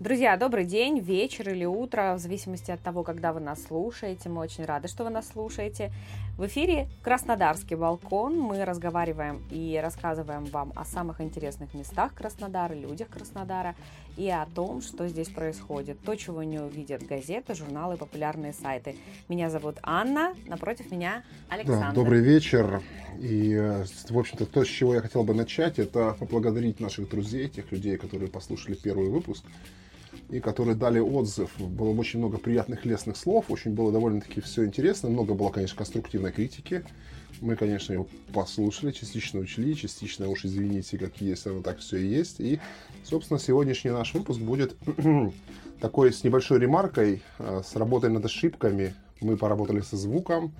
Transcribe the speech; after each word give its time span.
Друзья, 0.00 0.36
добрый 0.36 0.64
день, 0.64 1.00
вечер 1.00 1.50
или 1.50 1.64
утро, 1.64 2.14
в 2.16 2.20
зависимости 2.20 2.70
от 2.70 2.80
того, 2.80 3.02
когда 3.02 3.32
вы 3.32 3.40
нас 3.40 3.64
слушаете. 3.64 4.28
Мы 4.28 4.42
очень 4.42 4.64
рады, 4.64 4.86
что 4.86 5.02
вы 5.02 5.10
нас 5.10 5.26
слушаете. 5.26 5.90
В 6.36 6.46
эфире 6.46 6.86
Краснодарский 7.02 7.74
балкон. 7.74 8.38
Мы 8.38 8.64
разговариваем 8.64 9.42
и 9.50 9.76
рассказываем 9.82 10.44
вам 10.44 10.72
о 10.76 10.84
самых 10.84 11.20
интересных 11.20 11.74
местах 11.74 12.14
Краснодара, 12.14 12.74
людях 12.74 13.08
Краснодара 13.08 13.74
и 14.16 14.30
о 14.30 14.46
том, 14.46 14.82
что 14.82 15.08
здесь 15.08 15.30
происходит. 15.30 16.00
То, 16.02 16.14
чего 16.14 16.44
не 16.44 16.60
увидят 16.60 17.04
газеты, 17.04 17.56
журналы, 17.56 17.96
популярные 17.96 18.52
сайты. 18.52 18.94
Меня 19.28 19.50
зовут 19.50 19.78
Анна, 19.82 20.32
напротив 20.46 20.92
меня 20.92 21.24
Александр. 21.48 21.86
Да, 21.86 21.92
добрый 21.92 22.20
вечер. 22.20 22.82
И, 23.18 23.52
э, 23.52 23.84
в 24.10 24.16
общем-то, 24.16 24.46
то, 24.46 24.64
с 24.64 24.68
чего 24.68 24.94
я 24.94 25.00
хотел 25.00 25.24
бы 25.24 25.34
начать, 25.34 25.80
это 25.80 26.14
поблагодарить 26.20 26.78
наших 26.78 27.08
друзей, 27.08 27.48
тех 27.48 27.72
людей, 27.72 27.96
которые 27.96 28.30
послушали 28.30 28.76
первый 28.76 29.08
выпуск 29.08 29.44
и 30.30 30.40
которые 30.40 30.76
дали 30.76 30.98
отзыв. 30.98 31.50
Было 31.58 31.90
очень 31.90 32.18
много 32.18 32.38
приятных 32.38 32.84
лестных 32.84 33.16
слов, 33.16 33.46
очень 33.48 33.72
было 33.72 33.90
довольно-таки 33.90 34.40
все 34.40 34.64
интересно. 34.64 35.08
Много 35.08 35.34
было, 35.34 35.50
конечно, 35.50 35.76
конструктивной 35.76 36.32
критики. 36.32 36.84
Мы, 37.40 37.56
конечно, 37.56 37.92
его 37.92 38.08
послушали, 38.32 38.90
частично 38.90 39.40
учли, 39.40 39.76
частично, 39.76 40.28
уж 40.28 40.44
извините, 40.44 40.98
как 40.98 41.20
есть, 41.20 41.46
оно 41.46 41.62
так 41.62 41.78
все 41.78 41.98
и 41.98 42.06
есть. 42.06 42.40
И, 42.40 42.60
собственно, 43.04 43.38
сегодняшний 43.38 43.90
наш 43.90 44.12
выпуск 44.14 44.40
будет 44.40 44.76
такой 45.80 46.12
с 46.12 46.24
небольшой 46.24 46.58
ремаркой, 46.58 47.22
э, 47.38 47.62
с 47.64 47.76
работой 47.76 48.10
над 48.10 48.24
ошибками. 48.24 48.94
Мы 49.20 49.36
поработали 49.36 49.80
со 49.80 49.96
звуком, 49.96 50.52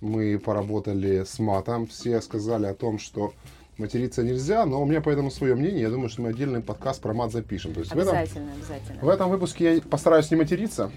мы 0.00 0.38
поработали 0.38 1.24
с 1.24 1.38
матом. 1.38 1.86
Все 1.86 2.20
сказали 2.20 2.66
о 2.66 2.74
том, 2.74 2.98
что 2.98 3.34
материться 3.78 4.22
нельзя, 4.22 4.66
но 4.66 4.82
у 4.82 4.84
меня 4.84 5.00
поэтому 5.00 5.30
свое 5.30 5.54
мнение. 5.54 5.82
Я 5.82 5.90
думаю, 5.90 6.08
что 6.08 6.22
мы 6.22 6.30
отдельный 6.30 6.60
подкаст 6.60 7.00
про 7.00 7.14
мат 7.14 7.32
запишем. 7.32 7.72
То 7.74 7.80
есть 7.80 7.92
обязательно, 7.92 8.26
в 8.26 8.30
этом, 8.30 8.48
обязательно. 8.56 9.00
В 9.02 9.08
этом 9.08 9.30
выпуске 9.30 9.76
я 9.76 9.80
постараюсь 9.82 10.30
не 10.30 10.36
материться. 10.36 10.90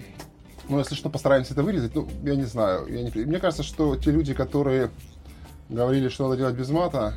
Но 0.68 0.78
если 0.78 0.94
что, 0.94 1.08
постараемся 1.08 1.52
это 1.52 1.62
вырезать. 1.62 1.94
Ну, 1.94 2.08
я 2.24 2.34
не 2.34 2.44
знаю. 2.44 2.86
Я 2.88 3.02
не... 3.02 3.24
Мне 3.24 3.38
кажется, 3.38 3.62
что 3.62 3.96
те 3.96 4.10
люди, 4.10 4.34
которые 4.34 4.90
говорили, 5.68 6.08
что 6.08 6.24
надо 6.24 6.36
делать 6.36 6.54
без 6.54 6.70
мата, 6.70 7.14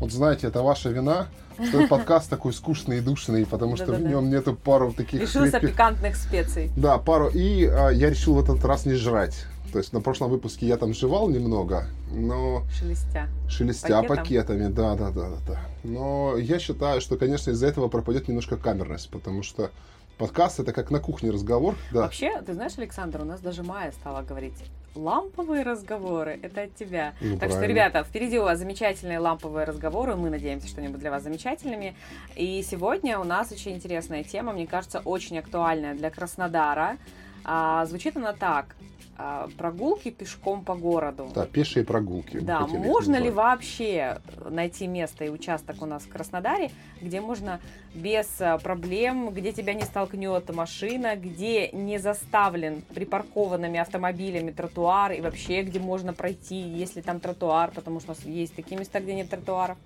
вот 0.00 0.12
знаете, 0.12 0.46
это 0.46 0.62
ваша 0.62 0.90
вина, 0.90 1.28
что 1.68 1.86
подкаст 1.86 2.30
такой 2.30 2.52
скучный 2.52 2.98
и 2.98 3.00
душный, 3.00 3.44
потому 3.44 3.76
что 3.76 3.92
в 3.92 4.00
нем 4.00 4.30
нету 4.30 4.54
пару 4.54 4.92
таких... 4.92 5.20
Лишился 5.20 5.60
пикантных 5.60 6.16
специй. 6.16 6.70
Да, 6.76 6.98
пару. 6.98 7.28
И 7.28 7.66
а, 7.66 7.90
я 7.90 8.10
решил 8.10 8.34
в 8.34 8.42
этот 8.42 8.64
раз 8.64 8.86
не 8.86 8.94
жрать. 8.94 9.44
То 9.72 9.78
есть 9.78 9.92
на 9.92 10.00
прошлом 10.00 10.30
выпуске 10.30 10.66
я 10.66 10.76
там 10.76 10.94
жевал 10.94 11.28
немного, 11.28 11.86
но... 12.10 12.62
Шелестя. 12.78 13.28
Шелестя 13.48 14.02
Пакетом. 14.02 14.16
пакетами, 14.16 14.68
да, 14.68 14.94
да, 14.94 15.10
да, 15.10 15.28
да, 15.30 15.36
да. 15.46 15.60
Но 15.84 16.36
я 16.36 16.58
считаю, 16.58 17.00
что, 17.00 17.16
конечно, 17.16 17.50
из-за 17.50 17.66
этого 17.66 17.88
пропадет 17.88 18.28
немножко 18.28 18.56
камерность, 18.56 19.10
потому 19.10 19.42
что 19.42 19.70
подкаст 20.16 20.60
это 20.60 20.72
как 20.72 20.90
на 20.90 21.00
кухне 21.00 21.30
разговор. 21.30 21.76
Да. 21.92 22.02
Вообще, 22.02 22.40
ты 22.42 22.54
знаешь, 22.54 22.78
Александр, 22.78 23.20
у 23.20 23.24
нас 23.24 23.40
даже 23.40 23.62
Майя 23.62 23.92
стала 23.92 24.22
говорить, 24.22 24.54
ламповые 24.94 25.62
разговоры, 25.62 26.38
это 26.42 26.62
от 26.62 26.74
тебя. 26.74 27.14
Ну, 27.20 27.30
так 27.32 27.50
правильно. 27.50 27.60
что, 27.60 27.66
ребята, 27.66 28.04
впереди 28.04 28.38
у 28.38 28.42
вас 28.42 28.58
замечательные 28.58 29.18
ламповые 29.18 29.64
разговоры, 29.64 30.16
мы 30.16 30.30
надеемся, 30.30 30.68
что 30.68 30.78
они 30.78 30.88
будут 30.88 31.02
для 31.02 31.10
вас 31.10 31.22
замечательными. 31.22 31.94
И 32.36 32.62
сегодня 32.62 33.18
у 33.18 33.24
нас 33.24 33.52
очень 33.52 33.72
интересная 33.72 34.24
тема, 34.24 34.52
мне 34.52 34.66
кажется, 34.66 35.00
очень 35.04 35.38
актуальная 35.38 35.94
для 35.94 36.10
Краснодара. 36.10 36.96
А, 37.44 37.86
звучит 37.86 38.16
она 38.16 38.32
так. 38.32 38.74
А, 39.20 39.48
прогулки 39.58 40.12
пешком 40.12 40.64
по 40.64 40.76
городу. 40.76 41.28
Да, 41.34 41.44
пешие 41.44 41.84
прогулки. 41.84 42.38
Да, 42.38 42.68
можно 42.68 43.16
ли 43.16 43.30
вообще 43.30 44.20
найти 44.48 44.86
место 44.86 45.24
и 45.24 45.28
участок 45.28 45.82
у 45.82 45.86
нас 45.86 46.04
в 46.04 46.08
Краснодаре, 46.08 46.70
где 47.00 47.20
можно 47.20 47.60
без 47.96 48.28
а, 48.40 48.58
проблем, 48.58 49.30
где 49.30 49.50
тебя 49.50 49.74
не 49.74 49.82
столкнет 49.82 50.54
машина, 50.54 51.16
где 51.16 51.68
не 51.72 51.98
заставлен 51.98 52.82
припаркованными 52.94 53.80
автомобилями 53.80 54.52
тротуар 54.52 55.10
и 55.10 55.20
вообще 55.20 55.62
где 55.62 55.80
можно 55.80 56.12
пройти, 56.12 56.54
если 56.54 57.00
там 57.00 57.18
тротуар, 57.18 57.72
потому 57.72 57.98
что 57.98 58.12
у 58.12 58.14
нас 58.14 58.24
есть 58.24 58.54
такие 58.54 58.78
места, 58.78 59.00
где 59.00 59.16
нет 59.16 59.28
тротуаров. 59.28 59.78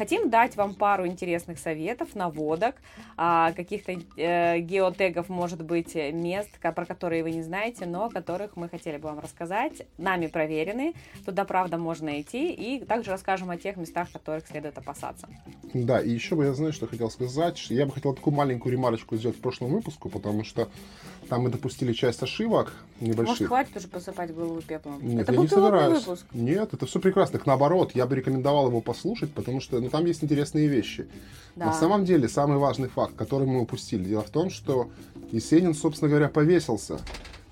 Хотим 0.00 0.30
дать 0.30 0.56
вам 0.56 0.72
пару 0.72 1.06
интересных 1.06 1.58
советов, 1.58 2.14
наводок, 2.14 2.76
а, 3.18 3.52
каких-то 3.52 4.00
э, 4.16 4.58
геотегов, 4.60 5.28
может 5.28 5.62
быть, 5.62 5.94
мест, 5.94 6.48
про 6.58 6.86
которые 6.86 7.22
вы 7.22 7.32
не 7.32 7.42
знаете, 7.42 7.84
но 7.84 8.06
о 8.06 8.08
которых 8.08 8.56
мы 8.56 8.70
хотели 8.70 8.96
бы 8.96 9.08
вам 9.08 9.18
рассказать. 9.18 9.86
Нами 9.98 10.28
проверены, 10.28 10.94
туда 11.26 11.44
правда 11.44 11.76
можно 11.76 12.18
идти, 12.18 12.50
и 12.50 12.82
также 12.82 13.10
расскажем 13.10 13.50
о 13.50 13.58
тех 13.58 13.76
местах, 13.76 14.10
которых 14.10 14.48
следует 14.48 14.78
опасаться. 14.78 15.28
Да, 15.74 16.00
и 16.00 16.08
еще 16.08 16.34
бы 16.34 16.46
я 16.46 16.54
знаю, 16.54 16.72
что 16.72 16.86
хотел 16.86 17.10
сказать. 17.10 17.66
Я 17.68 17.84
бы 17.84 17.92
хотел 17.92 18.14
такую 18.14 18.32
маленькую 18.32 18.72
ремарочку 18.72 19.16
сделать 19.16 19.36
в 19.36 19.42
прошлом 19.42 19.70
выпуску, 19.70 20.08
потому 20.08 20.44
что 20.44 20.70
там 21.28 21.42
мы 21.42 21.50
допустили 21.50 21.92
часть 21.92 22.22
ошибок 22.22 22.72
небольших. 23.00 23.40
Может, 23.40 23.48
хватит 23.48 23.76
уже 23.76 23.88
посыпать 23.88 24.34
голову 24.34 24.60
пеплом? 24.62 24.98
Нет, 25.02 25.22
это 25.22 25.32
я 25.32 25.38
не 25.38 25.48
собираюсь. 25.48 26.06
Выпуск. 26.06 26.26
Нет, 26.32 26.74
это 26.74 26.86
все 26.86 27.00
прекрасно. 27.00 27.38
Так 27.38 27.46
наоборот, 27.46 27.92
я 27.94 28.06
бы 28.06 28.16
рекомендовал 28.16 28.68
его 28.68 28.80
послушать, 28.80 29.32
потому 29.32 29.60
что 29.60 29.80
ну, 29.80 29.88
там 29.88 30.04
есть 30.06 30.22
интересные 30.22 30.68
вещи. 30.68 31.08
Да. 31.56 31.66
На 31.66 31.72
самом 31.72 32.04
деле, 32.04 32.28
самый 32.28 32.58
важный 32.58 32.88
факт, 32.88 33.14
который 33.16 33.46
мы 33.46 33.60
упустили, 33.60 34.04
дело 34.04 34.22
в 34.22 34.30
том, 34.30 34.50
что 34.50 34.90
Есенин, 35.32 35.74
собственно 35.74 36.08
говоря, 36.08 36.28
повесился. 36.28 37.00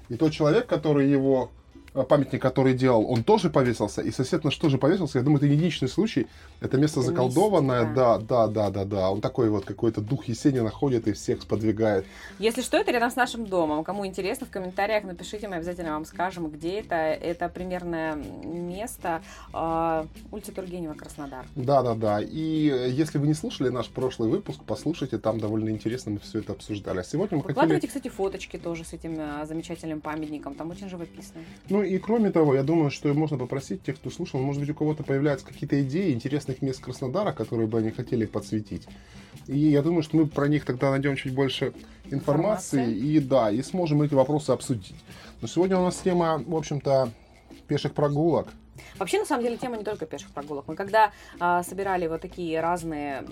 И 0.08 0.16
тот 0.16 0.32
человек, 0.32 0.66
который 0.66 1.08
его 1.10 1.50
памятник, 1.92 2.40
который 2.40 2.74
делал, 2.74 3.10
он 3.10 3.24
тоже 3.24 3.50
повесился, 3.50 4.02
и 4.02 4.10
сосед 4.10 4.44
наш 4.44 4.56
тоже 4.56 4.78
повесился. 4.78 5.18
Я 5.18 5.24
думаю, 5.24 5.38
это 5.38 5.46
единичный 5.46 5.88
случай. 5.88 6.26
Это 6.60 6.76
место 6.76 7.00
это 7.00 7.10
заколдованное, 7.10 7.92
да, 7.94 8.18
да, 8.18 8.46
да, 8.46 8.70
да, 8.70 8.84
да. 8.84 9.10
Он 9.10 9.20
такой 9.20 9.48
вот 9.48 9.64
какой-то 9.64 10.00
дух 10.00 10.26
Есенина 10.26 10.64
находит 10.64 11.06
и 11.08 11.12
всех 11.12 11.42
сподвигает. 11.42 12.04
Если 12.38 12.62
что, 12.62 12.76
это 12.76 12.90
рядом 12.90 13.10
с 13.10 13.16
нашим 13.16 13.46
домом. 13.46 13.84
Кому 13.84 14.06
интересно, 14.06 14.46
в 14.46 14.50
комментариях 14.50 15.04
напишите, 15.04 15.48
мы 15.48 15.56
обязательно 15.56 15.92
вам 15.92 16.04
скажем, 16.04 16.48
где 16.48 16.80
это. 16.80 16.96
Это 16.96 17.48
примерное 17.48 18.14
место 18.14 19.22
э, 19.52 20.06
улица 20.30 20.52
Тургенева, 20.52 20.94
Краснодар. 20.94 21.46
Да, 21.56 21.82
да, 21.82 21.94
да. 21.94 22.20
И 22.20 22.70
э, 22.70 22.90
если 22.90 23.18
вы 23.18 23.26
не 23.26 23.34
слушали 23.34 23.68
наш 23.68 23.88
прошлый 23.88 24.28
выпуск, 24.30 24.60
послушайте, 24.66 25.18
там 25.18 25.40
довольно 25.40 25.70
интересно 25.70 26.12
мы 26.12 26.18
все 26.18 26.40
это 26.40 26.52
обсуждали. 26.52 27.00
А 27.00 27.04
сегодня 27.04 27.38
мы 27.38 27.44
хотели... 27.44 27.86
кстати, 27.86 28.08
фоточки 28.08 28.56
тоже 28.56 28.84
с 28.84 28.92
этим 28.92 29.18
э, 29.18 29.46
замечательным 29.46 30.00
памятником. 30.00 30.54
Там 30.54 30.70
очень 30.70 30.88
живописно. 30.88 31.40
Ну 31.68 31.77
и 31.82 31.98
кроме 31.98 32.30
того, 32.30 32.54
я 32.54 32.62
думаю, 32.62 32.90
что 32.90 33.12
можно 33.14 33.38
попросить 33.38 33.82
тех, 33.82 33.96
кто 33.96 34.10
слушал, 34.10 34.40
может 34.40 34.60
быть, 34.60 34.70
у 34.70 34.74
кого-то 34.74 35.02
появляются 35.02 35.46
какие-то 35.46 35.80
идеи 35.82 36.12
интересных 36.12 36.62
мест 36.62 36.80
Краснодара, 36.80 37.32
которые 37.32 37.66
бы 37.66 37.78
они 37.78 37.90
хотели 37.90 38.26
подсветить. 38.26 38.86
И 39.46 39.58
я 39.58 39.82
думаю, 39.82 40.02
что 40.02 40.16
мы 40.16 40.26
про 40.26 40.48
них 40.48 40.64
тогда 40.64 40.90
найдем 40.90 41.16
чуть 41.16 41.34
больше 41.34 41.72
информации, 42.10 42.82
Информация. 42.82 42.94
и 42.94 43.18
да, 43.20 43.50
и 43.50 43.62
сможем 43.62 44.02
эти 44.02 44.14
вопросы 44.14 44.50
обсудить. 44.50 44.94
Но 45.40 45.48
сегодня 45.48 45.78
у 45.78 45.84
нас 45.84 45.96
тема, 45.96 46.42
в 46.46 46.54
общем-то, 46.54 47.10
пеших 47.66 47.94
прогулок. 47.94 48.48
Вообще, 48.98 49.18
на 49.18 49.24
самом 49.24 49.44
деле, 49.44 49.56
тема 49.56 49.76
не 49.76 49.84
только 49.84 50.06
пеших 50.06 50.30
прогулок. 50.30 50.66
Мы 50.68 50.76
когда 50.76 51.12
а, 51.40 51.62
собирали 51.62 52.06
вот 52.06 52.20
такие 52.20 52.60
разные 52.60 53.24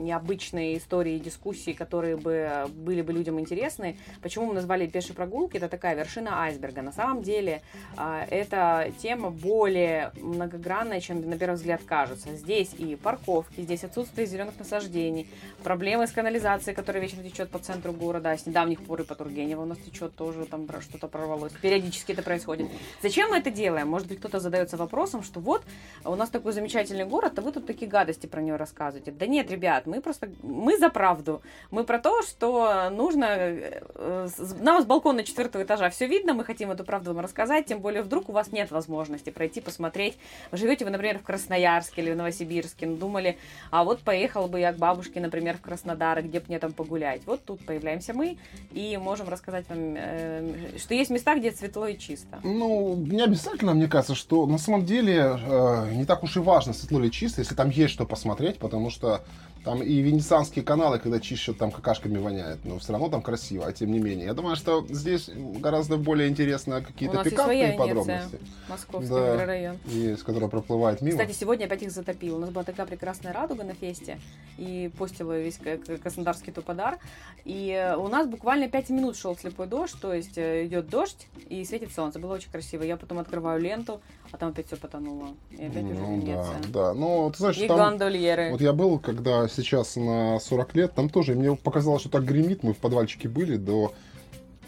необычные 0.00 0.78
истории 0.78 1.18
дискуссии, 1.18 1.72
которые 1.72 2.16
бы 2.16 2.66
были 2.74 3.02
бы 3.02 3.12
людям 3.12 3.38
интересны, 3.38 3.98
почему 4.22 4.46
мы 4.46 4.54
назвали 4.54 4.86
пешие 4.86 5.14
прогулки, 5.14 5.56
это 5.56 5.68
такая 5.68 5.94
вершина 5.94 6.42
айсберга. 6.42 6.82
На 6.82 6.92
самом 6.92 7.22
деле, 7.22 7.62
а, 7.96 8.26
эта 8.30 8.92
тема 9.02 9.30
более 9.30 10.12
многогранная, 10.16 11.00
чем 11.00 11.28
на 11.28 11.38
первый 11.38 11.56
взгляд 11.56 11.82
кажется. 11.84 12.34
Здесь 12.34 12.74
и 12.78 12.96
парковки, 12.96 13.60
здесь 13.60 13.84
отсутствие 13.84 14.26
зеленых 14.26 14.58
насаждений, 14.58 15.28
проблемы 15.62 16.06
с 16.06 16.12
канализацией, 16.12 16.74
которая 16.74 17.02
вечно 17.02 17.22
течет 17.22 17.50
по 17.50 17.58
центру 17.58 17.92
города, 17.92 18.30
а 18.30 18.38
с 18.38 18.46
недавних 18.46 18.82
пор 18.82 19.02
и 19.02 19.04
по 19.04 19.14
Тургенева 19.14 19.62
у 19.62 19.66
нас 19.66 19.78
течет 19.78 20.14
тоже, 20.14 20.46
там 20.46 20.66
что-то 20.80 21.08
прорвалось. 21.08 21.52
Периодически 21.60 22.12
это 22.12 22.22
происходит. 22.22 22.68
Зачем 23.02 23.30
мы 23.30 23.38
это 23.38 23.50
делаем? 23.50 23.88
Может 23.88 24.08
быть, 24.08 24.18
кто-то 24.18 24.40
задается 24.70 24.76
вопросом, 24.76 25.22
что 25.22 25.40
вот 25.40 25.62
у 26.04 26.14
нас 26.14 26.30
такой 26.30 26.52
замечательный 26.52 27.04
город, 27.04 27.38
а 27.38 27.42
вы 27.42 27.52
тут 27.52 27.66
такие 27.66 27.90
гадости 27.90 28.26
про 28.26 28.40
него 28.40 28.56
рассказываете. 28.56 29.12
Да 29.12 29.26
нет, 29.26 29.50
ребят, 29.50 29.86
мы 29.86 30.00
просто, 30.00 30.28
мы 30.42 30.78
за 30.78 30.88
правду. 30.88 31.42
Мы 31.70 31.84
про 31.84 31.98
то, 31.98 32.22
что 32.22 32.90
нужно, 32.90 33.26
э, 33.28 34.28
нам 34.60 34.82
с 34.82 34.86
балкона 34.86 35.24
четвертого 35.24 35.62
этажа 35.62 35.90
все 35.90 36.06
видно, 36.06 36.34
мы 36.34 36.44
хотим 36.44 36.70
эту 36.70 36.84
правду 36.84 37.12
вам 37.12 37.24
рассказать, 37.24 37.66
тем 37.66 37.80
более 37.80 38.02
вдруг 38.02 38.28
у 38.28 38.32
вас 38.32 38.52
нет 38.52 38.70
возможности 38.70 39.30
пройти, 39.30 39.60
посмотреть. 39.60 40.16
Живете 40.52 40.84
вы, 40.84 40.90
например, 40.90 41.18
в 41.18 41.22
Красноярске 41.22 42.02
или 42.02 42.12
в 42.12 42.16
Новосибирске, 42.16 42.86
ну, 42.86 42.96
думали, 42.96 43.36
а 43.70 43.84
вот 43.84 44.00
поехал 44.00 44.48
бы 44.48 44.60
я 44.60 44.72
к 44.72 44.76
бабушке, 44.76 45.20
например, 45.20 45.56
в 45.56 45.60
Краснодар, 45.60 46.22
где 46.22 46.40
бы 46.40 46.46
мне 46.48 46.58
там 46.58 46.72
погулять. 46.72 47.22
Вот 47.26 47.44
тут 47.44 47.64
появляемся 47.66 48.14
мы 48.14 48.38
и 48.72 48.96
можем 48.96 49.28
рассказать 49.28 49.68
вам, 49.68 49.94
э, 49.96 50.78
что 50.78 50.94
есть 50.94 51.10
места, 51.10 51.34
где 51.36 51.52
светло 51.52 51.86
и 51.86 51.98
чисто. 51.98 52.40
Ну, 52.42 52.96
не 52.96 53.22
обязательно, 53.22 53.74
мне 53.74 53.88
кажется, 53.88 54.14
что 54.14 54.46
на 54.46 54.58
самом 54.60 54.80
самом 54.80 54.86
деле 54.86 55.38
э, 55.42 55.94
не 55.94 56.04
так 56.04 56.22
уж 56.22 56.36
и 56.36 56.40
важно, 56.40 56.72
светло 56.72 57.00
или 57.00 57.10
чисто, 57.10 57.40
если 57.40 57.54
там 57.54 57.70
есть 57.70 57.92
что 57.92 58.06
посмотреть, 58.06 58.58
потому 58.58 58.90
что 58.90 59.22
Там 59.64 59.82
и 59.82 60.00
венецианские 60.00 60.64
каналы, 60.64 60.98
когда 60.98 61.20
чищут, 61.20 61.58
там 61.58 61.70
какашками 61.70 62.16
воняет, 62.16 62.64
но 62.64 62.78
все 62.78 62.92
равно 62.92 63.10
там 63.10 63.20
красиво, 63.20 63.66
а 63.66 63.72
тем 63.72 63.92
не 63.92 63.98
менее. 63.98 64.26
Я 64.26 64.32
думаю, 64.32 64.56
что 64.56 64.86
здесь 64.88 65.28
гораздо 65.34 65.98
более 65.98 66.30
интересно 66.30 66.80
какие-то 66.80 67.22
пикантные 67.22 67.74
подробности. 67.74 68.38
Московский 68.70 69.10
да, 69.10 69.32
микрорайон. 69.32 69.78
Есть, 69.84 70.22
которая 70.22 70.48
проплывает 70.48 71.02
мимо. 71.02 71.18
Кстати, 71.18 71.36
сегодня 71.36 71.66
опять 71.66 71.82
их 71.82 71.90
затопило. 71.90 72.36
У 72.36 72.38
нас 72.38 72.50
была 72.50 72.64
такая 72.64 72.86
прекрасная 72.86 73.34
радуга 73.34 73.64
на 73.64 73.74
фесте, 73.74 74.18
и 74.56 74.90
постила 74.96 75.38
весь 75.38 75.58
Краснодарский 76.02 76.52
туподар. 76.52 76.98
И 77.44 77.94
у 77.98 78.08
нас 78.08 78.26
буквально 78.26 78.68
5 78.70 78.90
минут 78.90 79.16
шел 79.18 79.36
слепой 79.36 79.66
дождь, 79.66 79.94
то 80.00 80.14
есть 80.14 80.38
э, 80.38 80.66
идет 80.66 80.88
дождь 80.88 81.26
и 81.50 81.62
светит 81.66 81.92
солнце. 81.92 82.18
Было 82.18 82.34
очень 82.34 82.50
красиво. 82.50 82.82
Я 82.82 82.96
потом 82.96 83.18
открываю 83.18 83.60
ленту, 83.60 84.00
а 84.32 84.36
там 84.36 84.50
опять 84.50 84.66
все 84.66 84.76
потонуло. 84.76 85.28
И 85.50 85.64
опять 85.64 85.82
ну, 85.82 85.90
уже 85.90 86.02
Венеция. 86.02 86.60
Да, 86.68 86.92
да. 86.92 86.94
Ну, 86.94 87.30
ты 87.32 87.38
знаешь, 87.38 87.58
и 87.58 87.66
там... 87.66 87.78
гондольеры. 87.78 88.50
Вот 88.52 88.60
я 88.60 88.72
был, 88.72 88.98
когда 88.98 89.48
сейчас 89.48 89.96
на 89.96 90.38
40 90.38 90.74
лет, 90.74 90.94
там 90.94 91.08
тоже 91.08 91.34
мне 91.34 91.54
показалось, 91.56 92.02
что 92.02 92.10
так 92.10 92.24
гремит, 92.24 92.62
мы 92.62 92.72
в 92.72 92.78
подвальчике 92.78 93.28
были, 93.28 93.56
до 93.56 93.92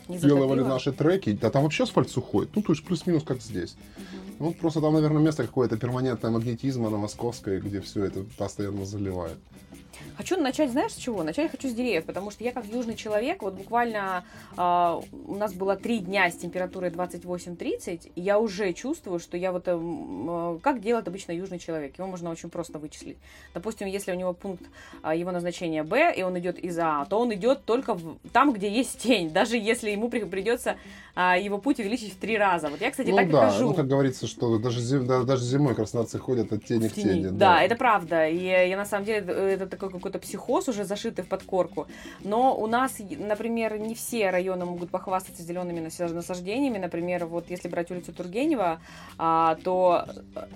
делали 0.09 0.63
наши 0.63 0.93
треки, 0.93 1.33
да 1.33 1.51
там 1.51 1.63
вообще 1.63 1.85
асфальт 1.85 2.11
сухой, 2.11 2.49
ну 2.55 2.63
то 2.63 2.73
есть 2.73 2.85
плюс-минус 2.85 3.23
как 3.23 3.41
здесь. 3.41 3.75
Угу. 3.75 4.47
Ну 4.47 4.55
просто 4.55 4.81
там, 4.81 4.95
наверное, 4.95 5.23
место 5.23 5.45
какое-то 5.45 5.77
перманентное 5.77 6.31
магнетизма 6.31 6.91
на 6.91 6.97
Московской, 6.97 7.61
где 7.61 7.81
все 7.81 8.05
это 8.05 8.25
постоянно 8.37 8.85
заливает. 8.85 9.39
Хочу 10.17 10.37
начать, 10.37 10.71
знаешь, 10.71 10.93
с 10.93 10.97
чего? 10.97 11.23
Начать 11.23 11.51
хочу 11.51 11.69
с 11.69 11.73
деревьев, 11.73 12.05
потому 12.05 12.31
что 12.31 12.45
я 12.45 12.53
как 12.53 12.65
южный 12.67 12.95
человек, 12.95 13.43
вот 13.43 13.55
буквально 13.55 14.25
э, 14.57 15.01
у 15.27 15.35
нас 15.35 15.53
было 15.53 15.77
три 15.77 15.99
дня 15.99 16.31
с 16.31 16.37
температурой 16.37 16.91
28-30, 16.91 18.13
и 18.15 18.21
я 18.21 18.39
уже 18.39 18.73
чувствую, 18.73 19.19
что 19.19 19.37
я 19.37 19.53
вот, 19.53 19.65
э, 19.67 20.59
как 20.63 20.81
делает 20.81 21.09
обычно 21.09 21.33
южный 21.33 21.59
человек, 21.59 21.99
его 21.99 22.07
можно 22.07 22.31
очень 22.31 22.51
просто 22.51 22.79
вычислить. 22.79 23.17
Допустим, 23.55 23.89
если 23.89 24.13
у 24.13 24.15
него 24.15 24.33
пункт 24.33 24.65
э, 25.03 25.13
его 25.17 25.31
назначения 25.31 25.83
Б, 25.83 26.15
и 26.17 26.23
он 26.23 26.39
идет 26.39 26.59
из 26.59 26.79
А, 26.79 27.05
то 27.07 27.19
он 27.21 27.33
идет 27.35 27.65
только 27.65 27.95
в, 27.95 28.19
там, 28.33 28.53
где 28.53 28.71
есть 28.71 28.99
тень, 28.99 29.31
даже 29.33 29.57
если 29.57 29.91
ему 29.91 30.09
при, 30.09 30.25
придется 30.25 30.77
э, 31.17 31.35
его 31.41 31.59
путь 31.59 31.81
увеличить 31.81 32.15
в 32.15 32.17
три 32.17 32.39
раза. 32.39 32.69
Вот 32.69 32.81
я, 32.81 32.91
кстати, 32.91 33.11
ну, 33.11 33.17
так 33.17 33.31
да, 33.31 33.49
и 33.49 33.51
хожу. 33.51 33.69
Ну, 33.69 33.75
как 33.75 33.87
говорится, 33.87 34.27
что 34.27 34.59
даже, 34.59 34.81
зим, 34.81 35.07
да, 35.07 35.23
даже 35.23 35.45
зимой 35.45 35.75
краснодарцы 35.75 36.19
ходят 36.19 36.53
от 36.53 36.65
тени 36.65 36.89
в, 36.89 36.93
в 36.93 36.95
тени. 36.95 37.05
тени 37.05 37.23
да. 37.25 37.31
да, 37.31 37.63
это 37.63 37.77
правда. 37.77 38.29
И 38.29 38.45
я 38.45 38.77
на 38.77 38.85
самом 38.85 39.05
деле, 39.05 39.21
это 39.21 39.67
такой 39.89 40.01
какой-то 40.01 40.19
психоз 40.19 40.69
уже 40.69 40.85
зашитый 40.85 41.25
в 41.25 41.29
подкорку. 41.29 41.87
Но 42.21 42.57
у 42.57 42.67
нас, 42.67 42.97
например, 42.99 43.79
не 43.79 43.95
все 43.95 44.31
районы 44.31 44.65
могут 44.65 44.91
похвастаться 44.91 45.43
зелеными 45.43 45.81
насаждениями. 45.81 46.79
Например, 46.79 47.27
вот 47.27 47.51
если 47.51 47.69
брать 47.69 47.91
улицу 47.91 48.13
Тургенева, 48.13 48.81
а, 49.19 49.57
то 49.65 50.05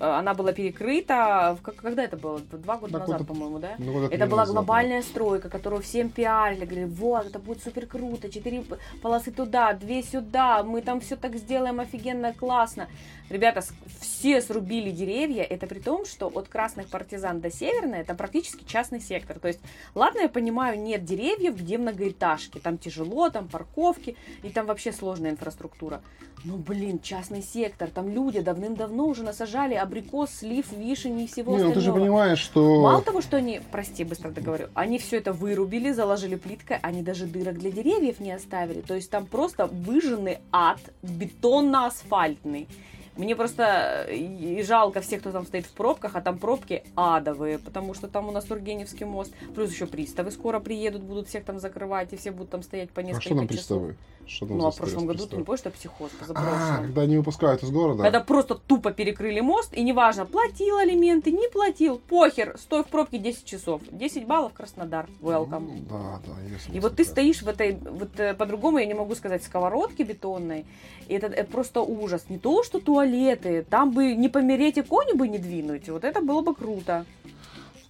а, 0.00 0.18
она 0.18 0.34
была 0.34 0.52
перекрыта. 0.52 1.58
Когда 1.62 2.04
это 2.04 2.16
было? 2.16 2.40
Два 2.52 2.76
года 2.76 2.98
так 2.98 3.08
назад, 3.08 3.26
по-моему, 3.26 3.58
да? 3.58 3.74
Ну, 3.78 4.06
это 4.06 4.26
была 4.26 4.42
назад, 4.42 4.54
глобальная 4.54 5.02
да. 5.02 5.08
стройка, 5.08 5.48
которую 5.48 5.82
всем 5.82 6.08
пиарили. 6.08 6.64
Говорили, 6.64 6.86
вот, 6.86 7.26
это 7.26 7.38
будет 7.38 7.62
супер 7.62 7.86
круто. 7.86 8.28
Четыре 8.28 8.64
полосы 9.02 9.30
туда, 9.30 9.72
две 9.72 10.02
сюда. 10.02 10.62
Мы 10.62 10.82
там 10.82 11.00
все 11.00 11.16
так 11.16 11.36
сделаем 11.36 11.80
офигенно, 11.80 12.32
классно. 12.32 12.88
Ребята, 13.28 13.60
все 14.00 14.40
срубили 14.40 14.90
деревья, 14.90 15.42
это 15.42 15.66
при 15.66 15.80
том, 15.80 16.06
что 16.06 16.28
от 16.28 16.46
красных 16.46 16.86
партизан 16.86 17.40
до 17.40 17.50
северной 17.50 18.00
это 18.00 18.14
практически 18.14 18.64
частный 18.64 19.00
сектор. 19.00 19.15
То 19.24 19.48
есть, 19.48 19.60
ладно, 19.94 20.20
я 20.20 20.28
понимаю, 20.28 20.78
нет 20.78 21.04
деревьев, 21.04 21.56
где 21.56 21.78
многоэтажки, 21.78 22.58
там 22.58 22.78
тяжело, 22.78 23.30
там 23.30 23.48
парковки, 23.48 24.16
и 24.42 24.50
там 24.50 24.66
вообще 24.66 24.92
сложная 24.92 25.30
инфраструктура. 25.30 26.02
Ну, 26.44 26.58
блин, 26.58 27.00
частный 27.00 27.42
сектор, 27.42 27.90
там 27.90 28.08
люди 28.08 28.40
давным-давно 28.40 29.06
уже 29.06 29.24
насажали 29.24 29.74
абрикос, 29.74 30.30
слив, 30.30 30.70
вишень 30.70 31.20
и 31.20 31.26
всего 31.26 31.52
не, 31.52 31.56
остального. 31.56 31.68
Ну, 31.68 31.74
ты 31.74 31.80
же 31.80 31.92
понимаешь, 31.92 32.38
что... 32.38 32.82
Мало 32.82 33.02
того, 33.02 33.20
что 33.20 33.38
они, 33.38 33.60
прости, 33.72 34.04
быстро 34.04 34.30
договорю, 34.30 34.68
они 34.74 34.98
все 34.98 35.16
это 35.16 35.32
вырубили, 35.32 35.90
заложили 35.90 36.36
плиткой, 36.36 36.78
они 36.82 37.02
даже 37.02 37.26
дырок 37.26 37.58
для 37.58 37.72
деревьев 37.72 38.20
не 38.20 38.30
оставили. 38.30 38.80
То 38.80 38.94
есть 38.94 39.10
там 39.10 39.26
просто 39.26 39.66
выжженный 39.66 40.38
ад, 40.52 40.78
бетонно-асфальтный. 41.02 42.68
Мне 43.16 43.34
просто 43.34 44.06
э, 44.08 44.16
и 44.16 44.62
жалко 44.62 45.00
всех, 45.00 45.20
кто 45.20 45.32
там 45.32 45.46
стоит 45.46 45.66
в 45.66 45.72
пробках, 45.72 46.16
а 46.16 46.20
там 46.20 46.38
пробки 46.38 46.84
адовые, 46.94 47.58
потому 47.58 47.94
что 47.94 48.08
там 48.08 48.28
у 48.28 48.32
нас 48.32 48.44
Тургеневский 48.44 49.06
мост, 49.06 49.32
плюс 49.54 49.72
еще 49.72 49.86
приставы 49.86 50.30
скоро 50.30 50.60
приедут, 50.60 51.02
будут 51.02 51.28
всех 51.28 51.44
там 51.44 51.58
закрывать, 51.58 52.12
и 52.12 52.16
все 52.16 52.30
будут 52.30 52.50
там 52.50 52.62
стоять 52.62 52.90
по 52.90 53.00
несколько 53.00 53.18
а 53.18 53.20
что 53.22 53.34
там 53.34 53.48
часов. 53.48 53.56
приставы? 53.56 53.96
Что 54.26 54.46
там 54.46 54.58
ну, 54.58 54.66
а 54.66 54.70
в 54.72 54.76
прошлом 54.76 55.06
году, 55.06 55.26
ты 55.26 55.36
не 55.36 55.44
помнишь, 55.44 55.60
что 55.60 55.70
психоз 55.70 56.10
А, 56.34 56.78
когда 56.78 57.02
они 57.02 57.16
выпускают 57.16 57.62
из 57.62 57.70
города? 57.70 58.02
Когда 58.02 58.20
просто 58.20 58.56
тупо 58.56 58.90
перекрыли 58.90 59.38
мост, 59.38 59.72
и 59.72 59.82
неважно, 59.82 60.26
платил 60.26 60.78
алименты, 60.78 61.30
не 61.30 61.48
платил, 61.48 61.98
похер, 61.98 62.56
стой 62.58 62.82
в 62.82 62.88
пробке 62.88 63.18
10 63.18 63.44
часов. 63.44 63.82
10 63.90 64.26
баллов 64.26 64.52
Краснодар, 64.52 65.06
welcome. 65.20 65.70
Ну, 65.76 65.84
да, 65.88 66.20
да. 66.26 66.72
И 66.72 66.80
вот 66.80 66.96
ты 66.96 67.04
стоишь 67.04 67.42
в 67.42 67.48
этой, 67.48 67.76
вот 67.76 68.18
э, 68.18 68.34
по-другому 68.34 68.78
я 68.78 68.86
не 68.86 68.94
могу 68.94 69.14
сказать, 69.14 69.44
сковородке 69.44 70.02
бетонной, 70.02 70.66
и 71.06 71.14
это, 71.14 71.28
это 71.28 71.50
просто 71.50 71.80
ужас. 71.82 72.24
Не 72.28 72.38
то, 72.38 72.64
что 72.64 72.80
туалеты, 73.06 73.64
там 73.68 73.92
бы 73.92 74.14
не 74.14 74.28
помереть 74.28 74.78
и 74.78 74.82
кони 74.82 75.16
бы 75.16 75.28
не 75.28 75.38
двинуть, 75.38 75.88
вот 75.88 76.04
это 76.04 76.20
было 76.20 76.42
бы 76.42 76.54
круто. 76.54 77.04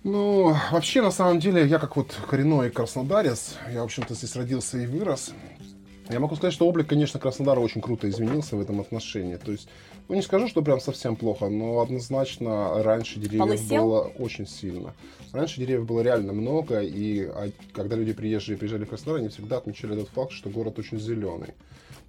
Ну, 0.04 0.54
вообще, 0.70 1.02
на 1.02 1.10
самом 1.10 1.40
деле, 1.40 1.66
я 1.66 1.78
как 1.78 1.96
вот 1.96 2.14
коренной 2.28 2.70
краснодарец, 2.70 3.56
я, 3.72 3.80
в 3.80 3.84
общем-то, 3.84 4.14
здесь 4.14 4.36
родился 4.36 4.78
и 4.78 4.86
вырос, 4.86 5.32
я 6.08 6.20
могу 6.20 6.36
сказать, 6.36 6.54
что 6.54 6.68
облик, 6.68 6.86
конечно, 6.86 7.18
Краснодара 7.18 7.58
очень 7.58 7.80
круто 7.80 8.08
изменился 8.08 8.54
в 8.54 8.60
этом 8.60 8.80
отношении. 8.80 9.34
То 9.36 9.50
есть, 9.50 9.68
ну 10.08 10.14
не 10.14 10.22
скажу, 10.22 10.48
что 10.48 10.62
прям 10.62 10.80
совсем 10.80 11.16
плохо, 11.16 11.48
но 11.48 11.80
однозначно 11.80 12.82
раньше 12.82 13.18
деревьев 13.18 13.40
Полысел? 13.40 13.84
было 13.84 14.00
очень 14.18 14.46
сильно. 14.46 14.94
Раньше 15.32 15.60
деревьев 15.60 15.86
было 15.86 16.00
реально 16.00 16.32
много, 16.32 16.80
и 16.80 17.24
а, 17.24 17.50
когда 17.72 17.96
люди 17.96 18.12
приезжие 18.12 18.56
приезжали 18.56 18.84
в 18.84 18.88
Краснодар, 18.88 19.20
они 19.20 19.28
всегда 19.28 19.58
отмечали 19.58 19.94
этот 19.94 20.08
факт, 20.10 20.32
что 20.32 20.48
город 20.48 20.78
очень 20.78 20.98
зеленый. 20.98 21.54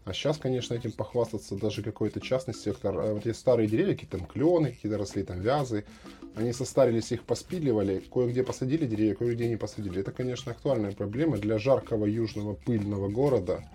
А 0.07 0.13
сейчас, 0.13 0.37
конечно, 0.37 0.73
этим 0.73 0.93
похвастаться 0.93 1.55
даже 1.55 1.83
какой-то 1.83 2.21
частный 2.21 2.53
сектор. 2.53 2.97
А 2.97 3.13
вот 3.13 3.25
есть 3.25 3.39
старые 3.39 3.67
деревья, 3.67 3.93
какие-то 3.93 4.19
там 4.19 4.25
клены, 4.25 4.71
какие-то 4.71 4.97
росли 4.97 5.23
там 5.23 5.41
вязы. 5.41 5.83
Они 6.33 6.53
состарились, 6.53 7.11
их 7.11 7.23
поспиливали, 7.23 8.01
кое-где 8.13 8.43
посадили 8.43 8.85
деревья, 8.85 9.15
кое-где 9.15 9.49
не 9.49 9.57
посадили. 9.57 9.99
Это, 9.99 10.13
конечно, 10.13 10.53
актуальная 10.53 10.93
проблема 10.93 11.37
для 11.37 11.57
жаркого 11.57 12.05
южного 12.05 12.53
пыльного 12.53 13.09
города. 13.09 13.65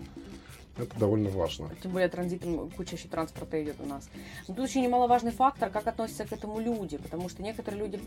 Это 0.75 0.97
довольно 0.97 1.29
важно. 1.29 1.69
Тем 1.83 1.91
более 1.91 2.09
транзитом 2.09 2.69
куча 2.71 2.95
еще 2.95 3.07
транспорта 3.07 3.63
идет 3.63 3.75
у 3.79 3.85
нас. 3.85 4.09
Но 4.47 4.55
тут 4.55 4.67
еще 4.67 4.81
немаловажный 4.81 5.31
фактор, 5.31 5.69
как 5.69 5.85
относятся 5.85 6.25
к 6.25 6.33
этому 6.33 6.59
люди. 6.59 6.97
Потому 6.97 7.29
что 7.29 7.43
некоторые 7.43 7.79
люди, 7.81 7.99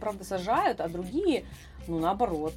правда, 0.00 0.24
сажают, 0.24 0.80
а 0.80 0.88
другие, 0.88 1.44
ну, 1.86 1.98
наоборот. 1.98 2.54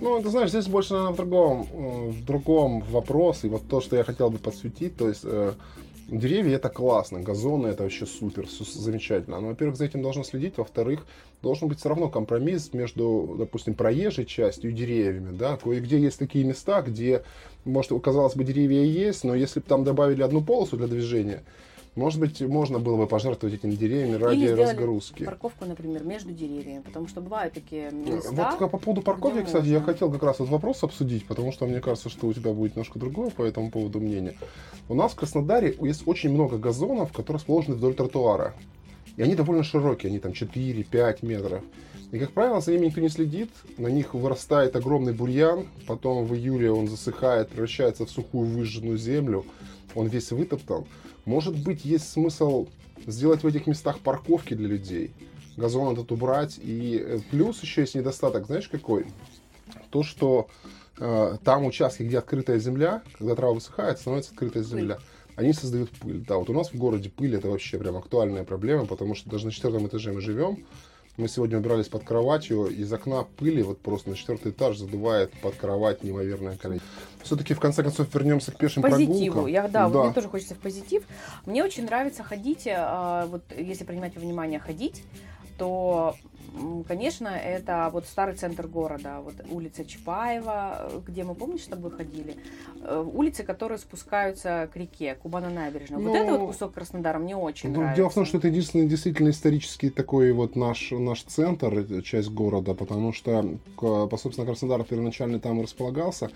Ну, 0.00 0.20
ты 0.20 0.28
знаешь, 0.30 0.50
здесь 0.50 0.66
больше, 0.66 0.94
наверное, 0.94 1.12
в 1.12 1.16
другом, 1.16 1.62
в 2.10 2.24
другом 2.24 2.80
вопрос. 2.80 3.44
И 3.44 3.48
вот 3.48 3.68
то, 3.68 3.80
что 3.80 3.96
я 3.96 4.02
хотел 4.02 4.30
бы 4.30 4.38
подсветить, 4.38 4.96
то 4.96 5.08
есть 5.08 5.20
э, 5.24 5.52
Деревья 6.10 6.56
это 6.56 6.68
классно, 6.70 7.20
газоны 7.20 7.68
это 7.68 7.84
вообще 7.84 8.04
супер, 8.04 8.48
замечательно. 8.48 9.40
Но, 9.40 9.48
во-первых, 9.48 9.76
за 9.76 9.84
этим 9.84 10.02
должно 10.02 10.24
следить, 10.24 10.58
во-вторых, 10.58 11.06
должен 11.40 11.68
быть 11.68 11.78
все 11.78 11.88
равно 11.88 12.08
компромисс 12.08 12.72
между, 12.72 13.36
допустим, 13.38 13.74
проезжей 13.74 14.26
частью 14.26 14.72
и 14.72 14.74
деревьями. 14.74 15.36
Да? 15.36 15.56
Кое-где 15.56 16.00
есть 16.00 16.18
такие 16.18 16.44
места, 16.44 16.82
где, 16.82 17.22
может, 17.64 17.92
казалось 18.02 18.34
бы, 18.34 18.44
деревья 18.44 18.82
есть, 18.82 19.24
но 19.24 19.34
если 19.34 19.60
бы 19.60 19.66
там 19.66 19.84
добавили 19.84 20.22
одну 20.22 20.42
полосу 20.42 20.76
для 20.76 20.86
движения, 20.86 21.42
может 21.96 22.20
быть, 22.20 22.40
можно 22.40 22.78
было 22.78 22.96
бы 22.96 23.06
пожертвовать 23.06 23.56
этими 23.56 23.72
деревьями 23.72 24.14
ради 24.14 24.38
Или 24.38 24.50
разгрузки. 24.52 25.24
парковку, 25.24 25.64
например, 25.64 26.04
между 26.04 26.30
деревьями, 26.30 26.82
потому 26.82 27.08
что 27.08 27.20
бывают 27.20 27.52
такие 27.52 27.90
места. 27.90 28.56
Вот 28.58 28.70
по 28.70 28.78
поводу 28.78 29.02
парковки, 29.02 29.42
кстати, 29.44 29.64
можно. 29.64 29.72
я 29.72 29.80
хотел 29.80 30.10
как 30.10 30.22
раз 30.22 30.38
вот 30.38 30.48
вопрос 30.48 30.84
обсудить, 30.84 31.26
потому 31.26 31.50
что 31.50 31.66
мне 31.66 31.80
кажется, 31.80 32.08
что 32.08 32.28
у 32.28 32.32
тебя 32.32 32.52
будет 32.52 32.76
немножко 32.76 32.98
другое 32.98 33.30
по 33.30 33.42
этому 33.42 33.70
поводу 33.70 33.98
мнение. 33.98 34.36
У 34.88 34.94
нас 34.94 35.12
в 35.12 35.16
Краснодаре 35.16 35.76
есть 35.80 36.06
очень 36.06 36.30
много 36.30 36.58
газонов, 36.58 37.12
которые 37.12 37.38
расположены 37.38 37.74
вдоль 37.74 37.94
тротуара. 37.94 38.54
И 39.16 39.22
они 39.22 39.34
довольно 39.34 39.64
широкие, 39.64 40.10
они 40.10 40.20
там 40.20 40.30
4-5 40.30 41.26
метров. 41.26 41.62
И, 42.12 42.18
как 42.18 42.32
правило, 42.32 42.60
за 42.60 42.72
ними 42.72 42.86
никто 42.86 43.00
не 43.00 43.08
следит, 43.08 43.50
на 43.78 43.86
них 43.86 44.14
вырастает 44.14 44.74
огромный 44.74 45.12
бурьян, 45.12 45.68
потом 45.86 46.24
в 46.26 46.34
июле 46.34 46.72
он 46.72 46.88
засыхает, 46.88 47.50
превращается 47.50 48.04
в 48.04 48.10
сухую 48.10 48.48
выжженную 48.48 48.98
землю, 48.98 49.44
он 49.94 50.08
весь 50.08 50.32
вытоптан. 50.32 50.86
Может 51.24 51.56
быть, 51.56 51.84
есть 51.84 52.10
смысл 52.10 52.66
сделать 53.06 53.44
в 53.44 53.46
этих 53.46 53.66
местах 53.68 54.00
парковки 54.00 54.54
для 54.54 54.66
людей, 54.68 55.12
газон 55.56 55.92
этот 55.92 56.10
убрать. 56.10 56.58
И 56.60 56.98
э, 56.98 57.20
плюс 57.30 57.62
еще 57.62 57.82
есть 57.82 57.94
недостаток, 57.94 58.46
знаешь 58.46 58.68
какой? 58.68 59.06
То, 59.90 60.02
что 60.02 60.48
э, 60.98 61.36
там 61.44 61.64
участки, 61.64 62.02
где 62.02 62.18
открытая 62.18 62.58
земля, 62.58 63.02
когда 63.18 63.36
трава 63.36 63.54
высыхает, 63.54 64.00
становится 64.00 64.32
открытая 64.32 64.64
земля. 64.64 64.98
Они 65.36 65.52
создают 65.52 65.90
пыль. 65.90 66.24
Да, 66.26 66.38
вот 66.38 66.50
у 66.50 66.52
нас 66.52 66.72
в 66.72 66.76
городе 66.76 67.08
пыль 67.08 67.36
это 67.36 67.48
вообще 67.48 67.78
прям 67.78 67.96
актуальная 67.96 68.44
проблема, 68.44 68.86
потому 68.86 69.14
что 69.14 69.30
даже 69.30 69.46
на 69.46 69.52
четвертом 69.52 69.86
этаже 69.86 70.12
мы 70.12 70.20
живем, 70.20 70.66
мы 71.20 71.28
сегодня 71.28 71.58
убирались 71.58 71.88
под 71.88 72.04
кроватью, 72.04 72.66
из 72.66 72.92
окна 72.92 73.24
пыли 73.36 73.62
вот 73.62 73.80
просто 73.80 74.10
на 74.10 74.16
четвертый 74.16 74.52
этаж 74.52 74.78
задувает 74.78 75.32
под 75.40 75.54
кровать 75.54 76.02
неимоверное 76.02 76.56
количество. 76.56 76.90
Все-таки 77.22 77.54
в 77.54 77.60
конце 77.60 77.82
концов 77.82 78.12
вернемся 78.14 78.50
к 78.52 78.56
пешим 78.56 78.82
Позитиву. 78.82 79.12
прогулкам. 79.12 79.46
Я, 79.46 79.68
да, 79.68 79.88
да. 79.88 80.04
мне 80.04 80.12
тоже 80.12 80.28
хочется 80.28 80.54
в 80.54 80.58
позитив. 80.58 81.04
Мне 81.46 81.62
очень 81.62 81.84
нравится 81.84 82.22
ходить, 82.22 82.66
а, 82.66 83.26
вот 83.26 83.42
если 83.56 83.84
принимать 83.84 84.14
во 84.14 84.20
внимание 84.20 84.58
ходить, 84.58 85.04
то 85.58 86.16
конечно, 86.86 87.28
это 87.28 87.90
вот 87.92 88.06
старый 88.06 88.34
центр 88.34 88.66
города, 88.66 89.20
вот 89.20 89.34
улица 89.50 89.84
Чапаева, 89.84 91.02
где 91.06 91.24
мы, 91.24 91.34
помнишь, 91.34 91.62
с 91.62 91.66
тобой 91.66 91.90
ходили? 91.90 92.36
Э, 92.82 93.00
улицы, 93.00 93.42
которые 93.42 93.78
спускаются 93.78 94.68
к 94.72 94.76
реке, 94.76 95.14
Кубана 95.14 95.50
набережная. 95.50 95.98
Ну, 95.98 96.08
вот 96.08 96.16
это 96.16 96.36
вот 96.36 96.46
кусок 96.48 96.74
Краснодара 96.74 97.18
мне 97.18 97.36
очень 97.36 97.70
ну, 97.70 97.76
нравится. 97.76 97.96
Дело 97.96 98.10
в 98.10 98.14
том, 98.14 98.26
что 98.26 98.38
это 98.38 98.48
единственный 98.48 98.86
действительно 98.86 99.30
исторический 99.30 99.90
такой 99.90 100.32
вот 100.32 100.56
наш, 100.56 100.90
наш 100.90 101.22
центр, 101.22 101.74
э, 101.78 102.02
часть 102.02 102.30
города, 102.30 102.74
потому 102.74 103.12
что, 103.12 103.44
по, 103.76 104.16
собственно, 104.16 104.46
Краснодар 104.46 104.82
первоначально 104.84 105.40
там 105.40 105.60
располагался. 105.60 106.30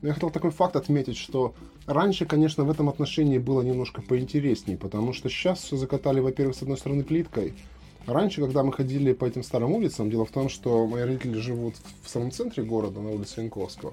Но 0.00 0.08
я 0.08 0.14
хотел 0.14 0.30
такой 0.30 0.50
факт 0.50 0.76
отметить, 0.76 1.16
что 1.16 1.54
раньше, 1.86 2.26
конечно, 2.26 2.64
в 2.64 2.70
этом 2.70 2.88
отношении 2.88 3.38
было 3.38 3.62
немножко 3.62 4.02
поинтереснее, 4.02 4.76
потому 4.76 5.12
что 5.12 5.28
сейчас 5.28 5.60
все 5.60 5.76
закатали, 5.76 6.20
во-первых, 6.20 6.56
с 6.56 6.62
одной 6.62 6.78
стороны, 6.78 7.04
плиткой, 7.04 7.54
Раньше, 8.06 8.40
когда 8.40 8.62
мы 8.62 8.72
ходили 8.72 9.12
по 9.12 9.24
этим 9.24 9.42
старым 9.42 9.72
улицам, 9.72 10.10
дело 10.10 10.24
в 10.24 10.30
том, 10.30 10.48
что 10.48 10.86
мои 10.86 11.02
родители 11.02 11.38
живут 11.38 11.74
в 12.02 12.08
самом 12.08 12.30
центре 12.32 12.62
города, 12.64 13.00
на 13.00 13.10
улице 13.10 13.40
Янковского. 13.42 13.92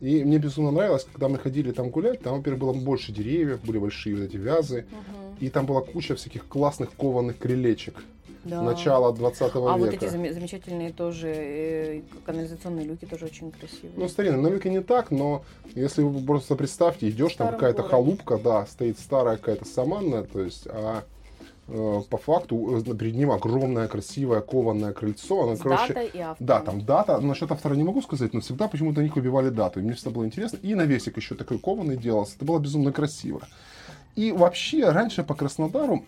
И 0.00 0.22
мне 0.24 0.38
безумно 0.38 0.70
нравилось, 0.70 1.04
когда 1.10 1.28
мы 1.28 1.38
ходили 1.38 1.72
там 1.72 1.90
гулять, 1.90 2.20
там, 2.20 2.36
во-первых, 2.36 2.60
было 2.60 2.72
больше 2.72 3.10
деревьев, 3.12 3.60
были 3.64 3.78
большие 3.78 4.14
вот 4.14 4.24
эти 4.24 4.36
вязы, 4.36 4.86
Мгм. 4.90 5.36
и 5.40 5.48
там 5.50 5.66
была 5.66 5.80
куча 5.80 6.14
всяких 6.14 6.46
классных 6.46 6.94
кованых 6.94 7.36
крылечек 7.38 8.04
Да. 8.44 8.62
начала 8.62 9.12
20 9.12 9.42
А 9.42 9.76
века. 9.76 9.84
вот 9.86 9.92
эти 9.92 10.04
зам- 10.08 10.32
замечательные 10.32 10.92
тоже 10.92 11.28
э, 11.28 12.02
канализационные 12.24 12.84
люки 12.86 13.06
тоже 13.06 13.24
очень 13.26 13.50
красивые. 13.50 13.92
Ну, 13.96 14.08
старинные, 14.08 14.40
наверное, 14.40 14.72
не 14.72 14.80
так, 14.82 15.10
но 15.10 15.42
если 15.74 16.02
вы 16.02 16.24
просто 16.24 16.54
представьте, 16.54 17.08
идешь, 17.10 17.34
там 17.34 17.50
какая-то 17.50 17.82
халупка, 17.82 18.38
да, 18.38 18.66
стоит 18.66 19.00
старая 19.00 19.36
какая-то 19.36 19.64
саманная, 19.64 20.22
то 20.22 20.40
есть, 20.40 20.68
а 20.68 21.02
по 21.68 22.16
факту 22.16 22.82
э, 22.86 22.94
перед 22.94 23.14
ним 23.14 23.30
огромное, 23.30 23.88
красивое, 23.88 24.40
кованное 24.40 24.92
крыльцо. 24.92 25.42
Оно, 25.42 25.56
С 25.56 25.60
короче, 25.60 25.88
датой 25.88 26.06
и 26.06 26.18
автором. 26.20 26.46
Да, 26.46 26.60
там 26.60 26.84
дата. 26.84 27.20
Насчет 27.20 27.52
автора 27.52 27.74
не 27.74 27.84
могу 27.84 28.00
сказать, 28.00 28.32
но 28.32 28.40
всегда 28.40 28.68
почему-то 28.68 29.02
них 29.02 29.16
выбивали 29.16 29.50
дату. 29.50 29.80
И 29.80 29.82
мне 29.82 29.92
всегда 29.94 30.10
было 30.10 30.24
интересно. 30.24 30.58
И 30.62 30.74
навесик 30.74 31.16
еще 31.16 31.34
такой 31.34 31.58
кованый 31.58 31.96
делался. 31.96 32.36
Это 32.36 32.44
было 32.44 32.58
безумно 32.58 32.92
красиво. 32.92 33.42
И 34.16 34.32
вообще, 34.32 34.90
раньше 34.90 35.22
по 35.22 35.34
Краснодару, 35.34 36.04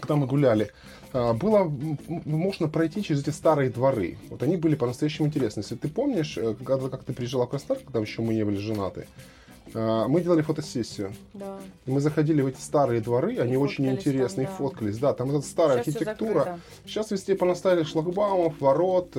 когда 0.00 0.16
мы 0.16 0.26
гуляли, 0.26 0.70
а, 1.12 1.32
было 1.32 1.72
можно 2.24 2.68
пройти 2.68 3.02
через 3.02 3.22
эти 3.22 3.30
старые 3.30 3.70
дворы. 3.70 4.18
Вот 4.30 4.42
они 4.42 4.56
были 4.56 4.74
по-настоящему 4.74 5.28
интересны. 5.28 5.60
Если 5.60 5.76
ты 5.76 5.88
помнишь, 5.88 6.36
э, 6.36 6.54
когда 6.64 6.88
как 6.88 7.04
ты 7.04 7.12
приезжала 7.12 7.46
в 7.46 7.50
Краснодар, 7.50 7.84
когда 7.84 8.00
еще 8.00 8.22
мы 8.22 8.34
не 8.34 8.44
были 8.44 8.56
женаты, 8.56 9.06
мы 9.74 10.20
делали 10.20 10.42
фотосессию. 10.42 11.12
Да. 11.34 11.58
И 11.86 11.90
мы 11.90 12.00
заходили 12.00 12.42
в 12.42 12.46
эти 12.46 12.60
старые 12.60 13.00
дворы, 13.00 13.38
они 13.38 13.56
очень 13.56 13.88
интересные, 13.88 14.46
там, 14.46 14.54
и 14.54 14.58
да. 14.58 14.64
фоткались. 14.64 14.98
Да, 14.98 15.12
там 15.14 15.30
эта 15.30 15.40
старая 15.40 15.82
Сейчас 15.82 15.96
архитектура. 15.96 16.60
Сейчас 16.84 17.10
везде 17.10 17.34
понаставили 17.34 17.84
шлагбаумов, 17.84 18.60
ворот, 18.60 19.10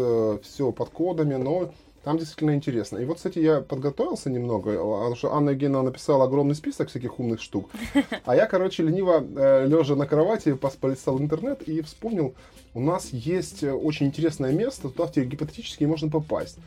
все 0.44 0.72
под 0.72 0.90
кодами, 0.90 1.36
но 1.36 1.72
там 2.04 2.18
действительно 2.18 2.56
интересно. 2.56 2.98
И 2.98 3.06
вот, 3.06 3.18
кстати, 3.18 3.40
я 3.40 3.62
подготовился 3.62 4.30
немного, 4.30 4.72
а, 4.72 4.76
потому 4.78 5.16
что 5.16 5.34
Анна 5.34 5.50
Евгеньевна 5.52 5.84
написала 5.84 6.26
огромный 6.26 6.56
список 6.56 6.90
всяких 6.90 7.20
умных 7.20 7.42
штук. 7.42 7.70
А 8.26 8.36
я, 8.36 8.46
короче, 8.46 8.84
лениво, 8.84 9.20
лежа 9.66 9.96
на 9.96 10.06
кровати, 10.06 10.58
полистал 10.80 11.20
интернет 11.20 11.62
и 11.64 11.82
вспомнил, 11.82 12.36
у 12.74 12.82
нас 12.82 13.10
есть 13.12 13.64
э, 13.64 13.72
очень 13.74 14.08
интересное 14.08 14.52
место, 14.52 14.90
туда 14.90 15.08
те- 15.08 15.26
гипотетически 15.26 15.84
можно 15.86 16.10
попасть. 16.10 16.58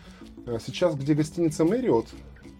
Э, 0.46 0.58
Сейчас, 0.64 0.94
где 0.96 1.14
гостиница 1.14 1.64
Мэриот 1.64 2.06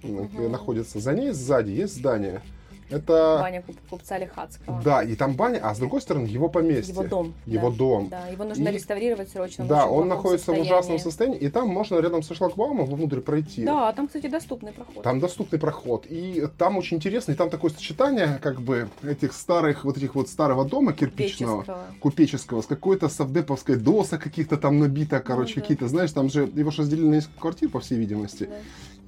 Мгм. 0.03 0.51
находится, 0.51 1.01
за 1.01 1.13
ней 1.15 1.31
сзади 1.33 1.71
есть 1.71 1.95
здание. 1.97 2.43
Это... 2.91 3.39
Баня 3.41 3.63
куп- 3.63 3.79
купца 3.89 4.19
Лихацкого. 4.19 4.83
Да, 4.85 5.03
и 5.03 5.15
там 5.17 5.35
баня, 5.35 5.61
а 5.63 5.75
с 5.75 5.79
другой 5.79 6.03
стороны 6.03 6.27
его 6.27 6.51
поместье. 6.51 6.93
Его 6.93 7.05
дом. 7.05 7.35
Его 7.47 7.71
да. 7.71 7.77
дом. 7.77 8.09
Да, 8.11 8.27
его 8.27 8.45
нужно 8.45 8.69
И- 8.69 8.73
реставрировать 8.73 9.31
срочно. 9.31 9.65
Да, 9.65 9.87
он 9.87 10.09
находится 10.09 10.53
в 10.53 10.57
состоянии. 10.57 10.69
ужасном 10.71 10.99
состоянии, 10.99 11.39
и 11.39 11.49
там 11.49 11.69
можно 11.69 11.99
рядом 12.01 12.23
со 12.23 12.35
шлагбаумом 12.35 12.85
вовнутрь 12.85 13.21
пройти. 13.21 13.65
Да, 13.65 13.91
там, 13.95 14.09
кстати, 14.09 14.27
доступный 14.27 14.73
проход. 14.73 15.03
Там 15.05 15.21
доступный 15.21 15.59
проход. 15.59 16.05
И 16.11 16.47
там 16.59 16.77
очень 16.77 16.99
интересно, 16.99 17.33
и 17.33 17.35
там 17.35 17.49
такое 17.49 17.71
сочетание, 17.71 18.39
как 18.43 18.61
бы, 18.61 18.91
этих 19.03 19.33
старых, 19.33 19.85
вот 19.85 19.97
этих 19.97 20.15
вот 20.15 20.29
старого 20.29 20.67
дома 20.67 20.93
кирпичного, 20.93 21.61
Купеческого. 21.63 21.87
купеческого, 22.01 22.61
с 22.61 22.67
какой-то 22.67 23.09
совдеповской 23.09 23.77
досок 23.77 24.23
каких-то 24.23 24.59
там 24.59 24.79
набито, 24.79 25.21
короче, 25.21 25.55
да. 25.55 25.61
какие-то, 25.63 25.89
знаешь, 25.89 26.13
там 26.13 26.29
же 26.29 26.43
его 26.43 26.71
же 26.71 26.83
разделили 26.83 27.07
на 27.07 27.15
несколько 27.15 27.41
квартир, 27.41 27.71
по 27.71 27.81
всей 27.81 27.97
видимости. 27.97 28.45
Да. 28.51 28.55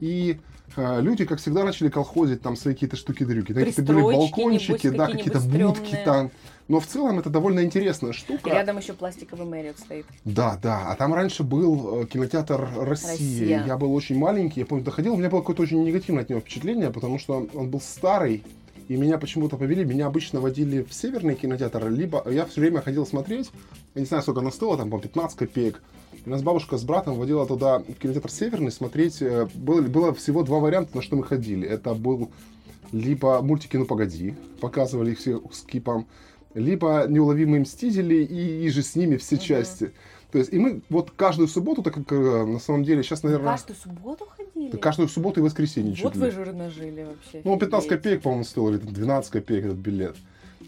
И 0.00 0.38
люди, 0.76 1.24
как 1.24 1.38
всегда, 1.38 1.64
начали 1.64 1.88
колхозить 1.88 2.42
там 2.42 2.56
свои 2.56 2.74
какие-то 2.74 2.96
штуки-дрюки. 2.96 3.52
Какие-то 3.52 3.82
были 3.82 4.00
балкончики, 4.02 4.90
да, 4.90 5.06
какие-то 5.06 5.40
будки 5.40 5.98
там. 6.04 6.30
Но 6.66 6.80
в 6.80 6.86
целом 6.86 7.18
это 7.18 7.28
довольно 7.28 7.62
интересная 7.62 8.12
И 8.12 8.14
штука. 8.14 8.48
рядом 8.48 8.78
еще 8.78 8.94
пластиковый 8.94 9.46
Мэриот 9.46 9.78
стоит. 9.78 10.06
Да, 10.24 10.58
да. 10.62 10.90
А 10.90 10.96
там 10.96 11.12
раньше 11.12 11.42
был 11.42 12.02
э, 12.02 12.06
кинотеатр 12.06 12.66
Россия. 12.78 13.10
Россия. 13.10 13.64
Я 13.66 13.76
был 13.76 13.92
очень 13.94 14.16
маленький, 14.18 14.60
я 14.60 14.66
помню, 14.66 14.82
доходил, 14.82 15.12
у 15.12 15.16
меня 15.18 15.28
было 15.28 15.40
какое-то 15.40 15.62
очень 15.62 15.84
негативное 15.84 16.22
от 16.22 16.30
него 16.30 16.40
впечатление, 16.40 16.90
потому 16.90 17.18
что 17.18 17.46
он 17.52 17.68
был 17.68 17.82
старый, 17.82 18.44
и 18.88 18.96
меня 18.96 19.18
почему-то 19.18 19.58
повели. 19.58 19.84
Меня 19.84 20.06
обычно 20.06 20.40
водили 20.40 20.82
в 20.82 20.94
северный 20.94 21.34
кинотеатр, 21.34 21.90
либо 21.90 22.24
я 22.30 22.46
все 22.46 22.62
время 22.62 22.80
ходил 22.80 23.06
смотреть, 23.06 23.50
я 23.94 24.00
не 24.00 24.06
знаю, 24.06 24.22
сколько 24.22 24.40
оно 24.40 24.50
стоило, 24.50 24.78
там, 24.78 24.90
по 24.90 24.98
15 24.98 25.36
копеек. 25.36 25.82
И 26.26 26.30
нас 26.30 26.42
бабушка 26.42 26.78
с 26.78 26.84
братом 26.84 27.14
водила 27.16 27.46
туда, 27.46 27.80
в 27.80 27.94
кинотеатр 27.94 28.30
Северный, 28.30 28.70
смотреть. 28.72 29.20
э, 29.20 29.46
Было, 29.54 29.82
было 29.82 30.14
всего 30.14 30.42
два 30.42 30.58
варианта, 30.58 30.96
на 30.96 31.02
что 31.02 31.16
мы 31.16 31.24
ходили. 31.24 31.68
Это 31.68 31.94
был 31.94 32.30
либо 32.92 33.42
мультики 33.42 33.76
«Ну 33.76 33.84
погоди», 33.84 34.34
показывали 34.60 35.10
их 35.12 35.18
все 35.18 35.42
с 35.52 35.62
кипом, 35.62 36.06
либо 36.54 37.06
«Неуловимые 37.08 37.60
мстители» 37.62 38.16
и, 38.24 38.64
и 38.64 38.68
же 38.70 38.82
с 38.82 38.94
ними 38.96 39.16
все 39.16 39.36
Мгм. 39.36 39.44
части. 39.44 39.92
То 40.32 40.38
есть, 40.38 40.52
и 40.52 40.58
мы 40.58 40.80
вот 40.88 41.10
каждую 41.12 41.46
субботу, 41.48 41.82
так 41.82 41.94
как 41.94 42.10
э, 42.12 42.44
на 42.44 42.58
самом 42.58 42.84
деле 42.84 43.02
сейчас, 43.02 43.22
наверное, 43.22 43.52
Каждую 43.52 43.76
субботу 43.76 44.26
ходили? 44.36 44.76
каждую 44.78 45.08
субботу 45.08 45.40
и 45.40 45.42
воскресенье 45.42 45.94
Вот 46.02 46.16
вы 46.16 46.30
жирно 46.30 46.70
жили 46.70 47.02
вообще. 47.04 47.40
Ну, 47.44 47.56
15 47.58 47.72
офигеть. 47.86 47.88
копеек, 48.02 48.22
по-моему, 48.22 48.44
стоил, 48.44 48.68
или 48.70 48.78
12 48.78 49.30
копеек 49.30 49.66
этот 49.66 49.78
билет. 49.78 50.16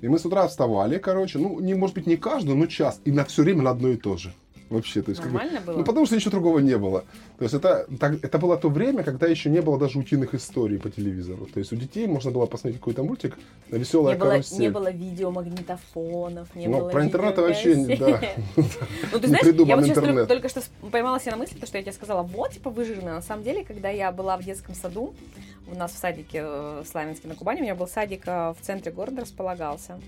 И 0.02 0.08
мы 0.08 0.18
с 0.18 0.26
утра 0.26 0.46
вставали, 0.46 0.98
короче, 0.98 1.38
ну, 1.38 1.58
не, 1.60 1.75
может 1.75 1.94
быть, 1.96 2.06
не 2.06 2.16
каждую, 2.16 2.56
но 2.56 2.66
час, 2.66 3.00
и 3.04 3.10
на 3.10 3.25
все 3.25 3.42
время 3.42 3.62
на 3.62 3.70
одно 3.70 3.88
и 3.88 3.96
то 3.96 4.16
же. 4.16 4.32
Вообще, 4.68 5.00
то 5.02 5.11
есть, 5.11 5.23
как 5.23 5.30
бы- 5.30 5.38
Нормально 5.38 5.61
было? 5.64 5.76
ну, 5.78 5.85
потому 5.85 6.06
что 6.06 6.16
ничего 6.16 6.32
другого 6.32 6.58
не 6.58 6.76
было. 6.76 7.04
То 7.38 7.44
есть 7.44 7.54
это, 7.54 7.87
так- 8.00 8.25
это 8.25 8.38
было 8.38 8.56
то 8.56 8.68
время, 8.68 9.04
когда 9.04 9.26
еще 9.28 9.49
не 9.49 9.61
было 9.62 9.78
даже 9.78 9.99
утиных 9.99 10.35
историй 10.35 10.78
по 10.80 10.90
телевизору. 10.90 11.46
То 11.46 11.61
есть 11.61 11.73
у 11.73 11.76
детей 11.76 12.06
можно 12.08 12.32
было 12.32 12.46
посмотреть 12.46 12.80
какой-то 12.80 13.04
мультик 13.04 13.38
на 13.70 13.76
веселая 13.76 14.14
не 14.14 14.20
было, 14.20 14.30
карусель. 14.30 14.58
не 14.58 14.68
было 14.70 14.90
видеомагнитофонов, 14.90 16.54
не 16.54 16.66
Ну, 16.66 16.78
было 16.80 16.88
про 16.90 17.04
интернет 17.04 17.38
вообще, 17.38 17.76
не- 17.76 17.96
да. 17.96 18.20
Ну, 18.56 19.18
ты 19.20 19.20
Не 19.20 19.26
знаешь, 19.28 19.46
я 19.66 19.76
вот 19.76 19.85
сейчас 19.85 20.28
только, 20.28 20.49
что 20.49 20.62
поймала 20.90 21.20
себя 21.20 21.32
на 21.32 21.38
мысли, 21.38 21.56
то, 21.58 21.66
что 21.66 21.78
я 21.78 21.82
тебе 21.85 21.92
сказала, 21.92 22.23
вот, 22.23 22.50
типа, 22.52 22.70
вы 22.70 22.85
жирная. 22.85 23.14
На 23.14 23.23
самом 23.23 23.44
деле, 23.44 23.64
когда 23.64 23.88
я 23.90 24.11
была 24.12 24.37
в 24.37 24.44
детском 24.44 24.75
саду, 24.75 25.14
у 25.70 25.75
нас 25.76 25.92
в 25.92 25.99
садике 25.99 26.40
э, 26.42 26.82
в 26.85 26.88
Славянске 26.88 27.28
на 27.28 27.35
Кубани, 27.35 27.61
у 27.61 27.62
меня 27.62 27.75
был 27.75 27.87
садик 27.88 28.23
э, 28.26 28.54
в 28.61 28.64
центре 28.64 28.92
города 28.92 29.23
располагался. 29.23 30.00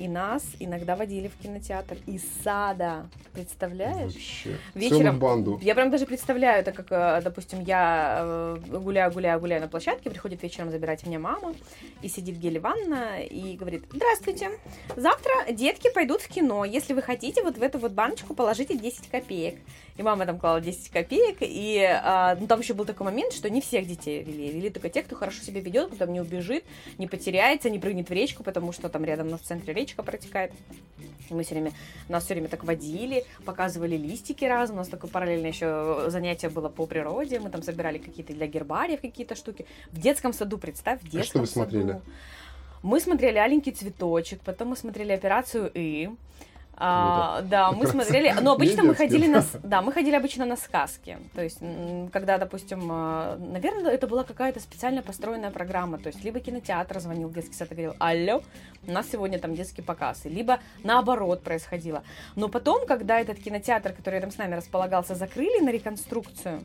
И 0.00 0.08
нас 0.08 0.42
иногда 0.58 0.96
водили 0.96 1.28
в 1.28 1.36
кинотеатр 1.42 1.98
из 2.06 2.22
сада. 2.42 3.06
Представляешь? 3.34 4.14
Вообще. 4.14 4.56
Вечером- 4.74 4.98
Целую 5.02 5.18
банду. 5.18 5.58
Я 5.62 5.74
прям 5.74 5.90
даже 5.90 6.06
представляю, 6.06 6.60
это 6.60 6.72
как, 6.72 6.86
э, 6.90 7.20
допустим, 7.22 7.62
я 7.62 8.20
э, 8.22 8.56
гуляю, 8.78 9.12
гуляю, 9.12 9.38
гуляю 9.40 9.60
на 9.60 9.68
площадке, 9.68 10.08
приходит 10.08 10.42
вечером 10.42 10.70
забирать 10.70 11.06
меня 11.06 11.18
мама, 11.18 11.54
и 12.00 12.08
сидит 12.08 12.36
Геля 12.38 12.60
Ивановна 12.60 13.20
и 13.20 13.58
говорит, 13.58 13.84
здравствуйте, 13.92 14.52
завтра 14.96 15.32
детки 15.52 15.90
пойдут 15.92 16.22
в 16.22 16.28
кино, 16.28 16.64
если 16.64 16.94
вы 16.94 17.02
хотите, 17.02 17.42
вот 17.42 17.58
в 17.58 17.62
эту 17.62 17.78
вот 17.78 17.92
баночку 17.92 18.32
положите 18.32 18.78
10 18.78 19.08
копеек. 19.10 19.56
И 19.96 20.02
мама 20.02 20.24
там 20.24 20.38
клала 20.38 20.62
10 20.62 20.88
копеек, 20.88 21.38
и 21.40 21.84
а, 21.84 22.34
ну, 22.40 22.46
там 22.46 22.60
еще 22.60 22.72
был 22.72 22.86
такой 22.86 23.04
момент, 23.04 23.34
что 23.34 23.50
не 23.50 23.60
всех 23.60 23.86
детей 23.86 24.22
вели, 24.22 24.50
вели 24.50 24.70
только 24.70 24.88
те, 24.88 25.02
кто 25.02 25.14
хорошо 25.14 25.42
себя 25.42 25.60
ведет, 25.60 25.88
кто 25.88 25.96
там 25.96 26.12
не 26.14 26.22
убежит, 26.22 26.64
не 26.96 27.06
потеряется, 27.06 27.68
не 27.68 27.78
прыгнет 27.78 28.08
в 28.08 28.12
речку, 28.12 28.42
потому 28.42 28.72
что 28.72 28.88
там 28.88 29.04
рядом 29.04 29.26
у 29.28 29.30
нас 29.32 29.42
в 29.42 29.44
центре 29.44 29.74
речка 29.74 29.89
протекает. 29.96 30.52
И 31.28 31.34
мы 31.34 31.44
все 31.44 31.54
время, 31.54 31.72
нас 32.08 32.24
все 32.24 32.34
время 32.34 32.48
так 32.48 32.64
водили, 32.64 33.24
показывали 33.44 33.96
листики 33.96 34.44
разом. 34.44 34.76
У 34.76 34.78
нас 34.78 34.88
такое 34.88 35.10
параллельно 35.10 35.46
еще 35.46 36.06
занятие 36.08 36.48
было 36.48 36.68
по 36.68 36.86
природе. 36.86 37.40
Мы 37.40 37.50
там 37.50 37.62
собирали 37.62 37.98
какие-то 37.98 38.32
для 38.32 38.46
гербариев 38.46 39.00
какие-то 39.00 39.34
штуки. 39.34 39.66
В 39.90 40.00
детском 40.00 40.32
саду, 40.32 40.58
представь, 40.58 41.00
в 41.02 41.08
детском 41.08 41.20
А 41.20 41.24
что 41.24 41.38
вы 41.40 41.46
саду. 41.46 41.70
смотрели? 41.70 42.00
Мы 42.82 42.98
смотрели 43.00 43.36
«Аленький 43.36 43.72
цветочек», 43.72 44.40
потом 44.40 44.68
мы 44.68 44.76
смотрели 44.76 45.12
«Операцию 45.12 45.70
И». 45.74 46.10
А, 46.82 47.42
да, 47.42 47.72
мы 47.72 47.86
смотрели, 47.86 48.34
но 48.40 48.52
обычно 48.56 48.82
мы 48.82 48.94
ходили 48.94 49.26
на, 49.26 49.44
да, 49.62 49.82
мы 49.82 49.92
ходили 49.92 50.14
обычно 50.14 50.46
на 50.46 50.56
сказки, 50.56 51.18
то 51.34 51.42
есть, 51.42 51.58
когда, 52.10 52.38
допустим, 52.38 52.88
а, 52.90 53.36
наверное, 53.36 53.92
это 53.92 54.06
была 54.06 54.24
какая-то 54.24 54.60
специально 54.60 55.02
построенная 55.02 55.50
программа, 55.50 55.98
то 55.98 56.06
есть, 56.06 56.24
либо 56.24 56.40
кинотеатр 56.40 56.98
звонил 57.00 57.28
в 57.28 57.34
детский 57.34 57.52
сад 57.52 57.70
и 57.72 57.74
говорил, 57.74 57.94
алло, 57.98 58.42
у 58.86 58.92
нас 58.92 59.10
сегодня 59.12 59.38
там 59.38 59.54
детский 59.54 59.82
показ, 59.82 60.22
либо 60.24 60.58
наоборот 60.82 61.42
происходило. 61.42 62.02
Но 62.34 62.48
потом, 62.48 62.86
когда 62.86 63.20
этот 63.20 63.38
кинотеатр, 63.38 63.92
который 63.92 64.14
рядом 64.14 64.30
с 64.30 64.38
нами 64.38 64.54
располагался, 64.54 65.14
закрыли 65.14 65.62
на 65.62 65.68
реконструкцию, 65.68 66.64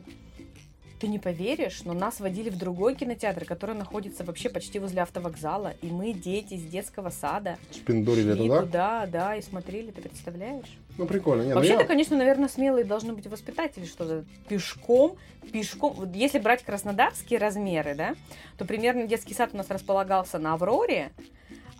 ты 0.98 1.08
не 1.08 1.18
поверишь, 1.18 1.82
но 1.84 1.92
нас 1.92 2.20
водили 2.20 2.48
в 2.50 2.56
другой 2.56 2.94
кинотеатр, 2.94 3.44
который 3.44 3.74
находится 3.74 4.24
вообще 4.24 4.48
почти 4.48 4.78
возле 4.78 5.02
автовокзала, 5.02 5.74
и 5.82 5.88
мы, 5.88 6.12
дети 6.12 6.54
из 6.54 6.62
детского 6.64 7.10
сада, 7.10 7.58
Шпиндорили 7.72 8.32
шли 8.34 8.48
туда. 8.48 8.60
туда, 8.62 9.06
да, 9.06 9.36
и 9.36 9.42
смотрели, 9.42 9.90
ты 9.90 10.00
представляешь? 10.00 10.78
Ну, 10.96 11.06
прикольно. 11.06 11.42
Нет, 11.42 11.50
ну 11.50 11.56
Вообще-то, 11.56 11.82
я- 11.82 11.86
конечно, 11.86 12.16
наверное, 12.16 12.48
смелые 12.48 12.84
должны 12.84 13.12
быть 13.12 13.26
воспитатели, 13.26 13.84
что 13.84 14.06
за 14.06 14.24
пешком, 14.48 15.16
пешком. 15.52 15.92
Вот 15.94 16.14
если 16.14 16.38
брать 16.38 16.62
краснодарские 16.62 17.38
размеры, 17.38 17.94
да, 17.94 18.14
то 18.56 18.64
примерно 18.64 19.06
детский 19.06 19.34
сад 19.34 19.50
у 19.52 19.56
нас 19.58 19.68
располагался 19.68 20.38
на 20.38 20.54
Авроре, 20.54 21.12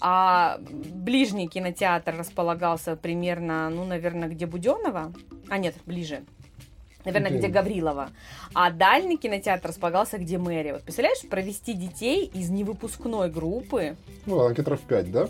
а 0.00 0.58
ближний 0.60 1.48
кинотеатр 1.48 2.14
располагался 2.16 2.96
примерно, 2.96 3.70
ну, 3.70 3.84
наверное, 3.86 4.28
где 4.28 4.44
Буденова. 4.44 5.12
А 5.48 5.58
нет, 5.58 5.74
ближе. 5.86 6.22
Наверное, 7.06 7.30
Где? 7.30 7.38
где 7.38 7.48
Гаврилова. 7.48 8.10
А 8.52 8.70
дальний 8.70 9.16
кинотеатр 9.16 9.68
располагался 9.68 10.18
где 10.18 10.38
Мэри. 10.38 10.72
Вот 10.72 10.82
представляешь, 10.82 11.26
провести 11.30 11.72
детей 11.72 12.26
из 12.34 12.50
невыпускной 12.50 13.30
группы 13.30 13.96
Ну, 14.26 14.36
ладно, 14.36 14.58
метров 14.58 14.80
пять, 14.80 15.10
да? 15.12 15.28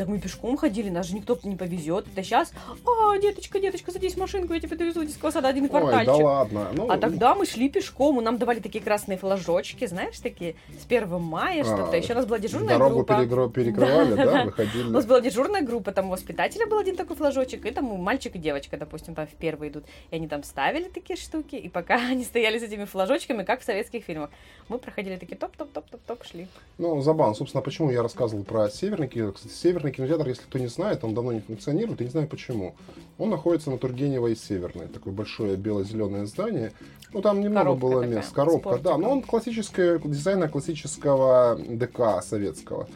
Так 0.00 0.08
мы 0.08 0.18
пешком 0.18 0.56
ходили, 0.56 0.88
нас 0.88 1.06
же 1.08 1.14
никто 1.14 1.38
не 1.44 1.56
повезет. 1.56 2.06
Это 2.10 2.22
сейчас, 2.22 2.52
а, 2.86 3.18
деточка, 3.18 3.60
деточка, 3.60 3.92
садись 3.92 4.14
в 4.14 4.16
машинку, 4.16 4.54
я 4.54 4.60
тебя 4.60 4.74
довезу 4.76 5.04
детского 5.04 5.30
сада 5.30 5.48
один 5.48 5.64
Ой, 5.64 5.68
квартальчик. 5.68 6.06
да 6.06 6.24
ладно. 6.24 6.68
Ну, 6.72 6.90
А 6.90 6.96
тогда 6.96 7.34
мы 7.34 7.44
шли 7.44 7.68
пешком, 7.68 8.18
и 8.18 8.24
нам 8.24 8.38
давали 8.38 8.60
такие 8.60 8.82
красные 8.82 9.18
флажочки, 9.18 9.86
знаешь, 9.86 10.18
такие 10.18 10.54
с 10.80 10.86
1 10.86 11.20
мая 11.20 11.64
что-то. 11.64 11.90
А, 11.92 11.96
Еще 11.96 12.14
у 12.14 12.16
нас 12.16 12.24
была 12.24 12.38
дежурная 12.38 12.78
дорогу 12.78 12.94
группа. 13.04 13.12
перегро- 13.12 13.52
перекрывали, 13.52 14.14
Да, 14.14 14.44
выходили. 14.44 14.84
У 14.88 14.90
нас 14.90 15.04
была 15.04 15.20
дежурная 15.20 15.60
группа, 15.60 15.92
там 15.92 16.06
у 16.06 16.10
воспитателя 16.12 16.66
был 16.66 16.78
один 16.78 16.96
такой 16.96 17.16
флажочек, 17.16 17.66
и 17.66 17.70
там 17.70 17.84
мальчик 17.84 18.34
и 18.36 18.38
девочка, 18.38 18.78
допустим, 18.78 19.14
там 19.14 19.26
в 19.26 19.34
первый 19.34 19.68
идут. 19.68 19.84
И 20.10 20.16
они 20.16 20.28
там 20.28 20.42
ставили 20.44 20.84
такие 20.84 21.18
штуки, 21.18 21.56
и 21.56 21.68
пока 21.68 21.96
они 22.10 22.24
стояли 22.24 22.58
с 22.58 22.62
этими 22.62 22.86
флажочками, 22.86 23.42
как 23.42 23.60
в 23.60 23.64
советских 23.64 24.04
фильмах, 24.04 24.30
мы 24.70 24.78
проходили 24.78 25.16
такие 25.16 25.36
топ-топ-топ-топ-топ, 25.36 26.24
шли. 26.24 26.46
Ну, 26.78 27.02
забавно. 27.02 27.34
Собственно, 27.34 27.60
почему 27.60 27.90
я 27.90 28.02
рассказывал 28.02 28.44
про 28.44 28.70
кинотеатр. 28.70 29.32
Кстати, 29.32 29.52
Северный 29.90 29.92
кинотеатр, 29.92 30.28
если 30.28 30.42
кто 30.42 30.58
не 30.58 30.68
знает, 30.68 31.04
он 31.04 31.14
давно 31.14 31.32
не 31.32 31.40
функционирует, 31.40 32.00
я 32.00 32.06
не 32.06 32.12
знаю 32.12 32.28
почему. 32.28 32.74
Он 33.18 33.30
находится 33.30 33.70
на 33.70 33.78
Тургенева 33.78 34.28
и 34.28 34.34
Северной. 34.34 34.86
Такое 34.86 35.12
большое 35.12 35.56
бело-зеленое 35.56 36.26
здание. 36.26 36.72
Ну, 37.12 37.22
там 37.22 37.40
немного 37.40 37.64
Коробка 37.64 37.86
было 37.86 38.02
такая, 38.02 38.16
мест. 38.16 38.32
Коробка, 38.32 38.78
да. 38.78 38.96
Но 38.96 39.10
он 39.10 39.22
классическое, 39.22 39.98
дизайна 39.98 40.48
классического 40.48 41.58
ДК 41.68 42.22
советского. 42.22 42.88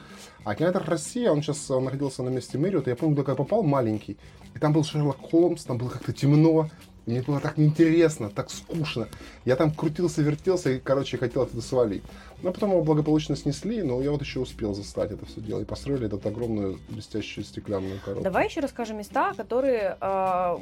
А 0.44 0.54
кинотеатр 0.54 0.88
Россия, 0.88 1.30
он 1.30 1.42
сейчас 1.42 1.70
он 1.70 1.84
находился 1.84 2.22
на 2.22 2.28
месте 2.28 2.58
Мэриота. 2.58 2.90
Я 2.90 2.96
помню, 2.96 3.16
когда 3.16 3.32
я 3.32 3.36
попал 3.36 3.62
маленький, 3.62 4.16
и 4.54 4.58
там 4.58 4.72
был 4.72 4.84
Шерлок 4.84 5.18
Холмс, 5.20 5.64
там 5.64 5.78
было 5.78 5.88
как-то 5.88 6.12
темно. 6.12 6.68
Мне 7.06 7.20
было 7.20 7.38
так 7.38 7.58
неинтересно, 7.58 8.30
так 8.30 8.50
скучно. 8.50 9.08
Я 9.44 9.56
там 9.56 9.72
крутился, 9.72 10.22
вертелся 10.22 10.70
и, 10.70 10.78
короче, 10.78 11.18
хотел 11.18 11.42
оттуда 11.42 11.62
свалить. 11.62 12.02
Но 12.43 12.53
потом 12.53 12.71
его 12.71 12.83
благополучно 12.83 13.37
снесли, 13.37 13.83
но 13.83 14.03
я 14.03 14.11
вот 14.11 14.21
еще 14.21 14.41
успел 14.41 14.75
застать 14.75 15.12
это 15.12 15.25
все 15.26 15.41
дело. 15.41 15.61
И 15.61 15.64
построили 15.64 16.07
этот 16.07 16.25
огромную 16.26 16.79
блестящую 16.88 17.45
стеклянную 17.45 18.00
коробку. 18.00 18.25
Давай 18.25 18.47
еще 18.47 18.61
расскажем 18.61 18.99
места, 18.99 19.33
которые 19.35 19.97
э, 20.00 20.57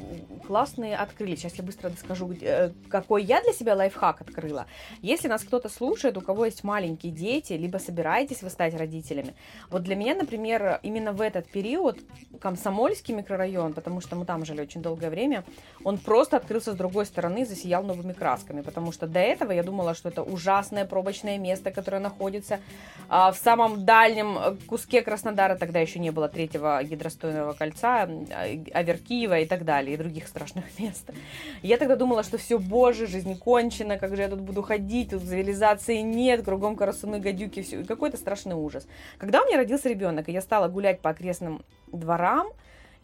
классные 0.47 0.95
открыли. 0.95 1.35
Сейчас 1.35 1.55
я 1.55 1.63
быстро 1.63 1.91
скажу, 1.99 2.27
где- 2.27 2.45
э, 2.45 2.71
какой 2.89 3.23
я 3.23 3.41
для 3.41 3.53
себя 3.53 3.75
лайфхак 3.75 4.21
открыла. 4.21 4.65
Если 5.01 5.27
нас 5.27 5.43
кто-то 5.43 5.69
слушает, 5.69 6.17
у 6.17 6.21
кого 6.21 6.45
есть 6.45 6.63
маленькие 6.63 7.11
дети, 7.11 7.53
либо 7.53 7.77
собираетесь 7.77 8.41
вы 8.43 8.49
стать 8.49 8.75
родителями. 8.75 9.35
Вот 9.69 9.83
для 9.83 9.95
меня, 9.95 10.15
например, 10.15 10.79
именно 10.83 11.11
в 11.11 11.21
этот 11.21 11.47
период 11.49 11.99
Комсомольский 12.39 13.13
микрорайон, 13.13 13.73
потому 13.73 14.01
что 14.01 14.15
мы 14.15 14.25
там 14.25 14.45
жили 14.45 14.61
очень 14.61 14.81
долгое 14.81 15.09
время, 15.09 15.43
он 15.83 15.97
просто 15.97 16.37
открылся 16.37 16.73
с 16.73 16.75
другой 16.75 17.05
стороны, 17.05 17.45
засиял 17.45 17.83
новыми 17.83 18.13
красками, 18.13 18.61
потому 18.61 18.91
что 18.91 19.07
до 19.07 19.19
этого 19.19 19.51
я 19.51 19.63
думала, 19.63 19.93
что 19.95 20.09
это 20.09 20.23
ужасное 20.23 20.85
пробочное 20.85 21.37
место, 21.37 21.71
которое 21.73 21.99
находится 21.99 22.59
а, 23.09 23.31
в 23.31 23.37
самом 23.37 23.85
дальнем 23.85 24.57
куске 24.67 25.01
Краснодара, 25.01 25.55
тогда 25.55 25.79
еще 25.79 25.99
не 25.99 26.11
было 26.11 26.29
третьего 26.29 26.83
гидростойного 26.83 27.53
кольца, 27.53 28.09
Аверкиева 28.73 29.39
и 29.39 29.45
так 29.45 29.65
далее, 29.65 29.95
и 29.95 29.97
других 29.97 30.27
страшных 30.27 30.65
мест. 30.79 31.09
Я 31.61 31.77
тогда 31.77 31.95
думала, 31.95 32.23
что 32.23 32.37
все, 32.37 32.59
боже, 32.59 33.07
жизнь 33.07 33.37
кончена, 33.37 33.97
как 33.97 34.15
же 34.15 34.21
я 34.21 34.29
тут 34.29 34.41
буду 34.41 34.61
ходить, 34.61 35.11
тут 35.11 35.23
цивилизации 35.23 35.97
нет, 35.97 36.43
кругом 36.43 36.75
карасуны, 36.75 37.19
гадюки, 37.19 37.61
все, 37.61 37.83
какой-то 37.83 38.17
страшный 38.17 38.55
ужас. 38.55 38.87
Когда 39.17 39.41
у 39.41 39.45
меня 39.45 39.57
родился 39.57 39.89
ребенок, 39.89 40.29
и 40.29 40.31
я 40.31 40.41
стала 40.41 40.67
гулять 40.67 40.99
по 40.99 41.09
окрестным 41.09 41.63
дворам, 41.91 42.47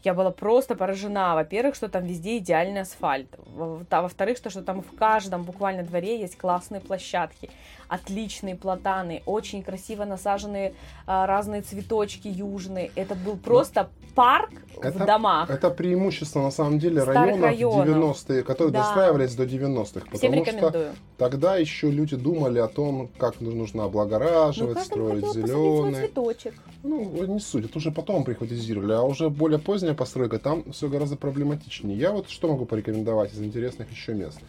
я 0.04 0.14
была 0.14 0.32
просто 0.32 0.76
поражена. 0.76 1.36
Во-первых, 1.36 1.76
что 1.76 1.90
там 1.90 2.06
везде 2.06 2.38
идеальный 2.38 2.82
асфальт. 2.82 3.28
Во- 3.54 3.82
а 3.90 4.02
Во-вторых, 4.02 4.38
что, 4.38 4.50
что 4.50 4.62
там 4.62 4.82
в 4.82 4.96
каждом 4.96 5.44
буквально 5.44 5.84
дворе 5.84 6.20
есть 6.20 6.38
классные 6.38 6.80
площадки, 6.82 7.50
отличные 7.88 8.56
платаны, 8.56 9.22
очень 9.26 9.64
красиво 9.64 10.06
насаженные 10.06 10.74
а, 11.06 11.26
разные 11.26 11.62
цветочки 11.62 12.28
южные. 12.28 12.92
Это 12.96 13.16
был 13.16 13.36
просто 13.38 13.90
парк 14.16 14.52
в 14.76 14.86
Это- 14.86 15.06
домах. 15.06 15.50
Это 15.50 15.70
преимущество, 15.70 16.42
на 16.42 16.52
самом 16.52 16.80
деле, 16.80 17.02
Старых 17.02 17.20
районов 17.22 17.44
районов. 17.44 17.88
90-е, 17.88 18.44
которые 18.44 18.74
Да. 18.74 18.80
достраивались 18.84 19.36
до 19.36 19.46
90-х. 19.46 20.06
Всем 20.14 20.32
Потому 20.32 20.46
что 20.46 20.52
рекомендую. 20.56 20.92
Тогда 21.20 21.58
еще 21.58 21.92
люди 21.92 22.16
думали 22.16 22.60
о 22.60 22.68
том, 22.68 23.10
как 23.18 23.42
нужно 23.42 23.84
облагораживать, 23.84 24.80
строить 24.80 25.26
хотелось 25.26 25.28
посадить 25.28 25.52
свой 25.52 25.82
зеленые. 25.82 26.08
цветочек. 26.08 26.54
Ну, 26.82 27.26
не 27.26 27.40
суть, 27.40 27.66
это 27.66 27.78
уже 27.78 27.92
потом 27.92 28.24
приходизировали, 28.24 28.94
а 28.94 29.04
уже 29.04 29.30
более 29.30 29.60
поздняя 29.60 29.94
постройка, 29.94 30.40
там 30.40 30.72
все 30.72 30.88
гораздо 30.88 31.18
проблематичнее. 31.18 31.98
Я 31.98 32.12
вот 32.12 32.30
что 32.30 32.48
могу 32.48 32.66
порекомендовать 32.66 33.34
из 33.34 33.42
интересных 33.42 33.92
еще 33.92 34.14
мест? 34.14 34.40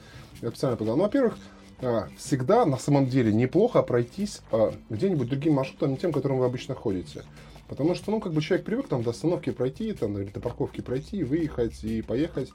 Я 0.40 0.50
специально 0.50 0.76
подал. 0.76 0.96
Ну, 0.96 1.02
во-первых, 1.02 1.36
а, 1.82 2.08
всегда 2.16 2.64
на 2.64 2.78
самом 2.78 3.08
деле 3.08 3.32
неплохо 3.32 3.82
пройтись 3.82 4.40
а, 4.52 4.72
где-нибудь 4.90 5.28
другим 5.28 5.54
маршрутом, 5.54 5.90
не 5.90 5.96
тем, 5.96 6.12
которым 6.12 6.38
вы 6.38 6.44
обычно 6.44 6.74
ходите. 6.74 7.24
Потому 7.68 7.94
что, 7.94 8.10
ну, 8.10 8.20
как 8.20 8.32
бы 8.32 8.42
человек 8.42 8.66
привык 8.66 8.88
там 8.88 9.02
до 9.02 9.10
остановки 9.10 9.50
пройти, 9.50 9.92
там, 9.92 10.18
или 10.18 10.28
до 10.28 10.40
парковки 10.40 10.80
пройти, 10.80 11.22
выехать 11.22 11.84
и 11.84 12.02
поехать. 12.02 12.50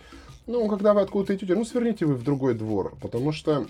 Ну, 0.46 0.68
когда 0.68 0.94
вы 0.94 1.02
откуда-то 1.02 1.36
идете, 1.36 1.56
ну, 1.56 1.66
сверните 1.66 2.06
вы 2.06 2.16
в 2.16 2.24
другой 2.24 2.54
двор, 2.54 2.96
потому 3.02 3.32
что 3.32 3.66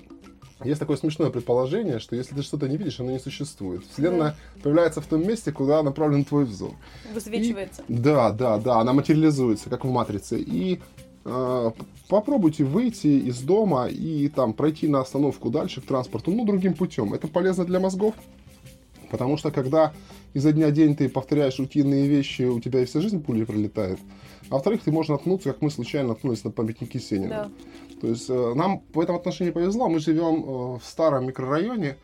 есть 0.64 0.80
такое 0.80 0.96
смешное 0.98 1.30
предположение, 1.30 2.00
что 2.00 2.16
если 2.16 2.34
ты 2.34 2.42
что-то 2.42 2.70
не 2.70 2.78
видишь, 2.78 3.00
оно 3.00 3.12
не 3.12 3.20
существует. 3.20 3.84
Вселенная 3.92 4.36
появляется 4.64 5.02
в 5.02 5.06
том 5.06 5.28
месте, 5.28 5.52
куда 5.52 5.84
направлен 5.84 6.24
твой 6.24 6.46
взор. 6.46 6.72
Высвечивается. 7.14 7.84
И- 7.88 7.94
да, 7.94 8.32
да, 8.32 8.58
да, 8.58 8.80
она 8.80 8.94
материализуется, 8.94 9.70
как 9.70 9.84
в 9.84 9.90
матрице. 9.90 10.40
И 10.40 10.80
э, 11.26 11.72
попробуйте 12.08 12.64
выйти 12.64 13.08
из 13.08 13.42
дома 13.42 13.88
и 13.88 14.30
там 14.30 14.54
пройти 14.54 14.88
на 14.88 15.02
остановку 15.02 15.50
дальше 15.50 15.82
в 15.82 15.86
транспорт, 15.86 16.28
ну, 16.28 16.46
другим 16.46 16.74
путем. 16.74 17.14
Это 17.14 17.28
полезно 17.28 17.66
для 17.66 17.80
мозгов, 17.80 18.16
потому 19.12 19.36
что 19.38 19.52
когда 19.52 19.92
изо 20.34 20.52
дня 20.52 20.68
в 20.68 20.72
день 20.74 20.96
ты 20.96 21.10
повторяешь 21.10 21.60
рутинные 21.60 22.08
вещи, 22.08 22.44
у 22.44 22.60
тебя 22.60 22.82
и 22.82 22.86
вся 22.86 23.02
жизнь 23.02 23.22
пулей 23.24 23.46
пролетает. 23.46 24.00
А 24.50 24.56
во-вторых, 24.56 24.82
ты 24.84 24.92
можешь 24.92 25.10
наткнуться, 25.10 25.52
как 25.52 25.62
мы 25.62 25.72
случайно 25.72 26.10
наткнулись 26.10 26.44
на 26.44 26.52
памятники 26.52 26.98
Сенина. 27.00 27.30
Да. 27.30 27.50
То 28.02 28.08
есть 28.08 28.30
э, 28.30 28.54
нам 28.56 28.84
в 28.94 29.00
этом 29.00 29.16
отношении 29.16 29.52
повезло. 29.52 29.90
Мы 29.90 30.00
живем 30.00 30.44
э, 30.44 30.80
в 30.80 30.82
старом 30.84 31.28
микрорайоне, 31.28 31.98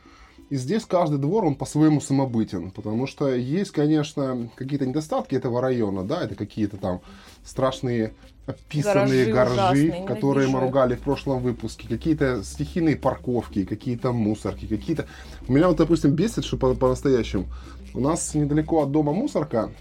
и 0.49 0.55
здесь 0.55 0.85
каждый 0.85 1.17
двор, 1.17 1.45
он 1.45 1.55
по-своему 1.55 2.01
самобытен. 2.01 2.71
Потому 2.71 3.07
что 3.07 3.33
есть, 3.33 3.71
конечно, 3.71 4.49
какие-то 4.55 4.85
недостатки 4.85 5.35
этого 5.35 5.61
района, 5.61 6.03
да, 6.03 6.23
это 6.23 6.35
какие-то 6.35 6.77
там 6.77 7.01
страшные 7.43 8.13
описанные 8.45 9.31
Гаражи 9.31 9.31
гаражи, 9.31 9.83
ужасные, 9.83 10.05
которые 10.07 10.47
мы 10.47 10.59
ругали 10.59 10.95
в 10.95 11.01
прошлом 11.01 11.41
выпуске, 11.41 11.87
какие-то 11.87 12.43
стихийные 12.43 12.95
парковки, 12.95 13.65
какие-то 13.65 14.11
мусорки, 14.11 14.67
какие-то... 14.67 15.07
У 15.47 15.53
меня 15.53 15.67
вот, 15.67 15.77
допустим, 15.77 16.11
бесит, 16.11 16.43
что 16.43 16.57
по- 16.57 16.73
по-настоящему. 16.73 17.45
У 17.93 17.99
нас 17.99 18.33
недалеко 18.33 18.83
от 18.83 18.91
дома 18.91 19.13
мусорка, 19.13 19.71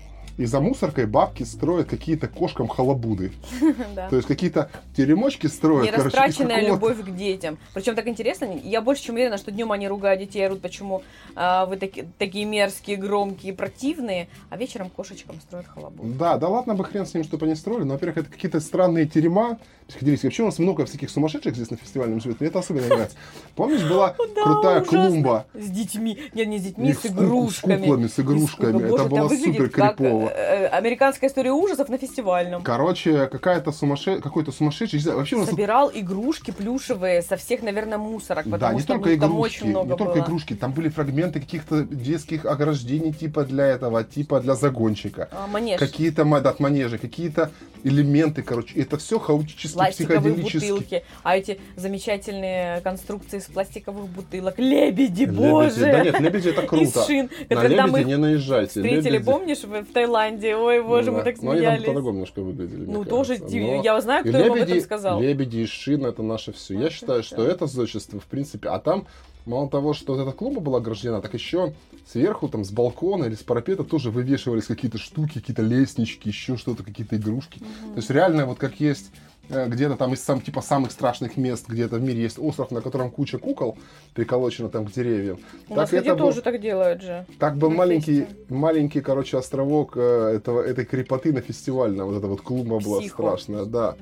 и 0.41 0.47
за 0.47 0.61
мусоркой 0.61 1.05
бабки 1.05 1.43
строят 1.43 1.89
какие-то 1.89 2.27
кошкам 2.27 2.67
халабуды. 2.67 3.33
То 4.11 4.17
есть 4.17 4.27
какие-то 4.27 4.71
теремочки 4.97 5.47
строят. 5.49 5.85
Нерастраченная 5.93 6.67
любовь 6.67 6.99
к 7.05 7.15
детям. 7.15 7.59
Причем 7.75 7.95
так 7.95 8.09
интересно, 8.09 8.47
я 8.65 8.81
больше 8.81 9.03
чем 9.03 9.17
уверена, 9.17 9.37
что 9.37 9.51
днем 9.51 9.71
они 9.71 9.87
ругают 9.87 10.19
детей, 10.19 10.47
орут, 10.47 10.63
почему 10.63 11.03
а, 11.37 11.67
вы 11.67 11.77
таки- 11.77 12.07
такие 12.17 12.47
мерзкие, 12.47 12.97
громкие, 12.97 13.53
противные, 13.53 14.29
а 14.49 14.57
вечером 14.57 14.89
кошечкам 14.89 15.39
строят 15.43 15.67
халабу. 15.67 16.05
Да, 16.05 16.39
да 16.39 16.49
ладно 16.49 16.75
бы 16.75 16.85
хрен 16.85 17.05
с 17.05 17.13
ним, 17.13 17.23
чтобы 17.23 17.45
они 17.45 17.55
строили. 17.55 17.85
Но, 17.85 17.93
во-первых, 17.95 18.17
это 18.17 18.31
какие-то 18.31 18.61
странные 18.61 19.05
терема 19.05 19.59
психоделические. 19.91 20.29
Вообще 20.31 20.43
у 20.43 20.47
нас 20.47 20.59
много 20.59 20.87
всяких 20.87 21.11
сумасшедших 21.11 21.55
здесь 21.55 21.71
на 21.71 21.77
фестивальном 21.77 22.21
живет. 22.21 22.41
Мне 22.41 22.49
это 22.49 22.59
особенно 22.59 22.87
нравится. 22.87 23.17
Помнишь, 23.55 23.83
была 23.89 24.15
крутая 24.43 24.81
клумба? 24.83 25.47
С 25.55 25.69
детьми. 25.69 26.19
Нет, 26.35 26.49
не 26.49 26.59
с 26.59 26.63
детьми, 26.63 26.93
с 26.93 27.07
игрушками. 27.07 27.77
С 27.77 27.81
куклами, 27.81 28.07
с 28.07 28.21
игрушками. 28.21 28.95
Это 28.95 29.05
было 29.05 29.29
супер 29.29 29.69
крипово. 29.69 30.29
э, 30.29 30.65
э, 30.65 30.67
Американская 30.69 31.29
история 31.29 31.53
ужасов 31.53 31.89
на 31.89 31.99
фестивальном. 31.99 32.63
Короче, 32.63 33.27
какая-то 33.27 33.73
сумасшедшая, 33.73 34.21
какой-то 34.21 34.53
сумасшедший, 34.53 35.01
вообще 35.13 35.37
у 35.37 35.41
нас 35.41 35.51
Собирал 35.51 35.91
игрушки 35.93 36.53
плюшевые 36.53 37.23
со 37.23 37.37
всех, 37.37 37.63
наверное, 37.63 37.99
мусорок, 37.99 38.45
потому 38.45 38.59
да, 38.59 38.73
не 38.73 38.81
что 38.81 38.95
только 38.95 39.17
там 39.19 39.33
игрушки, 39.33 39.57
очень 39.57 39.71
много 39.71 39.93
не 39.93 39.97
только 39.97 40.19
игрушки, 40.21 40.55
там 40.55 40.73
были 40.73 40.89
фрагменты 40.89 41.41
каких-то 41.41 41.83
детских 41.83 42.45
ограждений 42.45 43.13
типа 43.13 43.45
для 43.45 43.67
этого, 43.67 44.05
типа 44.05 44.41
для 44.41 44.55
загонщика. 44.55 45.29
А, 45.33 45.47
манеж. 45.47 45.79
Какие-то 45.79 46.25
да, 46.25 46.55
манежи, 46.59 46.99
какие-то 46.99 47.51
элементы, 47.85 48.43
короче, 48.43 48.81
это 48.81 48.97
все 48.99 49.19
хаотически, 49.19 49.75
Пластиковые 49.75 50.21
психоделически. 50.21 50.71
бутылки. 50.71 51.05
А 51.23 51.37
эти 51.37 51.59
замечательные 51.77 52.81
конструкции 52.81 53.39
из 53.39 53.45
пластиковых 53.45 54.09
бутылок. 54.09 54.59
Лебеди, 54.59 55.23
Лебеди. 55.23 55.37
боже! 55.37 55.81
Да 55.81 56.05
нет, 56.05 56.21
лебеди 56.21 56.49
это 56.49 56.63
Из 56.77 56.93
круто. 56.93 57.07
шин. 57.07 57.31
На 57.49 57.63
лебеди 57.67 57.91
мы 57.91 58.05
не 58.05 58.17
наезжайте. 58.17 58.69
встретили, 58.69 59.19
Лебеди- 59.19 59.25
помнишь, 59.25 59.63
в, 59.65 59.83
в 59.83 59.93
Таиланде? 59.93 60.57
Ой, 60.57 60.83
боже, 60.83 61.11
Ну 61.11 61.19
мы 61.19 61.25
да. 61.25 61.31
так 61.33 61.43
Но 61.43 61.51
они 61.53 61.61
там 61.61 61.69
смеялись. 61.71 61.87
по-другому 61.87 62.13
немножко 62.15 62.43
выглядели, 62.43 62.85
Ну, 62.87 63.05
тоже, 63.05 63.37
Но- 63.41 63.83
я 63.83 64.01
знаю, 64.01 64.25
кто 64.25 64.39
им 64.39 64.53
об 64.53 64.57
этом 64.57 64.69
лебеди, 64.69 64.85
сказал. 64.85 65.21
лебеди 65.21 65.59
и 65.59 65.67
шин 65.67 66.05
это 66.07 66.23
наше 66.23 66.53
все. 66.53 66.79
Я 66.79 66.91
считаю, 66.91 67.23
что 67.23 67.45
это 67.47 67.67
зодчество, 67.67 68.21
в 68.21 68.25
принципе. 68.25 68.69
А 68.69 68.79
там, 68.79 69.07
мало 69.47 69.69
того, 69.69 69.93
что 69.95 70.15
вот 70.15 70.23
эта 70.23 70.33
клумба 70.37 70.61
была 70.61 70.79
ограждена, 70.79 71.21
так 71.21 71.35
еще 71.35 71.73
сверху, 72.07 72.49
там, 72.49 72.65
с 72.65 72.71
балкона 72.71 73.25
или 73.25 73.35
с 73.35 73.43
парапета 73.43 73.85
тоже 73.85 74.11
вывешивались 74.11 74.65
какие-то 74.67 74.99
штуки, 74.99 75.35
какие-то 75.35 75.63
лестнички, 75.63 76.29
еще 76.29 76.57
что-то, 76.57 76.83
какие-то 76.83 77.17
игрушки. 77.17 77.59
То 77.59 77.97
есть 77.97 78.11
реально, 78.11 78.47
вот 78.47 78.59
как 78.59 78.81
есть 78.81 79.11
э, 79.49 79.69
где-то 79.69 79.97
там 79.97 80.13
из 80.15 80.23
сам, 80.23 80.41
типа 80.41 80.61
самых 80.61 80.91
страшных 80.93 81.37
мест, 81.37 81.67
где-то 81.69 81.97
в 81.97 82.03
мире 82.03 82.23
есть 82.23 82.39
остров, 82.39 82.71
на 82.73 82.81
котором 82.81 83.11
куча 83.11 83.39
кукол 83.39 83.77
приколочена 84.15 84.69
там 84.69 84.87
к 84.87 84.93
деревьям. 84.93 85.39
У 85.69 85.75
нас 85.77 85.91
так 85.91 85.99
люди 86.01 86.09
это 86.09 86.17
был- 86.19 86.27
тоже 86.29 86.43
так 86.43 86.61
делают 86.61 87.03
же. 87.03 87.27
Так 87.39 87.57
был 87.57 87.71
маленький, 87.71 88.21
фесте. 88.23 88.37
маленький, 88.49 89.01
короче, 89.01 89.39
островок 89.39 89.93
э, 89.97 90.35
этого, 90.37 90.61
этой 90.63 90.85
крепоты 90.85 91.33
на 91.33 91.41
фестивальном. 91.41 92.09
Вот 92.09 92.17
эта 92.19 92.27
вот 92.27 92.41
клумба 92.41 92.81
была 92.81 93.01
Психо. 93.01 93.15
страшная, 93.15 93.65
да. 93.67 93.95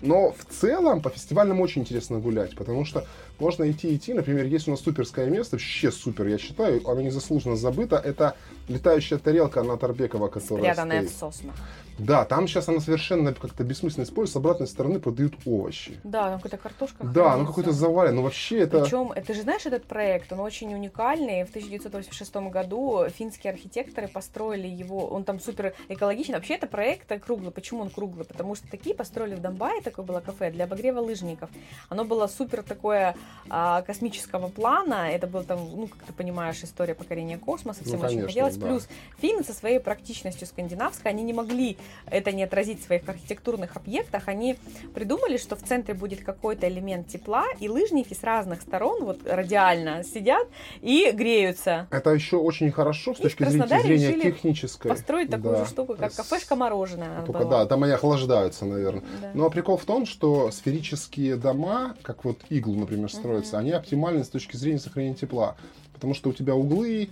Но 0.00 0.32
в 0.32 0.44
целом 0.52 1.00
по 1.00 1.08
фестивалям 1.08 1.60
очень 1.62 1.80
интересно 1.82 2.18
гулять, 2.18 2.54
потому 2.56 2.84
что 2.84 3.06
можно 3.38 3.70
идти 3.70 3.94
идти. 3.94 4.14
Например, 4.14 4.44
есть 4.46 4.68
у 4.68 4.70
нас 4.70 4.80
суперское 4.80 5.28
место, 5.28 5.56
вообще 5.56 5.90
супер, 5.90 6.26
я 6.26 6.38
считаю, 6.38 6.86
оно 6.88 7.00
незаслуженно 7.02 7.56
забыто. 7.56 7.96
Это 7.96 8.36
летающая 8.68 9.18
тарелка 9.18 9.62
на 9.62 9.76
Тарбекова, 9.76 10.28
которая 10.28 10.64
Спрятанная 10.72 11.02
в 11.02 11.06
стоит. 11.08 11.18
соснах. 11.18 11.54
Да, 11.98 12.24
там 12.24 12.48
сейчас 12.48 12.68
она 12.68 12.80
совершенно 12.80 13.32
как-то 13.32 13.64
бессмысленно 13.64 14.04
используется. 14.04 14.34
С 14.34 14.36
обратной 14.36 14.66
стороны 14.66 14.98
продают 15.00 15.34
овощи. 15.46 15.98
Да, 16.04 16.30
там 16.30 16.40
какая-то 16.40 16.56
картошка. 16.62 17.04
Да, 17.04 17.36
ну 17.36 17.46
какой-то 17.46 17.72
завален. 17.72 18.16
Но 18.16 18.22
вообще 18.22 18.60
это... 18.60 18.82
Причем, 18.82 19.12
ты 19.26 19.34
же 19.34 19.42
знаешь 19.42 19.64
этот 19.66 19.84
проект, 19.84 20.32
он 20.32 20.40
очень 20.40 20.74
уникальный. 20.74 21.44
В 21.44 21.50
1986 21.50 22.34
году 22.50 23.04
финские 23.16 23.52
архитекторы 23.52 24.08
построили 24.08 24.66
его, 24.66 25.06
он 25.06 25.24
там 25.24 25.40
супер 25.40 25.74
экологичный. 25.88 26.34
Вообще 26.36 26.54
это 26.54 26.66
проект 26.66 27.10
круглый. 27.24 27.52
Почему 27.52 27.82
он 27.82 27.90
круглый? 27.90 28.24
Потому 28.24 28.54
что 28.54 28.68
такие 28.68 28.94
построили 28.94 29.34
в 29.34 29.40
Донбайе, 29.40 29.80
такое 29.82 30.04
было 30.04 30.20
кафе 30.20 30.50
для 30.50 30.64
обогрева 30.64 31.00
лыжников. 31.00 31.50
Оно 31.88 32.04
было 32.04 32.26
супер 32.26 32.62
такое 32.62 33.14
а, 33.48 33.82
космического 33.82 34.48
плана. 34.48 35.10
Это 35.10 35.26
был 35.26 35.44
там, 35.44 35.60
ну, 35.74 35.86
как 35.86 36.02
ты 36.04 36.12
понимаешь, 36.12 36.62
история 36.62 36.94
покорения 36.94 37.38
космоса. 37.38 37.84
Всем 37.84 38.00
Ну, 38.00 38.06
очень 38.06 38.18
конечно, 38.20 38.28
хотелось. 38.28 38.56
да. 38.56 38.66
Плюс 38.66 38.88
финны 39.18 39.44
со 39.44 39.52
своей 39.54 39.78
практичностью 39.78 40.46
скандинавской, 40.46 41.10
они 41.10 41.22
не 41.22 41.32
могли 41.32 41.76
это 42.06 42.32
не 42.32 42.42
отразить 42.44 42.80
в 42.82 42.84
своих 42.86 43.08
архитектурных 43.08 43.76
объектах. 43.76 44.28
Они 44.28 44.56
придумали, 44.94 45.36
что 45.36 45.56
в 45.56 45.62
центре 45.62 45.94
будет 45.94 46.22
какой-то 46.24 46.68
элемент 46.68 47.08
тепла, 47.08 47.44
и 47.60 47.68
лыжники 47.68 48.14
с 48.14 48.22
разных 48.22 48.62
сторон, 48.62 49.04
вот 49.04 49.20
радиально, 49.26 50.04
сидят 50.04 50.46
и 50.82 51.10
греются. 51.12 51.86
Это 51.90 52.10
еще 52.10 52.36
очень 52.36 52.70
хорошо 52.70 53.14
с 53.14 53.20
И 53.20 53.22
точки 53.22 53.44
зрения, 53.44 54.12
технической. 54.22 54.90
Построить 54.90 55.30
такую 55.30 55.54
Да. 55.56 55.64
же 55.64 55.70
штуку, 55.70 55.96
как 55.98 56.12
С- 56.12 56.16
кафешка-мороженое. 56.16 57.22
Только 57.26 57.40
была. 57.44 57.50
да, 57.60 57.66
там 57.66 57.82
они 57.84 57.92
охлаждаются, 57.92 58.64
наверное. 58.64 59.02
Да. 59.20 59.30
Но 59.34 59.50
прикол 59.50 59.76
в 59.76 59.84
том, 59.84 60.06
что 60.06 60.50
сферические 60.50 61.36
дома, 61.36 61.96
как 62.02 62.24
вот 62.24 62.40
иглу, 62.50 62.74
например, 62.74 63.10
строятся, 63.10 63.56
Мгм. 63.56 63.60
они 63.60 63.72
оптимальны 63.72 64.24
с 64.24 64.28
точки 64.28 64.56
зрения 64.56 64.78
сохранения 64.78 65.14
тепла. 65.16 65.56
Потому 65.92 66.14
что 66.14 66.30
у 66.30 66.32
тебя 66.32 66.54
углы, 66.54 67.08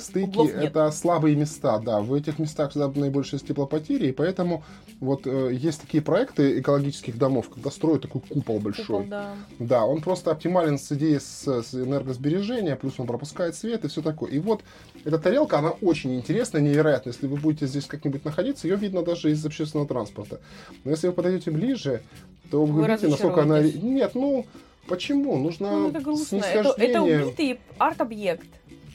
стыки 0.00 0.28
Углов 0.28 0.54
нет. 0.54 0.64
это 0.64 0.90
слабые 0.90 1.36
места, 1.36 1.78
да. 1.78 2.00
В 2.00 2.14
этих 2.14 2.38
местах 2.38 2.70
всегда 2.70 2.88
наибольшая 2.88 3.40
теплопотери, 3.40 4.08
и 4.08 4.12
поэтому 4.12 4.64
вот 5.00 5.26
э, 5.26 5.50
есть 5.52 5.80
такие 5.80 6.02
проекты 6.02 6.60
экологических 6.60 7.16
домов, 7.16 7.48
когда 7.48 7.70
строят 7.70 8.02
такой 8.02 8.20
купол 8.20 8.60
большой. 8.60 8.84
Купол, 8.84 9.04
да. 9.04 9.34
Да, 9.58 9.84
он 9.86 10.02
просто 10.02 10.30
оптимален 10.30 10.78
с 10.78 10.92
идеей 10.92 11.20
с, 11.20 11.46
с 11.46 11.74
энергосбережения, 11.74 12.76
плюс 12.76 12.94
он 12.98 13.06
пропускает 13.06 13.54
свет 13.54 13.84
и 13.84 13.88
все 13.88 14.02
такое. 14.02 14.30
И 14.30 14.38
вот 14.38 14.62
эта 15.04 15.18
тарелка, 15.18 15.58
она 15.58 15.70
очень 15.70 16.14
интересная, 16.14 16.60
невероятная. 16.60 17.12
Если 17.12 17.26
вы 17.26 17.36
будете 17.36 17.66
здесь 17.66 17.86
как-нибудь 17.86 18.24
находиться, 18.24 18.68
ее 18.68 18.76
видно 18.76 19.02
даже 19.02 19.30
из 19.30 19.44
общественного 19.44 19.88
транспорта. 19.88 20.40
Но 20.84 20.90
если 20.90 21.06
вы 21.06 21.14
подойдете 21.14 21.50
ближе, 21.50 22.02
то 22.50 22.64
вы, 22.64 22.80
Вы 22.80 22.84
увидите, 22.84 23.08
насколько 23.08 23.42
она... 23.42 23.62
Нет, 23.62 24.14
ну, 24.14 24.44
почему? 24.88 25.38
Нужно 25.38 25.70
Ну, 25.70 25.88
это 25.88 26.00
грустно. 26.00 26.36
Это, 26.36 26.74
это 26.76 27.02
убитый 27.02 27.60
арт-объект. 27.78 28.48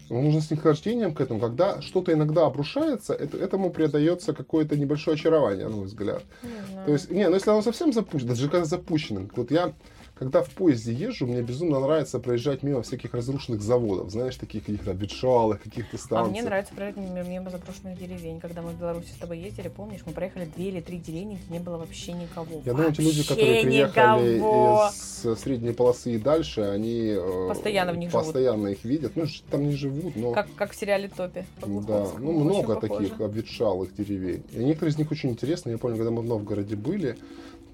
Ну, 0.09 0.21
Нужно 0.21 0.41
снисхождением 0.41 1.13
к 1.13 1.21
этому. 1.21 1.39
Когда 1.39 1.81
что-то 1.81 2.13
иногда 2.13 2.45
обрушается, 2.45 3.13
это, 3.13 3.37
этому 3.37 3.69
придается 3.71 4.33
какое-то 4.33 4.77
небольшое 4.77 5.15
очарование, 5.15 5.67
на 5.67 5.75
мой 5.75 5.85
взгляд. 5.85 6.23
Не 6.43 6.49
знаю. 6.71 6.85
То 6.85 6.93
есть, 6.93 7.11
не, 7.11 7.27
ну 7.27 7.35
если 7.35 7.49
оно 7.49 7.61
совсем 7.61 7.91
запущено, 7.91 8.29
даже 8.29 8.49
когда 8.49 8.65
запущено, 8.65 9.21
вот 9.35 9.51
я, 9.51 9.73
когда 10.17 10.41
в 10.41 10.49
поезде 10.49 10.93
езжу, 10.93 11.27
мне 11.27 11.41
безумно 11.41 11.79
нравится 11.81 12.19
проезжать 12.19 12.63
мимо 12.63 12.81
всяких 12.83 13.13
разрушенных 13.13 13.61
заводов, 13.61 14.09
знаешь, 14.11 14.35
таких 14.37 14.65
каких-то 14.65 14.91
обветшалых, 14.91 15.61
каких-то 15.61 15.97
А 15.97 15.99
станций. 15.99 16.31
мне 16.31 16.41
нравится 16.43 16.73
проехать 16.73 17.03
мимо, 17.27 17.49
заброшенных 17.49 17.97
деревень. 17.99 18.39
Когда 18.39 18.61
мы 18.61 18.69
в 18.71 18.79
Беларуси 18.79 19.09
с 19.13 19.17
тобой 19.19 19.39
ездили, 19.39 19.67
помнишь, 19.67 20.01
мы 20.05 20.13
проехали 20.13 20.45
две 20.55 20.69
или 20.69 20.79
три 20.79 20.99
деревни, 20.99 21.37
где 21.45 21.57
не 21.57 21.59
было 21.63 21.77
вообще 21.77 22.13
никого. 22.13 22.61
Я 22.65 22.71
думаю, 22.73 22.91
эти 22.91 23.01
люди, 23.01 23.27
которые 23.27 23.63
приехали 23.63 24.35
никого. 24.37 24.89
из 24.89 25.25
э, 25.25 25.35
средней 25.35 25.73
полосы 25.73 26.13
и 26.15 26.17
дальше, 26.17 26.61
они 26.61 27.13
э, 27.17 27.47
Постоянно 27.49 27.91
в 27.91 27.97
них 27.97 28.09
живут. 28.09 28.25
постоянно 28.25 28.67
их 28.69 28.83
видят. 28.85 29.11
Ну, 29.15 29.25
там 29.51 29.67
не 29.67 29.75
живут, 29.75 30.15
но 30.15 30.31
Как, 30.31 30.47
как 30.55 30.71
в 30.71 30.75
сериале 30.79 31.09
Топи. 31.09 31.45
да, 31.61 32.07
ну 32.19 32.31
много 32.31 32.75
похоже. 32.79 33.03
таких 33.09 33.19
обветшалых 33.19 33.93
деревень. 33.95 34.43
И 34.53 34.59
некоторые 34.63 34.93
из 34.93 34.97
них 34.97 35.11
очень 35.11 35.31
интересные. 35.31 35.73
Я 35.73 35.77
помню, 35.77 35.97
когда 35.97 36.11
мы 36.11 36.21
в 36.21 36.25
Новгороде 36.25 36.75
были, 36.77 37.17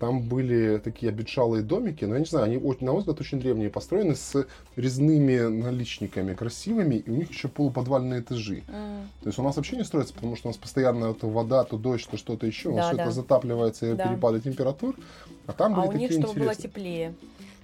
там 0.01 0.19
были 0.23 0.79
такие 0.83 1.11
обветшалые 1.11 1.61
домики, 1.61 2.05
но 2.05 2.15
я 2.15 2.21
не 2.21 2.25
знаю, 2.25 2.45
они, 2.45 2.57
очень- 2.57 2.85
на 2.87 2.91
мой 2.93 3.01
взгляд, 3.01 3.21
очень 3.21 3.39
древние, 3.39 3.69
построены 3.69 4.15
с 4.15 4.47
резными 4.75 5.37
наличниками, 5.41 6.33
красивыми, 6.33 6.95
и 6.95 7.07
у 7.11 7.13
них 7.13 7.29
еще 7.29 7.47
полуподвальные 7.47 8.21
этажи. 8.21 8.63
М. 8.67 9.07
То 9.21 9.27
есть 9.29 9.37
у 9.37 9.43
нас 9.43 9.57
вообще 9.57 9.77
не 9.77 9.83
строится, 9.83 10.15
потому 10.15 10.35
что 10.35 10.47
у 10.47 10.49
нас 10.49 10.57
постоянно 10.57 11.13
то 11.13 11.29
вода, 11.29 11.63
то 11.65 11.77
дождь, 11.77 12.07
то 12.09 12.17
что-то 12.17 12.47
еще, 12.47 12.69
у 12.69 12.75
нас 12.75 12.85
Да, 12.85 12.87
все 12.87 12.97
да. 12.97 13.03
это 13.03 13.11
затапливается 13.11 13.91
и 13.91 13.93
Да. 13.95 14.07
перепады 14.07 14.39
температур. 14.39 14.95
А 15.45 15.53
там 15.53 15.75
А 15.75 15.85
были 15.85 15.97
у 15.97 15.99
них, 15.99 16.07
такие 16.09 16.23
чтобы 16.25 16.39
было 16.39 16.49
интересные. 16.49 16.71
теплее. 16.71 17.13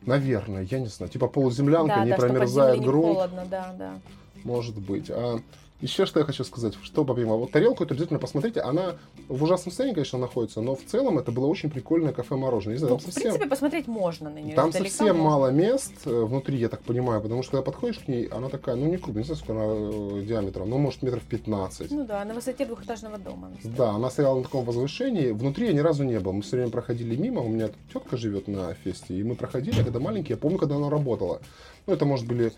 Наверное, 0.06 0.68
я 0.70 0.80
не 0.80 0.86
знаю. 0.88 1.12
Типа 1.12 1.28
полуземлянка, 1.28 1.96
да, 1.96 2.04
не 2.06 2.12
да, 2.12 2.18
чтобы 2.18 2.34
промерзает 2.34 2.76
землей 2.76 2.86
не 2.86 2.92
грунт. 2.92 3.16
холодно, 3.16 3.46
да, 3.50 3.76
да. 3.80 4.00
Может 4.44 4.78
быть. 4.80 5.10
А 5.10 5.40
еще 5.82 6.06
что 6.06 6.20
я 6.20 6.26
хочу 6.26 6.44
сказать, 6.44 6.76
что 6.84 7.04
помимо 7.04 7.36
вот 7.36 7.52
тарелку 7.52 7.84
эту 7.84 7.96
обязательно 7.96 8.20
посмотрите, 8.20 8.62
она 8.62 8.96
в 9.28 9.44
ужасном 9.44 9.72
состоянии, 9.72 9.94
конечно, 9.94 10.20
находится, 10.20 10.62
но 10.62 10.76
в 10.76 10.84
целом 10.86 11.20
это 11.20 11.32
было 11.32 11.48
очень 11.48 11.70
прикольное 11.70 12.14
кафе-мороженое. 12.14 12.76
Не 12.76 12.80
знаю, 12.80 12.94
Ну, 12.94 13.00
в 13.00 13.02
совсем, 13.04 13.24
принципе, 13.24 13.48
посмотреть 13.48 13.88
можно 13.88 14.30
на 14.30 14.40
нее. 14.40 14.56
там 14.56 14.72
совсем 14.72 15.08
можно. 15.18 15.24
мало 15.24 15.52
мест 15.52 15.94
э, 16.06 16.10
внутри, 16.24 16.58
я 16.58 16.70
так 16.70 16.82
понимаю, 16.82 17.22
потому 17.22 17.44
что 17.44 17.52
когда 17.52 17.64
подходишь 17.64 18.00
к 18.00 18.08
ней, 18.08 18.26
она 18.28 18.50
такая, 18.50 18.76
ну 18.76 18.86
не 18.86 18.98
крупная, 18.98 19.24
не 19.24 19.28
знаю, 19.28 19.38
сколько 19.38 19.54
она 19.54 20.20
э, 20.20 20.24
диаметром, 20.26 20.70
ну 20.70 20.78
может 20.78 21.02
метров 21.02 21.24
15. 21.24 21.92
Ну 21.92 22.06
да, 22.06 22.24
на 22.26 22.34
высоте 22.34 22.66
двухэтажного 22.66 23.18
дома. 23.18 23.48
она. 23.48 23.76
Да, 23.76 23.90
она 23.92 24.10
стояла 24.10 24.38
на 24.38 24.44
таком 24.44 24.64
возвышении. 24.66 25.32
Внутри 25.32 25.68
я 25.68 25.74
ни 25.74 25.80
разу 25.80 26.04
не 26.04 26.20
был. 26.20 26.34
Мы 26.34 26.42
все 26.42 26.58
время 26.58 26.72
проходили 26.72 27.16
мимо. 27.16 27.42
У 27.42 27.50
меня 27.50 27.70
тетка 27.94 28.18
живет 28.18 28.48
на 28.48 28.74
фесте. 28.76 29.14
И 29.16 29.24
мы 29.24 29.36
проходили, 29.36 29.84
когда 29.84 30.00
маленькие. 30.00 30.36
Я 30.36 30.38
помню, 30.38 30.58
когда 30.58 30.76
она 30.76 30.90
работала. 30.90 31.42
Ну, 31.86 31.94
это 31.94 32.06
может 32.06 32.26
были 32.28 32.52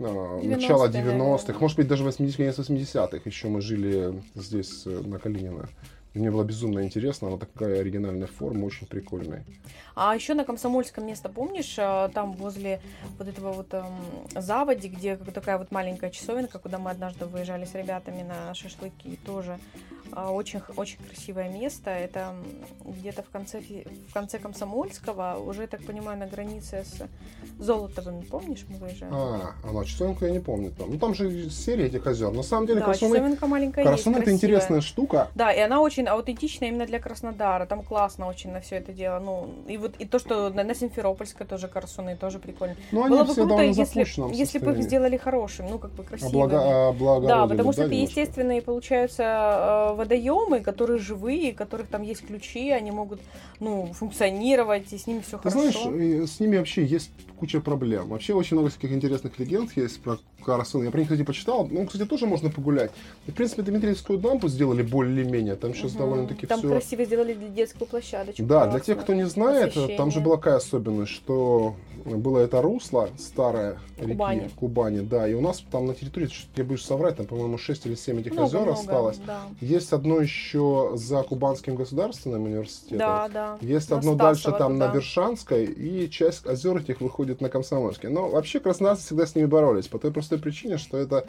а, 0.00 0.40
начало 0.42 0.88
90-е, 0.88 1.02
90-х, 1.02 1.46
наверное. 1.46 1.58
может 1.60 1.76
быть, 1.76 1.88
даже 1.88 2.04
80 2.04 2.36
конец 2.36 2.58
80-х. 2.58 3.20
Еще 3.24 3.48
мы 3.48 3.60
жили 3.60 4.22
здесь, 4.34 4.86
э, 4.86 4.90
на 4.90 5.18
Калинина. 5.18 5.68
И 6.12 6.18
мне 6.18 6.30
было 6.30 6.42
безумно 6.42 6.82
интересно. 6.82 7.28
Она 7.28 7.36
такая 7.36 7.80
оригинальная 7.80 8.26
форма, 8.26 8.64
очень 8.64 8.86
прикольная. 8.86 9.44
А 9.94 10.14
еще 10.14 10.34
на 10.34 10.44
Комсомольском 10.44 11.06
место, 11.06 11.28
помнишь, 11.28 11.76
а, 11.78 12.08
там 12.08 12.32
возле 12.32 12.80
вот 13.18 13.28
этого 13.28 13.52
вот 13.52 13.72
эм, 13.74 13.94
заводи, 14.34 14.88
где 14.88 15.16
такая 15.16 15.58
вот 15.58 15.70
маленькая 15.70 16.10
часовенка, 16.10 16.58
куда 16.58 16.78
мы 16.78 16.90
однажды 16.90 17.26
выезжали 17.26 17.64
с 17.64 17.74
ребятами 17.74 18.22
на 18.22 18.54
шашлыки, 18.54 19.18
тоже 19.24 19.58
очень, 20.16 20.60
х- 20.60 20.72
очень 20.76 20.98
красивое 21.04 21.48
место. 21.48 21.90
Это 21.90 22.34
где-то 22.84 23.22
в 23.22 23.28
конце, 23.30 23.60
в 24.08 24.12
конце 24.12 24.38
Комсомольского, 24.38 25.36
уже, 25.44 25.66
так 25.66 25.84
понимаю, 25.84 26.18
на 26.18 26.26
границе 26.26 26.84
с 26.84 27.02
Золотовым, 27.58 28.22
помнишь, 28.22 28.64
мы 28.68 28.78
выезжали? 28.78 29.12
А, 29.14 29.52
она 29.68 29.84
часовенку 29.84 30.24
я 30.24 30.30
не 30.30 30.40
помню 30.40 30.70
там. 30.72 30.90
Ну, 30.90 30.98
там 30.98 31.14
же 31.14 31.50
серия 31.50 31.86
этих 31.86 32.06
озер. 32.06 32.30
На 32.32 32.42
самом 32.42 32.66
деле, 32.66 32.80
да, 32.80 32.86
Красуны, 32.86 33.36
маленькая 33.42 33.84
Красуны 33.84 34.16
это 34.18 34.32
интересная 34.32 34.80
штука. 34.80 35.28
Да, 35.34 35.52
и 35.52 35.60
она 35.60 35.80
очень 35.80 36.06
аутентичная 36.06 36.68
именно 36.68 36.86
для 36.86 36.98
Краснодара. 37.00 37.66
Там 37.66 37.82
классно 37.82 38.26
очень 38.26 38.50
на 38.52 38.60
все 38.60 38.76
это 38.76 38.92
дело. 38.92 39.18
Ну, 39.18 39.48
и 39.68 39.76
вот 39.76 39.94
и 39.98 40.04
то, 40.06 40.18
что 40.18 40.50
на, 40.50 40.64
на 40.64 40.74
Симферопольской 40.74 41.46
тоже 41.46 41.68
Корсуны, 41.68 42.16
тоже 42.16 42.38
прикольно. 42.38 42.76
Но 42.92 43.04
они 43.04 43.10
Было 43.16 43.24
бы 43.24 43.32
все 43.32 43.46
круто, 43.46 43.62
если, 43.62 44.34
если 44.34 44.58
бы 44.58 44.72
их 44.72 44.82
сделали 44.82 45.16
хорошим, 45.16 45.66
ну, 45.68 45.78
как 45.78 45.90
бы 45.92 46.02
красивыми. 46.02 46.34
Облага- 46.34 46.88
облагородили, 46.88 47.28
Да, 47.28 47.46
потому 47.46 47.72
что 47.72 47.82
это 47.82 47.94
естественные, 47.94 48.62
получаются, 48.62 49.22
э, 49.92 49.94
водоемы, 50.00 50.60
которые 50.60 50.98
живые, 50.98 51.52
у 51.52 51.54
которых 51.54 51.88
там 51.88 52.02
есть 52.02 52.26
ключи, 52.26 52.70
они 52.70 52.90
могут, 52.90 53.20
ну, 53.60 53.92
функционировать, 53.92 54.92
и 54.92 54.98
с 54.98 55.06
ними 55.06 55.20
все 55.20 55.38
Ты 55.38 55.50
хорошо. 55.50 55.82
знаешь, 55.82 56.22
э, 56.22 56.26
с 56.26 56.40
ними 56.40 56.56
вообще 56.56 56.84
есть 56.84 57.10
куча 57.40 57.60
проблем. 57.60 58.08
Вообще 58.08 58.34
очень 58.34 58.56
много 58.56 58.68
всяких 58.68 58.92
интересных 58.92 59.38
легенд 59.38 59.74
есть 59.74 60.02
про 60.02 60.18
Карсон. 60.44 60.84
Я 60.84 60.90
про 60.90 60.98
них, 60.98 61.08
кстати, 61.08 61.24
почитал. 61.24 61.66
Ну, 61.66 61.86
кстати, 61.86 62.06
тоже 62.06 62.26
можно 62.26 62.50
погулять. 62.50 62.90
И, 63.26 63.30
в 63.30 63.34
принципе, 63.34 63.62
Дмитриевскую 63.62 64.18
дамбу 64.18 64.48
сделали 64.48 64.82
более-менее. 64.82 65.56
Там 65.56 65.74
сейчас 65.74 65.92
угу. 65.92 66.00
довольно-таки 66.00 66.46
Там 66.46 66.58
все... 66.58 66.68
красиво 66.68 67.04
сделали 67.04 67.34
детскую 67.34 67.88
площадочку. 67.88 68.42
Да, 68.42 68.66
для 68.66 68.80
тех, 68.80 69.00
кто 69.00 69.14
не 69.14 69.26
знает, 69.26 69.74
там 69.96 70.10
же 70.10 70.20
была 70.20 70.36
какая 70.36 70.56
особенность, 70.56 71.12
что 71.12 71.74
было 72.04 72.38
это 72.38 72.62
русло 72.62 73.08
старое 73.18 73.78
реки 73.98 74.50
Кубани, 74.56 75.00
да, 75.00 75.28
и 75.28 75.34
у 75.34 75.40
нас 75.40 75.62
там 75.70 75.86
на 75.86 75.94
территории, 75.94 76.28
я 76.56 76.64
будешь 76.64 76.84
соврать, 76.84 77.16
там, 77.16 77.26
по-моему, 77.26 77.58
6 77.58 77.86
или 77.86 77.94
7 77.94 78.20
этих 78.20 78.32
много, 78.32 78.46
озер 78.46 78.60
много, 78.60 78.78
осталось. 78.78 79.18
Да. 79.26 79.42
Есть 79.60 79.92
одно 79.92 80.20
еще 80.20 80.92
за 80.94 81.22
Кубанским 81.22 81.74
государственным 81.74 82.44
университетом. 82.44 82.98
Да, 82.98 83.28
да. 83.28 83.58
Есть 83.60 83.90
На 83.90 83.98
одно 83.98 84.14
Стасово 84.14 84.32
дальше 84.32 84.58
там 84.58 84.74
туда. 84.74 84.88
на 84.88 84.94
Вершанской, 84.94 85.64
и 85.64 86.10
часть 86.10 86.46
озер 86.46 86.78
этих 86.78 87.00
выходит 87.00 87.29
на 87.40 87.48
Комсомольске. 87.48 88.08
Но 88.08 88.28
вообще 88.28 88.58
краснодарцы 88.60 89.04
всегда 89.04 89.26
с 89.26 89.34
ними 89.34 89.46
боролись, 89.46 89.86
по 89.88 89.98
той 89.98 90.12
простой 90.12 90.38
причине, 90.38 90.78
что 90.78 90.96
это, 90.98 91.26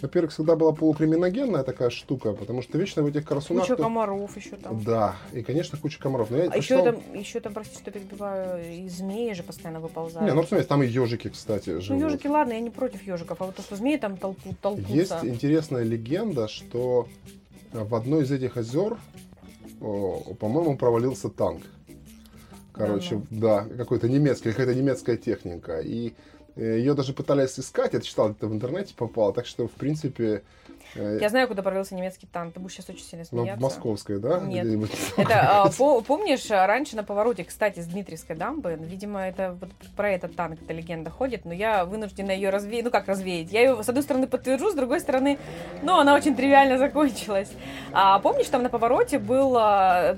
во-первых, 0.00 0.32
всегда 0.32 0.56
была 0.56 0.72
полукриминогенная 0.72 1.62
такая 1.64 1.90
штука, 1.90 2.32
потому 2.32 2.62
что 2.62 2.78
вечно 2.78 3.02
в 3.02 3.06
этих 3.06 3.24
красунах... 3.26 3.66
Куча 3.66 3.76
комаров 3.76 4.36
еще 4.36 4.56
там. 4.56 4.82
Да, 4.82 5.16
и, 5.32 5.42
конечно, 5.42 5.76
куча 5.78 5.98
комаров. 5.98 6.30
Но 6.30 6.38
я 6.38 6.44
А 6.44 6.56
еще 6.56 6.76
прочитал- 6.82 6.84
там, 7.02 7.14
еще 7.14 7.40
там, 7.40 7.52
простите, 7.52 7.82
что 7.82 7.90
перебиваю, 7.90 8.84
и 8.84 8.88
змеи 8.88 9.32
же 9.34 9.42
постоянно 9.42 9.80
выползают. 9.80 10.26
Не, 10.28 10.34
ну, 10.34 10.42
посмотрите, 10.42 10.68
там 10.68 10.82
и 10.82 10.86
ежики, 10.86 11.28
кстати, 11.28 11.70
Ну, 11.70 11.80
живут. 11.80 12.02
ежики, 12.02 12.26
ладно, 12.28 12.52
я 12.54 12.60
не 12.60 12.70
против 12.70 13.02
ежиков, 13.02 13.42
а 13.42 13.44
вот 13.46 13.56
то, 13.56 13.62
что 13.62 13.76
змеи 13.76 13.96
там 13.96 14.16
толку, 14.16 14.54
толкутся. 14.60 14.92
Есть 14.92 15.12
интересная 15.24 15.82
легенда, 15.82 16.48
что 16.48 17.08
в 17.72 17.94
одной 17.94 18.22
из 18.24 18.30
этих 18.30 18.56
озер, 18.56 18.96
по-моему, 19.80 20.76
провалился 20.76 21.28
танк. 21.28 21.62
Короче, 22.72 23.16
ну. 23.16 23.26
да, 23.30 23.66
какой-то 23.76 24.08
немецкий, 24.08 24.50
какая-то 24.50 24.74
немецкая 24.74 25.16
техника. 25.16 25.80
И 25.80 26.14
ее 26.56 26.94
даже 26.94 27.12
пытались 27.12 27.58
искать, 27.58 27.94
я 27.94 28.00
читал, 28.00 28.30
это 28.30 28.46
в 28.46 28.52
интернете 28.52 28.94
попало, 28.94 29.32
так 29.32 29.46
что, 29.46 29.68
в 29.68 29.72
принципе, 29.72 30.24
э, 30.24 30.40
Я 30.94 31.28
знаю, 31.28 31.48
куда 31.48 31.62
провалился 31.62 31.94
немецкий 31.94 32.26
танк, 32.26 32.54
ты 32.54 32.60
будешь 32.60 32.74
сейчас 32.74 32.90
очень 32.90 33.04
сильно 33.04 33.24
ну, 33.30 33.42
смеяться. 33.42 33.60
в 33.60 33.62
Московской, 33.62 34.18
да? 34.18 34.40
Нет. 34.40 34.90
Это, 35.16 35.62
а, 35.62 35.70
по- 35.78 36.00
помнишь, 36.02 36.50
а, 36.50 36.66
раньше 36.66 36.96
на 36.96 37.04
повороте, 37.04 37.44
кстати, 37.44 37.80
с 37.80 37.86
Дмитриевской 37.86 38.36
дамбы, 38.36 38.78
видимо, 38.80 39.20
это 39.20 39.56
вот 39.60 39.70
про 39.96 40.10
этот 40.10 40.36
танк 40.36 40.60
эта 40.62 40.72
легенда 40.72 41.10
ходит, 41.10 41.44
но 41.44 41.52
я 41.52 41.84
вынуждена 41.84 42.30
ее 42.30 42.50
развеять, 42.50 42.84
ну 42.84 42.90
как 42.90 43.08
развеять, 43.08 43.52
я 43.52 43.60
ее, 43.62 43.82
с 43.82 43.88
одной 43.88 44.02
стороны, 44.02 44.26
подтвержу, 44.26 44.70
с 44.70 44.74
другой 44.74 45.00
стороны, 45.00 45.38
ну, 45.82 45.98
она 45.98 46.14
очень 46.14 46.36
тривиально 46.36 46.78
закончилась. 46.78 47.50
А 47.92 48.18
помнишь, 48.18 48.48
там 48.48 48.62
на 48.62 48.68
повороте 48.68 49.18
был 49.18 49.56
а, 49.56 50.16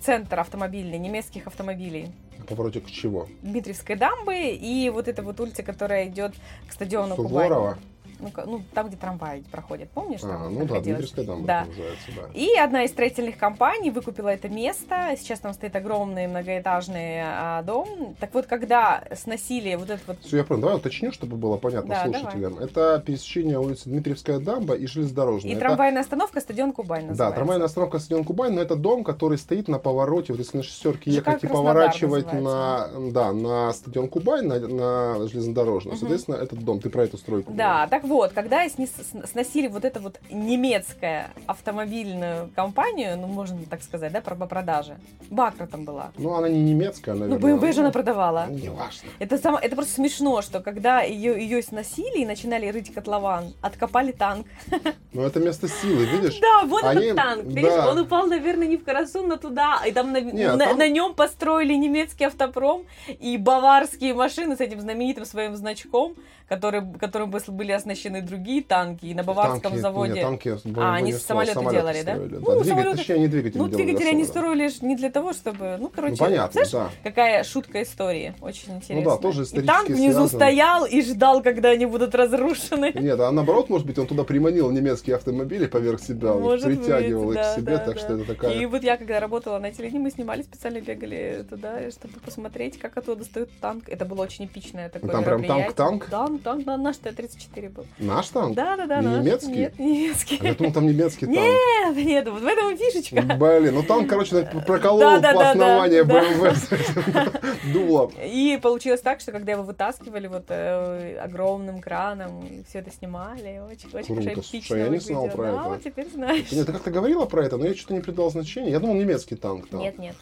центр 0.00 0.40
автомобильный, 0.40 0.98
немецких 0.98 1.46
автомобилей? 1.46 2.10
Повороте 2.48 2.80
к 2.80 2.90
чего? 2.90 3.26
Дмитриевской 3.42 3.96
дамбы 3.96 4.36
и 4.36 4.88
вот 4.90 5.08
эта 5.08 5.22
вот 5.22 5.40
улица, 5.40 5.62
которая 5.62 6.06
идет 6.06 6.34
к 6.68 6.72
стадиону 6.72 7.16
Суворова? 7.16 7.72
Кубань. 7.72 7.95
Ну, 8.18 8.30
ну, 8.46 8.62
там, 8.74 8.88
где 8.88 8.96
трамваи 8.96 9.42
проходят, 9.50 9.90
помнишь? 9.90 10.20
А, 10.22 10.28
там 10.28 10.54
ну 10.54 10.64
да? 10.64 10.80
Дмитриевская 10.80 11.24
дамба 11.24 11.46
Да. 11.46 11.64
называется, 11.66 12.06
да. 12.16 12.22
И 12.34 12.54
одна 12.56 12.84
из 12.84 12.90
строительных 12.90 13.36
компаний 13.36 13.90
выкупила 13.90 14.28
это 14.28 14.48
место. 14.48 15.14
Сейчас 15.18 15.40
там 15.40 15.52
стоит 15.52 15.76
огромный 15.76 16.26
многоэтажный 16.26 17.20
а, 17.22 17.62
дом. 17.62 18.16
Так 18.20 18.32
вот, 18.34 18.46
когда 18.46 19.04
сносили 19.14 19.74
вот 19.74 19.90
этот 19.90 20.06
вот... 20.06 20.16
Все, 20.24 20.38
я 20.38 20.44
понял. 20.44 20.62
Давай 20.62 20.76
уточню, 20.76 21.12
чтобы 21.12 21.36
было 21.36 21.56
понятно 21.56 21.94
Да, 21.94 22.04
слушателям. 22.04 22.58
Это 22.58 23.02
пересечение 23.04 23.58
улицы 23.58 23.88
Дмитриевская 23.88 24.38
дамба 24.38 24.74
и 24.74 24.86
железнодорожная. 24.86 25.50
И 25.50 25.54
Это- 25.54 25.66
трамвайная 25.66 26.00
остановка 26.00 26.40
стадион 26.40 26.72
Кубань 26.72 27.02
Да, 27.02 27.08
называется. 27.08 27.36
трамвайная 27.36 27.66
остановка 27.66 27.98
стадион 27.98 28.24
Кубань, 28.24 28.52
но 28.54 28.62
это 28.62 28.76
дом, 28.76 29.04
который 29.04 29.38
стоит 29.38 29.68
на 29.68 29.78
повороте, 29.78 30.32
вот 30.32 30.40
если 30.40 30.56
на 30.58 30.62
шестерке 30.62 31.10
ехать 31.10 31.44
и 31.44 31.46
поворачивать 31.46 32.32
на, 32.32 32.88
да, 33.12 33.32
на 33.32 33.72
стадион 33.72 34.08
Кубань, 34.08 34.46
на, 34.46 34.58
на 34.60 35.28
железнодорожную. 35.28 35.94
Мгм. 35.94 36.00
Соответственно, 36.00 36.36
этот 36.36 36.60
дом, 36.64 36.80
ты 36.80 36.90
про 36.90 37.04
эту 37.04 37.18
стройку. 37.18 37.52
Да, 37.52 37.86
так 37.88 38.04
вот, 38.06 38.32
когда 38.32 38.62
сносили 38.68 39.68
вот 39.68 39.84
эту 39.84 40.00
вот 40.00 40.18
немецкая 40.30 41.30
автомобильную 41.46 42.50
компанию, 42.54 43.16
ну, 43.18 43.26
можно 43.26 43.58
так 43.68 43.82
сказать, 43.82 44.12
да, 44.12 44.20
по 44.20 44.34
продаже. 44.46 44.96
Бакра 45.30 45.66
там 45.66 45.84
была. 45.84 46.12
Ну, 46.16 46.34
она 46.34 46.48
не 46.48 46.62
немецкая, 46.62 47.14
Ну, 47.14 47.26
наверное. 47.26 47.54
BMW 47.56 47.72
же 47.72 47.80
она 47.80 47.90
продавала. 47.90 48.46
Ну, 48.48 48.56
неважно. 48.58 49.08
Это, 49.18 49.38
само, 49.38 49.58
это 49.58 49.74
просто 49.76 49.94
смешно, 49.94 50.42
что 50.42 50.60
когда 50.60 51.02
ее, 51.02 51.38
ее 51.40 51.62
сносили 51.62 52.18
и 52.22 52.26
начинали 52.26 52.66
рыть 52.68 52.92
котлован, 52.92 53.54
откопали 53.60 54.12
танк. 54.12 54.46
Но 55.12 55.22
это 55.22 55.40
место 55.40 55.68
силы, 55.68 56.04
видишь? 56.06 56.38
Да, 56.40 56.64
вот 56.66 56.84
Они- 56.84 57.06
этот 57.06 57.16
танк. 57.16 57.44
да. 57.44 57.50
Видишь, 57.60 57.72
он 57.86 57.98
упал, 57.98 58.26
наверное, 58.26 58.66
не 58.66 58.76
в 58.76 58.84
Карасун, 58.84 59.28
но 59.28 59.36
туда. 59.36 59.80
И 59.86 59.92
там 59.92 60.12
на, 60.12 60.20
Не, 60.20 60.48
на, 60.54 60.66
там- 60.66 60.78
на 60.78 60.88
нем 60.88 61.14
построили 61.14 61.74
немецкий 61.74 62.24
автопром 62.24 62.84
и 63.08 63.36
баварские 63.36 64.14
машины 64.14 64.56
с 64.56 64.60
этим 64.60 64.80
знаменитым 64.80 65.24
своим 65.24 65.56
значком, 65.56 66.14
который, 66.48 66.82
которым 66.98 67.30
бы 67.30 67.40
были 67.48 67.72
оснащены 67.72 68.22
другие 68.22 68.62
танки. 68.62 69.06
И 69.06 69.14
на 69.14 69.22
баварском 69.24 69.60
Танки- 69.72 69.78
заводе. 69.78 70.12
нет, 70.14 70.22
танки, 70.22 70.48
А, 70.76 70.94
они 70.94 71.12
самолеты 71.12 71.54
самолеты 71.54 71.76
делали, 71.76 72.02
да? 72.02 72.12
строили, 72.14 72.34
Ну, 72.34 72.40
Да, 72.40 72.52
двигатель, 72.52 72.70
самолеты- 72.72 72.96
точнее, 72.96 73.14
они 73.16 73.28
двигатели 73.28 73.58
ну, 73.58 73.68
делали 73.68 73.84
двигатели 73.84 74.08
они 74.08 74.24
строили 74.24 74.68
ж 74.68 74.82
не 74.82 74.96
для 74.96 75.10
того, 75.10 75.32
чтобы... 75.32 75.76
Ну, 75.78 75.88
короче, 75.88 76.12
Ну, 76.12 76.16
понятно, 76.18 76.52
знаешь, 76.52 76.70
да. 76.70 76.90
какая 77.02 77.44
шутка 77.44 77.82
истории. 77.82 78.34
Очень 78.40 78.74
интересно. 78.76 79.16
тоже 79.18 79.44
И 79.44 79.60
танк 79.62 79.88
внизу 79.88 80.12
связано. 80.12 80.28
стоял 80.28 80.84
и 80.86 81.02
ждал, 81.02 81.42
когда 81.42 81.70
они 81.70 81.86
будут 81.86 82.14
разрушены. 82.14 82.92
Нет, 82.94 83.18
а 83.20 83.30
наоборот, 83.32 83.68
может 83.68 83.86
быть, 83.86 83.98
он 83.98 84.06
туда 84.06 84.24
приманил 84.24 84.70
немецкие 84.70 85.16
автомобили 85.16 85.66
поверх 85.66 86.00
себя, 86.00 86.32
вот, 86.32 86.42
Может 86.42 86.66
притягивал 86.66 87.26
быть, 87.26 87.36
их 87.38 87.42
да, 87.42 87.52
к 87.52 87.56
себе, 87.56 87.72
да, 87.72 87.78
так 87.78 87.94
да. 87.94 88.00
что 88.00 88.14
это 88.14 88.24
такая... 88.24 88.52
И 88.54 88.66
вот 88.66 88.82
я, 88.82 88.96
когда 88.96 89.20
работала 89.20 89.58
на 89.58 89.72
телевидении, 89.72 90.04
мы 90.04 90.10
снимали, 90.10 90.42
специально 90.42 90.80
бегали 90.80 91.44
туда, 91.48 91.90
чтобы 91.90 92.14
посмотреть, 92.24 92.78
как 92.78 92.96
оттуда 92.96 93.20
достают 93.24 93.50
танк. 93.60 93.88
Это 93.88 94.04
было 94.04 94.22
очень 94.22 94.44
эпичное 94.46 94.88
такое 94.88 95.08
Ну, 95.08 95.12
там 95.12 95.24
прям 95.24 95.44
танк-танк? 95.44 96.08
Да, 96.10 96.28
ну, 96.36 96.42
танк, 96.42 96.64
да, 96.64 96.76
наш 96.76 96.96
Т-34 96.98 97.68
был. 97.70 97.86
Наш 97.98 98.28
танк? 98.28 98.54
Да, 98.54 98.76
да, 98.76 98.86
да. 98.86 99.00
Не 99.00 99.08
наш. 99.08 99.24
немецкий? 99.24 99.50
Нет, 99.50 99.78
не 99.78 99.92
немецкий. 99.92 100.38
А 100.40 100.46
я 100.46 100.54
думал, 100.54 100.72
там 100.72 100.86
немецкий 100.86 101.26
танк. 101.26 101.38
Нет, 101.38 101.96
нет, 101.96 102.28
вот 102.28 102.42
в 102.42 102.46
этом 102.46 102.74
и 102.74 102.76
фишечка. 102.76 103.22
Блин, 103.22 103.74
ну 103.74 103.82
там, 103.82 104.06
короче, 104.06 104.48
проколол 104.66 105.00
Да, 105.00 105.20
да, 105.20 105.32
по 105.32 105.38
да, 105.40 105.50
основанию 105.52 106.04
да, 106.04 106.22
этим 106.22 107.72
дулом. 107.72 108.12
И 108.22 108.58
получилось 108.62 109.00
так, 109.00 109.20
что 109.20 109.32
когда 109.32 109.52
его 109.52 109.62
вытаскивали 109.62 110.26
вот 110.26 110.44
э, 110.48 111.18
огромным 111.18 111.80
краном, 111.80 112.64
все 112.68 112.80
это 112.80 112.90
снимали, 112.90 113.60
очень, 113.70 113.88
очень 113.92 114.14
Круто. 114.14 114.40
эпично 114.40 114.76
я 114.76 114.88
не 114.88 114.98
знал 114.98 115.28
про 115.28 115.48
это. 115.48 115.62
вот 115.62 115.82
теперь 115.82 116.08
знаешь. 116.10 116.50
Нет, 116.52 116.66
ты 116.66 116.72
как-то 116.72 116.90
говорила 116.90 117.26
про 117.26 117.44
это, 117.44 117.56
но 117.56 117.66
я 117.66 117.74
что-то 117.74 117.94
не 117.94 118.00
придал 118.00 118.30
значения. 118.30 118.70
Я 118.70 118.80
думал, 118.80 118.94
немецкий 118.94 119.36
танк 119.36 119.68
там. 119.68 119.80
Нет, 119.80 119.98
нет. 119.98 120.14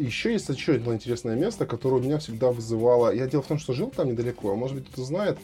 Еще 0.00 0.32
есть 0.32 0.48
еще 0.48 0.76
одно 0.76 0.94
интересное 0.94 1.36
место, 1.36 1.66
которое 1.66 1.96
у 1.96 2.00
меня 2.02 2.18
всегда 2.18 2.50
вызывало... 2.50 3.14
Я 3.14 3.26
дело 3.26 3.42
в 3.42 3.46
том, 3.46 3.58
что 3.58 3.74
жил 3.74 3.90
там 3.90 4.08
недалеко, 4.08 4.50
а 4.50 4.56
может 4.56 4.76
быть, 4.78 4.90
кто 4.90 5.04
знает, 5.04 5.38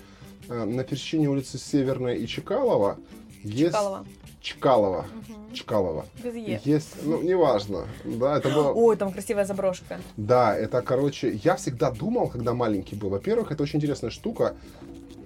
э, 0.49 0.65
на 0.65 0.83
пересечении 0.83 1.27
улицы 1.27 1.59
Северной 1.59 2.17
и 2.17 2.27
Чекалова 2.27 2.97
есть... 3.43 3.75
Чкалова. 3.75 4.07
Чкалова. 4.41 5.07
Мгм. 5.29 5.55
Чкалова. 5.55 6.07
Без 6.25 6.35
Е. 6.35 6.61
Есть, 6.65 6.95
ну, 7.03 7.21
неважно. 7.21 7.87
Да, 8.05 8.39
это 8.39 8.49
было... 8.49 8.73
Ой, 8.73 8.97
там 8.97 9.13
красивая 9.13 9.45
заброшка. 9.45 10.01
Да, 10.17 10.57
это, 10.57 10.81
короче, 10.81 11.39
я 11.45 11.57
всегда 11.57 11.91
думал, 11.91 12.29
когда 12.29 12.55
маленький 12.55 12.97
был. 12.97 13.11
Во-первых, 13.11 13.53
это 13.53 13.63
очень 13.63 13.79
интересная 13.79 14.11
штука. 14.11 14.57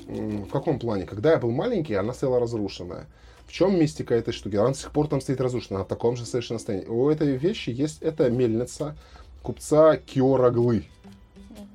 В 0.08 0.48
каком 0.48 0.80
плане? 0.80 1.06
Когда 1.06 1.30
я 1.30 1.38
был 1.38 1.52
маленький, 1.52 1.94
она 1.94 2.14
стояла 2.14 2.40
разрушенная. 2.40 3.06
В 3.50 3.52
чем 3.52 3.80
мистика 3.80 4.14
этой 4.14 4.32
штуки? 4.32 4.54
Она 4.54 4.68
до 4.68 4.74
сих 4.78 4.92
пор 4.92 5.08
там 5.08 5.20
стоит 5.20 5.40
разрушенная, 5.40 5.78
она 5.78 5.84
в 5.84 5.88
таком 5.88 6.14
же 6.16 6.24
совершенно 6.24 6.60
состоянии. 6.60 6.86
У 6.86 7.08
этой 7.10 7.36
вещи 7.36 7.70
есть, 7.70 8.00
это 8.00 8.30
мельница 8.30 8.96
купца 9.42 9.96
Киораглы. 9.96 10.84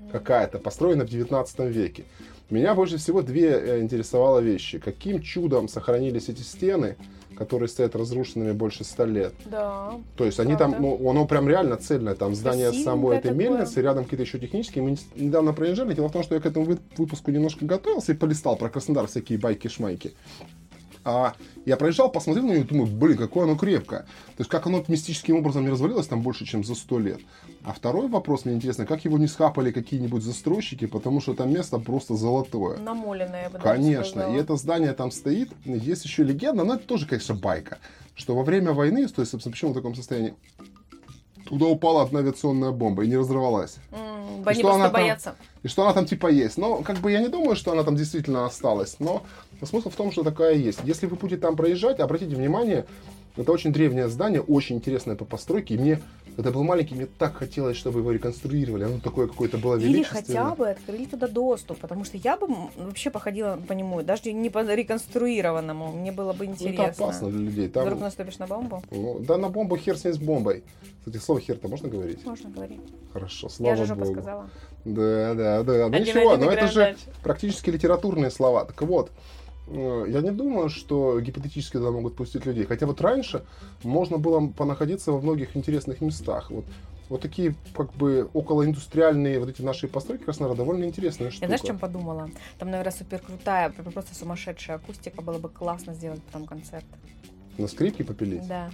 Какая-то, 0.10 0.58
построена 0.60 1.04
в 1.06 1.10
19 1.10 1.60
веке. 1.66 2.06
Меня 2.50 2.76
больше 2.76 2.96
всего 2.96 3.22
две 3.22 3.50
э, 3.50 3.82
интересовало 3.82 4.40
вещи. 4.40 4.80
Каким 4.80 5.22
чудом 5.22 5.68
сохранились 5.68 6.30
эти 6.30 6.44
стены, 6.44 6.96
которые 7.38 7.68
стоят 7.68 7.94
разрушенными 7.94 8.54
больше 8.54 8.86
ста 8.86 9.04
лет? 9.04 9.34
Да. 9.44 9.96
То 10.16 10.24
есть 10.24 10.40
они 10.40 10.56
Правда. 10.56 10.76
там, 10.78 10.82
ну, 10.82 11.10
оно 11.10 11.26
прям 11.28 11.50
реально 11.50 11.76
цельное, 11.76 12.16
там 12.16 12.36
здание 12.36 12.68
Красивенькое 12.68 12.86
самой 12.96 13.18
этой 13.18 13.32
такое. 13.32 13.50
мельницы, 13.50 13.82
рядом 13.82 14.06
какие-то 14.06 14.24
еще 14.24 14.40
технические. 14.40 14.82
Мы 14.82 14.92
не- 14.92 15.26
недавно 15.26 15.52
проезжали, 15.52 15.94
дело 15.94 16.08
в 16.08 16.14
том, 16.14 16.24
что 16.24 16.36
я 16.36 16.40
к 16.40 16.46
этому 16.46 16.66
вы- 16.68 16.80
выпуску 16.96 17.32
немножко 17.32 17.66
готовился 17.66 18.14
и 18.14 18.16
полистал 18.16 18.56
про 18.56 18.70
Краснодар 18.70 19.08
всякие 19.08 19.38
байки-шмайки. 19.38 20.14
А 21.08 21.36
я 21.66 21.78
проезжал, 21.78 22.12
посмотрел 22.12 22.46
на 22.48 22.52
нее 22.54 22.62
и 22.62 22.64
думаю, 22.64 22.88
блин, 22.88 23.16
какое 23.18 23.44
оно 23.44 23.56
крепкое. 23.56 24.00
То 24.02 24.40
есть, 24.40 24.50
как 24.50 24.66
оно 24.66 24.84
мистическим 24.88 25.38
образом 25.38 25.64
не 25.64 25.70
развалилось 25.70 26.08
там 26.08 26.22
больше, 26.24 26.46
чем 26.46 26.64
за 26.64 26.74
сто 26.74 26.98
лет. 26.98 27.20
А 27.64 27.74
второй 27.74 28.08
вопрос, 28.08 28.46
мне 28.46 28.56
интересно, 28.56 28.88
как 28.88 29.06
его 29.06 29.20
не 29.20 29.28
схапали 29.28 29.72
какие-нибудь 29.72 30.24
застройщики, 30.24 30.88
потому 30.88 31.22
что 31.22 31.34
это 31.34 31.46
место 31.46 31.78
просто 31.78 32.16
золотое. 32.16 32.78
Намоленная, 32.80 33.44
я 33.44 33.50
бы 33.52 33.60
Конечно, 33.60 34.04
сказала. 34.22 34.36
и 34.36 34.40
это 34.40 34.56
здание 34.56 34.94
там 34.94 35.12
стоит. 35.12 35.52
Есть 35.64 36.06
еще 36.06 36.24
легенда, 36.24 36.64
но 36.64 36.74
это 36.74 36.88
тоже, 36.88 37.06
конечно, 37.08 37.36
байка, 37.36 37.78
что 38.16 38.36
во 38.36 38.42
время 38.44 38.74
войны, 38.74 39.08
то 39.08 39.22
есть, 39.22 39.32
собственно, 39.32 39.52
почему 39.54 39.72
в 39.72 39.76
таком 39.76 39.94
состоянии, 39.94 40.34
туда 41.46 41.66
упала 41.68 42.02
одна 42.02 42.22
авиационная 42.22 42.72
бомба 42.72 43.04
и 43.04 43.08
не 43.08 43.18
разорвалась. 43.18 43.76
М, 43.92 44.42
И 44.44 44.48
Они 44.50 44.60
что 44.60 44.70
она 44.74 44.78
просто 44.80 44.84
там- 44.84 44.92
боятся. 44.94 45.36
И 45.64 45.68
что 45.68 45.84
она 45.84 45.94
там 45.94 46.06
типа 46.06 46.28
есть. 46.28 46.58
Но 46.58 46.82
как 46.84 46.98
бы 46.98 47.12
я 47.12 47.20
не 47.20 47.30
думаю, 47.30 47.56
что 47.56 47.72
она 47.72 47.84
там 47.84 47.96
действительно 47.96 48.46
осталась. 48.46 48.98
Но 49.00 49.24
смысл 49.64 49.90
в 49.90 49.96
том, 49.96 50.12
что 50.12 50.24
такая 50.24 50.56
есть. 50.56 50.80
Если 50.84 51.06
вы 51.08 51.16
будете 51.16 51.42
там 51.42 51.56
проезжать, 51.56 52.00
обратите 52.00 52.36
внимание, 52.36 52.86
Это 53.38 53.52
очень 53.52 53.74
древнее 53.74 54.08
здание, 54.08 54.40
очень 54.42 54.78
интересное 54.78 55.18
по 55.18 55.26
постройке. 55.26 55.74
И 55.74 55.78
мне, 55.78 56.00
когда 56.38 56.52
был 56.52 56.64
маленький, 56.64 56.96
мне 56.96 57.06
так 57.06 57.36
хотелось, 57.36 57.76
чтобы 57.76 58.00
его 58.00 58.12
реконструировали. 58.14 58.86
Оно 58.86 59.00
такое 59.02 59.28
какое-то 59.28 59.58
было 59.58 59.76
Или 59.76 60.04
хотя 60.04 60.56
бы 60.56 60.70
открыли 60.70 61.04
туда 61.04 61.28
доступ, 61.28 61.78
потому 61.80 62.06
что 62.06 62.16
я 62.16 62.38
бы 62.38 62.48
вообще 62.78 63.10
походила 63.10 63.60
по 63.68 63.74
нему, 63.74 64.02
даже 64.04 64.32
не 64.32 64.50
по 64.50 64.60
реконструированному, 64.74 65.92
мне 65.92 66.14
было 66.14 66.32
бы 66.32 66.46
Ну, 66.46 66.54
интересно. 66.54 66.82
это 66.84 67.04
опасно 67.04 67.30
для 67.30 67.40
людей. 67.40 67.68
Там, 67.68 67.84
Вдруг 67.84 68.00
наступишь 68.00 68.38
на 68.38 68.48
бомбу? 68.48 68.82
ну, 68.92 69.20
да, 69.20 69.38
на 69.38 69.50
бомбу 69.50 69.76
хер 69.76 69.98
с 69.98 70.06
ней 70.06 70.14
с 70.14 70.18
бомбой. 70.18 70.64
Кстати, 71.00 71.18
слово 71.18 71.42
хер-то 71.42 71.68
можно 71.68 71.90
говорить? 71.90 72.26
Можно 72.26 72.50
говорить. 72.50 72.80
Хорошо, 73.12 73.50
слава 73.50 73.76
я 73.76 73.86
же 73.86 73.96
богу. 73.96 74.14
сказала. 74.14 74.50
Да, 74.86 75.34
да, 75.34 75.64
да. 75.64 75.90
Ну 75.90 75.98
ничего, 76.00 76.38
но 76.38 76.46
это 76.52 76.68
играем 76.68 76.72
же 76.72 76.96
практически 77.22 77.70
литературные 77.70 78.32
слова. 78.32 78.64
Так 78.66 78.82
вот, 78.84 79.12
я 79.68 80.22
не 80.22 80.32
думаю, 80.32 80.70
что 80.70 81.20
гипотетически 81.20 81.78
туда 81.78 81.92
могут 81.92 82.16
пустить 82.16 82.46
людей. 82.46 82.66
Хотя 82.66 82.86
вот 82.86 83.02
раньше 83.02 83.44
можно 83.84 84.18
было 84.18 84.48
понаходиться 84.48 85.12
во 85.12 85.22
многих 85.22 85.56
интересных 85.58 86.02
местах. 86.02 86.52
Вот, 86.52 86.66
вот 87.10 87.22
такие 87.22 87.56
как 87.76 87.94
бы 87.94 88.30
околоиндустриальные 88.34 89.40
вот 89.40 89.50
эти 89.50 89.62
наши 89.62 89.88
постройки 89.88 90.24
Краснодара 90.24 90.58
довольно 90.58 90.86
интересная 90.86 91.32
штука. 91.32 91.46
Я 91.46 91.48
знаешь, 91.48 91.62
чем 91.62 91.80
подумала? 91.80 92.30
Там, 92.58 92.70
наверное, 92.70 92.92
супер 92.94 93.20
крутая, 93.20 93.70
просто 93.70 94.16
сумасшедшая 94.16 94.78
акустика, 94.78 95.22
было 95.22 95.38
бы 95.38 95.50
классно 95.50 95.94
сделать 95.94 96.22
потом 96.24 96.46
концерт. 96.46 96.86
На 97.58 97.68
скрипке 97.68 98.04
попилить? 98.04 98.48
Да. 98.48 98.70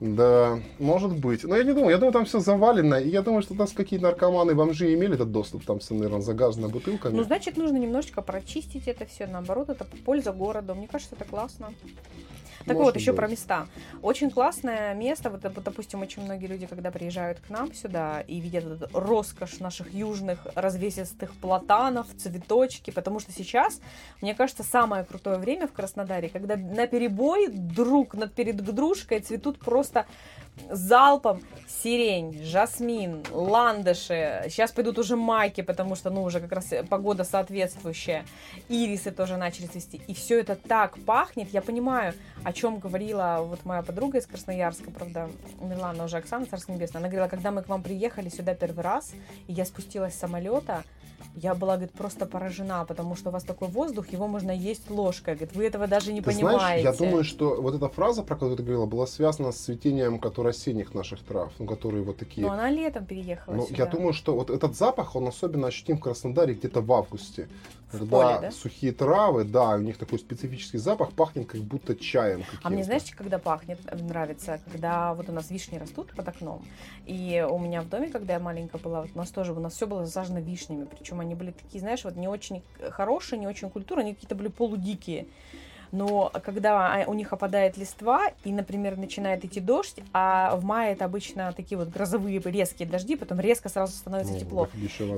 Да, 0.00 0.60
может 0.78 1.16
быть. 1.16 1.44
Но 1.44 1.56
я 1.56 1.64
не 1.64 1.72
думаю, 1.72 1.90
я 1.90 1.98
думаю, 1.98 2.12
там 2.12 2.24
все 2.24 2.40
завалено. 2.40 2.96
И 2.96 3.08
я 3.08 3.22
думаю, 3.22 3.42
что 3.42 3.54
там 3.54 3.66
какие 3.74 3.98
наркоманы, 4.00 4.54
бомжи 4.54 4.92
имели 4.92 5.14
этот 5.14 5.32
доступ, 5.32 5.64
там, 5.64 5.80
с, 5.80 5.90
наверное, 5.90 6.20
загаженными 6.20 6.70
бутылками. 6.70 7.16
Ну, 7.16 7.24
значит, 7.24 7.56
нужно 7.56 7.76
немножечко 7.76 8.22
прочистить 8.22 8.88
это 8.88 9.06
все. 9.06 9.26
Наоборот, 9.26 9.70
это 9.70 9.86
польза 10.04 10.32
городу. 10.32 10.74
Мне 10.74 10.88
кажется, 10.88 11.14
это 11.14 11.24
классно. 11.24 11.72
Так 12.60 12.76
Может 12.76 12.94
вот, 12.94 12.96
еще 12.96 13.12
про 13.12 13.28
места. 13.28 13.66
Очень 14.02 14.30
классное 14.30 14.94
место. 14.94 15.30
Вот, 15.30 15.42
вот, 15.42 15.64
допустим, 15.64 16.02
очень 16.02 16.22
многие 16.22 16.46
люди, 16.46 16.66
когда 16.66 16.90
приезжают 16.90 17.40
к 17.40 17.50
нам 17.50 17.74
сюда 17.74 18.20
и 18.20 18.40
видят 18.40 18.64
эту 18.64 18.98
роскошь 18.98 19.58
наших 19.58 19.92
южных 19.92 20.46
развесистых 20.54 21.34
платанов, 21.34 22.06
цветочки, 22.16 22.90
потому 22.90 23.20
что 23.20 23.32
сейчас, 23.32 23.80
мне 24.20 24.34
кажется, 24.34 24.62
самое 24.62 25.04
крутое 25.04 25.38
время 25.38 25.66
в 25.66 25.72
Краснодаре, 25.72 26.28
когда 26.28 26.56
на 26.56 26.86
перебой 26.86 27.48
друг 27.48 28.14
над 28.14 28.32
перед 28.34 28.56
дружкой 28.56 29.20
цветут 29.20 29.58
просто 29.58 30.06
залпом 30.70 31.42
сирень, 31.66 32.42
жасмин, 32.42 33.22
ландыши. 33.30 34.44
Сейчас 34.48 34.72
пойдут 34.72 34.98
уже 34.98 35.16
майки, 35.16 35.60
потому 35.60 35.96
что, 35.96 36.10
ну, 36.10 36.22
уже 36.22 36.40
как 36.40 36.52
раз 36.52 36.72
погода 36.88 37.24
соответствующая. 37.24 38.24
Ирисы 38.68 39.10
тоже 39.10 39.36
начали 39.36 39.66
цвести. 39.66 40.00
И 40.06 40.14
все 40.14 40.40
это 40.40 40.56
так 40.56 40.98
пахнет. 41.04 41.52
Я 41.52 41.62
понимаю, 41.62 42.14
о 42.42 42.52
чем 42.52 42.78
говорила 42.78 43.40
вот 43.42 43.64
моя 43.64 43.82
подруга 43.82 44.18
из 44.18 44.26
Красноярска, 44.26 44.90
правда, 44.90 45.28
Милана 45.60 46.04
уже 46.04 46.18
Оксана, 46.18 46.46
Царство 46.46 46.72
Небесное. 46.72 47.00
Она 47.00 47.08
говорила, 47.08 47.28
когда 47.28 47.50
мы 47.50 47.62
к 47.62 47.68
вам 47.68 47.82
приехали 47.82 48.28
сюда 48.28 48.54
первый 48.54 48.82
раз, 48.82 49.12
и 49.46 49.52
я 49.52 49.64
спустилась 49.64 50.14
с 50.14 50.18
самолета, 50.18 50.84
я 51.36 51.54
была, 51.54 51.74
говорит, 51.74 51.92
просто 51.92 52.26
поражена, 52.26 52.84
потому 52.84 53.16
что 53.16 53.30
у 53.30 53.32
вас 53.32 53.42
такой 53.42 53.68
воздух, 53.68 54.08
его 54.08 54.28
можно 54.28 54.52
есть 54.52 54.90
ложкой. 54.90 55.34
Говорит, 55.34 55.56
вы 55.56 55.66
этого 55.66 55.86
даже 55.86 56.12
не 56.12 56.20
Ты 56.20 56.30
понимаете. 56.30 56.58
знаешь, 56.58 56.84
я 56.84 56.92
думаю, 56.92 57.24
что 57.24 57.60
вот 57.60 57.74
эта 57.74 57.88
фраза, 57.88 58.22
про 58.22 58.34
которую 58.34 58.56
ты 58.56 58.62
говорила, 58.62 58.86
была 58.86 59.06
связана 59.06 59.52
с 59.52 59.56
цветением 59.56 60.18
который 60.18 60.50
осенних 60.50 60.94
наших 60.94 61.20
трав, 61.20 61.52
ну, 61.58 61.66
которые 61.66 62.02
вот 62.02 62.18
такие. 62.18 62.46
Но 62.46 62.52
она 62.52 62.70
летом 62.70 63.04
переехала 63.04 63.54
Ну, 63.54 63.66
я 63.70 63.86
думаю, 63.86 64.12
что 64.12 64.34
вот 64.34 64.50
этот 64.50 64.76
запах, 64.76 65.16
он 65.16 65.26
особенно 65.26 65.66
ощутим 65.66 65.96
в 65.98 66.00
Краснодаре 66.00 66.54
где-то 66.54 66.80
в 66.80 66.92
августе. 66.92 67.48
Когда 67.98 68.16
поле, 68.16 68.38
да? 68.40 68.50
сухие 68.50 68.92
травы, 68.92 69.44
да, 69.44 69.70
у 69.70 69.80
них 69.80 69.98
такой 69.98 70.18
специфический 70.18 70.78
запах, 70.78 71.12
пахнет 71.12 71.46
как 71.46 71.60
будто 71.60 71.96
чаем. 71.96 72.44
А 72.62 72.70
мне, 72.70 72.84
знаешь, 72.84 73.02
когда 73.16 73.38
пахнет, 73.38 73.78
нравится, 73.92 74.60
когда 74.70 75.14
вот 75.14 75.28
у 75.28 75.32
нас 75.32 75.50
вишни 75.50 75.78
растут 75.78 76.14
под 76.14 76.28
окном, 76.28 76.64
и 77.06 77.46
у 77.48 77.58
меня 77.58 77.82
в 77.82 77.88
доме, 77.88 78.08
когда 78.08 78.34
я 78.34 78.40
маленькая 78.40 78.78
была, 78.78 79.02
вот 79.02 79.10
у 79.14 79.18
нас 79.18 79.30
тоже, 79.30 79.52
у 79.52 79.60
нас 79.60 79.74
все 79.74 79.86
было 79.86 80.04
засажено 80.04 80.40
вишнями, 80.40 80.84
причем 80.84 81.20
они 81.20 81.34
были 81.34 81.52
такие, 81.52 81.80
знаешь, 81.80 82.04
вот 82.04 82.16
не 82.16 82.28
очень 82.28 82.62
хорошие, 82.90 83.38
не 83.38 83.46
очень 83.46 83.70
культурные, 83.70 84.04
они 84.04 84.14
какие-то 84.14 84.34
были 84.34 84.48
полудикие. 84.48 85.26
Но 85.94 86.32
когда 86.42 87.02
а, 87.02 87.04
у 87.06 87.14
них 87.14 87.32
опадает 87.32 87.76
листва, 87.76 88.32
и, 88.42 88.52
например, 88.52 88.96
начинает 88.96 89.44
идти 89.44 89.60
дождь, 89.60 90.00
а 90.12 90.56
в 90.56 90.64
мае 90.64 90.92
это 90.92 91.04
обычно 91.04 91.52
такие 91.52 91.78
вот 91.78 91.88
грозовые 91.88 92.40
резкие 92.40 92.88
дожди, 92.88 93.14
потом 93.14 93.38
резко 93.38 93.68
сразу 93.68 93.92
становится 93.92 94.32
Ну, 94.32 94.40
тепло. 94.40 94.68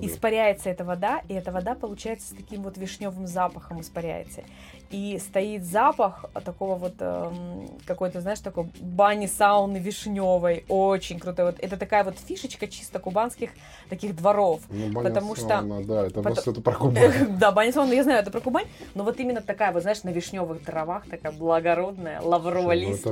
Испаряется 0.02 0.68
эта 0.68 0.84
вода, 0.84 1.22
и 1.28 1.32
эта 1.32 1.50
вода, 1.50 1.74
получается, 1.74 2.28
с 2.28 2.36
таким 2.36 2.62
вот 2.62 2.76
вишневым 2.76 3.26
запахом 3.26 3.80
испаряется. 3.80 4.42
И 4.90 5.18
стоит 5.18 5.64
запах 5.64 6.26
такого 6.44 6.76
вот 6.76 6.94
эм, 7.00 7.68
какой-то, 7.86 8.20
знаешь, 8.20 8.38
такой 8.40 8.68
бани 8.80 9.26
сауны 9.26 9.78
вишневой, 9.78 10.64
очень 10.68 11.18
крутой. 11.18 11.46
Вот 11.46 11.56
это 11.58 11.76
такая 11.76 12.04
вот 12.04 12.14
фишечка 12.18 12.68
чисто 12.68 12.98
кубанских 13.00 13.50
таких 13.90 14.14
дворов. 14.14 14.60
Ну, 14.70 14.92
баня 14.92 15.08
потому 15.08 15.34
что- 15.34 15.48
сауна, 15.48 15.84
Да, 15.84 16.02
это 16.06 16.14
Потом- 16.14 16.22
просто 16.34 16.50
это 16.52 16.60
про 16.60 16.72
Кубань. 16.76 17.12
Да, 17.38 17.50
баня 17.50 17.72
сауна, 17.72 17.92
я 17.92 18.02
знаю, 18.04 18.20
это 18.20 18.30
про 18.30 18.40
Кубань, 18.40 18.66
но 18.94 19.02
вот 19.02 19.18
именно 19.18 19.40
такая 19.40 19.72
вот, 19.72 19.82
знаешь, 19.82 20.02
на 20.04 20.10
вишневых 20.10 20.62
травах, 20.62 21.04
такая 21.10 21.32
благородная, 21.32 22.20
ну 22.20 22.28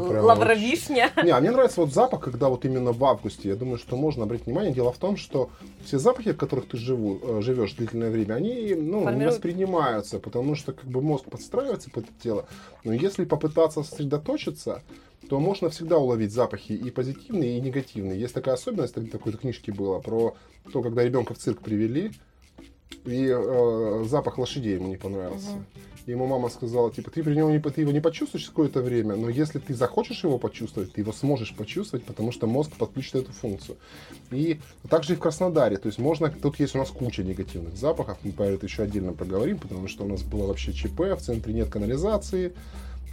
прям 0.08 0.24
лавровишня. 0.24 1.10
Не, 1.24 1.30
а 1.30 1.40
мне 1.40 1.50
нравится 1.50 1.80
вот 1.80 1.92
запах, 1.92 2.20
когда 2.20 2.48
вот 2.48 2.64
именно 2.64 2.92
в 2.92 3.04
августе. 3.04 3.48
Я 3.48 3.56
думаю, 3.56 3.78
что 3.78 3.96
можно 3.96 4.24
обратить 4.24 4.46
внимание. 4.46 4.72
Дело 4.72 4.92
в 4.92 4.98
том, 4.98 5.16
что 5.16 5.50
все 5.84 5.98
запахи, 5.98 6.32
в 6.32 6.36
которых 6.36 6.68
ты 6.68 6.76
живу, 6.76 7.18
э, 7.22 7.40
живешь 7.42 7.72
длительное 7.72 8.10
время, 8.10 8.34
они 8.34 8.74
ну, 8.76 9.02
Формируют. 9.02 9.34
воспринимаются, 9.34 10.18
потому 10.20 10.54
что 10.54 10.72
как 10.72 10.84
бы 10.84 11.02
мозг 11.02 11.24
подстраивается 11.24 11.63
под 11.90 12.04
это 12.04 12.12
тело. 12.22 12.46
Но 12.84 12.92
если 12.92 13.24
попытаться 13.24 13.82
сосредоточиться, 13.82 14.82
то 15.28 15.40
можно 15.40 15.70
всегда 15.70 15.98
уловить 15.98 16.32
запахи 16.32 16.72
и 16.72 16.90
позитивные, 16.90 17.58
и 17.58 17.60
негативные. 17.60 18.20
Есть 18.20 18.34
такая 18.34 18.54
особенность, 18.54 18.96
в 18.96 19.10
какой-то 19.10 19.38
книжке 19.38 19.72
было, 19.72 20.00
про 20.00 20.36
то, 20.72 20.82
когда 20.82 21.02
ребенка 21.02 21.34
в 21.34 21.38
цирк 21.38 21.60
привели, 21.60 22.12
и 23.04 23.26
э, 23.28 24.04
запах 24.06 24.38
лошадей 24.38 24.74
ему 24.74 24.88
не 24.88 24.96
понравился. 24.96 25.50
Мгм. 25.50 25.66
Ему 26.06 26.26
мама 26.26 26.50
сказала, 26.50 26.92
типа, 26.92 27.10
ты 27.10 27.22
при 27.22 27.34
нем 27.34 27.50
не, 27.50 27.58
ты 27.58 27.80
его 27.80 27.90
не 27.90 28.00
почувствуешь 28.00 28.46
какое-то 28.46 28.82
время, 28.82 29.16
но 29.16 29.30
если 29.30 29.58
ты 29.58 29.74
захочешь 29.74 30.22
его 30.22 30.38
почувствовать, 30.38 30.92
ты 30.92 31.00
его 31.00 31.12
сможешь 31.12 31.54
почувствовать, 31.54 32.04
потому 32.04 32.30
что 32.30 32.46
мозг 32.46 32.72
подключит 32.78 33.14
эту 33.14 33.32
функцию. 33.32 33.78
И 34.30 34.60
также 34.90 35.14
и 35.14 35.16
в 35.16 35.20
Краснодаре, 35.20 35.78
то 35.78 35.86
есть 35.86 35.98
можно, 35.98 36.30
тут 36.30 36.60
есть 36.60 36.74
у 36.74 36.78
нас 36.78 36.90
куча 36.90 37.22
негативных 37.22 37.78
запахов, 37.78 38.18
мы 38.22 38.32
про 38.32 38.46
это 38.46 38.66
еще 38.66 38.82
отдельно 38.82 39.14
проговорим, 39.14 39.58
потому 39.58 39.88
что 39.88 40.04
у 40.04 40.08
нас 40.08 40.22
было 40.22 40.46
вообще 40.46 40.74
ЧП, 40.74 41.00
в 41.16 41.20
центре 41.20 41.54
нет 41.54 41.70
канализации, 41.70 42.52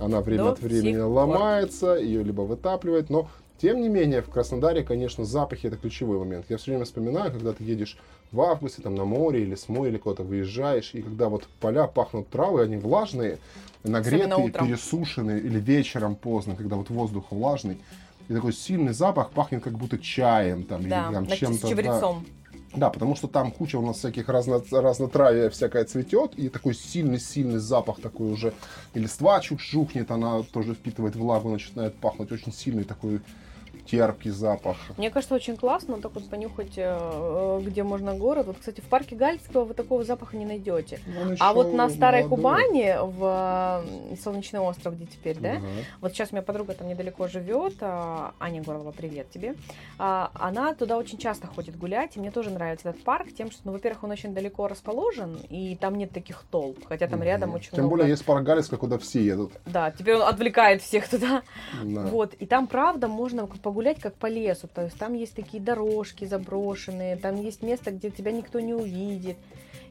она 0.01 0.19
время 0.21 0.45
До 0.45 0.51
от 0.51 0.59
времени 0.59 0.97
пор. 0.97 1.05
ломается, 1.05 1.93
ее 1.93 2.23
либо 2.23 2.41
вытапливает, 2.41 3.09
но 3.09 3.29
тем 3.61 3.79
не 3.79 3.89
менее, 3.89 4.23
в 4.23 4.29
Краснодаре, 4.29 4.83
конечно, 4.83 5.23
запахи 5.23 5.67
это 5.67 5.77
ключевой 5.77 6.17
момент. 6.17 6.47
Я 6.49 6.57
все 6.57 6.71
время 6.71 6.85
вспоминаю, 6.85 7.31
когда 7.31 7.53
ты 7.53 7.63
едешь 7.63 7.95
в 8.31 8.41
августе 8.41 8.81
там 8.81 8.95
на 8.95 9.05
море 9.05 9.43
или 9.43 9.53
с 9.53 9.69
моря 9.69 9.91
или 9.91 9.97
куда-то 9.99 10.23
выезжаешь, 10.23 10.91
и 10.93 11.01
когда 11.03 11.29
вот 11.29 11.47
поля 11.59 11.85
пахнут 11.85 12.27
травы, 12.29 12.63
они 12.63 12.77
влажные, 12.77 13.37
нагретые, 13.83 14.49
пересушенные, 14.49 15.39
или 15.39 15.59
вечером 15.59 16.15
поздно, 16.15 16.55
когда 16.55 16.75
вот 16.75 16.89
воздух 16.89 17.25
влажный, 17.29 17.77
и 18.29 18.33
такой 18.33 18.53
сильный 18.53 18.93
запах 18.93 19.29
пахнет 19.29 19.63
как 19.63 19.73
будто 19.73 19.99
чаем 19.99 20.63
там, 20.63 20.87
Да, 20.89 21.07
или 21.07 21.13
там 21.13 21.27
чем-то. 21.27 21.61
да. 21.61 21.69
чабрецом. 21.69 22.25
Да, 22.73 22.89
потому 22.89 23.15
что 23.15 23.27
там 23.27 23.51
куча 23.51 23.75
у 23.75 23.85
нас 23.85 23.97
всяких 23.97 24.29
разно, 24.29 24.63
разнотравия 24.71 25.49
всякое 25.49 25.83
цветет, 25.83 26.33
и 26.35 26.47
такой 26.49 26.73
сильный-сильный 26.73 27.59
запах 27.59 27.99
такой 27.99 28.31
уже, 28.31 28.53
и 28.93 28.99
листва 28.99 29.39
чуть 29.41 29.59
жухнет, 29.59 30.09
она 30.09 30.41
тоже 30.43 30.73
впитывает 30.73 31.15
влагу, 31.15 31.49
начинает 31.49 31.93
пахнуть, 31.95 32.31
очень 32.31 32.53
сильный 32.53 32.85
такой 32.85 33.19
терпкий 33.85 34.31
запах. 34.31 34.77
Мне 34.97 35.09
кажется, 35.09 35.35
очень 35.35 35.57
классно 35.57 36.01
так 36.01 36.13
вот 36.13 36.29
понюхать, 36.29 36.77
э, 36.77 36.97
э, 36.99 37.59
где 37.63 37.83
можно 37.83 38.13
город. 38.15 38.47
Вот, 38.47 38.57
кстати, 38.59 38.81
в 38.81 38.85
парке 38.85 39.15
Гальского 39.15 39.65
вы 39.65 39.73
такого 39.73 40.03
запаха 40.03 40.37
не 40.37 40.45
найдете. 40.45 40.99
Он 41.21 41.35
А 41.39 41.53
вот 41.53 41.73
на 41.73 41.89
Старой 41.89 42.23
молодой. 42.23 42.37
Кубани, 42.37 42.95
в 43.01 43.83
Солнечный 44.23 44.59
остров, 44.59 44.95
где 44.95 45.05
теперь, 45.05 45.37
да, 45.39 45.57
вот 45.99 46.13
сейчас 46.13 46.29
у 46.31 46.35
меня 46.35 46.41
подруга 46.43 46.73
там 46.73 46.87
недалеко 46.87 47.27
живет, 47.27 47.75
а, 47.81 48.33
Аня 48.39 48.61
Горлова, 48.63 48.91
привет 48.91 49.29
тебе. 49.29 49.55
А, 49.99 50.31
Она 50.33 50.73
туда 50.73 50.97
очень 50.97 51.17
часто 51.17 51.47
ходит 51.47 51.77
гулять, 51.77 52.15
и 52.17 52.19
мне 52.19 52.31
тоже 52.31 52.49
нравится 52.49 52.89
этот 52.89 53.03
парк 53.03 53.27
тем, 53.37 53.51
что, 53.51 53.61
ну, 53.65 53.71
во-первых, 53.73 54.03
он 54.03 54.11
очень 54.11 54.33
далеко 54.33 54.67
расположен, 54.67 55.37
и 55.49 55.75
там 55.75 55.95
нет 55.97 56.11
таких 56.11 56.43
толп, 56.51 56.85
хотя 56.85 57.07
там 57.07 57.19
Мгм. 57.19 57.27
рядом 57.27 57.53
очень 57.53 57.71
Тем 57.71 57.79
много. 57.85 57.89
более 57.89 58.09
есть 58.09 58.25
парк 58.25 58.43
Галицкого, 58.43 58.77
куда 58.77 58.97
все 58.97 59.23
едут. 59.23 59.51
Да, 59.65 59.91
теперь 59.91 60.15
он 60.15 60.23
отвлекает 60.23 60.81
всех 60.81 61.07
туда. 61.09 61.41
Да. 61.83 62.01
Вот, 62.03 62.33
и 62.35 62.45
там, 62.45 62.67
правда, 62.67 63.07
можно 63.07 63.47
как 63.47 63.59
погулять 63.71 64.01
как 64.01 64.15
по 64.15 64.25
лесу. 64.25 64.67
То 64.67 64.83
есть 64.83 64.97
там 64.97 65.13
есть 65.13 65.33
такие 65.33 65.63
дорожки 65.63 66.25
заброшенные, 66.25 67.15
там 67.15 67.41
есть 67.41 67.63
место, 67.63 67.91
где 67.91 68.09
тебя 68.09 68.33
никто 68.33 68.59
не 68.59 68.73
увидит. 68.73 69.37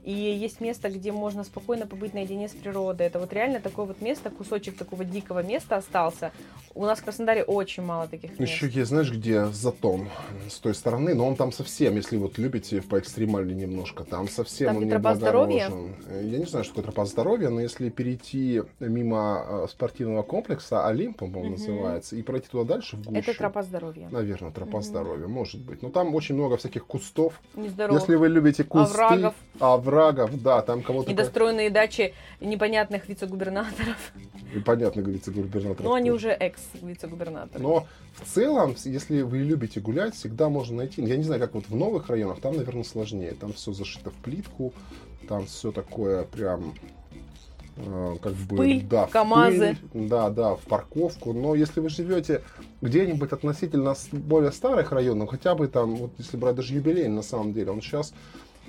И 0.05 0.13
есть 0.13 0.61
место, 0.61 0.89
где 0.89 1.13
можно 1.13 1.45
спокойно 1.45 1.87
побыть 1.87 2.15
наедине 2.15 2.49
с 2.49 2.53
природой. 2.53 3.07
Это 3.07 3.19
вот 3.19 3.33
реально 3.33 3.61
такое 3.61 3.85
вот 3.87 4.01
место, 4.01 4.31
кусочек 4.31 4.77
такого 4.77 5.05
дикого 5.05 5.43
места 5.43 5.77
остался. 5.77 6.33
У 6.75 6.85
нас 6.85 7.01
в 7.01 7.05
Краснодаре 7.05 7.43
очень 7.43 7.83
мало 7.83 8.07
таких 8.07 8.39
мест. 8.39 8.41
Еще 8.53 8.69
есть, 8.69 8.91
знаешь, 8.91 9.11
где 9.13 9.47
Затон, 9.47 10.09
с 10.49 10.59
той 10.61 10.75
стороны, 10.75 11.15
но 11.15 11.27
он 11.27 11.35
там 11.37 11.51
совсем, 11.53 11.97
если 11.97 12.17
вот 12.17 12.39
любите 12.39 12.81
по 12.81 12.99
экстремальной 12.99 13.55
немножко, 13.55 14.05
там 14.05 14.29
совсем 14.29 14.69
Там 14.69 14.77
он 14.77 14.85
не 14.85 14.91
тропа 14.91 15.15
здоровья? 15.17 15.67
облагорожен. 15.67 15.97
Э, 16.07 16.23
Я 16.25 16.39
не 16.39 16.45
знаю, 16.47 16.65
что 16.65 16.75
такое 16.77 16.93
тропа 16.93 17.05
здоровья, 17.07 17.51
но 17.51 17.61
если 17.61 17.89
перейти 17.91 18.63
мимо 18.79 19.45
э, 19.65 19.67
спортивного 19.69 20.23
комплекса 20.23 20.87
Олимп, 20.87 21.19
по-моему, 21.19 21.43
Мгм. 21.43 21.51
называется, 21.53 22.17
и 22.17 22.23
пройти 22.23 22.49
туда 22.49 22.65
дальше, 22.75 22.97
в 22.97 23.03
гущу. 23.05 23.19
Это 23.19 23.35
тропа 23.35 23.63
здоровья. 23.63 24.09
Наверное, 24.11 24.53
тропа 24.53 24.77
Мгм. 24.79 24.83
здоровья, 24.85 25.27
может 25.27 25.61
быть. 25.61 25.83
Но 25.83 25.91
там 25.91 26.15
очень 26.15 26.37
много 26.37 26.57
всяких 26.57 26.87
кустов. 26.87 27.41
Нездоровых. 27.57 28.01
Если 28.03 28.15
вы 28.15 28.29
любите 28.29 28.63
кусты, 28.65 28.95
Оврагов. 28.95 29.35
оврагов, 29.59 29.90
да, 30.43 30.63
там 30.63 30.83
кого-то 30.83 31.11
Недостроенные 31.11 31.71
дачи 31.71 32.15
непонятных 32.41 33.09
вице-губернаторов. 33.09 34.13
понятно, 34.65 35.03
говорится, 35.03 35.31
губернатор. 35.31 35.85
Но 35.85 35.95
они 35.95 36.11
уже 36.11 36.31
экс-вице-губернаторы. 36.31 37.63
Но 37.63 37.87
в 38.15 38.25
целом, 38.27 38.75
если 38.85 39.23
вы 39.23 39.39
любите 39.39 39.81
гулять, 39.81 40.15
всегда 40.15 40.49
можно 40.49 40.79
найти. 40.79 41.03
Я 41.03 41.17
не 41.17 41.25
знаю, 41.25 41.41
как 41.41 41.55
вот 41.55 41.69
в 41.69 41.77
новых 41.77 42.09
районах, 42.09 42.41
там, 42.41 42.57
наверное, 42.57 42.85
сложнее. 42.85 43.35
Там 43.39 43.53
все 43.53 43.73
зашито 43.73 44.11
в 44.11 44.15
плитку, 44.15 44.73
там 45.29 45.47
все 45.47 45.73
такое 45.73 46.25
прям 46.25 46.75
э, 47.77 48.17
как 48.21 48.33
бы 48.33 48.57
пыль, 48.57 48.83
да, 48.83 49.07
в 49.07 49.11
КамАЗы. 49.11 49.77
пыль, 49.93 50.09
да, 50.09 50.31
да, 50.31 50.55
в 50.57 50.63
парковку. 50.63 51.33
Но 51.33 51.55
если 51.55 51.81
вы 51.81 51.89
живете 51.89 52.43
где-нибудь 52.81 53.33
относительно 53.33 53.95
более 54.13 54.53
старых 54.53 54.93
районов, 54.93 55.31
хотя 55.31 55.55
бы 55.55 55.69
там, 55.69 55.97
вот 55.97 56.13
если 56.19 56.37
брать 56.37 56.57
даже 56.57 56.75
юбилейный 56.75 57.17
на 57.17 57.23
самом 57.23 57.53
деле, 57.53 57.71
он 57.71 57.81
сейчас 57.81 58.13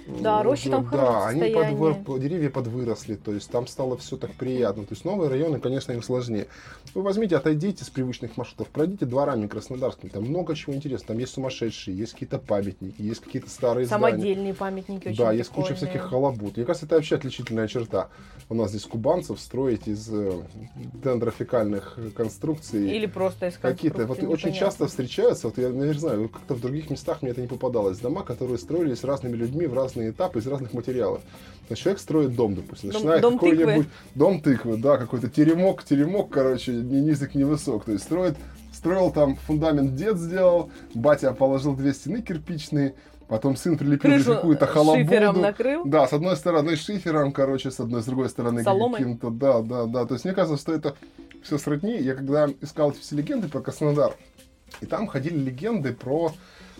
Да, 0.07 0.43
рощи 0.43 0.69
там 0.69 0.83
в 0.83 0.91
да, 0.91 0.97
хорошем 0.97 1.41
они 1.41 1.53
подвыр- 1.53 2.19
деревья 2.19 2.49
подвыросли, 2.49 3.15
то 3.15 3.31
есть 3.33 3.49
там 3.49 3.67
стало 3.67 3.97
все 3.97 4.17
так 4.17 4.31
приятно. 4.33 4.83
То 4.83 4.93
есть 4.93 5.05
новые 5.05 5.29
районы, 5.29 5.59
конечно, 5.59 5.91
им 5.91 6.01
сложнее. 6.03 6.47
Вы 6.93 7.01
возьмите, 7.03 7.37
отойдите 7.37 7.83
с 7.85 7.89
привычных 7.89 8.35
маршрутов, 8.37 8.67
пройдите 8.69 9.05
дворами 9.05 9.47
краснодарскими, 9.47 10.09
там 10.09 10.23
много 10.23 10.55
чего 10.55 10.73
интересного. 10.73 11.07
Там 11.09 11.19
есть 11.19 11.33
сумасшедшие, 11.33 11.95
есть 11.97 12.13
какие-то 12.13 12.39
памятники, 12.39 13.01
есть 13.01 13.21
какие-то 13.21 13.49
старые 13.49 13.85
здания. 13.85 14.07
Самодельные 14.11 14.53
памятники 14.53 15.07
очень 15.09 15.17
Да, 15.17 15.31
есть 15.31 15.49
куча 15.49 15.69
прикольные. 15.69 15.91
всяких 15.91 16.09
халабут. 16.09 16.57
Мне 16.57 16.65
кажется, 16.65 16.85
это 16.85 16.95
вообще 16.95 17.15
отличительная 17.15 17.67
черта. 17.67 18.09
У 18.49 18.53
нас 18.55 18.71
здесь 18.71 18.83
кубанцев 18.85 19.39
строить 19.39 19.87
из 19.87 20.09
э, 20.11 20.41
дендрофикальных 21.03 21.97
конструкций. 22.15 22.89
Или 22.95 23.05
просто 23.05 23.47
из 23.47 23.57
Какие-то, 23.57 23.99
вот 24.05 24.17
конструкции, 24.17 24.33
очень 24.33 24.47
непонятно. 24.49 24.65
часто 24.67 24.87
встречаются, 24.87 25.47
вот 25.47 25.57
я 25.57 25.69
не 25.69 25.93
знаю, 25.93 26.29
как-то 26.29 26.55
в 26.55 26.61
других 26.61 26.89
местах 26.89 27.21
мне 27.21 27.31
это 27.31 27.41
не 27.41 27.47
попадалось, 27.47 27.99
дома, 27.99 28.23
которые 28.23 28.57
строились 28.57 29.03
разными 29.03 29.35
людьми 29.35 29.67
в 29.67 29.73
разные 29.91 30.11
этапы 30.11 30.39
из 30.39 30.47
разных 30.47 30.73
материалов. 30.73 31.21
То 31.67 31.73
есть 31.73 31.83
человек 31.83 32.01
строит 32.01 32.35
дом, 32.35 32.55
допустим, 32.55 32.89
Дом- 32.89 33.01
начинает 33.01 33.21
дом 33.21 33.33
какой-нибудь 33.33 33.87
дом 34.15 34.41
тыквы, 34.41 34.77
да, 34.77 34.97
какой-то 34.97 35.29
теремок, 35.29 35.83
теремок, 35.83 36.29
короче, 36.29 36.73
ни 36.73 36.97
низок, 36.99 37.35
ни 37.35 37.43
высок, 37.43 37.85
то 37.85 37.91
есть 37.93 38.03
строит, 38.03 38.35
строил 38.73 39.11
там 39.11 39.35
фундамент 39.37 39.95
дед 39.95 40.17
сделал, 40.17 40.69
батя 40.93 41.31
положил 41.33 41.75
две 41.75 41.93
стены 41.93 42.21
кирпичные, 42.21 42.95
потом 43.29 43.55
сын 43.55 43.77
прилепил 43.77 44.11
Крышу 44.11 44.35
какую-то 44.35 44.65
халабуду. 44.65 45.05
шифером 45.05 45.41
накрыл. 45.41 45.85
Да, 45.85 46.07
с 46.07 46.13
одной 46.13 46.35
стороны 46.35 46.75
шифером, 46.75 47.31
короче, 47.31 47.71
с 47.71 47.79
одной, 47.79 48.01
с 48.01 48.05
другой 48.05 48.27
стороны 48.29 48.63
Соломой. 48.63 48.99
каким-то, 48.99 49.29
да, 49.29 49.61
да, 49.61 49.85
да. 49.85 50.05
То 50.05 50.15
есть 50.15 50.25
мне 50.25 50.33
кажется, 50.33 50.57
что 50.61 50.73
это 50.73 50.95
все 51.41 51.57
сродни. 51.57 51.97
Я 51.97 52.15
когда 52.15 52.49
искал 52.59 52.91
эти 52.91 52.99
все 52.99 53.15
легенды 53.15 53.47
про 53.47 53.61
Краснодар, 53.61 54.13
и 54.81 54.85
там 54.85 55.07
ходили 55.07 55.37
легенды 55.37 55.93
про 55.93 56.33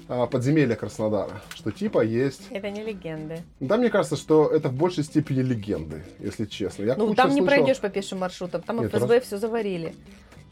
подземелья 0.08 0.76
Краснодара, 0.76 1.41
что 1.56 1.72
типа 1.72 2.02
есть... 2.04 2.41
Это 2.49 2.70
не 2.70 2.84
легенды. 2.84 3.39
Да, 3.60 3.78
мне 3.78 3.89
кажется, 3.89 4.16
что 4.16 4.47
это 4.47 4.70
в 4.70 4.74
большей 4.74 5.04
степени 5.04 5.41
легенды, 5.41 6.04
если 6.20 6.45
честно. 6.45 6.84
Я 6.84 6.95
Ну, 6.95 7.14
там 7.14 7.30
не 7.30 7.38
слышал- 7.41 7.45
пройдешь 7.47 7.80
по 7.80 7.89
пешим 7.89 8.20
маршрутам, 8.20 8.62
там 8.62 8.82
Нет, 8.82 8.93
ФСБ 8.93 9.22
все 9.22 9.38
заварили. 9.38 9.93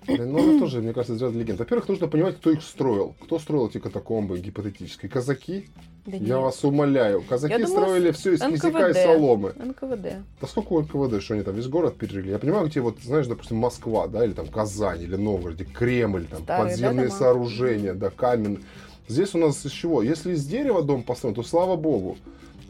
Ну, 0.08 0.40
это 0.56 0.60
тоже, 0.60 0.82
мне 0.82 0.94
кажется, 0.94 1.14
из 1.14 1.22
ряда 1.22 1.38
легенд. 1.38 1.60
Во-первых, 1.60 1.88
нужно 1.90 2.08
понимать, 2.08 2.38
кто 2.38 2.52
их 2.52 2.64
строил. 2.64 3.16
Кто 3.22 3.38
строил 3.38 3.68
эти 3.68 3.80
катакомбы 3.80 4.40
гипотетические? 4.40 5.12
Казаки? 5.12 5.70
Да 6.06 6.14
Я 6.14 6.20
нет. 6.20 6.38
вас 6.38 6.64
умоляю. 6.64 7.22
Казаки 7.22 7.54
Я 7.54 7.60
думала, 7.60 7.82
строили 7.84 8.12
все 8.12 8.34
из 8.34 8.40
кизяка 8.42 8.88
и 8.88 8.92
НКВД. 8.92 8.98
соломы. 9.04 9.54
НКВД. 9.58 10.14
Да 10.42 10.48
сколько 10.48 10.74
у 10.74 10.82
НКВД, 10.82 11.22
что 11.22 11.34
они 11.36 11.44
там 11.44 11.54
весь 11.54 11.68
город 11.68 11.98
пережили? 11.98 12.32
Я 12.32 12.40
понимаю, 12.40 12.68
где 12.68 12.80
вот, 12.80 12.98
знаешь, 13.04 13.28
допустим, 13.28 13.58
Москва, 13.58 14.08
да, 14.08 14.24
или 14.26 14.32
там 14.32 14.48
Казань, 14.48 15.02
или 15.04 15.16
Новгород, 15.18 15.62
Кремль, 15.78 16.26
там 16.26 16.44
Старые, 16.44 16.70
подземные 16.72 17.08
да, 17.10 17.14
дома? 17.14 17.20
сооружения, 17.20 17.94
да, 17.94 18.10
камень. 18.10 18.64
Здесь 19.10 19.34
у 19.34 19.40
нас 19.40 19.66
из 19.66 19.72
чего? 19.72 20.04
Если 20.04 20.34
из 20.34 20.46
дерева 20.46 20.84
дом 20.84 21.02
построен, 21.02 21.34
то 21.34 21.42
слава 21.42 21.76
богу. 21.76 22.16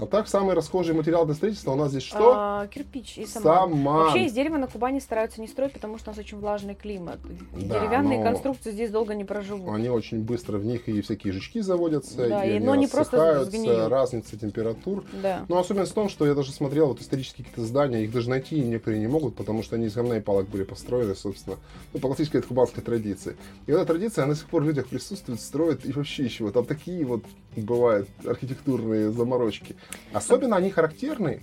А 0.02 0.06
так, 0.06 0.30
самый 0.30 0.56
расхожий 0.56 0.96
материал 0.96 1.26
для 1.26 1.36
строительства 1.36 1.72
у 1.72 1.76
нас 1.76 1.90
здесь 1.92 2.04
что? 2.04 2.34
А, 2.34 2.68
кирпич 2.68 3.18
и 3.18 3.26
саман. 3.26 3.70
Саман. 3.72 3.98
Вообще 4.06 4.26
из 4.28 4.32
дерева 4.34 4.56
на 4.56 4.68
Кубани 4.68 5.00
стараются 5.00 5.42
не 5.42 5.48
строить, 5.48 5.74
потому 5.74 5.98
что 5.98 6.12
у 6.12 6.14
нас 6.14 6.20
очень 6.20 6.40
влажный 6.40 6.74
климат. 6.74 7.20
Да, 7.52 7.80
Деревянные 7.82 8.24
конструкции 8.24 8.72
здесь 8.72 8.92
долго 8.92 9.14
не 9.14 9.26
проживут. 9.26 9.74
Они 9.74 9.90
очень 9.90 10.22
быстро 10.22 10.58
в 10.58 10.64
них 10.66 10.88
и 10.88 11.02
всякие 11.02 11.34
жучки 11.34 11.60
заводятся, 11.60 12.16
Да, 12.30 12.46
и 12.46 12.52
и- 12.52 12.56
они 12.56 12.66
но 12.66 12.72
они 12.72 12.88
просто 12.88 13.44
сгниют. 13.44 13.90
разница 13.90 14.40
температур. 14.40 15.04
Да. 15.22 15.46
Но 15.50 15.60
особенность 15.60 15.92
в 15.92 15.96
том, 15.96 16.08
что 16.08 16.26
я 16.26 16.34
даже 16.34 16.54
смотрел 16.54 16.88
вот 16.88 17.02
исторические 17.02 17.46
какие-то 17.46 17.68
здания, 17.68 18.04
их 18.06 18.14
даже 18.14 18.30
найти 18.30 18.62
некоторые 18.62 19.02
не 19.02 19.08
могут, 19.08 19.36
потому 19.36 19.64
что 19.64 19.76
они 19.76 19.88
из 19.88 19.96
говна 19.96 20.16
и 20.18 20.22
палок 20.22 20.48
были 20.48 20.64
построены, 20.64 21.14
собственно, 21.14 21.58
ну, 21.94 22.00
по 22.00 22.08
классической 22.08 22.42
кубанской 22.42 22.82
традиции. 22.82 23.36
И 23.68 23.72
эта 23.74 23.86
традиция, 23.86 24.24
она 24.24 24.34
до 24.34 24.40
сих 24.40 24.48
пор 24.48 24.64
в 24.64 24.66
людях 24.66 24.88
присутствует, 24.88 25.42
строит 25.42 25.86
и 25.86 25.92
вообще 25.92 26.24
еще. 26.24 26.50
Там 26.52 26.64
такие 26.66 27.04
вот 27.06 27.24
бывают 27.56 28.08
архитектурные 28.26 29.12
заморочки. 29.12 29.76
Особенно 30.14 30.56
они 30.56 30.70
характерны 30.70 31.42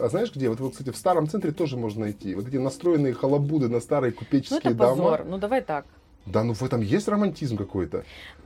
а 0.00 0.08
знаешь 0.08 0.32
где? 0.32 0.48
Вот, 0.48 0.60
вот, 0.60 0.72
кстати, 0.72 0.90
в 0.90 0.96
старом 0.96 1.28
центре 1.28 1.50
тоже 1.50 1.76
можно 1.76 2.02
найти. 2.02 2.34
Вот 2.34 2.46
эти 2.46 2.56
настроенные 2.56 3.14
халабуды 3.14 3.68
на 3.68 3.80
старые 3.80 4.12
Ну 4.12 4.18
купеческие 4.18 4.58
это 4.58 4.74
дома. 4.74 4.90
позор. 4.90 5.24
Ну 5.24 5.38
давай 5.38 5.60
так. 5.62 5.86
Да, 6.32 6.44
ну 6.44 6.52
в 6.52 6.62
этом 6.62 6.80
есть 6.80 7.08
романтизм 7.08 7.56
какой-то. 7.56 8.04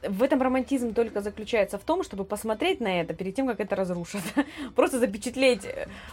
В 0.08 0.22
этом 0.22 0.40
романтизм 0.42 0.94
только 0.94 1.20
заключается 1.20 1.78
в 1.78 1.82
том, 1.84 2.02
чтобы 2.02 2.24
посмотреть 2.24 2.80
на 2.80 3.00
это 3.00 3.14
перед 3.14 3.34
тем, 3.34 3.46
как 3.46 3.60
это 3.60 3.76
разрушат. 3.76 4.22
Просто 4.76 4.98
запечатлеть 4.98 5.66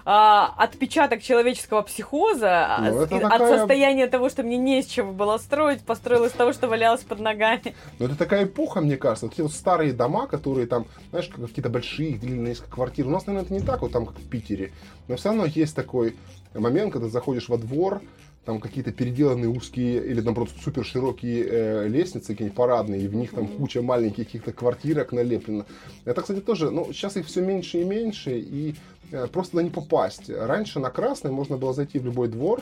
а, 0.05 0.53
отпечаток 0.57 1.21
человеческого 1.21 1.81
психоза 1.81 2.75
а, 2.77 2.81
Ну, 2.81 3.03
и- 3.03 3.07
такая- 3.07 3.27
от 3.29 3.59
состояния 3.59 4.07
того, 4.07 4.29
что 4.29 4.43
мне 4.43 4.57
не 4.57 4.79
из 4.79 4.85
чего 4.85 5.11
было 5.11 5.37
строить, 5.37 5.81
построил 5.81 6.25
из 6.25 6.31
того, 6.31 6.53
что 6.53 6.67
валялось 6.67 7.01
под 7.01 7.19
ногами. 7.19 7.75
Но 7.99 8.05
это 8.05 8.15
такая 8.15 8.45
эпоха, 8.45 8.81
мне 8.81 8.97
кажется. 8.97 9.25
Вот 9.25 9.33
эти 9.33 9.41
вот 9.41 9.51
старые 9.51 9.93
дома, 9.93 10.27
которые 10.27 10.67
там, 10.67 10.85
знаешь, 11.11 11.27
как 11.27 11.45
какие-то 11.45 11.69
большие, 11.69 12.19
на 12.21 12.47
несколько 12.47 12.71
квартир. 12.71 13.07
У 13.07 13.11
нас, 13.11 13.25
наверное, 13.27 13.45
это 13.45 13.53
не 13.53 13.61
так, 13.61 13.81
вот 13.81 13.91
там, 13.91 14.05
как 14.05 14.17
в 14.17 14.29
Питере. 14.29 14.71
Но 15.07 15.15
все 15.15 15.29
равно 15.29 15.45
есть 15.45 15.75
такой 15.75 16.15
момент, 16.53 16.93
когда 16.93 17.09
заходишь 17.09 17.49
во 17.49 17.57
двор, 17.57 18.01
там 18.45 18.59
какие-то 18.59 18.91
переделанные 18.91 19.49
узкие 19.49 20.03
или, 20.05 20.21
наоборот, 20.21 20.49
супер 20.63 20.85
широкие 20.85 21.45
э, 21.47 21.87
лестницы, 21.87 22.33
какие-нибудь 22.33 22.57
парадные, 22.57 23.01
и 23.01 23.07
в 23.07 23.15
них 23.15 23.31
там 23.31 23.47
куча 23.47 23.81
маленьких 23.81 24.25
каких-то 24.25 24.53
квартирок 24.53 25.11
налеплено. 25.11 25.65
Это, 26.05 26.21
кстати, 26.21 26.39
тоже, 26.39 26.71
ну, 26.71 26.91
сейчас 26.91 27.17
их 27.17 27.27
все 27.27 27.41
меньше 27.41 27.81
и 27.81 27.83
меньше, 27.83 28.39
и 28.39 28.75
э, 29.11 29.27
просто 29.27 29.51
туда 29.51 29.63
не 29.63 29.69
попасть. 29.69 30.29
Раньше 30.29 30.79
на 30.79 30.89
Красной 30.89 31.31
можно 31.31 31.57
было 31.57 31.73
зайти 31.73 31.99
в 31.99 32.05
любой 32.05 32.29
двор, 32.29 32.61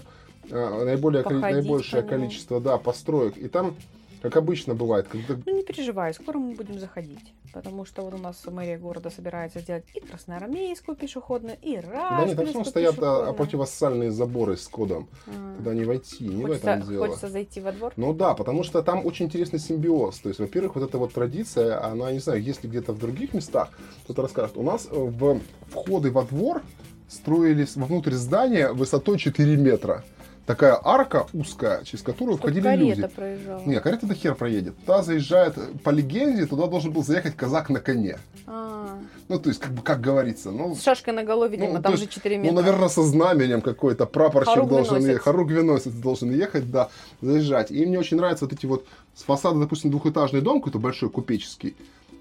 э, 0.50 0.84
наиболее, 0.84 1.24
Походить 1.24 1.44
наибольшее 1.44 2.04
количество, 2.04 2.60
да, 2.60 2.78
построек, 2.78 3.38
и 3.38 3.48
там 3.48 3.76
как 4.22 4.36
обычно 4.38 4.74
бывает, 4.76 5.08
когда 5.08 5.36
Ну 5.46 5.56
не 5.56 5.64
переживай, 5.64 6.14
скоро 6.14 6.38
мы 6.38 6.56
будем 6.56 6.80
заходить. 6.80 7.34
Потому 7.54 7.86
что 7.86 8.02
вот 8.04 8.14
у 8.14 8.18
нас 8.18 8.44
мэрия 8.46 8.78
города 8.78 9.10
собирается 9.10 9.60
сделать 9.60 9.86
и 9.94 10.00
красноармейскую 10.00 10.96
пешеходную, 10.96 11.58
и 11.62 11.80
Да 11.82 12.26
нет, 12.26 12.54
там 12.54 12.66
стоят 12.66 12.96
а, 13.00 13.34
противоссальные 13.34 14.12
заборы 14.12 14.58
с 14.58 14.68
кодом. 14.68 15.08
А. 15.28 15.58
Туда 15.58 15.74
не 15.74 15.86
войти, 15.86 16.28
не 16.28 16.44
в 16.44 16.48
Хочется, 16.48 16.72
этом 16.72 16.90
дело. 16.90 17.08
хочется 17.08 17.30
зайти 17.30 17.62
во 17.62 17.72
двор. 17.72 17.94
Ну 17.96 18.14
да, 18.14 18.34
потому 18.34 18.64
что 18.64 18.82
там 18.84 19.06
очень 19.06 19.26
интересный 19.26 19.60
симбиоз. 19.60 20.20
То 20.20 20.30
есть, 20.30 20.40
во-первых, 20.40 20.76
вот 20.76 20.84
эта 20.84 20.98
вот 20.98 21.14
традиция, 21.14 21.84
она, 21.84 22.12
не 22.12 22.20
знаю, 22.20 22.42
если 22.42 22.68
где-то 22.68 22.94
в 22.94 23.00
других 23.00 23.34
местах, 23.34 23.70
кто-то 24.04 24.22
расскажет. 24.22 24.58
У 24.58 24.64
нас 24.64 24.88
э, 24.90 24.96
в 24.96 25.40
входы 25.70 26.12
во 26.12 26.24
двор 26.24 26.62
строились 27.08 27.76
вовнутрь 27.76 28.14
здания 28.14 28.72
высотой 28.72 29.18
4 29.18 29.58
метра. 29.58 30.04
Такая 30.48 30.80
арка 30.82 31.28
узкая, 31.34 31.84
через 31.84 32.02
которую 32.04 32.38
Чтоб 32.38 32.46
входили 32.46 32.64
карета 32.64 33.02
люди. 33.02 33.08
проезжала. 33.08 33.62
Не, 33.66 33.82
карета 33.82 34.06
до 34.06 34.14
хер 34.14 34.34
проедет. 34.34 34.78
Туда 34.78 35.04
заезжает, 35.04 35.56
по 35.84 35.90
легенде, 35.90 36.46
туда 36.46 36.68
должен 36.68 36.94
был 36.94 37.04
заехать 37.04 37.36
казак 37.36 37.70
на 37.70 37.82
коне. 37.82 38.18
А, 38.48 38.98
Ну, 39.28 39.40
то 39.40 39.50
есть, 39.50 39.60
как 39.60 39.74
бы, 39.74 39.82
как 39.82 40.00
говорится, 40.00 40.52
ну, 40.52 40.74
С 40.74 40.84
шашкой 40.84 41.14
на 41.14 41.26
голове, 41.26 41.58
видимо, 41.58 41.74
Ну, 41.74 41.82
там 41.82 41.92
то 41.92 41.98
же 41.98 42.04
есть, 42.06 42.14
4 42.14 42.38
метра. 42.38 42.56
Ну, 42.56 42.62
наверное, 42.62 42.88
со 42.88 43.04
знаменем 43.04 43.62
какой-то 43.62 44.06
прапорщик 44.06 44.54
Хоруг 44.54 44.70
должен 44.70 45.06
ехать, 45.06 45.22
хоруг 45.22 45.52
виносец 45.52 45.92
должен 45.92 46.32
ехать, 46.32 46.72
да, 46.72 46.88
заезжать. 47.20 47.70
И 47.70 47.86
мне 47.86 48.00
очень 48.00 48.16
нравятся 48.16 48.46
вот 48.46 48.54
эти 48.54 48.66
вот 48.66 48.86
с 49.16 49.24
фасада, 49.24 49.60
допустим, 49.60 49.92
двухэтажный 49.92 50.40
дом 50.40 50.62
какой-то 50.62 50.80
большой, 50.80 51.10
купеческий, 51.10 51.76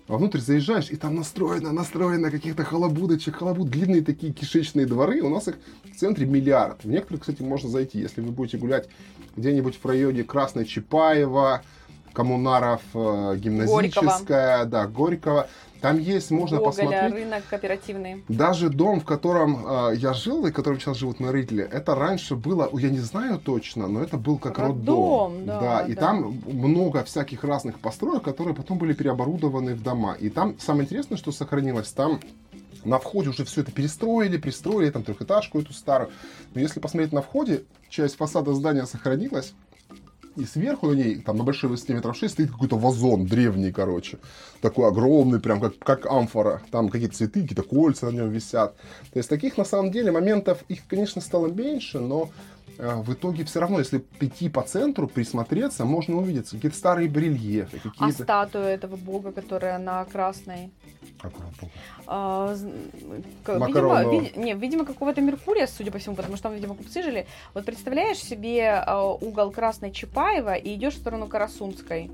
а 0.09 0.16
внутрь 0.16 0.38
заезжаешь, 0.38 0.90
и 0.90 0.96
там 0.96 1.16
настроено, 1.16 1.72
настроено 1.72 2.30
каких-то 2.30 2.64
халабудочек, 2.64 3.36
халабуд, 3.36 3.70
длинные 3.70 4.02
такие 4.02 4.32
кишечные 4.32 4.86
дворы. 4.86 5.20
У 5.22 5.28
нас 5.28 5.48
их 5.48 5.57
в 5.84 5.96
центре 5.96 6.26
миллиард. 6.26 6.84
В 6.84 6.88
некоторых, 6.88 7.22
кстати, 7.22 7.42
можно 7.42 7.68
зайти, 7.68 7.98
если 7.98 8.20
вы 8.20 8.30
будете 8.30 8.59
гулять 8.59 8.88
где-нибудь 9.36 9.78
в 9.82 9.86
районе 9.86 10.22
Красной 10.22 10.64
Чапаева, 10.64 11.62
Коммунаров, 12.12 12.82
э, 12.94 13.36
гимназическая, 13.36 14.64
да, 14.64 14.86
Горького. 14.86 15.48
Там 15.80 15.98
есть, 15.98 16.30
можно 16.30 16.58
Гоголя, 16.58 16.72
посмотреть. 16.72 17.12
рынок 17.12 17.42
кооперативный. 17.48 18.24
Даже 18.28 18.70
дом, 18.70 19.00
в 19.00 19.04
котором 19.04 19.66
э, 19.66 19.96
я 19.96 20.12
жил 20.14 20.46
и 20.46 20.50
в 20.50 20.54
котором 20.54 20.80
сейчас 20.80 20.96
живут 20.96 21.20
на 21.20 21.32
Ридле, 21.32 21.64
это 21.64 21.94
раньше 21.94 22.34
было, 22.36 22.68
я 22.72 22.90
не 22.90 23.00
знаю 23.00 23.38
точно, 23.38 23.86
но 23.88 24.02
это 24.02 24.16
был 24.16 24.38
как 24.38 24.58
роддом. 24.58 25.32
Роддом, 25.32 25.46
да, 25.46 25.80
и 25.82 25.94
да. 25.94 26.00
там 26.00 26.42
много 26.46 27.04
всяких 27.04 27.44
разных 27.44 27.78
построек, 27.78 28.22
которые 28.22 28.54
потом 28.54 28.78
были 28.78 28.92
переоборудованы 28.92 29.74
в 29.74 29.82
дома. 29.82 30.14
И 30.14 30.28
там 30.30 30.58
самое 30.58 30.84
интересное, 30.84 31.18
что 31.18 31.32
сохранилось, 31.32 31.92
там 31.92 32.20
на 32.84 32.98
входе 32.98 33.30
уже 33.30 33.44
все 33.44 33.62
это 33.62 33.72
перестроили, 33.72 34.36
пристроили, 34.36 34.90
там 34.90 35.02
трехэтажку 35.02 35.58
эту 35.58 35.72
старую. 35.72 36.10
Но 36.54 36.60
если 36.60 36.80
посмотреть 36.80 37.12
на 37.12 37.20
входе, 37.20 37.64
часть 37.88 38.16
фасада 38.16 38.54
здания 38.54 38.86
сохранилась, 38.86 39.54
и 40.37 40.45
сверху 40.45 40.89
на 40.89 40.93
ней, 40.93 41.16
там 41.16 41.37
на 41.37 41.45
большой 41.45 41.70
высоте 41.70 41.95
метров 41.95 42.16
6, 42.16 42.32
стоит 42.32 42.51
какой-то 42.51 42.76
вазон 42.76 43.26
древний, 43.26 43.72
короче. 43.72 44.18
Такой 44.61 44.89
огромный, 44.89 45.41
прям 45.41 45.61
как, 45.61 45.78
как 45.78 46.07
амфора. 46.07 46.62
Там 46.70 46.89
какие-то 46.89 47.16
цветы, 47.16 47.43
какие-то 47.43 47.62
кольца 47.62 48.07
на 48.07 48.11
нем 48.11 48.30
висят. 48.30 48.76
То 49.12 49.18
есть 49.18 49.28
таких, 49.28 49.57
на 49.57 49.64
самом 49.64 49.91
деле, 49.91 50.12
моментов, 50.12 50.64
их, 50.68 50.80
конечно, 50.89 51.20
стало 51.20 51.47
меньше, 51.47 51.99
но 51.99 52.30
в 52.78 53.12
итоге 53.12 53.44
все 53.44 53.60
равно, 53.60 53.78
если 53.78 53.98
прийти 53.98 54.48
по 54.48 54.62
центру, 54.62 55.08
присмотреться, 55.08 55.84
можно 55.84 56.16
увидеть 56.16 56.50
какие-то 56.50 56.76
старые 56.76 57.08
барельефы, 57.08 57.78
А 57.78 57.88
какие-то... 57.88 58.22
статуя 58.22 58.68
этого 58.74 58.96
бога, 58.96 59.32
которая 59.32 59.78
на 59.78 60.04
красной? 60.04 60.70
Какого 61.20 61.46
бога? 61.60 61.72
А, 62.06 62.54
видимо, 62.54 63.58
Макаронного. 63.58 64.10
ви- 64.20 64.32
не, 64.36 64.54
видимо, 64.54 64.84
какого-то 64.84 65.20
Меркурия, 65.20 65.66
судя 65.66 65.90
по 65.90 65.98
всему, 65.98 66.16
потому 66.16 66.36
что 66.36 66.44
там, 66.44 66.54
видимо, 66.54 66.74
купцы 66.74 67.02
жили. 67.02 67.26
Вот 67.54 67.64
представляешь 67.64 68.18
себе 68.18 68.70
а, 68.86 69.02
угол 69.04 69.50
Красной 69.50 69.92
Чапаева 69.92 70.54
и 70.54 70.74
идешь 70.74 70.94
в 70.94 70.98
сторону 70.98 71.26
Карасунской. 71.28 72.10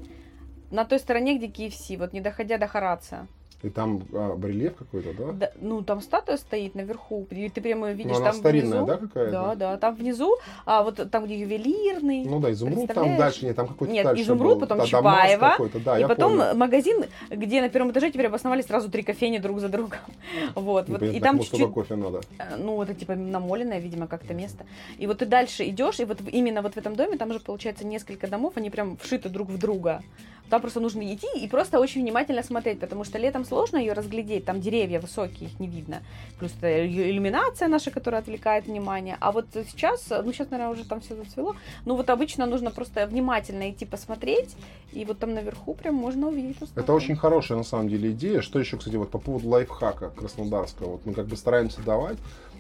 На 0.70 0.84
той 0.84 0.98
стороне, 0.98 1.36
где 1.38 1.46
KFC, 1.48 1.98
вот 1.98 2.12
не 2.12 2.20
доходя 2.20 2.56
до 2.58 2.66
Харация. 2.66 3.26
И 3.62 3.70
там 3.70 4.02
а, 4.12 4.34
барельеф 4.34 4.74
какой-то, 4.74 5.12
да? 5.12 5.32
Да, 5.32 5.52
ну, 5.60 5.82
там 5.82 6.00
статуя 6.00 6.36
стоит 6.36 6.74
наверху, 6.74 7.26
и 7.30 7.48
ты 7.48 7.60
прямо 7.60 7.88
её 7.88 7.96
видишь 7.96 8.12
Ну, 8.12 8.16
она 8.18 8.26
там 8.32 8.34
старинная, 8.34 8.78
внизу. 8.82 8.86
да, 8.86 8.96
какая-то? 8.96 9.30
Да, 9.30 9.54
да, 9.54 9.76
там 9.76 9.94
внизу, 9.94 10.36
а 10.66 10.82
вот 10.82 11.10
там, 11.10 11.26
где 11.26 11.38
ювелирный, 11.38 12.24
Ну 12.24 12.40
да, 12.40 12.50
изумруд 12.50 12.92
там 12.92 13.16
дальше, 13.16 13.44
нет, 13.44 13.54
там 13.54 13.68
какой-то 13.68 13.92
Нет, 13.92 14.04
дальше 14.04 14.22
изумруд, 14.24 14.54
был. 14.54 14.60
потом 14.62 14.78
Да, 14.78 14.86
Чапаева, 14.86 15.56
да, 15.84 16.00
и 16.00 16.06
потом 16.08 16.38
понял. 16.38 16.56
магазин, 16.56 17.04
где 17.30 17.60
на 17.60 17.68
первом 17.68 17.92
этаже 17.92 18.10
теперь 18.10 18.26
обосновались 18.26 18.66
сразу 18.66 18.90
три 18.90 19.02
кофейни 19.04 19.38
друг 19.38 19.60
за 19.60 19.68
другом. 19.68 19.98
Вот, 20.56 20.88
Не 20.88 20.94
вот. 20.94 21.02
И 21.02 21.20
там 21.20 21.38
чуть-чуть 21.38 21.72
кофе 21.72 21.94
надо. 21.94 22.20
Э, 22.38 22.56
ну, 22.56 22.82
это 22.82 22.94
типа 22.94 23.14
намоленное, 23.14 23.78
видимо, 23.78 24.06
как-то 24.08 24.34
место. 24.34 24.64
И 24.98 25.06
вот 25.06 25.18
ты 25.18 25.26
дальше 25.26 25.64
идешь, 25.68 26.00
и 26.00 26.04
вот 26.04 26.18
именно 26.32 26.62
вот 26.62 26.74
в 26.74 26.76
этом 26.76 26.96
доме, 26.96 27.16
там 27.16 27.32
же 27.32 27.38
получается 27.38 27.86
несколько 27.86 28.26
домов, 28.26 28.54
они 28.56 28.70
прям 28.70 28.96
вшиты 28.96 29.28
друг 29.28 29.48
в 29.48 29.58
друга. 29.58 30.02
Там 30.50 30.60
просто 30.60 30.80
нужно 30.80 31.00
идти 31.14 31.26
и 31.34 31.48
просто 31.48 31.80
очень 31.80 32.02
внимательно 32.02 32.42
смотреть, 32.42 32.78
потому 32.78 33.04
что 33.04 33.16
летом 33.18 33.44
сложно 33.53 33.76
ее 33.76 33.92
разглядеть, 33.92 34.46
там 34.46 34.62
деревья 34.62 34.98
высокие, 34.98 35.50
их 35.50 35.61
не 35.61 35.68
видно. 35.68 36.03
Плюс 36.38 36.53
иллюминация 36.62 37.68
наша, 37.68 37.90
которая 37.90 38.22
отвлекает 38.22 38.66
внимание. 38.66 39.18
А 39.20 39.30
вот 39.30 39.46
сейчас, 39.53 40.09
ну 40.09 40.32
сейчас, 40.32 40.50
наверное, 40.50 40.72
уже 40.72 40.88
там 40.88 41.00
все 41.00 41.14
зацвело, 41.14 41.55
ну 41.84 41.96
вот 41.96 42.09
обычно 42.09 42.46
нужно 42.46 42.70
просто 42.70 43.07
внимательно 43.07 43.70
идти 43.70 43.84
посмотреть, 43.84 44.57
и 44.92 45.05
вот 45.05 45.18
там 45.18 45.34
наверху 45.34 45.74
прям 45.74 45.94
можно 45.94 46.28
увидеть. 46.28 46.57
эту 46.57 46.80
Это 46.80 46.94
очень 46.94 47.14
хорошая 47.14 47.59
на 47.59 47.64
самом 47.64 47.88
деле 47.90 48.12
идея. 48.12 48.40
Что 48.40 48.59
еще, 48.59 48.78
кстати, 48.78 48.96
вот 48.96 49.11
по 49.11 49.18
поводу 49.18 49.48
лайфхака 49.48 50.09
краснодарского. 50.09 50.92
Вот 50.92 51.07
мы 51.07 51.12
как 51.12 51.26
бы 51.26 51.36
стараемся 51.36 51.82
давать. 51.82 52.18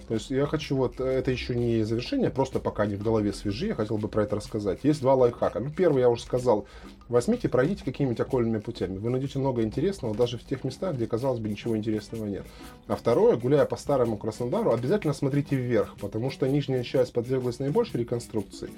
То 0.08 0.14
есть 0.14 0.30
я 0.30 0.46
хочу 0.46 0.76
вот, 0.76 1.00
э, 1.00 1.04
это 1.04 1.30
еще 1.30 1.54
не 1.54 1.84
завершение, 1.84 2.28
просто 2.28 2.58
пока 2.58 2.86
не 2.86 2.96
в 2.96 3.02
голове 3.02 3.32
свежи, 3.32 3.68
я 3.68 3.74
хотел 3.74 3.98
бы 3.98 4.08
про 4.08 4.24
это 4.24 4.36
рассказать. 4.36 4.80
Есть 4.82 5.00
два 5.00 5.14
лайфхака. 5.14 5.60
Ну, 5.60 5.70
первый, 5.70 6.00
я 6.00 6.10
уже 6.10 6.22
сказал, 6.22 6.66
возьмите, 7.08 7.48
пройдите 7.48 7.84
какими-нибудь 7.84 8.20
окольными 8.20 8.58
путями. 8.58 8.98
Вы 8.98 9.10
найдете 9.10 9.38
много 9.38 9.62
интересного 9.62 10.14
даже 10.14 10.38
в 10.38 10.44
тех 10.44 10.64
местах, 10.64 10.94
где, 10.94 11.06
казалось 11.06 11.40
бы, 11.40 11.48
ничего 11.48 11.76
интересного 11.76 12.26
нет. 12.26 12.44
А 12.86 12.96
второе, 12.96 13.36
гуляя 13.36 13.64
по 13.64 13.76
старому 13.76 14.16
Краснодару, 14.16 14.72
обязательно 14.72 15.12
смотрите 15.14 15.56
вверх, 15.56 15.96
потому 16.00 16.30
что 16.30 16.48
нижняя 16.48 16.82
часть 16.82 17.12
подверглась 17.12 17.58
наибольшей 17.58 18.00
реконструкции, 18.00 18.70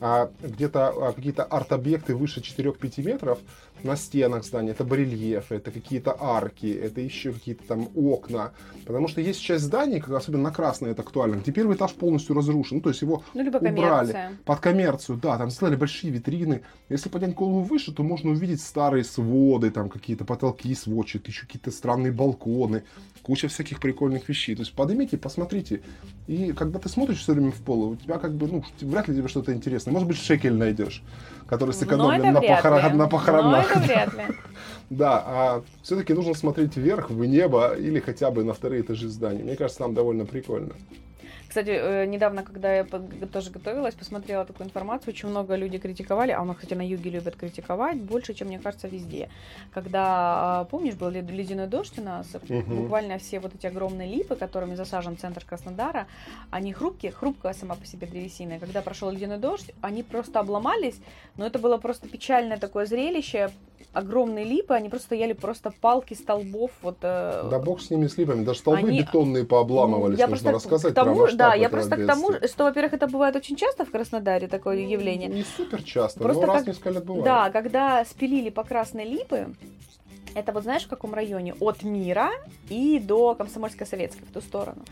а 0.00 0.30
где-то 0.42 0.88
а, 0.88 1.12
какие-то 1.12 1.44
арт-объекты 1.44 2.14
выше 2.14 2.40
4-5 2.40 3.02
метров 3.04 3.38
на 3.82 3.96
стенах 3.96 4.44
здания, 4.44 4.70
это 4.72 4.84
барельефы, 4.84 5.54
это 5.54 5.70
какие-то 5.70 6.14
арки, 6.18 6.66
это 6.66 7.00
еще 7.00 7.32
какие-то 7.32 7.64
там 7.66 7.88
окна. 7.96 8.52
Потому 8.86 9.08
что 9.08 9.20
есть 9.22 9.40
часть 9.40 9.64
зданий, 9.64 10.00
как 10.00 10.10
особенно 10.10 10.44
на 10.44 10.50
Красной 10.52 10.90
это 10.90 11.00
актуально, 11.02 11.36
где 11.36 11.50
первый 11.50 11.76
этаж 11.76 11.92
полностью 11.92 12.36
разрушен, 12.36 12.78
ну, 12.78 12.82
то 12.82 12.90
есть 12.90 13.00
его 13.00 13.22
Ну, 13.32 13.40
убрали 13.40 13.58
коммерция. 14.12 14.32
под 14.44 14.60
коммерцию, 14.60 15.18
да, 15.18 15.38
там 15.38 15.50
сделали 15.50 15.76
большие 15.76 16.12
витрины. 16.12 16.62
Если 16.90 17.08
поднять 17.08 17.34
голову 17.34 17.62
выше, 17.62 17.79
то 17.86 18.02
можно 18.02 18.30
увидеть 18.30 18.60
старые 18.60 19.04
своды, 19.04 19.70
там 19.70 19.88
какие-то 19.88 20.24
потолки 20.24 20.74
сводчатые, 20.74 21.32
еще 21.32 21.46
какие-то 21.46 21.70
странные 21.70 22.12
балконы, 22.12 22.84
куча 23.22 23.48
всяких 23.48 23.80
прикольных 23.80 24.28
вещей. 24.28 24.54
То 24.54 24.62
есть 24.62 24.72
поднимите, 24.74 25.16
посмотрите. 25.18 25.80
И 26.26 26.52
когда 26.52 26.78
ты 26.78 26.88
смотришь 26.88 27.18
все 27.18 27.32
время 27.32 27.50
в 27.50 27.56
пол, 27.62 27.90
у 27.90 27.96
тебя 27.96 28.18
как 28.18 28.34
бы, 28.34 28.46
ну, 28.46 28.64
вряд 28.80 29.08
ли 29.08 29.16
тебе 29.16 29.28
что-то 29.28 29.52
интересное. 29.52 29.92
Может 29.92 30.06
быть, 30.08 30.18
шекель 30.18 30.54
найдешь, 30.54 31.02
который 31.46 31.70
Но 31.70 31.72
сэкономлен 31.72 32.32
на, 32.32 32.40
похорон- 32.40 32.90
на 32.90 32.94
Но 32.94 33.08
похоронах. 33.08 33.70
это 33.70 33.80
вряд 33.80 34.14
ли. 34.14 34.22
Да, 34.90 35.22
а 35.24 35.62
все-таки 35.82 36.12
нужно 36.14 36.34
смотреть 36.34 36.76
вверх, 36.76 37.10
в 37.10 37.24
небо 37.24 37.74
или 37.78 38.00
хотя 38.00 38.32
бы 38.32 38.42
на 38.42 38.54
вторые 38.54 38.82
этажи 38.82 39.08
зданий. 39.08 39.44
Мне 39.44 39.54
кажется, 39.54 39.78
там 39.84 39.94
довольно 39.94 40.24
прикольно. 40.26 40.74
Кстати, 41.50 41.70
э, 41.70 42.06
недавно, 42.06 42.44
когда 42.44 42.72
я 42.72 42.84
тоже 42.84 43.50
готовилась, 43.50 43.96
посмотрела 43.96 44.44
такую 44.44 44.68
информацию, 44.68 45.12
очень 45.12 45.28
много 45.28 45.56
людей 45.56 45.80
критиковали, 45.80 46.30
а 46.30 46.40
у 46.42 46.44
нас, 46.44 46.56
кстати, 46.56 46.74
на 46.74 46.86
юге 46.86 47.10
любят 47.10 47.34
критиковать 47.34 47.96
больше, 48.00 48.34
чем, 48.34 48.46
мне 48.46 48.60
кажется, 48.60 48.86
везде. 48.86 49.28
Когда, 49.74 50.60
а, 50.60 50.64
помнишь, 50.66 50.94
был 50.94 51.10
лед- 51.10 51.28
ледяной 51.28 51.66
дождь 51.66 51.98
у 51.98 52.02
нас, 52.02 52.28
Мгм. 52.48 52.82
буквально 52.82 53.18
все 53.18 53.40
вот 53.40 53.52
эти 53.52 53.66
огромные 53.66 54.08
липы, 54.08 54.36
которыми 54.36 54.76
засажен 54.76 55.18
центр 55.18 55.44
Краснодара, 55.44 56.06
они 56.52 56.72
хрупкие, 56.72 57.10
хрупкая 57.10 57.52
сама 57.52 57.74
по 57.74 57.84
себе 57.84 58.06
древесина. 58.06 58.52
И 58.52 58.58
когда 58.60 58.80
прошел 58.80 59.10
ледяной 59.10 59.38
дождь, 59.38 59.72
они 59.80 60.04
просто 60.04 60.38
обломались, 60.38 61.00
но 61.36 61.44
это 61.46 61.58
было 61.58 61.78
просто 61.78 62.08
печальное 62.08 62.58
такое 62.58 62.86
зрелище. 62.86 63.50
Огромные 63.92 64.44
липы, 64.44 64.74
они 64.74 64.88
просто 64.88 65.06
стояли 65.06 65.32
просто 65.32 65.72
палки 65.80 66.14
столбов, 66.14 66.70
вот 66.82 66.98
э, 67.02 67.48
Да 67.50 67.58
бог 67.58 67.80
с 67.80 67.90
ними, 67.90 68.06
с 68.06 68.16
липами. 68.16 68.44
Даже 68.44 68.60
столбы 68.60 68.88
Они- 68.88 69.00
бетонные 69.00 69.44
пообламывались. 69.44 70.18
Я 70.18 70.28
Нужно 70.28 70.52
рассказать 70.52 70.92
к 70.92 70.94
тому, 70.94 71.24
про 71.26 71.32
да, 71.32 71.54
я 71.54 71.68
просто 71.68 71.96
к 71.96 72.06
тому, 72.06 72.32
что, 72.46 72.64
во-первых, 72.64 72.92
это 72.92 73.06
бывает 73.08 73.34
очень 73.36 73.56
часто 73.56 73.84
в 73.84 73.90
Краснодаре 73.90 74.46
такое 74.46 74.78
явление. 74.78 75.28
Не 75.28 75.42
супер 75.44 75.82
часто, 75.82 76.20
Просто 76.20 76.46
но 76.46 76.52
раз 76.52 76.56
как- 76.58 76.64
в 76.64 76.68
несколько 76.68 76.90
лет 76.90 77.04
бывает. 77.04 77.24
Да, 77.24 77.50
когда 77.50 78.04
спилили 78.04 78.50
по 78.50 78.62
красной 78.62 79.04
липы, 79.04 79.48
это 80.34 80.52
вот 80.52 80.62
знаешь 80.62 80.84
в 80.84 80.88
каком 80.88 81.12
районе? 81.12 81.54
От 81.58 81.82
Мира 81.82 82.30
и 82.68 83.00
до 83.00 83.34
Комсомольско-Советской, 83.34 84.24
в 84.24 84.32
ту 84.32 84.40
сторону. 84.40 84.82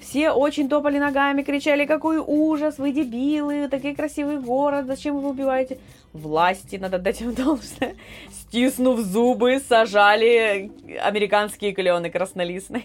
Все 0.00 0.30
очень 0.30 0.68
топали 0.68 0.98
ногами, 0.98 1.42
кричали, 1.42 1.86
какой 1.86 2.18
ужас, 2.18 2.78
вы 2.78 2.92
дебилы, 2.92 3.68
такой 3.68 3.94
красивый 3.94 4.38
город, 4.38 4.86
зачем 4.86 5.18
вы 5.18 5.28
убиваете? 5.28 5.78
Власти, 6.12 6.76
надо 6.76 6.98
дать 6.98 7.20
им 7.20 7.34
должное, 7.34 7.96
стиснув 8.30 9.00
зубы, 9.00 9.60
сажали 9.60 10.70
американские 11.02 11.72
клены 11.72 12.10
краснолистные. 12.10 12.84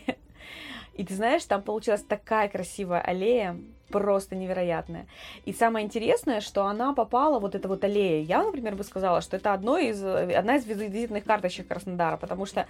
И 0.96 1.06
ты 1.06 1.14
знаешь, 1.16 1.46
там 1.46 1.62
получилась 1.62 2.04
такая 2.04 2.50
красивая 2.50 3.02
аллея, 3.02 3.58
просто 3.92 4.36
невероятная. 4.36 5.06
И 5.46 5.54
самое 5.54 5.86
интересное, 5.86 6.42
что 6.42 6.66
она 6.66 6.94
попала, 6.94 7.40
вот 7.40 7.56
эта 7.56 7.68
вот 7.68 7.84
аллея, 7.84 8.24
я, 8.24 8.44
например, 8.44 8.76
бы 8.76 8.84
сказала, 8.84 9.22
что 9.22 9.38
это 9.38 9.54
одно 9.54 9.78
из, 9.78 10.04
одна 10.04 10.56
из 10.56 10.66
визитных 10.66 11.24
карточек 11.24 11.68
Краснодара, 11.68 12.18
потому 12.18 12.46
что 12.46 12.66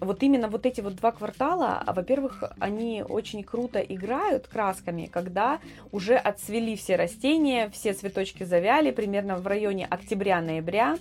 вот 0.00 0.22
именно 0.22 0.48
вот 0.48 0.64
эти 0.64 0.80
вот 0.80 0.94
два 0.96 1.12
квартала, 1.12 1.82
во-первых, 1.86 2.44
они 2.58 3.02
очень 3.06 3.44
круто 3.44 3.80
играют 3.80 4.46
красками, 4.46 5.06
когда 5.06 5.58
уже 5.90 6.16
отцвели 6.16 6.76
все 6.76 6.96
растения, 6.96 7.68
все 7.70 7.92
цветочки 7.92 8.44
завяли, 8.44 8.90
примерно 8.90 9.36
в 9.36 9.46
районе 9.46 9.86
октября-ноября, 9.86 10.98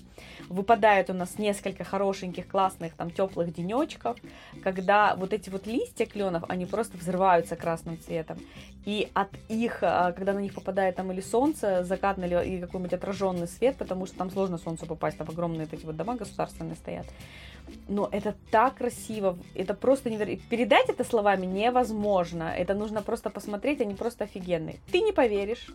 выпадает 0.49 1.09
у 1.09 1.13
нас 1.13 1.37
несколько 1.37 1.83
хорошеньких, 1.83 2.47
классных, 2.47 2.93
там, 2.93 3.11
теплых 3.11 3.53
денечков, 3.53 4.17
когда 4.63 5.15
вот 5.15 5.33
эти 5.33 5.49
вот 5.49 5.67
листья 5.67 6.05
кленов, 6.05 6.43
они 6.49 6.65
просто 6.65 6.97
взрываются 6.97 7.55
красным 7.55 7.99
цветом. 7.99 8.37
И 8.85 9.09
от 9.13 9.29
их, 9.47 9.79
а, 9.81 10.11
когда 10.11 10.33
на 10.33 10.39
них 10.39 10.55
попадает 10.55 10.95
там 10.95 11.11
или 11.11 11.21
солнце, 11.21 11.83
закатный 11.83 12.27
или 12.27 12.61
какой-нибудь 12.61 12.93
отраженный 12.93 13.47
свет, 13.47 13.75
потому 13.77 14.07
что 14.07 14.17
там 14.17 14.31
сложно 14.31 14.57
солнцу 14.57 14.87
попасть, 14.87 15.17
там 15.17 15.29
огромные 15.29 15.67
эти 15.71 15.85
вот 15.85 15.95
дома 15.95 16.15
государственные 16.15 16.75
стоят. 16.75 17.05
Но 17.87 18.09
это 18.11 18.35
так 18.49 18.75
красиво, 18.75 19.37
это 19.53 19.73
просто 19.75 20.09
невероятно. 20.09 20.45
Передать 20.49 20.89
это 20.89 21.03
словами 21.03 21.45
невозможно. 21.45 22.53
Это 22.55 22.73
нужно 22.73 23.01
просто 23.03 23.29
посмотреть, 23.29 23.81
они 23.81 23.93
просто 23.93 24.23
офигенные. 24.23 24.79
Ты 24.91 25.01
не 25.01 25.11
поверишь. 25.11 25.67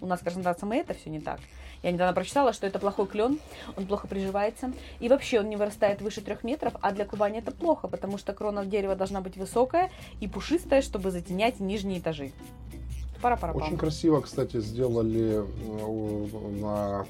У 0.00 0.06
нас 0.06 0.20
Краснодарском 0.20 0.72
и 0.72 0.78
это 0.78 0.94
все 0.94 1.10
не 1.10 1.20
так. 1.20 1.38
Я 1.82 1.90
недавно 1.90 2.14
прочитала, 2.14 2.52
что 2.52 2.66
это 2.66 2.78
плохой 2.78 3.06
клен, 3.06 3.38
он 3.76 3.86
плохо 3.86 4.06
приживается. 4.06 4.72
И 5.00 5.08
вообще 5.08 5.40
он 5.40 5.48
не 5.48 5.56
вырастает 5.56 6.00
выше 6.00 6.20
трех 6.20 6.44
метров, 6.44 6.74
а 6.80 6.92
для 6.92 7.04
Кубани 7.04 7.38
это 7.38 7.50
плохо, 7.50 7.88
потому 7.88 8.18
что 8.18 8.32
крона 8.32 8.64
дерева 8.64 8.94
должна 8.94 9.20
быть 9.20 9.36
высокая 9.36 9.90
и 10.20 10.28
пушистая, 10.28 10.82
чтобы 10.82 11.10
затенять 11.10 11.58
нижние 11.60 11.98
этажи. 11.98 12.32
пара 13.20 13.36
пара 13.36 13.52
Очень 13.52 13.76
красиво, 13.76 14.20
кстати, 14.20 14.60
сделали 14.60 15.42
э, 15.44 16.60
на 16.60 17.06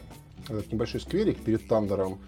этот 0.49 0.73
небольшой 0.73 1.01
скверик 1.01 1.39
перед 1.39 1.69
Тандером, 1.69 2.19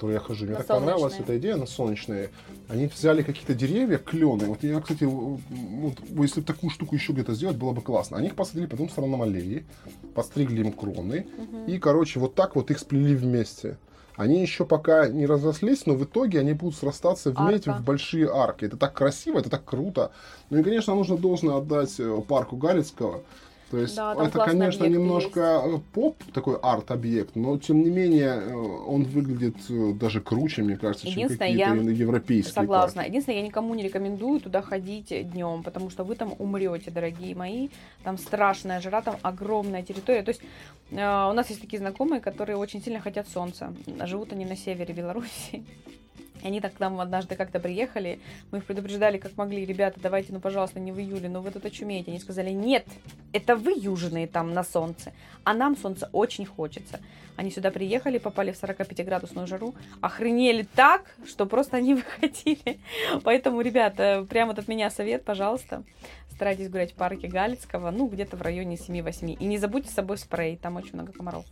который 0.00 0.14
я 0.14 0.20
хожу. 0.20 0.44
Мне 0.46 0.54
На 0.54 0.58
так 0.60 0.66
понравилась 0.68 1.12
Солнечные. 1.12 1.22
эта 1.22 1.38
идея 1.38 1.56
на 1.56 1.66
солнечные. 1.66 2.30
Они 2.68 2.86
взяли 2.86 3.22
какие-то 3.22 3.54
деревья, 3.54 3.98
клены. 3.98 4.46
Вот 4.46 4.62
я, 4.62 4.80
кстати, 4.80 5.04
вот, 5.04 5.98
если 6.16 6.40
бы 6.40 6.46
такую 6.46 6.70
штуку 6.70 6.94
еще 6.94 7.12
где-то 7.12 7.34
сделать, 7.34 7.56
было 7.58 7.72
бы 7.72 7.82
классно. 7.82 8.16
Они 8.16 8.28
их 8.28 8.34
посадили 8.34 8.64
по 8.66 8.76
двум 8.76 8.88
сторонам 8.88 9.22
аллеи, 9.22 9.66
постригли 10.14 10.62
им 10.62 10.72
кроны. 10.72 11.26
И, 11.66 11.78
короче, 11.78 12.18
вот 12.18 12.34
так 12.34 12.56
вот 12.56 12.70
их 12.70 12.78
сплели 12.78 13.14
вместе. 13.14 13.76
Они 14.16 14.40
еще 14.42 14.64
пока 14.64 15.08
не 15.08 15.26
разрослись, 15.26 15.86
но 15.86 15.94
в 15.94 16.04
итоге 16.04 16.40
они 16.40 16.52
будут 16.54 16.76
срастаться 16.76 17.30
вместе 17.30 17.70
Арка. 17.70 17.82
в 17.82 17.84
большие 17.84 18.30
арки. 18.30 18.64
Это 18.66 18.76
так 18.76 18.94
красиво, 18.94 19.38
это 19.38 19.50
так 19.50 19.64
круто. 19.64 20.12
Ну 20.50 20.58
и, 20.58 20.62
конечно, 20.62 20.94
нужно 20.94 21.16
должно 21.16 21.56
отдать 21.58 21.98
э, 21.98 22.20
парку 22.26 22.56
Галицкого. 22.56 23.22
То 23.70 23.78
есть 23.78 23.94
Да, 23.94 24.16
это, 24.18 24.38
конечно, 24.40 24.84
немножко 24.84 25.62
э, 25.64 25.78
поп, 25.92 26.16
такой 26.34 26.56
арт-объект, 26.60 27.36
но 27.36 27.56
тем 27.56 27.82
не 27.82 27.90
менее 27.90 28.30
э, 28.30 28.52
он 28.52 29.04
выглядит 29.04 29.56
э, 29.68 29.92
даже 29.92 30.20
круче, 30.20 30.62
мне 30.62 30.76
кажется, 30.76 31.06
чем 31.06 31.28
какие-то 31.28 31.44
европейские 31.44 32.52
Согласна. 32.52 33.02
парки. 33.02 33.10
Единственное, 33.10 33.38
я 33.38 33.46
никому 33.46 33.74
не 33.76 33.84
рекомендую 33.84 34.40
туда 34.40 34.60
ходить 34.60 35.08
днем, 35.30 35.62
потому 35.62 35.88
что 35.88 36.02
вы 36.02 36.16
там 36.16 36.34
умрете, 36.38 36.90
дорогие 36.90 37.36
мои. 37.36 37.68
Там 38.02 38.18
страшная 38.18 38.80
жара, 38.80 39.02
там 39.02 39.16
огромная 39.22 39.82
территория. 39.82 40.22
То 40.22 40.30
есть 40.30 40.42
э, 40.90 40.96
у 40.96 41.32
нас 41.32 41.48
есть 41.50 41.60
такие 41.60 41.78
знакомые, 41.78 42.20
которые 42.20 42.56
очень 42.56 42.82
сильно 42.82 43.00
хотят 43.00 43.28
солнца. 43.28 43.72
Живут 44.04 44.32
они 44.32 44.46
на 44.46 44.56
севере 44.56 44.92
Беларуси. 44.92 45.64
Они 46.42 46.60
так 46.60 46.74
к 46.74 46.80
нам 46.80 47.00
однажды 47.00 47.36
как-то 47.36 47.60
приехали, 47.60 48.20
мы 48.50 48.58
их 48.58 48.64
предупреждали, 48.64 49.18
как 49.18 49.36
могли, 49.36 49.64
ребята, 49.64 50.00
давайте, 50.00 50.32
ну, 50.32 50.40
пожалуйста, 50.40 50.80
не 50.80 50.92
в 50.92 50.98
июле, 50.98 51.28
но 51.28 51.40
вы 51.40 51.50
тут 51.50 51.64
очумеете. 51.64 52.10
Они 52.10 52.20
сказали, 52.20 52.50
нет, 52.50 52.86
это 53.32 53.56
вы 53.56 53.72
южные 53.76 54.26
там 54.26 54.52
на 54.52 54.64
солнце, 54.64 55.12
а 55.44 55.54
нам 55.54 55.76
солнца 55.76 56.08
очень 56.12 56.46
хочется. 56.46 57.00
Они 57.36 57.50
сюда 57.50 57.70
приехали, 57.70 58.18
попали 58.18 58.52
в 58.52 58.62
45-градусную 58.62 59.46
жару, 59.46 59.74
охренели 60.00 60.66
так, 60.74 61.16
что 61.26 61.46
просто 61.46 61.80
не 61.80 61.94
выходили. 61.96 62.78
Поэтому, 63.24 63.60
ребята, 63.60 64.26
прям 64.28 64.48
вот 64.48 64.58
от 64.58 64.68
меня 64.68 64.90
совет, 64.90 65.24
пожалуйста, 65.24 65.82
старайтесь 66.30 66.68
гулять 66.68 66.92
в 66.92 66.96
парке 66.96 67.28
Галицкого, 67.28 67.90
ну, 67.90 68.08
где-то 68.08 68.36
в 68.36 68.42
районе 68.42 68.76
7-8. 68.76 69.36
И 69.38 69.44
не 69.44 69.58
забудьте 69.58 69.90
с 69.90 69.94
собой 69.94 70.18
спрей, 70.18 70.56
там 70.56 70.76
очень 70.76 70.94
много 70.94 71.12
комаров. 71.12 71.44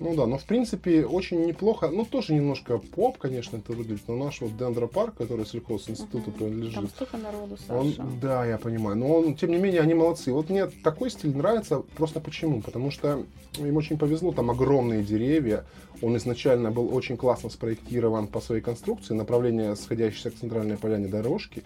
Ну 0.00 0.14
да, 0.14 0.26
но 0.26 0.38
в 0.38 0.44
принципе 0.44 1.04
очень 1.06 1.44
неплохо. 1.46 1.88
Ну 1.90 2.04
тоже 2.04 2.34
немножко 2.34 2.78
поп, 2.78 3.18
конечно, 3.18 3.56
это 3.56 3.72
выглядит. 3.72 4.02
Но 4.08 4.16
наш 4.16 4.40
вот 4.40 4.56
дендропарк, 4.56 5.14
который 5.16 5.46
сельхозинституту 5.46 6.30
Мгм. 6.30 6.32
принадлежит, 6.38 6.74
Там 6.74 6.88
столько 6.88 7.16
народу, 7.18 7.56
Он, 7.68 7.88
Саша. 7.90 8.02
да, 8.20 8.44
я 8.46 8.58
понимаю. 8.58 8.96
Но 8.96 9.08
он, 9.18 9.34
тем 9.34 9.50
не 9.50 9.58
менее, 9.58 9.80
они 9.80 9.94
молодцы. 9.94 10.32
Вот 10.32 10.50
мне 10.50 10.66
такой 10.66 11.10
стиль 11.10 11.36
нравится 11.36 11.82
просто 11.96 12.20
почему? 12.20 12.60
Потому 12.62 12.90
что 12.90 13.24
им 13.58 13.76
очень 13.76 13.98
повезло, 13.98 14.32
там 14.32 14.50
огромные 14.50 15.02
деревья. 15.02 15.64
Он 16.02 16.16
изначально 16.16 16.70
был 16.70 16.94
очень 16.94 17.16
классно 17.16 17.50
спроектирован 17.50 18.26
по 18.26 18.40
своей 18.40 18.60
конструкции, 18.60 19.14
направление 19.14 19.76
сходящейся 19.76 20.30
к 20.30 20.34
центральной 20.34 20.76
поляне 20.76 21.08
дорожки. 21.08 21.62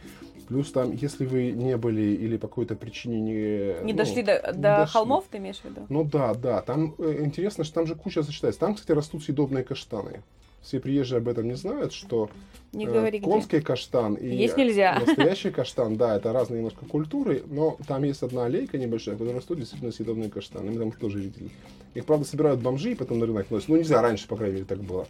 Плюс 0.49 0.73
там, 0.73 0.93
если 0.93 1.27
вы 1.27 1.53
не 1.53 1.77
были 1.77 2.01
или 2.01 2.39
по 2.39 2.49
какой-то 2.49 2.75
причине 2.75 3.21
не... 3.21 3.85
Не 3.85 3.93
ну, 3.93 3.99
дошли 3.99 4.23
до, 4.23 4.33
не 4.33 4.53
до 4.53 4.61
дошли. 4.61 4.93
холмов, 4.93 5.27
ты 5.31 5.39
имеешь 5.39 5.59
в 5.59 5.65
виду? 5.65 5.83
Ну 5.91 6.05
да, 6.05 6.35
да. 6.35 6.63
Там 6.63 6.95
э, 6.99 7.23
интересно, 7.25 7.65
что 7.65 7.75
там 7.75 7.87
же 7.87 7.95
куча 7.95 8.23
сочетается. 8.23 8.61
Там, 8.61 8.75
кстати, 8.75 8.93
растут 8.93 9.25
съедобные 9.25 9.63
каштаны. 9.63 10.23
Все 10.63 10.81
приезжие 10.81 11.19
об 11.19 11.29
этом 11.29 11.47
не 11.47 11.55
знают, 11.55 11.93
что 11.93 12.31
Не 12.73 12.87
Э, 12.87 12.93
говори, 12.93 13.19
где. 13.19 13.27
Конский 13.27 13.61
каштан 13.61 14.15
и 14.15 14.29
Есть 14.29 14.57
нельзя. 14.57 14.99
настоящий 15.07 15.51
каштан, 15.51 15.97
да, 15.97 16.17
это 16.17 16.33
разные 16.33 16.59
немножко 16.59 16.85
культуры, 16.85 17.43
но 17.47 17.77
там 17.87 18.03
есть 18.05 18.23
одна 18.23 18.45
аллейка 18.47 18.79
небольшая, 18.79 19.17
которой 19.17 19.35
растут 19.35 19.59
действительно 19.59 19.93
съедобные 19.93 20.31
каштаны. 20.31 20.71
Мы 20.71 20.79
там 20.79 20.89
их 20.89 20.99
тоже 20.99 21.21
видели. 21.21 21.51
Их, 21.99 22.05
правда, 22.07 22.25
собирают 22.25 22.61
бомжи 22.61 22.93
и 22.93 22.95
потом 22.95 23.19
на 23.19 23.27
рынок 23.27 23.51
носят. 23.51 23.69
Ну, 23.69 23.77
нельзя, 23.77 24.01
раньше, 24.01 24.29
по 24.29 24.37
крайней 24.37 24.55
мере, 24.55 24.67
так 24.67 24.79
было. 24.79 25.07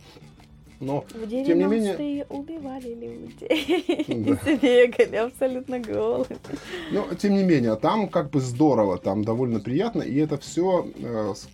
Но, 0.80 1.04
В 1.12 1.28
Тем 1.28 1.58
не 1.58 1.64
менее- 1.64 1.96
90-е 1.96 2.26
убивали 2.28 2.94
людей. 2.94 3.84
Да. 4.06 4.50
И 4.50 4.56
бегали 4.56 5.16
абсолютно 5.16 5.80
голые. 5.80 6.38
но, 6.92 7.04
тем 7.18 7.34
не 7.34 7.42
менее, 7.42 7.74
там 7.76 8.08
как 8.08 8.30
бы 8.30 8.40
здорово, 8.40 8.96
там 8.96 9.24
довольно 9.24 9.58
приятно, 9.60 10.02
и 10.02 10.16
это 10.16 10.38
все 10.38 10.86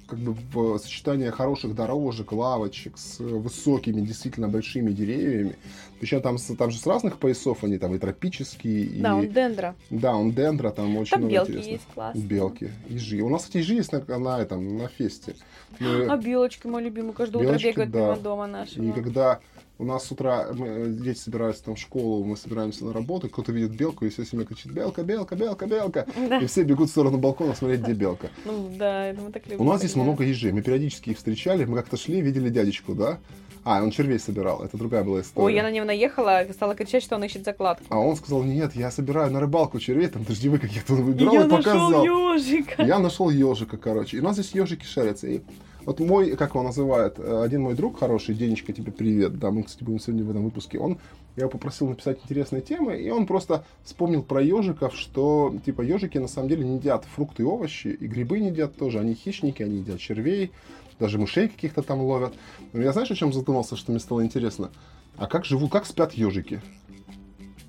как 0.07 0.19
бы 0.19 0.37
в 0.53 0.79
сочетании 0.79 1.31
хороших 1.31 1.75
дорожек, 1.75 2.33
лавочек 2.33 2.99
с 2.99 3.19
высокими, 3.19 4.03
действительно 4.03 4.49
большими 4.49 4.93
деревьями. 4.93 5.57
Причем 6.05 6.21
там, 6.21 6.37
там 6.37 6.71
же 6.71 6.79
с 6.79 6.87
разных 6.87 7.17
поясов 7.17 7.65
они 7.65 7.79
там 7.79 7.95
и 7.95 7.99
тропические, 7.99 8.83
и... 8.83 9.01
Да, 9.01 9.17
он 9.17 9.31
дендра. 9.31 9.75
Да, 9.89 10.15
он 10.15 10.33
дендра, 10.33 10.71
там 10.71 10.95
очень 10.99 11.13
Там 11.13 11.21
много 11.21 11.33
белки 11.33 11.53
интересных. 11.53 11.73
есть 11.73 11.87
классные. 11.95 12.25
Белки, 12.27 12.71
ежи. 12.91 13.23
У 13.23 13.31
нас, 13.31 13.45
кстати, 13.45 13.57
ежи 13.63 13.73
есть 13.77 13.91
на, 13.91 14.19
на 14.19 14.39
этом, 14.39 14.77
на 14.77 14.89
фесте. 14.89 15.35
Мы- 15.81 16.05
А 16.05 16.19
белочки, 16.19 16.67
мой 16.67 16.83
любимый, 16.83 17.15
каждое 17.15 17.43
Белочки, 17.43 17.69
утро 17.69 17.87
бегают 17.87 17.91
да. 17.93 18.01
мимо 18.01 18.17
дома 18.17 18.47
нашего. 18.47 18.85
и 18.85 18.93
когда 18.93 19.41
у 19.79 19.85
нас 19.85 20.05
с 20.05 20.13
утра 20.13 20.49
мы, 20.53 20.67
э, 20.67 20.87
дети 20.89 21.19
собираются 21.19 21.65
там 21.65 21.75
в 21.75 21.79
школу, 21.79 22.23
мы 22.23 22.37
собираемся 22.37 22.85
на 22.85 22.93
работу, 22.93 23.29
кто-то 23.31 23.51
видит 23.51 23.75
белку, 23.75 24.05
и 24.05 24.11
вся 24.11 24.25
семья 24.27 24.45
кричит 24.45 24.73
«Белка, 24.73 25.03
белка, 25.03 25.35
белка, 25.37 25.67
белка!» 25.67 26.07
Да. 26.29 26.39
И 26.39 26.47
все 26.47 26.65
бегут 26.65 26.91
в 26.91 26.93
сторону 26.93 27.17
балкона 27.17 27.55
смотреть, 27.55 27.81
где 27.81 27.93
белка. 27.95 28.29
Ну 28.45 28.71
да, 28.79 29.07
это 29.07 29.23
мы 29.23 29.33
так 29.33 29.47
любим. 29.47 29.61
У 29.61 29.65
нас 29.65 29.79
здесь 29.81 29.97
много 29.97 30.23
ежей, 30.23 30.53
мы 30.53 30.61
периодически 30.61 31.11
их 31.11 31.17
встречали, 31.17 31.65
мы 31.65 31.77
как-то 31.79 31.97
шли, 31.97 32.21
видели 32.21 32.51
дядечку, 32.51 32.95
да? 32.95 33.19
А, 33.65 33.83
он 33.83 33.91
червей 33.91 34.19
собирал, 34.19 34.63
это 34.63 34.77
другая 34.77 35.03
была 35.05 35.23
история. 35.23 35.47
Ой, 35.47 35.55
я 35.55 35.63
на 35.63 35.71
него 35.71 35.87
наехала, 35.87 36.45
стала 36.53 36.75
кричать, 36.75 37.03
что 37.03 37.17
он 37.17 37.25
ищет 37.25 37.45
закладку. 37.45 37.85
А 37.89 37.99
он 37.99 38.15
сказал, 38.17 38.43
нет, 38.43 38.77
я 38.77 38.91
собираю 38.91 39.31
на 39.33 39.41
рыбалку 39.41 39.81
червей, 39.81 40.09
там 40.09 40.23
дождевых 40.25 40.61
каких-то 40.61 40.93
он 40.93 41.01
И 41.01 41.03
выбирал 41.03 41.33
я 41.35 41.41
и 41.41 41.45
нашел 41.47 41.57
показал. 41.57 42.05
ежика. 42.05 42.83
Я 42.83 42.99
нашел 42.99 43.31
ежика, 43.31 43.79
короче. 43.79 44.19
И 44.19 44.21
у 44.21 44.23
нас 44.23 44.35
здесь 44.35 44.53
ежики 44.53 44.85
шарятся. 44.85 45.29
И 45.29 45.41
вот 45.87 45.99
мой, 46.01 46.37
как 46.37 46.51
его 46.51 46.63
называют, 46.63 47.19
э, 47.19 47.43
один 47.43 47.63
мой 47.63 47.75
друг 47.75 47.99
хороший, 47.99 48.35
Денечка, 48.35 48.73
тебе 48.75 48.93
привет. 48.93 49.39
Да, 49.39 49.51
мы, 49.51 49.63
кстати, 49.63 49.83
будем 49.83 49.99
сегодня 50.01 50.25
в 50.25 50.31
этом 50.31 50.45
выпуске. 50.45 50.79
Он, 50.79 50.99
я 51.37 51.43
его 51.43 51.51
попросил 51.51 51.89
написать 51.89 52.19
интересные 52.25 52.63
темы, 52.63 52.99
и 53.01 53.11
он 53.11 53.27
просто 53.27 53.65
вспомнил 53.83 54.23
про 54.23 54.43
ежиков, 54.43 54.95
что, 54.95 55.55
типа, 55.65 55.83
ежики 55.83 56.19
на 56.19 56.29
самом 56.29 56.49
деле 56.49 56.65
не 56.65 56.77
едят 56.77 57.05
фрукты 57.15 57.43
и 57.43 57.47
овощи, 57.47 57.89
и 57.89 58.07
грибы 58.07 58.41
не 58.41 58.49
едят 58.49 58.77
тоже. 58.77 58.99
Они 59.01 59.15
хищники, 59.15 59.63
они 59.63 59.79
едят 59.79 60.01
червей, 60.01 60.53
даже 60.99 61.19
мышей 61.19 61.49
каких-то 61.49 61.83
там 61.83 62.01
ловят. 62.01 62.35
Но 62.73 62.83
я 62.83 62.93
знаешь, 62.93 63.11
о 63.11 63.15
чем 63.15 63.33
задумался, 63.33 63.77
что 63.77 63.91
мне 63.93 64.01
стало 64.01 64.25
интересно? 64.25 64.71
А 65.17 65.27
как 65.27 65.45
живут, 65.45 65.71
как 65.71 65.87
спят 65.87 66.13
ежики? 66.15 66.61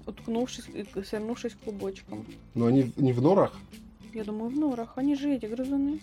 Уткнувшись, 0.05 0.65
и 0.73 0.85
свернувшись 1.03 1.55
клубочком. 1.63 2.25
Ну, 2.53 2.65
они 2.65 2.91
не 2.95 3.13
в 3.13 3.21
норах? 3.21 3.53
Я 4.13 4.23
думаю, 4.23 4.49
в 4.49 4.57
норах. 4.57 4.93
Они 4.95 5.15
же 5.15 5.33
эти 5.33 5.45
грызуны. 5.45 5.99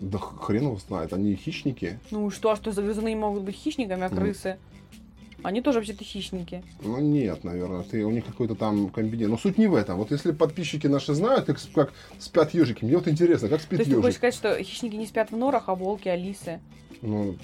Да 0.00 0.18
хрен 0.18 0.64
его 0.64 0.76
знает, 0.76 1.12
они 1.12 1.34
хищники. 1.34 1.98
Ну 2.10 2.28
и 2.28 2.30
что, 2.30 2.50
а 2.50 2.56
что 2.56 2.70
за 2.70 2.82
грызуны 2.82 3.08
не 3.08 3.16
могут 3.16 3.42
быть 3.42 3.56
хищниками, 3.56 4.02
а 4.02 4.08
крысы? 4.08 4.58
Они 5.46 5.60
тоже 5.60 5.78
вообще-то 5.78 6.02
хищники. 6.02 6.64
Ну 6.82 6.98
нет, 6.98 7.44
наверное, 7.44 7.84
ты 7.84 8.04
у 8.04 8.10
них 8.10 8.24
какой-то 8.24 8.56
там 8.56 8.88
комбинезон. 8.90 9.30
Но 9.30 9.38
суть 9.38 9.58
не 9.58 9.68
в 9.68 9.76
этом. 9.76 9.96
Вот 9.96 10.10
если 10.10 10.32
подписчики 10.32 10.88
наши 10.88 11.14
знают, 11.14 11.44
как, 11.44 11.58
как 11.72 11.92
спят 12.18 12.52
ежики, 12.52 12.84
мне 12.84 12.96
вот 12.96 13.06
интересно, 13.06 13.48
как 13.48 13.60
То 13.60 13.64
спит 13.66 13.78
есть 13.78 13.90
ты 13.90 13.96
ежик. 13.96 14.04
хочешь 14.04 14.16
сказать, 14.16 14.34
что 14.34 14.60
хищники 14.60 14.96
не 14.96 15.06
спят 15.06 15.30
в 15.30 15.36
норах, 15.36 15.68
а 15.68 15.76
волки, 15.76 16.08
а 16.08 16.16
лисы? 16.16 16.58
Ну, 17.00 17.36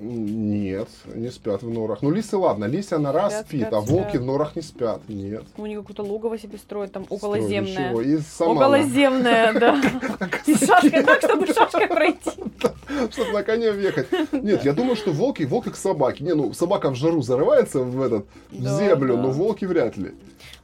нет, 0.00 0.88
не 1.14 1.30
спят 1.30 1.62
в 1.62 1.68
норах. 1.70 2.02
Ну, 2.02 2.10
лисы, 2.10 2.36
ладно, 2.36 2.66
лися 2.66 2.98
нора 2.98 3.30
Спят, 3.30 3.46
спит, 3.46 3.60
спят, 3.62 3.72
а 3.72 3.80
волки 3.80 4.10
спят. 4.10 4.22
в 4.22 4.24
норах 4.24 4.56
не 4.56 4.62
спят. 4.62 5.00
Нет. 5.08 5.44
Ну, 5.56 5.64
они 5.64 5.76
какое-то 5.76 6.02
логово 6.02 6.38
себе 6.38 6.58
строят, 6.58 6.92
там 6.92 7.06
околоземное. 7.08 7.90
ничего. 7.90 8.00
И 8.02 8.18
сама 8.18 8.52
Околоземное, 8.52 9.52
да. 9.60 9.80
И 10.46 10.54
шашкой 10.54 11.02
так, 11.02 11.20
чтобы 11.22 11.46
шашкой 11.54 11.88
пройти. 11.88 12.30
чтобы 13.10 13.32
на 13.32 13.42
коне 13.42 13.72
въехать. 13.72 14.08
Нет, 14.32 14.64
я 14.64 14.72
думаю, 14.72 14.96
что 14.96 15.12
волки, 15.12 15.42
волк 15.42 15.64
как 15.64 15.76
собаки. 15.76 16.22
Не, 16.22 16.34
ну, 16.34 16.52
собака 16.52 16.90
в 16.90 16.94
жару 16.94 17.22
зарывается 17.22 17.80
в 17.80 18.00
этот, 18.00 18.26
в 18.50 18.78
землю, 18.78 19.16
но 19.16 19.30
волки 19.30 19.64
вряд 19.64 19.96
ли. 19.96 20.12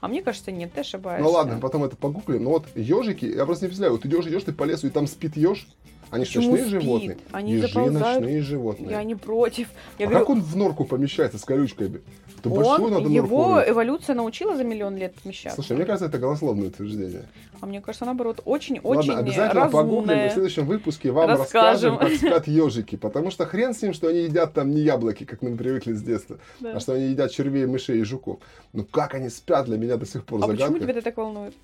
А 0.00 0.08
мне 0.08 0.22
кажется, 0.22 0.52
нет, 0.52 0.72
ты 0.72 0.80
ошибаешься. 0.80 1.24
Ну 1.24 1.30
ладно, 1.30 1.58
потом 1.60 1.84
это 1.84 1.96
погуглим. 1.96 2.44
Но 2.44 2.50
вот 2.50 2.64
ежики, 2.74 3.24
я 3.24 3.46
просто 3.46 3.64
не 3.64 3.68
представляю, 3.68 3.92
вот 3.94 4.04
идешь, 4.04 4.26
идешь 4.26 4.42
ты 4.44 4.52
по 4.52 4.64
лесу, 4.64 4.86
и 4.86 4.90
там 4.90 5.06
спит 5.06 5.36
еж. 5.36 5.66
Они 6.14 6.24
же 6.24 6.40
ночные 6.40 6.58
спит? 6.66 6.68
животные. 6.82 7.16
Они 7.32 7.52
Ежи 7.54 7.68
заползают. 7.68 8.20
ночные 8.20 8.40
животные. 8.42 8.90
Я 8.90 9.02
не 9.04 9.14
против. 9.14 9.68
Я 9.98 10.06
а 10.06 10.08
говорю, 10.08 10.18
как 10.26 10.30
он 10.30 10.40
в 10.42 10.56
норку 10.56 10.84
помещается 10.84 11.38
с 11.38 11.44
колючками? 11.44 12.00
Большую 12.44 12.84
он, 12.88 12.92
надо 12.92 13.08
его 13.08 13.48
норку. 13.54 13.70
эволюция 13.70 14.14
научила 14.14 14.54
за 14.54 14.64
миллион 14.64 14.96
лет 14.98 15.14
помещаться. 15.14 15.54
Слушай, 15.56 15.76
мне 15.76 15.86
кажется, 15.86 16.06
это 16.06 16.18
голословное 16.18 16.68
утверждение. 16.68 17.24
А 17.60 17.66
мне 17.66 17.80
кажется, 17.80 18.04
наоборот, 18.04 18.42
очень-очень 18.44 19.12
Ладно, 19.12 19.18
обязательно 19.18 19.70
погуглим, 19.70 20.18
и 20.18 20.28
в 20.28 20.32
следующем 20.32 20.66
выпуске 20.66 21.10
вам 21.10 21.30
Расскажем. 21.30 21.96
расскажем, 21.96 21.98
как 21.98 22.12
спят 22.44 22.46
ежики. 22.48 22.96
Потому 22.96 23.30
что 23.30 23.46
хрен 23.46 23.72
с 23.72 23.80
ним, 23.80 23.94
что 23.94 24.08
они 24.08 24.24
едят 24.24 24.52
там 24.52 24.70
не 24.72 24.82
яблоки, 24.82 25.24
как 25.24 25.40
мы 25.40 25.56
привыкли 25.56 25.94
с 25.94 26.02
детства, 26.02 26.38
Да. 26.60 26.72
а 26.76 26.80
что 26.80 26.92
они 26.92 27.06
едят 27.06 27.30
червей, 27.30 27.64
мышей 27.64 28.00
и 28.00 28.04
жуков. 28.04 28.40
Ну 28.74 28.84
как 28.84 29.14
они 29.14 29.30
спят, 29.30 29.64
для 29.64 29.78
меня 29.78 29.96
до 29.96 30.04
сих 30.04 30.24
пор 30.24 30.40
А 30.44 30.46
почему 30.46 30.58
загадка. 30.58 30.80
тебя 30.80 30.92
это 30.92 31.02
так 31.02 31.16
волнует? 31.16 31.54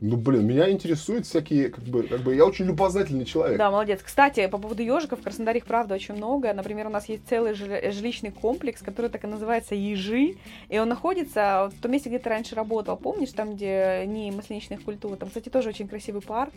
Ну, 0.00 0.16
блин, 0.16 0.46
меня 0.46 0.70
интересуют 0.70 1.26
всякие, 1.26 1.70
как 1.70 1.82
бы, 1.82 2.04
как 2.04 2.20
бы, 2.20 2.32
я 2.32 2.44
очень 2.44 2.66
любознательный 2.66 3.24
человек. 3.24 3.58
Да, 3.58 3.68
молодец. 3.70 4.00
Кстати, 4.00 4.46
по 4.46 4.56
поводу 4.58 4.80
ежиков, 4.80 5.18
в 5.18 5.22
Краснодаре 5.24 5.58
их, 5.58 5.66
правда, 5.66 5.96
очень 5.96 6.14
много. 6.14 6.52
Например, 6.52 6.86
у 6.86 6.90
нас 6.90 7.08
есть 7.08 7.26
целый 7.28 7.54
жили- 7.54 7.90
жилищный 7.90 8.30
комплекс, 8.30 8.80
который 8.80 9.10
так 9.10 9.24
и 9.24 9.26
называется 9.26 9.74
Ежи, 9.74 10.36
и 10.68 10.78
он 10.78 10.88
находится 10.88 11.72
в 11.76 11.82
том 11.82 11.90
месте, 11.90 12.10
где 12.10 12.20
ты 12.20 12.28
раньше 12.28 12.54
работал. 12.54 12.96
Помнишь, 12.96 13.30
там, 13.32 13.54
где 13.56 14.04
не 14.06 14.30
масличных 14.30 14.84
культур? 14.84 15.16
Там, 15.16 15.30
кстати, 15.30 15.48
тоже 15.48 15.70
очень 15.70 15.88
красивый 15.88 16.22
парк, 16.22 16.52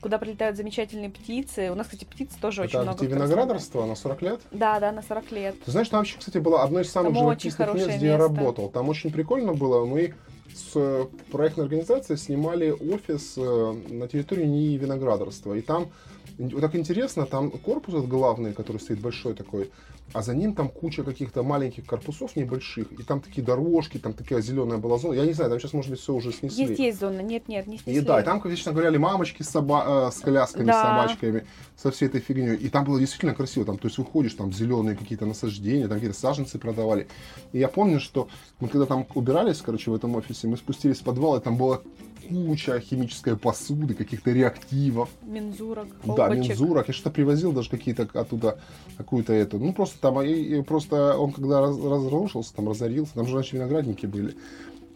куда 0.00 0.18
прилетают 0.18 0.56
замечательные 0.56 1.10
птицы. 1.10 1.70
У 1.70 1.76
нас, 1.76 1.86
кстати, 1.86 2.04
птиц 2.04 2.30
тоже 2.40 2.62
очень 2.62 2.70
Это 2.74 2.82
много. 2.82 2.98
где 2.98 3.06
в 3.06 3.10
Краснодаре. 3.10 3.36
виноградарство 3.36 3.84
на 3.86 3.94
40 3.94 4.22
лет? 4.22 4.40
Да, 4.50 4.80
да, 4.80 4.90
на 4.90 5.02
40 5.02 5.30
лет. 5.30 5.54
Ты 5.64 5.70
знаешь, 5.70 5.88
там 5.90 6.00
вообще, 6.00 6.18
кстати, 6.18 6.38
было 6.38 6.64
одно 6.64 6.80
из 6.80 6.90
самых 6.90 7.12
очень 7.12 7.50
живописных 7.52 7.74
мест, 7.74 7.86
где 7.98 8.06
я 8.06 8.16
место. 8.16 8.28
работал. 8.34 8.68
Там 8.68 8.88
очень 8.88 9.12
прикольно 9.12 9.52
было. 9.54 9.84
Мы 9.84 10.14
с 10.54 10.72
э, 10.76 11.06
проектной 11.30 11.64
организацией 11.64 12.16
снимали 12.16 12.70
офис 12.70 13.34
э, 13.36 13.72
на 13.90 14.08
территории 14.08 14.46
НИИ 14.46 14.76
виноградарства. 14.78 15.54
И 15.54 15.60
там 15.60 15.90
вот 16.38 16.60
так 16.60 16.74
интересно, 16.74 17.26
там 17.26 17.50
корпус 17.50 17.94
этот 17.94 18.08
главный, 18.08 18.52
который 18.52 18.78
стоит 18.78 19.00
большой 19.00 19.34
такой, 19.34 19.70
а 20.12 20.22
за 20.22 20.34
ним 20.34 20.54
там 20.54 20.68
куча 20.68 21.02
каких-то 21.02 21.42
маленьких 21.42 21.86
корпусов 21.86 22.36
небольших, 22.36 22.92
и 22.92 23.02
там 23.02 23.20
такие 23.20 23.42
дорожки, 23.42 23.98
там 23.98 24.12
такая 24.12 24.40
зеленая 24.42 24.78
была 24.78 24.98
зона. 24.98 25.14
Я 25.14 25.24
не 25.26 25.32
знаю, 25.32 25.50
там 25.50 25.58
сейчас, 25.60 25.72
может 25.72 25.90
быть, 25.90 26.00
все 26.00 26.12
уже 26.12 26.32
снесли. 26.32 26.66
Есть, 26.66 26.78
есть 26.78 27.00
зона. 27.00 27.20
Нет, 27.20 27.48
нет, 27.48 27.66
не 27.66 27.76
И 27.76 27.78
снесли. 27.78 28.00
да, 28.02 28.20
и 28.20 28.24
там, 28.24 28.40
вечно 28.44 28.72
гуляли 28.72 28.96
мамочки 28.98 29.42
с, 29.42 29.54
соба- 29.54 30.08
э, 30.08 30.10
с 30.12 30.20
колясками, 30.20 30.66
Да. 30.66 30.72
с 30.72 30.86
собачками, 30.86 31.46
со 31.76 31.90
всей 31.90 32.06
этой 32.06 32.20
фигней. 32.20 32.56
И 32.56 32.68
там 32.68 32.84
было 32.84 32.98
действительно 33.00 33.34
красиво. 33.34 33.64
Там, 33.64 33.78
то 33.78 33.86
есть 33.86 33.98
выходишь, 33.98 34.34
там 34.34 34.52
зеленые 34.52 34.96
какие-то 34.96 35.26
насаждения, 35.26 35.88
там 35.88 35.94
какие-то 35.98 36.18
саженцы 36.18 36.58
продавали. 36.58 37.06
И 37.52 37.58
я 37.58 37.68
помню, 37.68 37.98
что 38.00 38.28
мы 38.60 38.68
когда 38.68 38.86
там 38.86 39.06
убирались, 39.14 39.62
короче, 39.62 39.90
в 39.90 39.94
этом 39.94 40.14
офисе, 40.16 40.48
мы 40.48 40.56
спустились 40.56 40.98
в 41.00 41.04
подвал, 41.04 41.36
и 41.36 41.40
там 41.40 41.56
была 41.56 41.80
куча 42.28 42.80
химической 42.80 43.36
посуды, 43.36 43.94
каких-то 43.94 44.30
реактивов. 44.32 45.08
Мензурок, 45.22 45.88
Да, 46.04 46.28
колбочек. 46.28 46.48
мензурок. 46.50 46.88
Я 46.88 46.94
что-то 46.94 47.10
привозил 47.10 47.52
даже 47.52 47.70
какие-то 47.70 48.08
оттуда, 48.14 48.58
какую-то 48.96 49.32
эту. 49.32 49.58
Ну, 49.58 49.72
просто 49.72 49.98
там, 50.00 50.20
и, 50.22 50.32
и 50.32 50.62
просто 50.62 51.16
он 51.16 51.32
когда 51.32 51.60
раз- 51.60 51.78
разрушился, 51.78 52.54
там 52.54 52.68
разорился, 52.68 53.14
там 53.14 53.26
же 53.26 53.34
раньше 53.34 53.56
виноградники 53.56 54.06
были, 54.06 54.34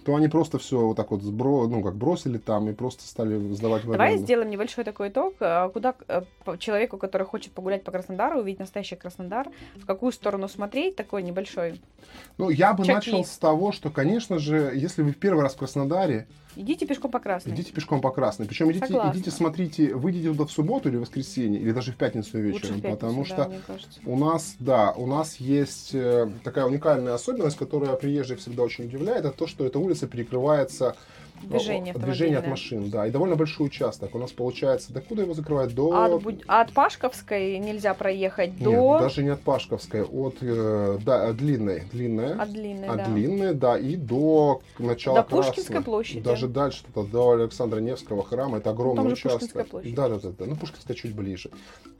то 0.04 0.14
они 0.14 0.28
просто 0.28 0.58
все 0.58 0.80
вот 0.80 0.96
так 0.96 1.10
вот 1.10 1.22
сбро, 1.22 1.66
ну, 1.68 1.82
как 1.82 1.94
бросили 1.96 2.38
там 2.38 2.70
и 2.70 2.72
просто 2.72 3.06
стали 3.06 3.36
сдавать 3.52 3.84
в 3.84 3.92
Давай 3.92 4.16
сделаем 4.16 4.48
небольшой 4.48 4.84
такой 4.84 5.10
итог. 5.10 5.34
А 5.40 5.68
Куда 5.68 5.94
э, 6.08 6.22
человеку, 6.58 6.96
который 6.96 7.26
хочет 7.26 7.52
погулять 7.52 7.84
по 7.84 7.90
Краснодару, 7.90 8.40
увидеть 8.40 8.60
настоящий 8.60 8.96
Краснодар, 8.96 9.48
в 9.76 9.84
какую 9.84 10.12
сторону 10.12 10.48
смотреть, 10.48 10.96
такой 10.96 11.22
небольшой. 11.22 11.82
Ну, 12.38 12.48
я 12.48 12.72
бы 12.72 12.86
начал 12.86 13.22
с 13.22 13.36
того, 13.36 13.70
что, 13.70 13.90
конечно 13.90 14.38
же, 14.38 14.72
если 14.74 15.02
вы 15.02 15.10
в 15.12 15.18
первый 15.18 15.42
раз 15.42 15.54
в 15.54 15.58
Краснодаре, 15.58 16.26
Идите 16.58 16.86
пешком 16.86 17.12
по 17.12 17.20
Красной. 17.20 17.54
идите 17.54 17.72
пешком 17.72 18.00
по 18.00 18.10
Красной. 18.10 18.46
Причем 18.46 18.72
идите, 18.72 18.86
Согласна. 18.86 19.16
идите, 19.16 19.30
смотрите, 19.30 19.94
выйдите 19.94 20.28
туда 20.30 20.44
в 20.44 20.50
субботу 20.50 20.88
или 20.88 20.96
в 20.96 21.02
воскресенье, 21.02 21.60
или 21.60 21.70
даже 21.70 21.92
в 21.92 21.96
пятницу 21.96 22.36
Лучше 22.36 22.40
вечером, 22.40 22.78
в 22.78 22.82
пятницу, 22.82 22.96
потому 22.96 23.24
да, 23.24 23.26
что. 23.26 24.00
У 24.04 24.18
нас, 24.18 24.56
да, 24.58 24.92
у 24.92 25.06
нас 25.06 25.36
есть 25.36 25.94
э, 25.94 26.28
такая 26.42 26.66
уникальная 26.66 27.14
особенность, 27.14 27.56
которая 27.56 27.94
приезжих 27.94 28.40
всегда 28.40 28.64
очень 28.64 28.86
удивляет, 28.86 29.24
это 29.24 29.30
то, 29.30 29.46
что 29.46 29.64
эта 29.64 29.78
улица 29.78 30.08
перекрывается 30.08 30.96
Движение 31.42 31.94
движение 31.94 32.38
от 32.38 32.46
машин, 32.46 32.90
да, 32.90 33.06
и 33.06 33.10
довольно 33.10 33.36
большой 33.36 33.66
участок. 33.66 34.14
У 34.14 34.18
нас 34.18 34.32
получается, 34.32 34.92
докуда 34.92 35.22
его 35.22 35.34
закрывать? 35.34 35.74
До... 35.74 35.92
А 35.92 36.06
от, 36.06 36.22
а 36.46 36.60
от 36.62 36.72
Пашковской 36.72 37.58
нельзя 37.58 37.94
проехать 37.94 38.54
Нет, 38.60 38.64
до... 38.64 38.98
даже 39.00 39.22
не 39.22 39.30
от 39.30 39.40
Пашковской, 39.40 40.02
от, 40.02 40.36
э, 40.40 40.98
да, 41.04 41.28
от 41.28 41.36
длинной, 41.36 41.84
длинная, 41.92 42.40
От 42.40 42.52
длинной, 42.52 42.88
от 42.88 42.96
да. 42.96 43.04
длинной, 43.06 43.54
да, 43.54 43.78
и 43.78 43.96
до 43.96 44.60
начала 44.78 45.18
До 45.18 45.22
Пушкинской 45.24 45.64
Красной. 45.76 45.84
площади. 45.84 46.20
Даже 46.20 46.48
дальше, 46.48 46.84
туда, 46.92 47.08
до 47.08 47.30
Александра 47.32 47.80
Невского 47.80 48.24
храма, 48.24 48.58
это 48.58 48.70
огромный 48.70 48.96
Там 48.96 49.08
же 49.08 49.12
участок. 49.14 49.68
Пушкинская. 49.68 49.94
Да, 49.94 50.08
да, 50.08 50.18
да, 50.18 50.30
да, 50.38 50.44
ну 50.46 50.56
Пушкинская 50.56 50.96
чуть 50.96 51.14
ближе. 51.14 51.50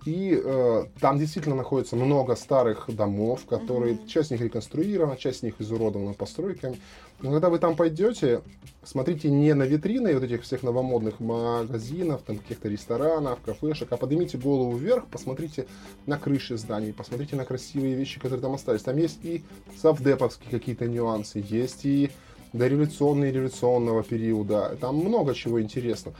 И 0.04 0.40
э, 0.42 0.84
там 1.00 1.18
действительно 1.18 1.56
находится 1.56 1.96
много 1.96 2.34
старых 2.36 2.86
домов, 2.94 3.44
которые, 3.46 3.94
Мгм. 3.94 4.06
часть 4.06 4.28
из 4.28 4.32
них 4.32 4.40
реконструирована, 4.42 5.16
часть 5.16 5.38
из 5.38 5.42
них 5.42 5.54
изуродована 5.58 6.12
постройками. 6.14 6.78
Но 7.20 7.32
когда 7.32 7.50
вы 7.50 7.58
там 7.58 7.74
пойдете, 7.74 8.42
смотрите 8.84 9.28
не 9.28 9.52
на 9.52 9.64
витрины 9.64 10.14
вот 10.14 10.22
этих 10.22 10.42
всех 10.42 10.62
новомодных 10.62 11.18
магазинов, 11.18 12.22
там 12.22 12.38
каких-то 12.38 12.68
ресторанов, 12.68 13.40
кафешек, 13.40 13.90
а 13.90 13.96
поднимите 13.96 14.38
голову 14.38 14.76
вверх, 14.76 15.06
посмотрите 15.06 15.66
на 16.06 16.16
крыши 16.16 16.56
зданий, 16.56 16.92
посмотрите 16.92 17.34
на 17.34 17.44
красивые 17.44 17.94
вещи, 17.94 18.20
которые 18.20 18.40
там 18.40 18.54
остались. 18.54 18.82
Там 18.82 18.96
есть 18.96 19.18
и 19.24 19.42
совдеповские 19.80 20.50
какие-то 20.50 20.86
нюансы, 20.86 21.44
есть 21.48 21.84
и 21.84 22.10
дореволюционные 22.52 23.32
революционного 23.32 24.04
периода. 24.04 24.76
Там 24.80 24.96
много 24.96 25.34
чего 25.34 25.60
интересного. 25.60 26.16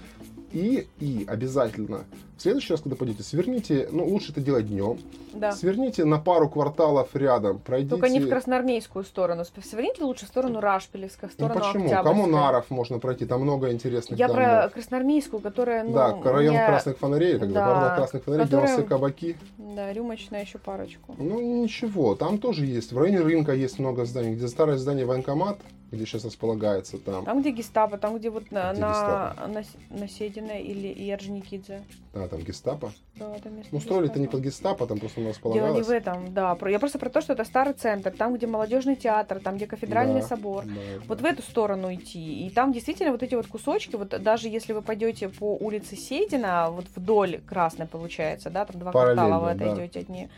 И, 0.53 0.87
и 0.99 1.25
обязательно 1.29 2.05
в 2.39 2.41
следующий 2.43 2.73
раз, 2.73 2.81
когда 2.83 2.95
пойдете, 2.97 3.23
сверните, 3.25 3.89
ну, 3.91 4.07
лучше 4.07 4.31
это 4.33 4.41
делать 4.41 4.69
днем, 4.69 4.99
Да. 5.35 5.51
сверните 5.53 6.05
на 6.05 6.19
пару 6.19 6.49
кварталов 6.49 7.09
рядом, 7.15 7.59
пройдите... 7.59 7.91
Только 7.97 8.09
не 8.09 8.21
в 8.21 8.29
красноармейскую 8.29 9.05
сторону. 9.05 9.43
Сверните 9.63 10.05
лучше 10.05 10.25
в 10.25 10.29
сторону 10.29 10.61
Рашпилевской, 10.61 11.29
в 11.29 11.33
Ну 11.33 11.47
сторону 11.47 11.61
почему? 11.61 11.85
Октябрьской. 11.87 12.05
Коммунаров 12.05 12.71
можно 12.71 12.99
пройти, 13.01 13.27
там 13.27 13.43
много 13.43 13.73
интересных 13.73 14.19
Я 14.19 14.29
домов. 14.29 14.43
про 14.45 14.69
красноармейскую, 14.73 15.41
которая, 15.41 15.83
ну, 15.85 15.93
да, 15.93 16.17
район 16.23 16.55
мне- 16.55 16.65
красных 16.67 16.97
фонарей, 16.99 17.39
тогда 17.39 17.55
Да, 17.61 17.67
квартал 17.73 17.97
красных 17.97 18.25
фонарей, 18.25 18.45
которая- 18.47 18.83
кабаки. 18.85 19.37
Да, 19.59 19.93
рюмочная 19.93 20.43
еще 20.43 20.59
парочку. 20.59 21.15
Ну, 21.19 21.63
ничего, 21.63 22.15
там 22.15 22.39
тоже 22.39 22.65
есть. 22.67 22.93
В 22.93 22.99
районе 22.99 23.21
рынка 23.21 23.53
есть 23.53 23.79
много 23.81 24.05
зданий, 24.07 24.35
где 24.37 24.47
старое 24.47 24.79
здание 24.79 25.05
военкомат, 25.05 25.59
где 25.91 26.05
сейчас 26.05 26.25
располагается 26.25 26.99
там. 26.99 27.25
Там, 27.25 27.41
где 27.41 27.51
гестапо, 27.51 27.97
там, 27.99 28.19
где 28.19 28.29
вот 28.31 28.51
на, 28.51 28.73
Где 28.73 28.81
на, 28.83 28.89
гестапо? 28.91 29.47
на, 29.49 29.99
на 30.01 30.09
Сединой 30.09 30.63
или 30.63 30.89
и 30.89 31.11
Орджоникидзе. 31.11 31.83
Да, 32.13 32.29
там 32.29 32.41
гестапо. 32.41 32.93
Да, 33.17 33.39
там 33.43 33.57
место 33.57 33.69
Ну, 33.73 33.81
строили-то 33.81 34.19
не 34.19 34.27
гестапо. 34.27 34.37
под 34.39 34.45
гестапо, 34.47 34.87
там 34.87 34.99
просто 34.99 35.21
у 35.21 35.25
нас 35.25 35.37
Дело 35.39 35.53
не 35.55 35.59
располагалось. 35.61 35.87
в 35.87 35.91
этом, 35.91 36.35
да. 36.35 36.55
Про- 36.57 36.71
Я 36.71 36.79
просто 36.79 36.99
про 36.99 37.09
то, 37.09 37.21
что 37.21 37.33
это 37.33 37.45
старый 37.45 37.73
центр, 37.75 38.11
там, 38.11 38.35
где 38.35 38.47
молодежный 38.47 38.97
театр, 38.97 39.41
там, 39.41 39.57
где 39.57 39.67
кафедральный 39.67 40.21
Да, 40.21 40.27
собор. 40.27 40.65
да, 40.65 40.73
Вот 41.07 41.19
да. 41.19 41.25
в 41.29 41.33
эту 41.33 41.43
сторону 41.43 41.93
идти. 41.95 42.47
И 42.47 42.51
там 42.51 42.73
действительно 42.73 43.13
вот 43.13 43.23
эти 43.23 43.35
вот 43.35 43.47
кусочки, 43.47 43.97
вот 43.97 44.09
даже 44.23 44.49
если 44.49 44.73
вы 44.75 44.83
пойдете 44.83 45.29
по 45.31 45.57
улице 45.57 45.97
Седина, 45.97 46.71
вот 46.71 46.85
вдоль 46.95 47.41
Красной 47.47 47.87
получается, 47.87 48.51
да, 48.51 48.65
там 48.67 48.79
два 48.81 48.93
квартала 48.93 49.39
вы 49.41 49.55
да. 49.55 49.71
отойдете 49.73 50.01
от 50.01 50.09
нее. 50.11 50.29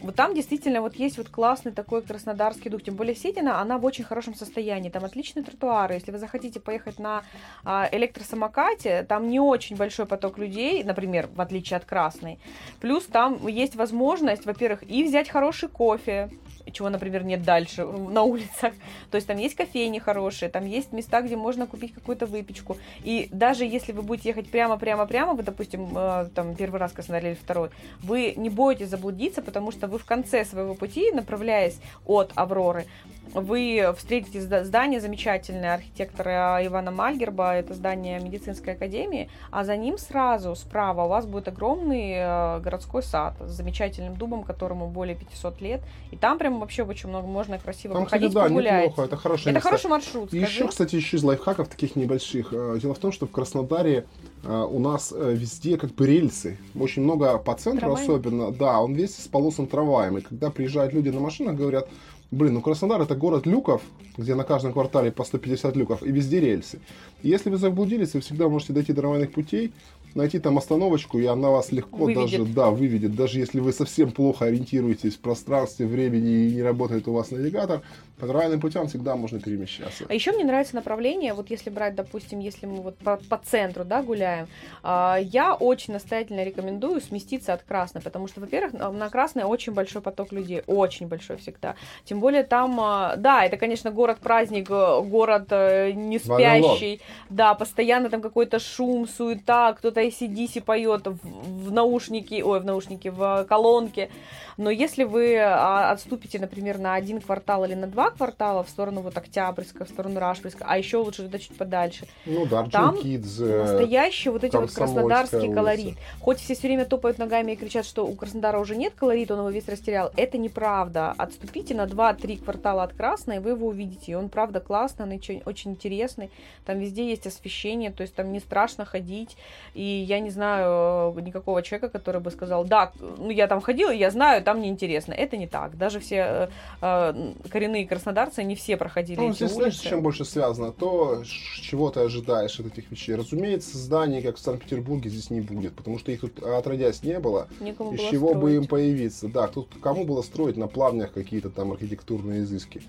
Вот 0.00 0.16
там 0.16 0.34
действительно 0.34 0.80
вот 0.80 0.96
есть 0.96 1.18
вот 1.18 1.28
классный 1.28 1.72
такой 1.72 2.02
краснодарский 2.02 2.70
дух. 2.70 2.82
Тем 2.82 2.94
более 2.94 3.14
Седина, 3.14 3.60
она 3.60 3.78
в 3.78 3.84
очень 3.84 4.04
хорошем 4.04 4.34
состоянии. 4.34 4.90
Там 4.90 5.04
отличные 5.04 5.44
тротуары. 5.44 5.94
Если 5.94 6.10
вы 6.10 6.18
захотите 6.18 6.60
поехать 6.60 6.98
на 6.98 7.22
а, 7.64 7.88
электросамокате, 7.90 9.04
там 9.04 9.28
не 9.28 9.40
очень 9.40 9.76
большой 9.76 10.06
поток 10.06 10.38
людей, 10.38 10.84
например, 10.84 11.28
в 11.34 11.40
отличие 11.40 11.76
от 11.76 11.84
Красной. 11.84 12.38
Плюс 12.80 13.04
там 13.06 13.46
есть 13.46 13.76
возможность, 13.76 14.44
во-первых, 14.46 14.82
и 14.88 15.04
взять 15.04 15.28
хороший 15.28 15.68
кофе, 15.68 16.30
чего, 16.72 16.88
например, 16.90 17.24
нет 17.24 17.42
дальше 17.42 17.84
на 17.84 18.22
улицах. 18.22 18.72
То 19.10 19.16
есть 19.16 19.26
там 19.26 19.38
есть 19.38 19.54
кофейни 19.54 19.98
хорошие, 19.98 20.48
там 20.48 20.66
есть 20.66 20.92
места, 20.92 21.20
где 21.22 21.36
можно 21.36 21.66
купить 21.66 21.94
какую-то 21.94 22.26
выпечку. 22.26 22.76
И 23.02 23.28
даже 23.32 23.64
если 23.64 23.92
вы 23.92 24.02
будете 24.02 24.30
ехать 24.30 24.48
прямо-прямо-прямо, 24.48 25.34
вы, 25.34 25.42
допустим, 25.42 25.96
э, 25.96 26.28
там 26.34 26.54
первый 26.54 26.80
раз 26.80 26.92
в 26.92 26.94
Краснодаре 26.94 27.30
или 27.30 27.36
второй, 27.36 27.70
вы 28.02 28.34
не 28.36 28.50
бойтесь 28.50 28.88
заблудиться, 28.88 29.42
потому 29.42 29.72
что 29.72 29.86
вы 29.86 29.98
в 29.98 30.04
конце 30.04 30.44
своего 30.44 30.74
пути, 30.74 31.10
направляясь 31.12 31.78
от 32.06 32.32
Авроры, 32.34 32.86
вы 33.32 33.94
встретите 33.96 34.38
зда- 34.38 34.64
здание 34.64 35.00
замечательное 35.00 35.74
архитектора 35.74 36.60
Ивана 36.62 36.90
Мальгерба, 36.90 37.54
это 37.54 37.74
здание 37.74 38.20
медицинской 38.20 38.74
академии, 38.74 39.28
а 39.50 39.64
за 39.64 39.76
ним 39.76 39.98
сразу 39.98 40.54
справа 40.54 41.04
у 41.04 41.08
вас 41.08 41.26
будет 41.26 41.48
огромный 41.48 42.12
э, 42.16 42.60
городской 42.60 43.02
сад 43.02 43.34
с 43.40 43.50
замечательным 43.50 44.16
дубом, 44.16 44.44
которому 44.44 44.86
более 44.86 45.16
500 45.16 45.60
лет, 45.60 45.80
и 46.10 46.16
там 46.16 46.38
прям 46.38 46.53
вообще 46.60 46.82
очень 46.84 47.08
много 47.08 47.26
можно 47.26 47.58
красиво 47.58 47.94
Там, 47.94 48.04
кстати, 48.06 48.20
походить, 48.22 48.34
да, 48.34 48.42
погулять. 48.44 48.84
неплохо, 48.90 49.02
это 49.06 49.16
хорошее 49.16 49.44
Это 49.50 49.54
место. 49.56 49.68
хороший 49.68 49.90
маршрут, 49.90 50.32
И 50.34 50.38
скажи. 50.38 50.52
еще, 50.52 50.68
кстати, 50.68 50.96
еще 50.96 51.16
из 51.16 51.22
лайфхаков 51.22 51.68
таких 51.68 51.96
небольших. 51.96 52.48
Э, 52.52 52.78
Дело 52.80 52.94
в 52.94 52.98
том, 52.98 53.12
что 53.12 53.26
в 53.26 53.30
Краснодаре 53.30 54.06
э, 54.44 54.66
у 54.70 54.78
нас 54.78 55.12
э, 55.16 55.34
везде 55.34 55.76
как 55.78 55.94
бы 55.94 56.06
рельсы. 56.06 56.58
Очень 56.78 57.02
много 57.02 57.38
по 57.38 57.54
центру 57.54 57.80
Трамвай? 57.80 58.02
особенно. 58.02 58.52
Да, 58.52 58.80
он 58.80 58.94
весь 58.94 59.16
с 59.16 59.28
полосом 59.28 59.66
трамваем. 59.66 60.18
И 60.18 60.20
когда 60.20 60.50
приезжают 60.50 60.92
люди 60.92 61.08
на 61.10 61.20
машинах, 61.20 61.56
говорят, 61.56 61.88
блин, 62.30 62.54
ну 62.54 62.60
Краснодар 62.60 63.00
это 63.02 63.14
город 63.14 63.46
люков, 63.46 63.82
где 64.16 64.34
на 64.34 64.44
каждом 64.44 64.72
квартале 64.72 65.12
по 65.12 65.24
150 65.24 65.76
люков, 65.76 66.02
и 66.02 66.10
везде 66.10 66.40
рельсы. 66.40 66.80
И 67.22 67.28
если 67.28 67.50
вы 67.50 67.56
заблудились, 67.56 68.14
вы 68.14 68.20
всегда 68.20 68.48
можете 68.48 68.72
дойти 68.72 68.92
до 68.92 69.00
трамвайных 69.02 69.32
путей, 69.32 69.72
найти 70.14 70.38
там 70.38 70.58
остановочку, 70.58 71.18
и 71.18 71.26
она 71.26 71.50
вас 71.50 71.72
легко 71.72 72.04
Выведет. 72.04 72.30
даже, 72.30 72.44
да, 72.44 72.70
выведет. 72.70 73.14
Даже 73.14 73.38
если 73.38 73.60
вы 73.60 73.72
совсем 73.72 74.10
плохо 74.10 74.46
ориентируетесь 74.46 75.14
в 75.14 75.20
пространстве, 75.20 75.86
времени 75.86 76.46
и 76.46 76.54
не 76.54 76.62
работает 76.62 77.08
у 77.08 77.12
вас 77.12 77.30
навигатор, 77.30 77.82
по 78.18 78.28
правильным 78.28 78.60
путям 78.60 78.86
всегда 78.86 79.16
можно 79.16 79.40
перемещаться. 79.40 80.06
А 80.08 80.14
еще 80.14 80.32
мне 80.32 80.44
нравится 80.44 80.76
направление, 80.76 81.34
вот 81.34 81.50
если 81.50 81.68
брать, 81.70 81.94
допустим, 81.94 82.38
если 82.38 82.66
мы 82.66 82.80
вот 82.80 82.96
по, 82.98 83.16
по 83.16 83.38
центру, 83.38 83.84
да, 83.84 84.02
гуляем, 84.02 84.46
а, 84.82 85.18
я 85.20 85.54
очень 85.54 85.92
настоятельно 85.92 86.44
рекомендую 86.44 87.00
сместиться 87.00 87.52
от 87.52 87.62
Красной, 87.62 88.00
потому 88.00 88.28
что, 88.28 88.40
во-первых, 88.40 88.72
на 88.72 89.10
Красной 89.10 89.42
очень 89.42 89.72
большой 89.72 90.00
поток 90.00 90.32
людей, 90.32 90.62
очень 90.66 91.08
большой 91.08 91.38
всегда. 91.38 91.74
Тем 92.04 92.20
более 92.20 92.44
там, 92.44 92.78
а, 92.80 93.16
да, 93.16 93.44
это, 93.44 93.56
конечно, 93.56 93.90
город-праздник, 93.90 94.70
э, 94.70 95.00
город 95.02 95.48
э, 95.50 95.90
не 95.92 96.18
спящий, 96.18 97.00
да, 97.30 97.54
постоянно 97.54 98.10
там 98.10 98.22
какой-то 98.22 98.60
шум, 98.60 99.08
суета, 99.08 99.72
кто-то 99.72 100.00
ACDC 100.08 100.62
поет 100.62 101.06
в, 101.06 101.18
в 101.22 101.72
наушники, 101.72 102.42
ой, 102.42 102.60
в 102.60 102.64
наушники, 102.64 103.08
в 103.08 103.44
колонке. 103.48 104.10
Но 104.56 104.70
если 104.70 105.04
вы 105.04 105.36
а, 105.36 105.90
отступите, 105.90 106.38
например, 106.38 106.78
на 106.78 106.94
один 106.94 107.20
квартал 107.20 107.64
или 107.64 107.74
на 107.74 107.86
два 107.86 108.10
квартала 108.10 108.62
в 108.62 108.68
сторону 108.68 109.00
вот 109.00 109.16
Октябрьска, 109.16 109.84
в 109.84 109.88
сторону 109.88 110.20
Рашпильска, 110.20 110.64
а 110.68 110.78
еще 110.78 110.98
лучше 110.98 111.24
туда 111.24 111.38
чуть 111.38 111.56
подальше, 111.56 112.06
Ну 112.24 112.46
да, 112.46 112.64
Там 112.70 112.90
Орджоникидзе, 112.90 113.44
настоящий 113.62 114.28
вот 114.30 114.44
эти 114.44 114.54
вот 114.56 114.70
краснодарский 114.70 115.38
улица. 115.38 115.54
колорит. 115.54 115.94
Хоть 116.20 116.38
все 116.38 116.54
все 116.54 116.68
время 116.68 116.84
топают 116.84 117.18
ногами 117.18 117.52
и 117.52 117.56
кричат, 117.56 117.84
что 117.84 118.06
у 118.06 118.14
Краснодара 118.14 118.58
уже 118.58 118.76
нет 118.76 118.94
колорита, 118.94 119.34
он 119.34 119.40
его 119.40 119.50
весь 119.50 119.68
растерял. 119.68 120.10
Это 120.16 120.38
неправда. 120.38 121.12
Отступите 121.18 121.74
на 121.74 121.84
2-3 121.84 122.42
квартала 122.42 122.84
от 122.84 122.94
Красной, 122.94 123.40
вы 123.40 123.50
его 123.50 123.68
увидите. 123.68 124.12
И 124.12 124.14
он 124.14 124.28
правда 124.28 124.60
классный, 124.60 125.04
он 125.04 125.12
очень, 125.12 125.42
очень 125.44 125.72
интересный. 125.72 126.30
Там 126.64 126.78
везде 126.78 127.08
есть 127.08 127.26
освещение, 127.26 127.90
то 127.90 128.02
есть 128.02 128.14
там 128.14 128.32
не 128.32 128.40
страшно 128.40 128.84
ходить. 128.84 129.36
И 129.74 129.93
я 129.94 130.20
не 130.20 130.30
знаю 130.30 131.14
э, 131.16 131.20
никакого 131.20 131.62
человека, 131.62 131.88
который 131.88 132.20
бы 132.20 132.30
сказал, 132.30 132.64
да, 132.64 132.92
ну 133.18 133.30
я 133.30 133.46
там 133.46 133.60
ходила, 133.60 133.90
я 133.90 134.10
знаю, 134.10 134.42
там 134.42 134.60
неинтересно. 134.60 135.12
Это 135.12 135.36
не 135.36 135.46
так. 135.46 135.76
Даже 135.78 136.00
все 136.00 136.16
э, 136.16 136.48
э, 136.80 137.32
коренные 137.50 137.86
краснодарцы, 137.86 138.42
не 138.44 138.54
все 138.54 138.76
проходили 138.76 139.18
Ну, 139.20 139.30
эти 139.30 139.36
здесь, 139.36 139.52
знаешь, 139.52 139.74
улицы. 139.74 139.88
чем 139.88 140.02
больше 140.02 140.24
связано? 140.24 140.72
То, 140.72 141.22
чего 141.24 141.90
ты 141.90 142.00
ожидаешь 142.00 142.58
от 142.60 142.66
этих 142.66 142.90
вещей. 142.90 143.14
Разумеется, 143.14 143.76
зданий, 143.78 144.22
как 144.22 144.36
в 144.36 144.40
Санкт-Петербурге, 144.40 145.10
здесь 145.10 145.30
не 145.30 145.40
будет, 145.40 145.74
потому 145.74 145.98
что 145.98 146.12
их 146.12 146.20
тут 146.20 146.42
отродясь 146.42 147.02
не 147.02 147.18
было. 147.18 147.48
Некому 147.60 147.92
Из 147.92 147.98
было 148.00 148.10
чего 148.10 148.34
бы 148.34 148.54
им 148.54 148.64
строить. 148.64 148.70
появиться? 148.70 149.28
Да, 149.28 149.46
тут 149.48 149.68
кому 149.82 150.04
было 150.04 150.22
строить 150.22 150.56
на 150.56 150.66
плавнях 150.68 151.12
какие-то 151.12 151.50
там 151.50 151.72
архитектурные 151.72 152.42
изыски? 152.42 152.82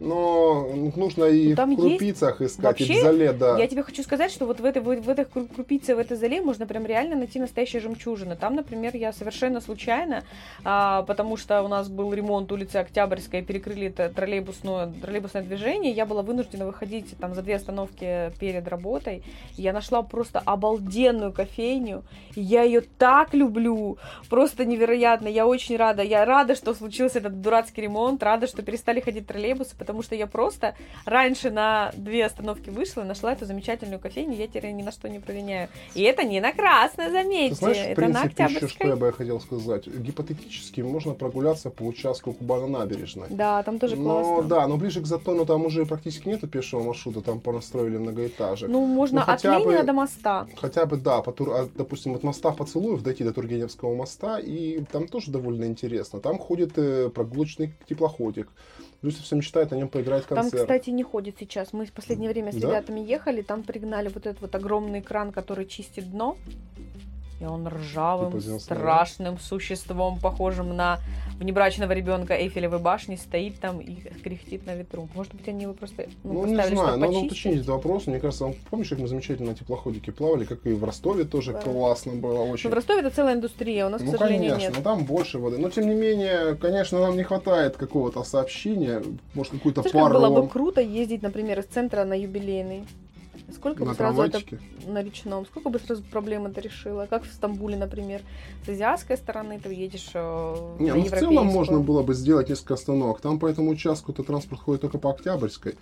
Но 0.00 0.68
нужно 0.96 1.24
и 1.26 1.50
Ну, 1.50 1.56
там 1.56 1.76
в 1.76 1.78
есть- 1.84 1.98
крупицах 1.98 2.40
искать, 2.40 2.64
Вообще, 2.64 2.94
и 2.94 2.98
в 2.98 3.02
зале, 3.02 3.32
да. 3.32 3.56
Я 3.58 3.68
тебе 3.68 3.82
хочу 3.84 4.02
сказать, 4.02 4.32
что 4.32 4.46
вот 4.46 4.58
в 4.58 4.64
этой, 4.64 4.82
в, 4.82 4.88
кру- 4.90 5.46
крупице, 5.54 5.94
в 5.94 5.98
этой 5.98 6.16
зале 6.16 6.40
можно 6.40 6.66
прям 6.66 6.86
реально 6.86 7.14
найти 7.14 7.38
настоящие 7.38 7.80
жемчужины. 7.80 8.34
Там, 8.34 8.56
например, 8.56 8.96
я 8.96 9.12
совершенно 9.12 9.60
случайно, 9.60 10.24
а, 10.64 11.02
потому 11.02 11.36
что 11.36 11.62
у 11.62 11.68
нас 11.68 11.88
был 11.88 12.12
ремонт 12.12 12.50
улицы 12.50 12.76
Октябрьской, 12.78 13.42
перекрыли 13.42 13.86
это 13.88 14.08
троллейбусное, 14.08 14.92
троллейбусное 15.02 15.42
движение, 15.44 15.92
я 15.92 16.04
была 16.04 16.22
вынуждена 16.22 16.66
выходить 16.66 17.16
там 17.20 17.34
за 17.34 17.42
две 17.42 17.56
остановки 17.56 18.32
перед 18.40 18.66
работой. 18.66 19.22
Я 19.56 19.72
нашла 19.72 20.02
просто 20.02 20.40
обалденную 20.40 21.32
кофейню, 21.32 22.02
я 22.34 22.62
ее 22.62 22.80
так 22.98 23.34
люблю, 23.34 23.98
просто 24.28 24.64
невероятно. 24.64 25.28
Я 25.28 25.46
очень 25.46 25.76
рада. 25.76 26.02
Я 26.02 26.24
рада, 26.24 26.56
что 26.56 26.74
случился 26.74 27.18
этот 27.18 27.40
дурацкий 27.40 27.82
ремонт, 27.82 28.22
рада, 28.22 28.46
что 28.46 28.62
перестали 28.62 28.98
ходить 29.00 29.26
троллейбусы, 29.26 29.76
потому 29.76 29.91
что 30.00 30.14
я 30.14 30.26
просто 30.26 30.74
раньше 31.04 31.50
на 31.50 31.92
две 31.94 32.24
остановки 32.24 32.70
вышла 32.70 33.02
и 33.02 33.04
нашла 33.04 33.34
эту 33.34 33.44
замечательную 33.44 34.00
кофейню, 34.00 34.34
я 34.36 34.46
теперь 34.46 34.72
ни 34.72 34.82
на 34.82 34.92
что 34.92 35.10
не 35.10 35.18
проверяю. 35.18 35.68
И 35.94 36.00
это 36.02 36.22
не 36.24 36.40
на 36.40 36.52
Красной, 36.52 37.06
Ты 37.06 37.12
заметьте, 37.12 37.54
знаешь, 37.56 37.76
в 37.76 37.80
это 37.80 38.00
на 38.08 38.20
принципе, 38.22 38.42
еще 38.44 38.52
что 38.54 38.64
Октябрьской. 38.64 38.88
я 38.88 38.96
бы 38.96 39.12
хотел 39.12 39.40
сказать. 39.40 39.86
Гипотетически 39.88 40.80
можно 40.80 41.12
прогуляться 41.12 41.68
по 41.68 41.82
участку 41.82 42.32
Кубана-набережной. 42.32 43.26
Да, 43.28 43.62
там 43.64 43.78
тоже 43.78 43.96
но, 43.96 44.22
классно. 44.22 44.48
да, 44.48 44.66
но 44.68 44.76
ближе 44.76 45.00
к 45.02 45.06
Затону 45.06 45.44
там 45.44 45.66
уже 45.66 45.84
практически 45.84 46.28
нету 46.28 46.46
пешего 46.46 46.82
маршрута, 46.82 47.20
там 47.20 47.40
понастроили 47.40 47.98
многоэтажек. 47.98 48.68
Ну, 48.70 48.86
можно 48.86 49.16
Ну, 49.16 49.22
от 49.22 49.26
хотя 49.42 49.58
бы- 49.58 49.64
Ленина 49.72 49.82
до 49.84 49.92
моста. 49.92 50.46
Хотя 50.56 50.86
бы, 50.86 50.96
да, 50.96 51.20
по, 51.22 51.32
Тур- 51.32 51.52
от, 51.54 51.74
допустим, 51.74 52.14
от 52.14 52.22
моста 52.22 52.52
Поцелуев 52.52 53.02
дойти 53.02 53.24
до 53.24 53.32
Тургеневского 53.32 53.94
моста, 53.94 54.38
и 54.38 54.80
там 54.92 55.08
тоже 55.08 55.30
довольно 55.32 55.64
интересно. 55.64 56.20
Там 56.20 56.38
ходит 56.38 56.72
э, 56.76 57.08
прогулочный 57.10 57.72
теплоходик. 57.88 58.48
Люся 59.02 59.22
все 59.22 59.34
мечтает 59.36 59.70
на 59.72 59.74
нем 59.76 59.88
поиграть 59.88 60.24
в 60.24 60.28
Там, 60.28 60.38
концерт. 60.38 60.62
кстати, 60.62 60.90
не 60.90 61.02
ходит 61.02 61.36
сейчас. 61.38 61.72
Мы 61.72 61.86
в 61.86 61.92
последнее 61.92 62.30
время 62.30 62.52
с 62.52 62.54
Да? 62.56 62.68
ребятами 62.68 63.00
ехали, 63.00 63.42
там 63.42 63.64
пригнали 63.64 64.08
вот 64.08 64.26
этот 64.26 64.40
вот 64.40 64.54
огромный 64.54 65.02
кран, 65.02 65.32
который 65.32 65.66
чистит 65.66 66.10
дно. 66.10 66.36
И 67.42 67.44
он 67.44 67.66
ржавым, 67.66 68.40
Типа 68.40 68.60
страшным 68.60 69.36
существом, 69.40 70.20
похожим 70.20 70.76
на 70.76 71.00
внебрачного 71.40 71.90
ребенка 71.90 72.34
Эйфелевой 72.34 72.78
башни, 72.78 73.16
стоит 73.16 73.58
там 73.58 73.80
и 73.80 73.96
кряхтит 74.22 74.64
на 74.64 74.76
ветру. 74.76 75.08
Может 75.16 75.34
быть, 75.34 75.48
они 75.48 75.62
его 75.64 75.72
просто 75.72 76.06
ну, 76.22 76.34
Ну, 76.34 76.46
не 76.46 76.54
знаю, 76.54 76.76
надо 76.76 77.06
почистить? 77.06 77.26
уточнить 77.26 77.54
этот 77.56 77.68
вопрос. 77.70 78.06
Мне 78.06 78.20
кажется, 78.20 78.44
он- 78.46 78.54
помнишь, 78.70 78.90
как 78.90 79.00
мы 79.00 79.08
замечательно 79.08 79.50
на 79.50 79.56
теплоходике 79.56 80.12
плавали, 80.12 80.44
как 80.44 80.64
и 80.66 80.72
в 80.72 80.84
Ростове 80.84 81.24
тоже 81.24 81.52
Да. 81.52 81.58
классно 81.58 82.12
было 82.12 82.42
очень. 82.42 82.68
Ну, 82.68 82.74
в 82.74 82.78
Ростове 82.78 83.00
это 83.00 83.10
целая 83.10 83.34
индустрия, 83.34 83.86
у 83.86 83.88
нас, 83.88 84.00
Ну, 84.02 84.12
к 84.12 84.16
сожалению, 84.18 84.50
конечно, 84.52 84.68
нет. 84.68 84.76
но 84.76 84.82
там 84.84 85.04
больше 85.04 85.38
воды. 85.40 85.58
Но, 85.58 85.68
тем 85.68 85.88
не 85.88 85.94
менее, 85.96 86.54
конечно, 86.54 87.00
нам 87.00 87.16
не 87.16 87.24
хватает 87.24 87.76
какого-то 87.76 88.22
сообщения, 88.22 89.02
может, 89.34 89.52
какую-то 89.52 89.82
Знаешь, 89.82 89.92
как 89.94 90.12
было 90.12 90.28
бы 90.28 90.34
пару 90.36 90.46
круто 90.46 90.80
ездить, 90.80 91.22
например, 91.22 91.58
из 91.58 91.64
центра 91.66 92.04
на 92.04 92.14
юбилейный? 92.14 92.84
Сколько 93.54 93.84
на 93.84 93.90
бы 93.90 93.96
сразу 93.96 94.22
это 94.22 94.40
на 94.86 95.02
речном, 95.02 95.46
сколько 95.46 95.68
бы 95.68 95.78
сразу 95.78 96.02
проблем 96.02 96.46
это 96.46 96.60
решило? 96.60 97.06
Как 97.08 97.24
в 97.24 97.32
Стамбуле, 97.32 97.76
например, 97.76 98.22
с 98.66 98.68
азиатской 98.68 99.16
стороны 99.16 99.60
ты 99.62 99.72
едешь 99.72 100.10
э, 100.14 100.76
Не, 100.78 100.94
ну 100.94 101.02
в 101.04 101.10
целом 101.10 101.46
можно 101.46 101.78
было 101.80 102.02
бы 102.02 102.14
сделать 102.14 102.48
несколько 102.48 102.74
остановок. 102.74 103.20
Там 103.20 103.38
по 103.38 103.46
этому 103.46 103.70
участку-то 103.70 104.22
транспорт 104.22 104.60
ходит 104.62 104.80
только 104.82 104.98
по 104.98 105.10
Октябрьской. 105.10 105.74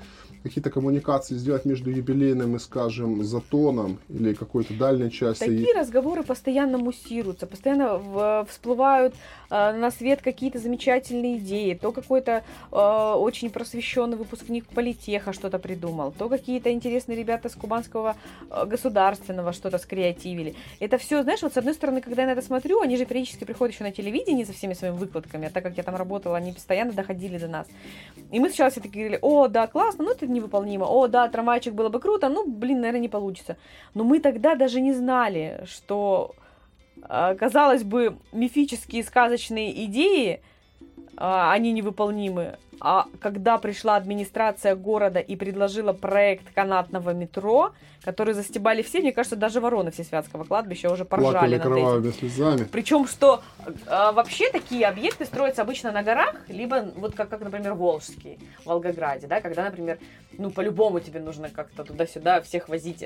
Какие-то 0.42 0.70
коммуникации 0.70 1.34
сделать 1.34 1.64
между 1.64 1.90
юбилейным 1.90 2.56
и, 2.56 2.58
скажем, 2.58 3.22
Затоном 3.24 3.98
или 4.08 4.34
какой-то 4.34 4.74
дальней 4.74 5.10
частью. 5.10 5.48
Такие 5.48 5.74
разговоры 5.74 6.22
постоянно 6.22 6.78
муссируются, 6.78 7.46
постоянно 7.46 8.44
всплывают 8.48 9.14
э, 9.50 9.72
на 9.72 9.90
свет 9.90 10.22
какие-то 10.22 10.58
замечательные 10.58 11.38
идеи. 11.38 11.74
То 11.74 11.92
какой-то 11.92 12.42
э, 12.72 12.76
очень 12.76 13.50
просвещенный 13.50 14.16
выпускник 14.16 14.66
политеха 14.66 15.32
что-то 15.32 15.58
придумал, 15.58 16.12
то 16.16 16.28
какие-то 16.28 16.72
интересные 16.72 17.18
ребята 17.18 17.48
с 17.48 17.54
кубанского 17.60 18.16
э, 18.50 18.66
государственного 18.66 19.52
что-то 19.52 19.78
скреативили. 19.78 20.54
Это 20.80 20.98
все, 20.98 21.22
знаешь, 21.22 21.42
вот 21.42 21.52
с 21.52 21.56
одной 21.56 21.74
стороны, 21.74 22.00
когда 22.00 22.22
я 22.22 22.28
на 22.28 22.32
это 22.32 22.42
смотрю, 22.42 22.80
они 22.80 22.96
же 22.96 23.04
периодически 23.04 23.44
приходят 23.44 23.74
еще 23.74 23.84
на 23.84 23.92
телевидение 23.92 24.46
со 24.46 24.52
всеми 24.52 24.74
своими 24.74 24.96
выкладками, 24.96 25.46
а 25.46 25.50
так 25.50 25.62
как 25.62 25.76
я 25.76 25.82
там 25.82 25.96
работала, 25.96 26.36
они 26.36 26.52
постоянно 26.52 26.92
доходили 26.92 27.38
до 27.38 27.48
нас. 27.48 27.66
И 28.32 28.40
мы 28.40 28.48
сначала 28.48 28.70
все 28.70 28.80
такие 28.80 29.04
говорили, 29.04 29.18
о, 29.22 29.48
да, 29.48 29.66
классно, 29.66 30.04
ну 30.04 30.10
это 30.10 30.26
невыполнимо, 30.26 30.84
о, 30.84 31.06
да, 31.06 31.28
трамвайчик 31.28 31.74
было 31.74 31.88
бы 31.88 32.00
круто, 32.00 32.28
ну, 32.28 32.46
блин, 32.46 32.80
наверное, 32.80 33.00
не 33.00 33.08
получится. 33.08 33.56
Но 33.94 34.04
мы 34.04 34.20
тогда 34.20 34.54
даже 34.54 34.80
не 34.80 34.92
знали, 34.92 35.64
что, 35.66 36.34
а, 37.02 37.34
казалось 37.34 37.84
бы, 37.84 38.16
мифические 38.32 39.04
сказочные 39.04 39.84
идеи, 39.84 40.40
а, 41.16 41.52
они 41.52 41.72
невыполнимы. 41.72 42.58
А 42.80 43.06
когда 43.20 43.58
пришла 43.58 43.96
администрация 43.96 44.74
города 44.74 45.20
и 45.20 45.36
предложила 45.36 45.92
проект 45.92 46.52
канатного 46.54 47.10
метро, 47.10 47.72
который 48.02 48.32
застебали 48.32 48.80
все, 48.80 49.00
мне 49.00 49.12
кажется, 49.12 49.36
даже 49.36 49.60
вороны 49.60 49.90
Всесвятского 49.90 50.44
кладбища 50.44 50.90
уже 50.90 51.04
поржали 51.04 51.58
Плакали 51.58 51.82
над 51.82 52.06
этим. 52.06 52.12
слезами. 52.14 52.64
Причем, 52.64 53.06
что 53.06 53.42
э, 53.66 53.72
вообще 53.86 54.50
такие 54.50 54.86
объекты 54.86 55.26
строятся 55.26 55.60
обычно 55.62 55.92
на 55.92 56.02
горах, 56.02 56.34
либо 56.48 56.90
вот 56.96 57.14
как, 57.14 57.28
как, 57.28 57.42
например, 57.42 57.74
Волжский, 57.74 58.38
в 58.62 58.66
Волгограде, 58.66 59.26
да, 59.26 59.42
когда, 59.42 59.64
например, 59.64 59.98
ну, 60.38 60.50
по-любому 60.50 61.00
тебе 61.00 61.20
нужно 61.20 61.50
как-то 61.50 61.84
туда-сюда 61.84 62.40
всех 62.40 62.70
возить. 62.70 63.04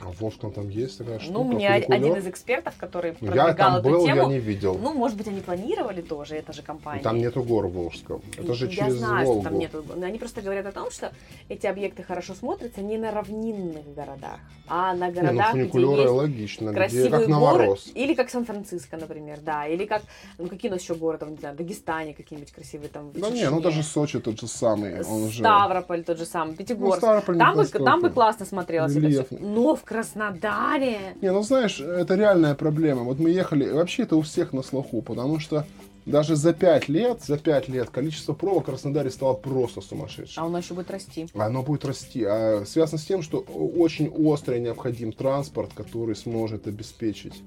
А 0.00 0.10
в 0.10 0.20
Волжском 0.20 0.50
там 0.52 0.68
есть 0.68 0.98
такая 0.98 1.20
штука? 1.20 1.32
ну, 1.38 1.44
мне 1.44 1.68
один 1.68 2.16
из 2.16 2.26
экспертов, 2.26 2.74
который 2.76 3.12
Я 3.12 3.16
продвигал 3.18 3.54
там 3.54 3.76
эту 3.76 3.88
был, 3.90 4.04
тему, 4.04 4.22
я 4.22 4.26
не 4.26 4.38
видел. 4.40 4.76
ну, 4.82 4.92
может 4.92 5.16
быть, 5.16 5.28
они 5.28 5.40
планировали 5.40 6.00
тоже, 6.00 6.34
это 6.34 6.52
же 6.52 6.62
компания. 6.62 7.02
Там 7.02 7.18
нету 7.18 7.44
гор 7.44 7.68
в 7.68 7.72
Волжском. 7.74 8.20
Это 8.36 8.54
же 8.54 8.66
Я 8.66 8.72
через 8.72 8.94
знаю, 8.94 9.11
Волгу. 9.20 9.40
что 9.40 9.50
там 9.50 9.58
нету. 9.58 9.84
Но 9.94 10.06
они 10.06 10.18
просто 10.18 10.42
говорят 10.42 10.66
о 10.66 10.72
том, 10.72 10.90
что 10.90 11.12
эти 11.48 11.66
объекты 11.66 12.02
хорошо 12.02 12.34
смотрятся 12.34 12.80
не 12.80 12.98
на 12.98 13.10
равнинных 13.10 13.94
городах, 13.94 14.40
а 14.66 14.94
на 14.94 15.08
Не, 15.08 15.20
ну 15.20 15.20
городах, 15.20 15.54
где 15.54 15.62
есть 15.62 16.10
логично, 16.10 16.70
где 16.70 16.74
красивые 16.74 17.10
как 17.10 17.28
горы, 17.28 17.76
или 17.94 18.14
как 18.14 18.30
Сан-Франциско, 18.30 18.96
например, 18.96 19.38
да, 19.40 19.66
или 19.66 19.84
как, 19.84 20.02
ну 20.38 20.48
какие 20.48 20.70
у 20.70 20.74
нас 20.74 20.82
еще 20.82 20.94
города, 20.94 21.26
не 21.26 21.36
знаю, 21.36 21.56
Дагестане 21.56 22.14
какие-нибудь 22.14 22.52
красивые 22.52 22.88
там, 22.88 23.12
Да 23.12 23.30
не, 23.30 23.48
ну 23.48 23.60
даже 23.60 23.82
Сочи 23.82 24.20
тот 24.20 24.40
же 24.40 24.46
самый, 24.46 25.02
он 25.04 25.24
уже... 25.24 25.40
Ставрополь 25.40 26.04
тот 26.04 26.18
же 26.18 26.24
самый, 26.24 26.52
Ну, 26.52 26.56
Пятигорск. 26.56 26.98
Ставрополь 26.98 27.34
не 27.34 27.40
там, 27.40 27.56
бы, 27.56 27.64
там 27.66 28.00
бы 28.00 28.10
классно 28.10 28.46
смотрелось 28.46 28.96
это 28.96 29.08
все. 29.08 29.26
Но 29.38 29.76
в 29.76 29.82
Краснодаре... 29.82 31.16
Не, 31.20 31.32
ну 31.32 31.42
знаешь, 31.42 31.80
это 31.80 32.14
реальная 32.14 32.54
проблема. 32.54 33.02
Вот 33.02 33.18
мы 33.18 33.30
ехали, 33.30 33.70
вообще 33.70 34.04
это 34.04 34.16
у 34.16 34.22
всех 34.22 34.52
на 34.52 34.62
слуху, 34.62 35.02
потому 35.02 35.38
что 35.40 35.66
даже 36.06 36.36
за 36.36 36.52
5 36.52 36.88
лет, 36.88 37.22
за 37.22 37.38
5 37.38 37.68
лет 37.68 37.90
количество 37.90 38.32
пробок 38.32 38.64
в 38.64 38.66
Краснодаре 38.66 39.10
стало 39.10 39.34
просто 39.34 39.80
сумасшедшим. 39.80 40.42
А 40.42 40.46
оно 40.46 40.58
еще 40.58 40.74
будет 40.74 40.90
расти. 40.90 41.28
Оно 41.34 41.62
будет 41.62 41.84
расти. 41.84 42.24
А 42.24 42.64
связано 42.66 42.98
с 42.98 43.04
тем, 43.04 43.22
что 43.22 43.38
очень 43.38 44.08
острый 44.08 44.60
необходим 44.60 45.12
транспорт, 45.12 45.72
который 45.74 46.16
сможет 46.16 46.66
обеспечить. 46.66 47.42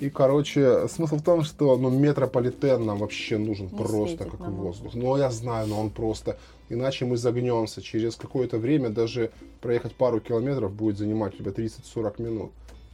И, 0.00 0.10
короче, 0.10 0.88
смысл 0.88 1.16
в 1.16 1.22
том, 1.22 1.44
что 1.44 1.76
ну, 1.76 1.88
метрополитен 1.88 2.84
нам 2.84 2.98
вообще 2.98 3.38
нужен 3.38 3.68
Не 3.68 3.78
просто 3.78 4.24
как 4.24 4.40
нам 4.40 4.56
воздух. 4.56 4.94
Ну, 4.94 5.16
я 5.16 5.30
знаю, 5.30 5.68
но 5.68 5.80
он 5.80 5.90
просто... 5.90 6.38
Иначе 6.68 7.04
мы 7.04 7.16
загнемся. 7.16 7.80
Через 7.82 8.16
какое-то 8.16 8.58
время 8.58 8.88
даже 8.88 9.30
проехать 9.60 9.94
пару 9.94 10.20
километров 10.20 10.72
будет 10.72 10.98
занимать 10.98 11.34
у 11.34 11.38
тебя 11.38 11.52
30-40 11.52 12.20
минут. 12.22 12.50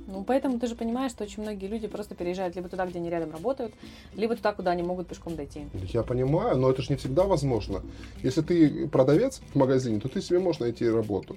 Ну, 0.08 0.24
поэтому 0.24 0.58
ты 0.58 0.66
же 0.66 0.74
понимаешь, 0.74 1.12
что 1.12 1.24
очень 1.24 1.42
многие 1.42 1.66
люди 1.66 1.86
просто 1.86 2.14
переезжают 2.14 2.56
либо 2.56 2.70
туда, 2.70 2.86
где 2.86 2.98
они 2.98 3.10
рядом 3.10 3.30
работают, 3.30 3.74
либо 4.14 4.34
туда, 4.36 4.54
куда 4.54 4.70
они 4.70 4.82
могут 4.82 5.06
пешком 5.06 5.36
дойти. 5.36 5.66
Я 5.92 6.02
понимаю, 6.02 6.56
но 6.56 6.70
это 6.70 6.80
же 6.80 6.88
не 6.88 6.96
всегда 6.96 7.24
возможно. 7.24 7.82
Если 8.22 8.40
ты 8.40 8.88
продавец 8.88 9.42
в 9.52 9.54
магазине, 9.54 10.00
то 10.00 10.08
ты 10.08 10.22
себе 10.22 10.38
можешь 10.38 10.60
найти 10.60 10.88
работу. 10.88 11.36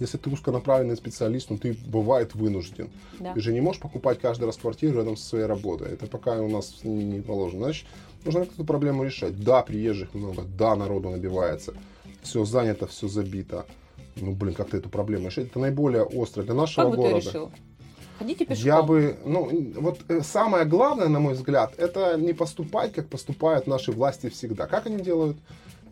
Если 0.00 0.18
ты 0.18 0.28
узконаправленный 0.30 0.96
специалист, 0.96 1.48
ну 1.48 1.58
ты 1.58 1.74
бывает 1.86 2.34
вынужден. 2.34 2.90
Да. 3.20 3.32
Ты 3.34 3.40
же 3.40 3.52
не 3.52 3.60
можешь 3.60 3.80
покупать 3.80 4.18
каждый 4.18 4.46
раз 4.46 4.56
квартиру 4.56 4.98
рядом 4.98 5.16
со 5.16 5.24
своей 5.24 5.46
работой. 5.46 5.92
Это 5.92 6.06
пока 6.08 6.40
у 6.40 6.48
нас 6.48 6.80
не, 6.82 7.20
положено. 7.20 7.66
Значит, 7.66 7.86
нужно 8.24 8.40
как-то 8.40 8.54
эту 8.56 8.64
проблему 8.64 9.04
решать. 9.04 9.40
Да, 9.42 9.62
приезжих 9.62 10.12
много, 10.12 10.42
да, 10.42 10.74
народу 10.74 11.10
набивается. 11.10 11.72
Все 12.22 12.44
занято, 12.44 12.88
все 12.88 13.06
забито. 13.06 13.64
Ну, 14.16 14.32
блин, 14.32 14.54
как-то 14.54 14.76
эту 14.76 14.88
проблему 14.88 15.28
решать. 15.28 15.46
Это 15.46 15.60
наиболее 15.60 16.02
остро 16.02 16.42
для 16.42 16.54
нашего 16.54 16.86
Как 16.86 16.90
бы 16.90 16.96
города. 16.96 17.20
ты 17.20 17.28
решил? 17.28 17.50
Ходите 18.18 18.44
пешком. 18.44 18.66
Я 18.66 18.82
бы, 18.82 19.16
ну, 19.24 19.50
вот 19.76 19.98
э, 20.08 20.20
самое 20.22 20.64
главное, 20.64 21.08
на 21.08 21.20
мой 21.20 21.34
взгляд, 21.34 21.74
это 21.78 22.16
не 22.18 22.32
поступать, 22.32 22.92
как 22.92 23.08
поступают 23.08 23.66
наши 23.66 23.92
власти 23.92 24.28
всегда. 24.28 24.66
Как 24.66 24.86
они 24.86 24.98
делают? 25.02 25.36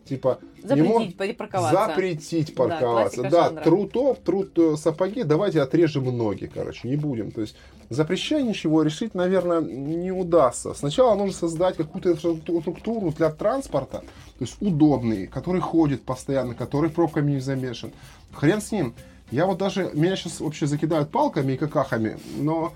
Типа, 0.07 0.37
Запретить 0.63 1.35
парковаться. 1.37 1.85
запретить 1.87 2.55
Да, 2.55 2.63
парковаться. 2.63 3.21
классика 3.21 3.29
Да, 3.29 3.45
жанра. 3.45 3.63
труд 4.23 4.51
э, 4.59 4.75
сапоги, 4.77 5.23
давайте 5.23 5.61
отрежем 5.61 6.15
ноги, 6.15 6.45
короче, 6.45 6.87
не 6.87 6.95
будем. 6.95 7.31
То 7.31 7.41
есть, 7.41 7.55
запрещая 7.89 8.43
ничего 8.43 8.83
решить, 8.83 9.15
наверное, 9.15 9.61
не 9.61 10.11
удастся. 10.11 10.75
Сначала 10.75 11.15
нужно 11.15 11.33
создать 11.33 11.77
какую-то 11.77 12.11
инфраструктуру 12.11 13.11
для 13.17 13.31
транспорта, 13.31 13.99
то 14.01 14.41
есть 14.41 14.57
удобный, 14.61 15.25
который 15.25 15.61
ходит 15.61 16.03
постоянно, 16.03 16.53
который 16.53 16.91
пробками 16.91 17.31
не 17.31 17.39
замешан. 17.39 17.91
Хрен 18.31 18.61
с 18.61 18.71
ним. 18.71 18.93
Я 19.31 19.45
вот 19.45 19.57
даже, 19.57 19.91
меня 19.93 20.15
сейчас 20.15 20.39
вообще 20.39 20.67
закидают 20.67 21.11
палками 21.11 21.53
и 21.53 21.57
какахами, 21.57 22.17
но 22.37 22.73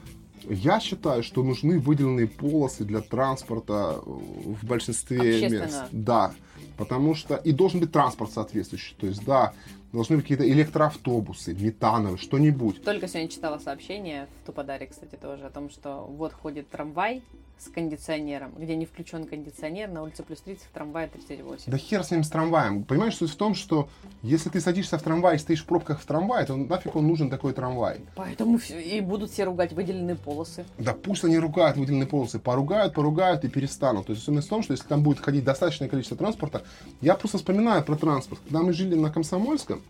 я 0.49 0.79
считаю, 0.79 1.23
что 1.23 1.43
нужны 1.43 1.79
выделенные 1.79 2.27
полосы 2.27 2.83
для 2.83 3.01
транспорта 3.01 3.97
э, 3.97 4.09
в 4.09 4.65
большинстве 4.65 5.47
мест. 5.49 5.85
Да, 5.91 6.33
потому 6.77 7.13
что 7.13 7.35
и 7.35 7.51
должен 7.51 7.79
быть 7.79 7.91
транспорт 7.91 8.31
соответствующий. 8.31 8.95
То 8.99 9.07
есть, 9.07 9.23
да, 9.25 9.53
должны 9.91 10.15
быть 10.15 10.25
какие-то 10.25 10.49
электроавтобусы, 10.49 11.53
метановые, 11.53 12.17
что-нибудь. 12.17 12.83
Только 12.83 13.07
сегодня 13.07 13.29
читала 13.29 13.59
сообщение 13.59 14.27
в 14.41 14.45
Туподаре, 14.47 14.87
кстати, 14.87 15.15
тоже 15.15 15.45
о 15.45 15.49
том, 15.49 15.69
что 15.69 16.05
вот 16.09 16.33
ходит 16.33 16.69
трамвай 16.69 17.21
с 17.59 17.67
кондиционером, 17.67 18.53
где 18.57 18.75
не 18.75 18.85
включен 18.85 19.25
кондиционер, 19.25 19.89
на 19.89 20.03
улице 20.03 20.23
плюс 20.23 20.39
30, 20.39 20.63
в 20.63 20.71
трамвае 20.71 21.07
38. 21.07 21.65
Да 21.67 21.77
хер 21.77 22.03
с 22.03 22.11
ним 22.11 22.23
с 22.23 22.29
трамваем. 22.29 22.83
Понимаешь, 22.85 23.17
суть 23.17 23.31
в 23.31 23.35
том, 23.35 23.53
что 23.53 23.89
если 24.23 24.49
ты 24.49 24.61
садишься 24.61 24.97
в 24.97 25.03
трамвай 25.03 25.35
и 25.35 25.39
стоишь 25.39 25.63
в 25.63 25.65
пробках 25.65 25.99
в 25.99 26.05
трамвае, 26.05 26.45
то 26.45 26.55
нафиг 26.55 26.95
он 26.95 27.07
нужен 27.07 27.29
такой 27.29 27.53
трамвай? 27.53 28.01
Поэтому 28.15 28.57
и 28.57 29.01
будут 29.01 29.31
все 29.31 29.43
ругать 29.43 29.73
выделенные 29.73 30.15
полосы. 30.15 30.65
Да 30.77 30.93
пусть 30.93 31.23
они 31.25 31.37
ругают 31.37 31.75
выделенные 31.75 32.07
полосы, 32.07 32.39
поругают, 32.39 32.93
поругают 32.93 33.43
и 33.43 33.49
перестанут. 33.49 34.07
То 34.07 34.13
есть 34.13 34.23
особенность 34.23 34.47
в 34.47 34.49
том, 34.49 34.63
что 34.63 34.73
если 34.73 34.87
там 34.87 35.03
будет 35.03 35.19
ходить 35.19 35.43
достаточное 35.43 35.89
количество 35.89 36.17
транспорта, 36.17 36.63
я 37.01 37.15
просто 37.15 37.37
вспоминаю 37.37 37.83
про 37.83 37.95
транспорт. 37.95 38.41
Когда 38.45 38.61
мы 38.61 38.71
жили 38.71 38.95
на 38.95 39.11
Комсомольском, 39.11 39.81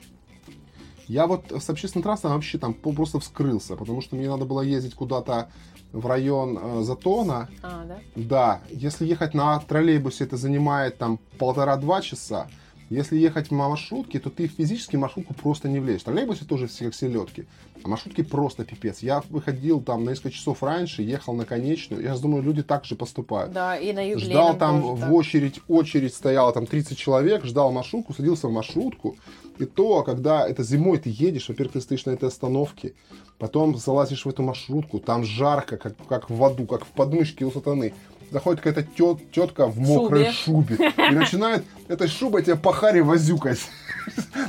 я 1.07 1.25
вот 1.25 1.51
с 1.51 1.69
общественным 1.69 2.03
транспортом 2.03 2.35
вообще 2.35 2.59
там 2.59 2.73
просто 2.73 3.19
вскрылся, 3.19 3.75
потому 3.75 4.01
что 4.01 4.15
мне 4.15 4.29
надо 4.29 4.45
было 4.45 4.61
ездить 4.61 4.93
куда-то 4.93 5.49
в 5.91 6.05
район 6.05 6.59
э, 6.61 6.81
Затона. 6.83 7.47
А, 7.61 7.85
да? 7.85 7.97
Да, 8.15 8.61
если 8.69 9.05
ехать 9.05 9.33
на 9.33 9.59
троллейбусе, 9.59 10.25
это 10.25 10.37
занимает 10.37 10.97
там 10.97 11.19
полтора-два 11.37 12.01
часа. 12.01 12.47
Если 12.89 13.17
ехать 13.17 13.51
на 13.51 13.69
маршрутке, 13.69 14.19
то 14.19 14.29
ты 14.29 14.47
физически 14.47 14.95
маршрутку 14.95 15.33
просто 15.35 15.69
не 15.69 15.79
влезешь. 15.79 16.01
В 16.01 16.05
троллейбусе 16.05 16.45
тоже 16.45 16.67
все 16.67 16.85
как 16.85 16.95
селедки. 16.95 17.45
А 17.83 17.87
маршрутки 17.87 18.23
просто 18.23 18.65
пипец. 18.65 18.99
Я 18.99 19.21
выходил 19.29 19.79
там 19.81 20.03
на 20.03 20.09
несколько 20.09 20.31
часов 20.31 20.63
раньше, 20.63 21.03
ехал 21.03 21.33
на 21.33 21.45
конечную. 21.45 22.03
Я 22.03 22.17
думаю, 22.17 22.43
люди 22.43 22.63
так 22.63 22.85
же 22.85 22.95
поступают. 22.95 23.53
Да, 23.53 23.77
и 23.77 23.93
на 23.93 24.01
юбилейном 24.01 24.31
Ждал 24.31 24.57
там 24.57 24.95
в 24.95 24.99
так. 25.01 25.11
очередь, 25.11 25.61
очередь 25.67 26.13
стояла 26.13 26.51
там 26.51 26.65
30 26.65 26.97
человек, 26.97 27.45
ждал 27.45 27.71
маршрутку, 27.71 28.13
садился 28.13 28.47
в 28.47 28.51
маршрутку. 28.51 29.15
И 29.59 29.65
то, 29.65 30.03
когда 30.03 30.47
это 30.47 30.63
зимой 30.63 30.97
ты 30.97 31.09
едешь, 31.13 31.49
во-первых, 31.49 31.73
ты 31.73 31.81
стоишь 31.81 32.05
на 32.05 32.11
этой 32.11 32.29
остановке, 32.29 32.93
потом 33.37 33.75
залазишь 33.75 34.25
в 34.25 34.29
эту 34.29 34.41
маршрутку, 34.41 34.99
там 34.99 35.25
жарко, 35.25 35.77
как, 35.77 35.95
как 36.07 36.29
в 36.29 36.43
аду, 36.43 36.65
как 36.65 36.85
в 36.85 36.87
подмышке 36.87 37.45
у 37.45 37.51
сатаны. 37.51 37.93
Заходит 38.31 38.61
какая-то 38.61 38.89
тет, 38.95 39.31
тетка 39.31 39.65
в 39.65 39.79
мокрой 39.79 40.31
шубе. 40.31 40.75
и 40.97 41.15
начинает 41.15 41.63
этой 41.87 42.07
шубой 42.07 42.43
тебя 42.43 42.55
по 42.55 42.71
харе 42.71 43.01
возюкать. 43.01 43.59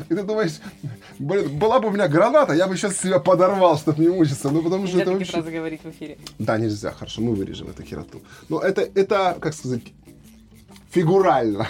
И 0.09 0.15
ты 0.15 0.23
думаешь, 0.23 0.61
блин, 1.19 1.59
была 1.59 1.81
бы 1.81 1.89
у 1.89 1.91
меня 1.91 2.09
граната, 2.09 2.53
я 2.53 2.67
бы 2.67 2.77
сейчас 2.77 2.99
себя 2.99 3.19
подорвал, 3.19 3.79
чтобы 3.79 4.03
не 4.03 4.09
мучиться. 4.09 4.51
Ну, 4.51 4.63
потому 4.63 4.87
что 4.87 4.97
Нельзя 4.97 5.11
это 5.11 5.19
вообще... 5.19 5.33
фразы 5.33 5.51
говорить 5.51 5.81
в 5.83 5.91
эфире. 5.91 6.19
Да, 6.39 6.59
нельзя, 6.59 6.91
хорошо, 6.93 7.23
мы 7.23 7.35
вырежем 7.35 7.69
эту 7.69 7.83
хероту. 7.83 8.21
Но 8.49 8.61
это, 8.61 8.83
это, 8.95 9.37
как 9.41 9.55
сказать, 9.55 9.83
фигурально. 10.91 11.69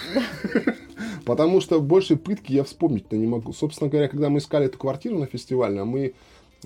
Потому 1.25 1.61
что 1.61 1.81
больше 1.81 2.17
пытки 2.17 2.53
я 2.53 2.65
вспомнить-то 2.65 3.17
не 3.17 3.27
могу. 3.27 3.53
Собственно 3.53 3.91
говоря, 3.91 4.09
когда 4.09 4.29
мы 4.29 4.39
искали 4.39 4.67
эту 4.67 4.79
квартиру 4.79 5.19
на 5.19 5.27
фестивальной, 5.27 5.85
мы 5.85 6.07
э, 6.07 6.13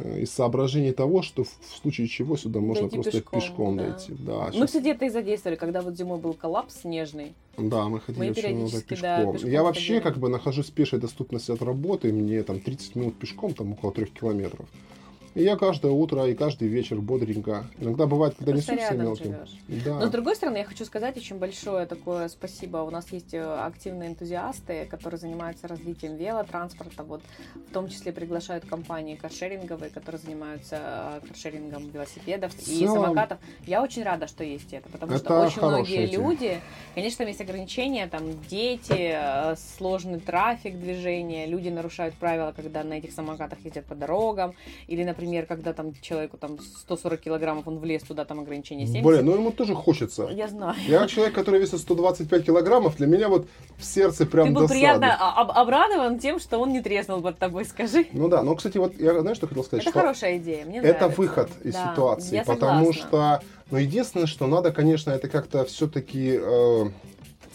из 0.03 0.31
соображений 0.31 0.93
того, 0.93 1.23
что 1.23 1.45
в 1.45 1.49
случае 1.83 2.09
чего 2.09 2.37
сюда 2.37 2.61
можно 2.61 2.89
Дойти 2.89 2.97
просто 2.97 3.21
пешком, 3.21 3.41
пешком, 3.41 3.77
да. 3.77 3.89
дойти. 3.91 4.13
Да, 4.19 4.47
Мы, 4.47 4.53
щас- 4.53 4.67
кстати, 4.67 4.89
это 4.89 5.05
и 5.05 5.09
задействовали, 5.09 5.57
когда 5.57 5.83
вот 5.83 5.97
зимой 5.97 6.19
был 6.19 6.35
коллапс 6.35 6.81
снежный. 6.81 7.35
да, 7.57 7.89
мы 7.89 8.01
ходили 8.01 8.25
мы 8.25 8.31
очень 8.31 8.57
много 8.57 8.81
пешком. 8.83 8.99
да, 9.03 9.33
пешком 9.33 9.51
я 9.51 9.63
вообще 9.63 9.95
ходили. 9.95 10.01
как 10.01 10.19
бы 10.19 10.29
нахожусь 10.29 10.67
в 10.71 10.73
пешей 10.73 10.99
доступности 10.99 11.51
от 11.53 11.63
работы, 11.63 12.13
мне 12.13 12.43
там 12.43 12.61
30 12.61 12.97
минут 12.97 13.19
пешком, 13.19 13.55
там 13.55 13.73
около 13.73 13.93
трех 13.93 14.11
километров. 14.13 14.67
И 15.35 15.43
я 15.43 15.57
каждое 15.57 15.91
утро 15.91 16.27
и 16.27 16.35
каждый 16.35 16.69
вечер 16.69 17.01
бодренько. 17.01 17.65
Иногда 17.81 18.07
бывает, 18.07 18.35
когда 18.37 18.53
Просто 18.53 18.73
несусь 18.75 18.85
рядом 18.85 19.07
мелким. 19.07 19.25
живешь. 19.25 19.85
Да. 19.85 19.99
Но 19.99 20.07
с 20.07 20.11
другой 20.11 20.37
стороны, 20.37 20.59
я 20.59 20.65
хочу 20.65 20.85
сказать 20.85 21.17
очень 21.17 21.39
большое 21.39 21.87
такое 21.87 22.29
спасибо. 22.29 22.79
У 22.79 22.91
нас 22.91 23.11
есть 23.11 23.35
э, 23.35 23.43
активные 23.43 24.11
энтузиасты, 24.11 24.87
которые 24.89 25.19
занимаются 25.19 25.67
развитием 25.67 26.15
велотранспорта. 26.17 27.03
Вот 27.03 27.21
в 27.69 27.73
том 27.73 27.89
числе 27.89 28.13
приглашают 28.13 28.65
компании 28.65 29.17
каршеринговые, 29.17 29.91
которые 29.91 30.21
занимаются 30.21 31.21
э, 31.21 31.27
каршерингом 31.27 31.91
велосипедов 31.91 32.53
В 32.53 32.69
и 32.69 32.87
самокатов. 32.87 33.39
Я 33.67 33.83
очень 33.83 34.05
рада, 34.05 34.29
что 34.29 34.45
есть 34.45 34.73
это, 34.73 34.89
потому 34.89 35.17
что 35.17 35.25
Это 35.25 35.47
очень 35.47 35.61
хорошая 35.61 35.81
многие 35.81 36.07
тема. 36.07 36.29
люди, 36.29 36.61
конечно, 36.95 37.19
там 37.19 37.27
есть 37.27 37.41
ограничения, 37.41 38.07
там 38.07 38.23
дети, 38.49 39.11
э, 39.13 39.57
сложный 39.57 40.21
трафик 40.21 40.79
движения, 40.79 41.47
люди 41.47 41.71
нарушают 41.71 42.15
правила, 42.15 42.53
когда 42.55 42.85
на 42.85 42.95
этих 42.95 43.11
самокатах 43.13 43.59
ездят 43.65 43.85
по 43.87 43.97
дорогам, 43.97 44.55
или, 44.87 45.03
например, 45.03 45.24
когда 45.47 45.73
там 45.73 45.93
человеку 46.01 46.37
там 46.37 46.59
140 46.59 47.21
килограммов, 47.21 47.67
он 47.69 47.79
влез 47.79 48.03
туда, 48.03 48.25
там 48.25 48.41
ограничение 48.41 48.87
70. 48.87 49.05
Блин, 49.07 49.25
ну 49.27 49.35
ему 49.35 49.51
тоже 49.51 49.75
хочется. 49.75 50.29
Я 50.33 50.49
знаю. 50.49 50.75
Я 50.87 51.07
человек, 51.07 51.35
который 51.35 51.61
весит 51.61 51.81
125 51.81 52.45
килограммов, 52.45 52.97
для 52.97 53.07
меня 53.07 53.29
вот 53.29 53.47
в 53.79 53.85
сердце 53.85 54.27
прям 54.27 54.49
Ты 54.49 54.53
был 54.53 54.61
досада. 54.63 54.79
приятно 54.81 55.15
об- 55.41 55.51
обрадован 55.51 56.19
тем, 56.19 56.39
что 56.39 56.59
он 56.59 56.73
не 56.73 56.81
треснул 56.81 57.21
под 57.23 57.39
тобой, 57.39 57.65
скажи. 57.65 58.07
Ну 58.13 58.29
да, 58.29 58.43
но, 58.43 58.55
кстати, 58.55 58.79
вот 58.79 58.99
я, 59.01 59.21
знаешь, 59.21 59.37
что 59.37 59.47
хотел 59.47 59.65
сказать? 59.65 59.83
Это 59.83 59.91
что 59.91 60.01
хорошая 60.01 60.37
идея, 60.39 60.65
мне 60.65 60.79
это 60.79 60.87
нравится. 61.01 61.21
выход 61.21 61.51
из 61.63 61.75
Да, 61.75 61.93
ситуации, 61.93 62.43
потому 62.47 62.93
согласна. 62.93 63.41
что, 63.41 63.43
ну, 63.71 63.79
единственное, 63.79 64.27
что 64.27 64.47
надо, 64.47 64.73
конечно, 64.73 65.11
это 65.11 65.29
как-то 65.29 65.65
все-таки, 65.65 66.39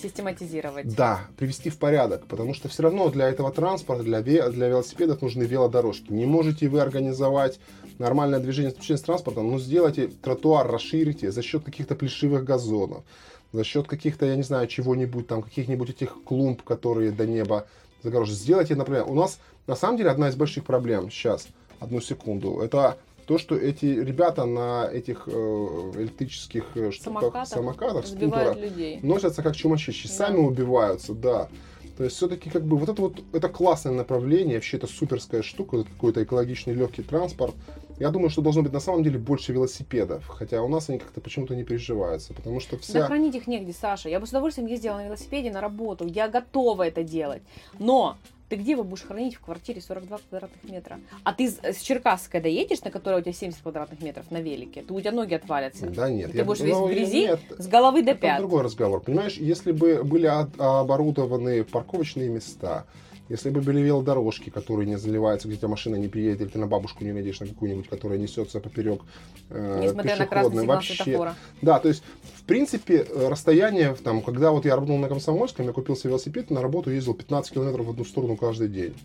Систематизировать. 0.02 0.96
да, 0.96 1.22
привести 1.38 1.70
в 1.70 1.78
порядок, 1.78 2.26
потому 2.28 2.54
что 2.54 2.70
все 2.70 2.84
равно 2.84 3.10
для 3.10 3.28
этого 3.28 3.52
транспорта, 3.52 4.04
для, 4.04 4.22
для 4.22 4.68
велосипедов 4.68 5.22
нужны 5.22 5.44
велодорожки. 5.44 6.12
Не 6.12 6.26
можете 6.26 6.70
вы 6.70 6.80
организовать 6.80 7.60
нормальное 7.98 8.40
движение 8.40 8.72
с 8.72 9.02
транспортом, 9.02 9.52
ну, 9.52 9.60
сделайте 9.60 10.08
тротуар, 10.08 10.72
расширите 10.72 11.32
за 11.32 11.42
счет 11.42 11.64
каких-то 11.64 11.96
плешивых 11.96 12.44
газонов, 12.44 13.04
за 13.52 13.64
счет 13.64 13.88
каких-то, 13.88 14.26
я 14.26 14.36
не 14.36 14.44
знаю, 14.44 14.68
чего-нибудь 14.68 15.28
там, 15.28 15.42
каких-нибудь 15.42 15.90
этих 15.90 16.24
клумб, 16.24 16.64
которые 16.64 17.12
до 17.12 17.28
неба 17.28 17.68
загорожены. 18.04 18.38
Сделайте, 18.38 18.76
например, 18.76 19.06
у 19.08 19.14
нас 19.14 19.40
на 19.68 19.76
самом 19.76 19.98
деле 19.98 20.10
одна 20.10 20.30
из 20.30 20.36
больших 20.36 20.64
проблем 20.64 21.12
сейчас, 21.12 21.48
одну 21.80 22.00
секунду, 22.02 22.60
это 22.62 22.98
то, 23.30 23.38
что 23.38 23.56
эти 23.56 23.86
ребята 23.86 24.46
на 24.46 24.90
этих 24.92 25.28
э, 25.28 25.32
электрических 25.32 26.66
э, 26.74 26.90
штуках, 26.90 27.46
Самокатах 27.46 27.48
самокатах, 27.48 28.06
Сбивают 28.08 28.60
людей. 28.60 29.00
носятся 29.04 29.44
как 29.44 29.56
чумачищи, 29.56 30.08
Да. 30.08 30.14
сами 30.16 30.38
убиваются, 30.38 31.14
да. 31.14 31.48
То 31.96 32.06
есть 32.06 32.16
все-таки 32.16 32.50
как 32.50 32.64
бы 32.64 32.76
вот 32.76 32.90
это 32.90 33.00
вот 33.00 33.22
это 33.32 33.48
классное 33.48 33.94
направление, 33.94 34.56
вообще 34.56 34.78
это 34.78 34.88
суперская 34.88 35.44
штука, 35.44 35.84
какой-то 35.84 36.24
экологичный 36.24 36.74
легкий 36.74 37.04
транспорт. 37.04 37.54
Я 38.00 38.10
думаю, 38.10 38.32
что 38.32 38.42
должно 38.42 38.64
быть 38.64 38.74
на 38.74 38.80
самом 38.80 39.04
деле 39.04 39.20
больше 39.20 39.54
велосипедов, 39.54 40.26
хотя 40.28 40.64
у 40.64 40.68
нас 40.68 40.90
они 40.90 40.98
как-то 40.98 41.22
почему-то 41.22 41.56
не 41.56 41.64
приживаются, 41.64 42.34
потому 42.34 42.60
что 42.60 42.80
вся... 42.80 43.02
Да 43.02 43.06
хранить 43.06 43.36
их 43.36 43.46
негде, 43.46 43.74
Саша. 43.74 44.10
Я 44.10 44.20
бы 44.20 44.26
с 44.26 44.30
удовольствием 44.32 44.68
ездила 44.68 44.96
на 44.96 45.06
велосипеде 45.06 45.52
на 45.52 45.62
работу. 45.62 46.08
Я 46.08 46.30
готова 46.30 46.88
это 46.88 47.04
делать. 47.04 47.44
Но 47.78 48.18
ты 48.50 48.56
где 48.56 48.72
его 48.72 48.84
будешь 48.84 49.04
хранить 49.04 49.36
в 49.36 49.42
квартире 49.42 49.82
42 49.82 50.18
квадратных 50.30 50.64
метра? 50.64 51.00
А 51.24 51.34
ты 51.34 51.50
с, 51.50 51.60
с 51.64 51.80
Черкасской 51.82 52.40
когда 52.40 52.48
едешь, 52.48 52.82
на 52.84 52.92
которой 52.92 53.20
у 53.20 53.22
тебя 53.22 53.34
70 53.34 53.62
квадратных 53.62 54.02
метров 54.02 54.32
на 54.32 54.40
велике, 54.40 54.82
то 54.82 54.94
у 54.94 55.02
тебя 55.02 55.12
ноги 55.12 55.34
отвалятся. 55.34 55.88
Да 55.88 56.10
нет. 56.10 56.30
И 56.30 56.38
ты 56.38 56.44
будешь 56.46 56.60
ну, 56.60 56.66
весь 56.66 56.78
в 56.78 56.88
грязи 56.88 57.22
нет, 57.22 57.40
с 57.58 57.68
головы 57.68 58.02
до 58.02 58.12
это 58.12 58.22
пят. 58.22 58.38
другой 58.40 58.64
разговор. 58.64 59.02
Понимаешь, 59.02 59.36
если 59.36 59.74
бы 59.74 60.04
были 60.04 60.26
оборудованы 60.26 61.66
парковочные 61.66 62.30
места, 62.30 62.86
если 63.30 63.50
бы 63.52 63.62
были 63.62 63.80
велодорожки, 63.82 64.50
которые 64.50 64.88
не 64.88 64.98
заливаются, 64.98 65.48
где 65.48 65.56
у 65.56 65.60
тебя 65.60 65.68
машина 65.70 65.96
не 65.96 66.08
приедет, 66.08 66.42
или 66.42 66.50
ты 66.50 66.60
на 66.60 66.68
бабушку 66.68 67.04
не 67.04 67.14
надеешь 67.14 67.40
на 67.40 67.48
какую-нибудь, 67.48 67.88
которая 67.88 68.18
несется 68.18 68.60
поперек 68.60 69.02
э, 69.50 69.82
Несмотря 69.84 70.18
на 70.18 70.26
красный 70.26 70.52
пешеходной, 70.52 70.62
сигнал 70.62 70.76
вообще. 70.76 70.94
светофора. 70.96 71.36
Да, 71.62 71.80
то 71.80 71.88
есть, 71.88 72.04
в 72.36 72.44
принципе, 72.44 73.06
э, 73.08 73.28
расстояние, 73.30 73.96
там, 74.04 74.22
когда 74.22 74.52
вот 74.52 74.66
я 74.66 74.76
работал 74.76 74.98
на 74.98 75.08
Комсомольском, 75.08 75.66
я 75.66 75.72
купил 75.72 75.96
себе 75.96 76.10
велосипед, 76.10 76.50
на 76.50 76.62
работу 76.62 76.92
ездил 76.92 77.14
15 77.14 77.54
километров 77.54 77.86
в 77.86 77.90
одну 77.92 78.04
сторону 78.04 78.36
каждый 78.36 78.68
день. 78.68 78.96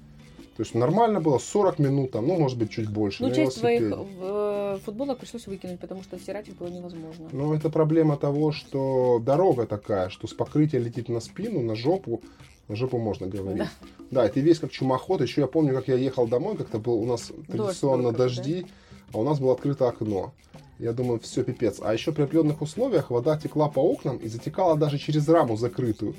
То 0.56 0.62
есть 0.62 0.74
нормально 0.74 1.20
было, 1.20 1.38
40 1.38 1.80
минут, 1.80 2.12
там, 2.12 2.28
ну, 2.28 2.38
может 2.38 2.56
быть, 2.58 2.70
чуть 2.70 2.88
больше. 2.88 3.22
Ну, 3.22 3.28
на 3.28 3.34
часть 3.34 3.58
твоих 3.58 3.80
велосипеде. 3.80 4.20
э, 4.22 4.78
футболок 4.84 5.18
пришлось 5.18 5.48
выкинуть, 5.48 5.80
потому 5.80 6.04
что 6.04 6.16
стирать 6.16 6.46
их 6.46 6.56
было 6.56 6.68
невозможно. 6.68 7.28
Ну, 7.32 7.54
это 7.54 7.70
проблема 7.70 8.16
того, 8.16 8.52
что 8.52 9.18
дорога 9.18 9.66
такая, 9.66 10.10
что 10.10 10.28
с 10.28 10.32
покрытия 10.32 10.78
летит 10.78 11.08
на 11.08 11.18
спину, 11.18 11.60
на 11.60 11.74
жопу. 11.74 12.22
На 12.68 12.76
жопу 12.76 12.98
можно 12.98 13.26
говорить. 13.26 13.68
Да. 14.10 14.22
Да, 14.22 14.28
ты 14.28 14.40
весь 14.40 14.58
как 14.58 14.70
чумоход. 14.70 15.20
Еще 15.20 15.42
я 15.42 15.46
помню, 15.46 15.74
как 15.74 15.88
я 15.88 15.96
ехал 15.96 16.26
домой, 16.26 16.56
как-то 16.56 16.78
был 16.78 16.94
у 16.94 17.04
нас 17.04 17.30
традиционно 17.48 18.10
был, 18.10 18.18
дожди, 18.18 18.66
а 19.12 19.18
у 19.18 19.24
нас 19.24 19.38
было 19.38 19.52
открыто 19.52 19.88
окно. 19.88 20.32
Я 20.78 20.92
думаю, 20.92 21.20
все 21.20 21.44
пипец. 21.44 21.78
А 21.80 21.92
еще 21.92 22.12
при 22.12 22.22
определенных 22.22 22.62
условиях 22.62 23.10
вода 23.10 23.36
текла 23.38 23.68
по 23.68 23.80
окнам 23.80 24.16
и 24.16 24.28
затекала 24.28 24.76
даже 24.76 24.98
через 24.98 25.28
раму 25.28 25.56
закрытую. 25.56 26.14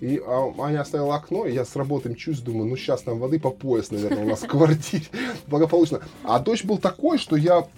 И 0.00 0.20
а, 0.24 0.52
Аня 0.58 0.80
оставила 0.80 1.14
окно, 1.14 1.46
и 1.46 1.54
я 1.54 1.64
с 1.64 1.76
работы 1.76 2.08
мчусь, 2.08 2.40
думаю, 2.40 2.68
ну 2.68 2.76
сейчас 2.76 3.02
там 3.02 3.20
воды 3.20 3.38
по 3.38 3.50
пояс, 3.50 3.92
наверное, 3.92 4.24
у 4.24 4.28
нас 4.28 4.40
в 4.42 4.48
квартире. 4.48 5.04
Благополучно. 5.46 6.00
А 6.24 6.40
дождь 6.40 6.64
был 6.64 6.78
такой, 6.78 7.18
что 7.18 7.36
я 7.36 7.68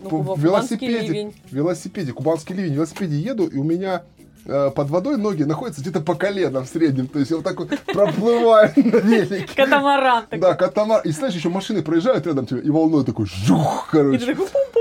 Ну, 0.00 0.22
в 0.22 0.38
велосипеде, 0.38 1.32
велосипеде, 1.50 2.12
кубанский 2.12 2.54
ливень, 2.54 2.72
в 2.72 2.74
велосипеде 2.76 3.18
еду, 3.18 3.46
и 3.46 3.56
у 3.56 3.64
меня 3.64 4.04
э, 4.44 4.70
под 4.74 4.90
водой 4.90 5.16
ноги 5.16 5.42
находятся 5.42 5.80
где-то 5.80 6.00
по 6.00 6.14
коленам 6.14 6.64
в 6.64 6.68
среднем. 6.68 7.06
То 7.06 7.18
есть 7.18 7.30
я 7.30 7.36
вот 7.38 7.44
так 7.44 7.58
вот 7.58 7.70
проплываю 7.86 8.72
на 8.76 8.96
велике. 8.96 9.48
Катамаран 9.54 10.24
такой. 10.24 10.38
Да, 10.38 10.54
катамар. 10.54 11.02
И 11.04 11.10
знаешь, 11.10 11.34
еще 11.34 11.48
машины 11.48 11.82
проезжают 11.82 12.26
рядом 12.26 12.46
тебе, 12.46 12.60
и 12.60 12.70
волной 12.70 13.04
такой 13.04 13.26
жух, 13.26 13.88
короче. 13.90 14.36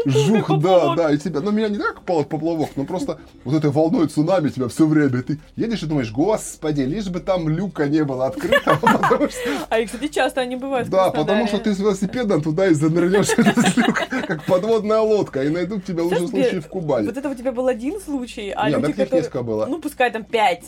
Жух, 0.05 0.59
да, 0.59 0.95
да, 0.95 1.11
и 1.11 1.17
тебя, 1.17 1.41
ну 1.41 1.51
меня 1.51 1.69
не 1.69 1.77
так 1.77 2.01
поплавок, 2.01 2.69
но 2.75 2.85
просто 2.85 3.19
вот 3.43 3.55
этой 3.55 3.69
волной 3.69 4.07
цунами 4.07 4.49
тебя 4.49 4.67
все 4.67 4.87
время, 4.87 5.21
ты 5.21 5.39
едешь 5.55 5.83
и 5.83 5.85
думаешь, 5.85 6.11
господи, 6.11 6.81
лишь 6.81 7.07
бы 7.07 7.19
там 7.19 7.47
люка 7.47 7.87
не 7.87 8.03
было 8.03 8.27
открыто, 8.27 8.79
А 9.69 9.79
и, 9.79 9.85
кстати, 9.85 10.07
часто 10.07 10.41
они 10.41 10.55
бывают 10.55 10.89
да, 10.89 11.09
потому 11.11 11.47
что 11.47 11.57
ты 11.59 11.73
с 11.73 11.79
велосипедом 11.79 12.41
туда 12.41 12.67
и 12.67 12.73
занырнешь 12.73 13.29
этот 13.29 13.77
люк, 13.77 14.01
как 14.27 14.45
подводная 14.45 14.99
лодка, 14.99 15.43
и 15.43 15.49
найдут 15.49 15.85
тебя 15.85 16.03
в 16.03 16.07
лучшем 16.07 16.27
случае 16.27 16.61
в 16.61 16.67
Кубани. 16.67 17.05
Вот 17.05 17.17
это 17.17 17.29
у 17.29 17.35
тебя 17.35 17.51
был 17.51 17.67
один 17.67 17.99
случай, 17.99 18.53
а 18.55 18.69
Не, 18.69 18.75
люди, 18.75 18.93
которые... 18.93 19.21
было. 19.51 19.65
Ну, 19.65 19.79
пускай 19.79 20.11
там 20.11 20.23
пять. 20.23 20.65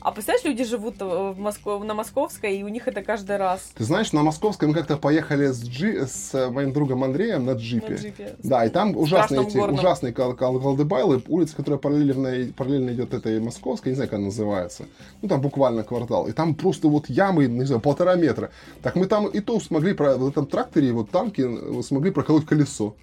А 0.00 0.12
представляешь, 0.12 0.44
люди 0.44 0.64
живут 0.64 0.96
э, 1.00 1.04
в 1.04 1.38
Москве, 1.38 1.78
на 1.78 1.94
Московской, 1.94 2.58
и 2.58 2.62
у 2.62 2.68
них 2.68 2.86
это 2.86 3.02
каждый 3.02 3.36
раз 3.38 3.72
Ты 3.74 3.82
знаешь, 3.84 4.12
на 4.12 4.22
Московской 4.22 4.68
мы 4.68 4.74
как-то 4.74 4.96
поехали 4.96 5.46
с, 5.46 5.64
джи, 5.64 6.06
с 6.06 6.32
э, 6.32 6.48
моим 6.48 6.72
другом 6.72 7.02
Андреем 7.02 7.44
на 7.44 7.52
джипе. 7.52 7.88
на 7.94 7.96
джипе. 7.96 8.36
Да, 8.42 8.64
и 8.64 8.68
там 8.68 8.96
ужасные 8.96 9.42
эти, 9.42 9.56
горном. 9.56 9.78
ужасные 9.78 10.12
кал- 10.12 10.34
кал- 10.34 10.60
колдыбайлы, 10.60 11.20
улица, 11.26 11.56
которая 11.56 11.78
параллельно, 11.80 12.52
параллельно 12.56 12.90
идет 12.90 13.14
этой 13.14 13.40
московской, 13.40 13.90
не 13.92 13.96
знаю, 13.96 14.08
как 14.10 14.18
она 14.18 14.26
называется. 14.26 14.84
Ну, 15.22 15.28
там 15.28 15.40
буквально 15.40 15.82
квартал. 15.82 16.28
И 16.28 16.32
там 16.32 16.54
просто 16.54 16.86
вот 16.88 17.08
ямы, 17.08 17.46
не 17.46 17.64
знаю, 17.64 17.80
полтора 17.80 18.14
метра. 18.14 18.50
Так 18.82 18.94
мы 18.94 19.06
там 19.06 19.26
и 19.26 19.40
то 19.40 19.58
смогли, 19.58 19.92
про- 19.92 20.16
в 20.16 20.28
этом 20.28 20.46
тракторе, 20.46 20.92
вот 20.92 21.10
танки 21.10 21.42
э, 21.78 21.82
смогли 21.82 22.12
проколоть 22.12 22.46
колесо. 22.46 22.94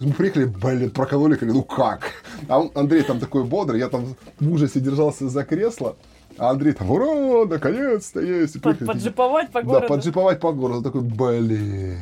Мы 0.00 0.12
приехали, 0.12 0.44
блин, 0.46 0.90
прокололи 0.90 1.36
колесо, 1.36 1.56
ну 1.58 1.62
как? 1.62 2.00
А 2.48 2.58
он- 2.60 2.70
Андрей 2.74 3.02
там 3.02 3.20
такой 3.20 3.44
бодрый, 3.44 3.78
я 3.78 3.88
там 3.88 4.16
в 4.40 4.52
ужасе 4.52 4.69
держался 4.78 5.28
за 5.28 5.42
кресло. 5.44 5.96
А 6.38 6.50
Андрей 6.50 6.72
там, 6.74 6.90
ура, 6.90 7.44
наконец-то 7.46 8.20
есть. 8.20 8.56
И 8.56 8.58
Под- 8.60 8.76
приехали, 8.78 8.98
Поджиповать 8.98 9.50
по 9.50 9.62
да, 9.62 9.66
городу. 9.66 9.86
поджиповать 9.88 10.40
по 10.40 10.52
городу. 10.52 10.82
Такой, 10.82 11.00
блин. 11.00 11.98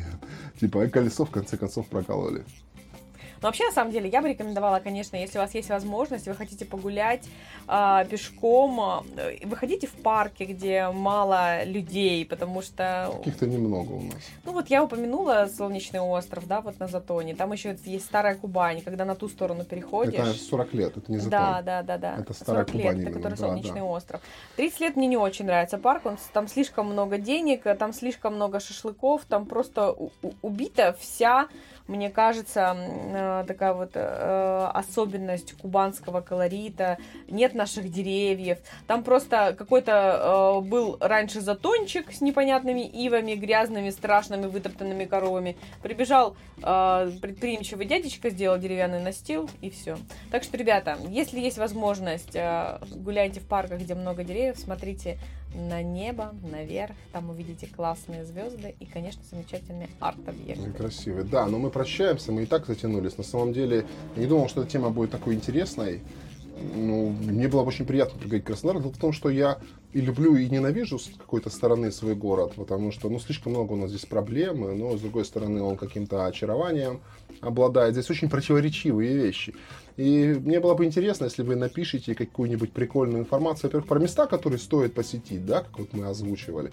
Типа, 0.59 0.83
и 0.85 0.89
колесо 0.89 1.25
в 1.25 1.31
конце 1.31 1.57
концов 1.57 1.87
прокололи. 1.87 2.43
Но 3.41 3.47
вообще, 3.47 3.65
на 3.65 3.71
самом 3.71 3.91
деле, 3.91 4.09
я 4.09 4.21
бы 4.21 4.29
рекомендовала, 4.29 4.79
конечно, 4.79 5.15
если 5.15 5.37
у 5.37 5.41
вас 5.41 5.53
есть 5.53 5.69
возможность, 5.69 6.27
вы 6.27 6.35
хотите 6.35 6.65
погулять 6.65 7.25
а, 7.67 8.03
пешком, 8.05 9.05
э, 9.15 9.45
выходите 9.45 9.87
в 9.87 9.93
парке, 9.93 10.45
где 10.45 10.89
мало 10.89 11.63
людей, 11.63 12.25
потому 12.25 12.61
что... 12.61 13.13
Каких-то 13.17 13.47
немного 13.47 13.91
у 13.93 14.01
нас. 14.01 14.15
Ну 14.43 14.51
вот 14.51 14.69
я 14.69 14.83
упомянула 14.83 15.47
Солнечный 15.55 16.01
остров, 16.01 16.47
да, 16.47 16.61
вот 16.61 16.79
на 16.79 16.87
Затоне. 16.87 17.35
Там 17.35 17.51
еще 17.53 17.77
есть 17.85 18.05
Старая 18.05 18.35
Кубань, 18.35 18.81
когда 18.81 19.05
на 19.05 19.15
ту 19.15 19.29
сторону 19.29 19.63
переходишь. 19.63 20.19
Это 20.19 20.33
40 20.33 20.73
лет, 20.73 20.97
это 20.97 21.11
не 21.11 21.17
закон. 21.17 21.31
Да, 21.31 21.61
да, 21.61 21.83
да, 21.83 21.97
да. 21.97 22.17
Это 22.19 22.33
Старая 22.33 22.65
40 22.65 22.75
лет, 22.75 22.81
Кубань 22.83 22.99
это 22.99 23.01
именно, 23.01 23.17
который 23.17 23.37
да, 23.37 23.47
Солнечный 23.47 23.81
да. 23.81 23.85
остров. 23.85 24.21
30 24.57 24.79
лет 24.79 24.95
мне 24.95 25.07
не 25.07 25.17
очень 25.17 25.45
нравится 25.45 25.77
парк, 25.77 26.05
он, 26.05 26.17
там 26.33 26.47
слишком 26.47 26.87
много 26.87 27.17
денег, 27.17 27.65
э, 27.65 27.75
там 27.75 27.93
слишком 27.93 28.35
много 28.35 28.59
шашлыков, 28.59 29.25
там 29.25 29.45
просто 29.45 29.91
у- 29.91 30.11
убита 30.41 30.95
вся, 30.99 31.47
мне 31.89 32.11
кажется, 32.11 32.77
э, 32.77 33.43
такая 33.47 33.73
вот 33.73 33.91
э, 33.95 34.69
особенность 34.75 35.53
кубанского 35.53 36.21
колорита. 36.21 36.99
Нет 37.27 37.55
наших 37.55 37.91
деревьев. 37.91 38.59
Там 38.85 39.03
просто 39.03 39.55
какой-то 39.57 40.61
э, 40.61 40.67
был 40.67 40.97
раньше 40.99 41.41
затончик 41.41 42.13
с 42.13 42.21
непонятными 42.21 42.81
ивами, 42.81 43.33
грязными, 43.33 43.89
страшными, 43.89 44.45
вытоптанными 44.45 45.05
коровами. 45.05 45.57
Прибежал 45.81 46.35
предприимчивый 46.57 47.85
дядечка, 47.85 48.29
сделал 48.29 48.57
деревянный 48.59 49.01
настил, 49.01 49.49
и 49.61 49.69
все. 49.69 49.97
Так 50.29 50.43
что, 50.43 50.57
ребята, 50.57 50.97
если 51.07 51.39
есть 51.39 51.57
возможность, 51.57 52.35
гуляйте 52.97 53.39
в 53.39 53.47
парках, 53.47 53.79
где 53.79 53.95
много 53.95 54.25
деревьев, 54.25 54.59
смотрите 54.59 55.17
на 55.53 55.81
небо, 55.81 56.33
наверх, 56.43 56.95
там 57.11 57.29
увидите 57.29 57.67
классные 57.67 58.25
звезды 58.25 58.75
и, 58.79 58.85
конечно, 58.85 59.21
замечательные 59.29 59.89
арт-объекты. 59.99 60.71
Красивый. 60.71 61.23
Да, 61.23 61.47
но 61.47 61.57
мы 61.57 61.69
прощаемся, 61.69 62.31
мы 62.31 62.43
и 62.43 62.45
так 62.45 62.67
затянулись. 62.67 63.17
На 63.17 63.23
самом 63.23 63.53
деле, 63.53 63.85
я 64.15 64.21
не 64.21 64.27
думал, 64.27 64.47
что 64.49 64.61
эта 64.61 64.71
тема 64.71 64.89
будет 64.89 65.11
такой 65.11 65.35
интересной. 65.35 66.01
Ну, 66.75 67.09
мне 67.09 67.47
было 67.47 67.61
бы 67.63 67.69
очень 67.69 67.85
приятно 67.85 68.19
приговорить 68.19 68.45
Краснодар. 68.45 68.81
Дело 68.81 68.93
в 68.93 68.97
том, 68.97 69.13
что 69.13 69.29
я 69.29 69.59
и 69.93 70.01
люблю, 70.01 70.35
и 70.35 70.49
ненавижу 70.49 70.99
с 70.99 71.09
какой-то 71.17 71.49
стороны 71.49 71.91
свой 71.91 72.15
город, 72.15 72.53
потому 72.55 72.91
что, 72.91 73.09
ну, 73.09 73.19
слишком 73.19 73.53
много 73.53 73.73
у 73.73 73.75
нас 73.75 73.89
здесь 73.89 74.05
проблем, 74.05 74.77
но, 74.77 74.97
с 74.97 75.01
другой 75.01 75.25
стороны, 75.25 75.61
он 75.61 75.77
каким-то 75.77 76.25
очарованием 76.25 76.99
обладает. 77.41 77.93
Здесь 77.93 78.09
очень 78.09 78.29
противоречивые 78.29 79.15
вещи. 79.15 79.53
И 79.97 80.39
мне 80.45 80.59
было 80.59 80.75
бы 80.75 80.85
интересно, 80.85 81.25
если 81.25 81.43
вы 81.43 81.55
напишите 81.55 82.15
какую-нибудь 82.15 82.71
прикольную 82.71 83.19
информацию, 83.21 83.63
во-первых, 83.69 83.87
про 83.87 83.99
места, 83.99 84.27
которые 84.27 84.59
стоит 84.59 84.93
посетить, 84.93 85.45
да, 85.45 85.61
как 85.61 85.77
вот 85.79 85.93
мы 85.93 86.05
озвучивали, 86.07 86.71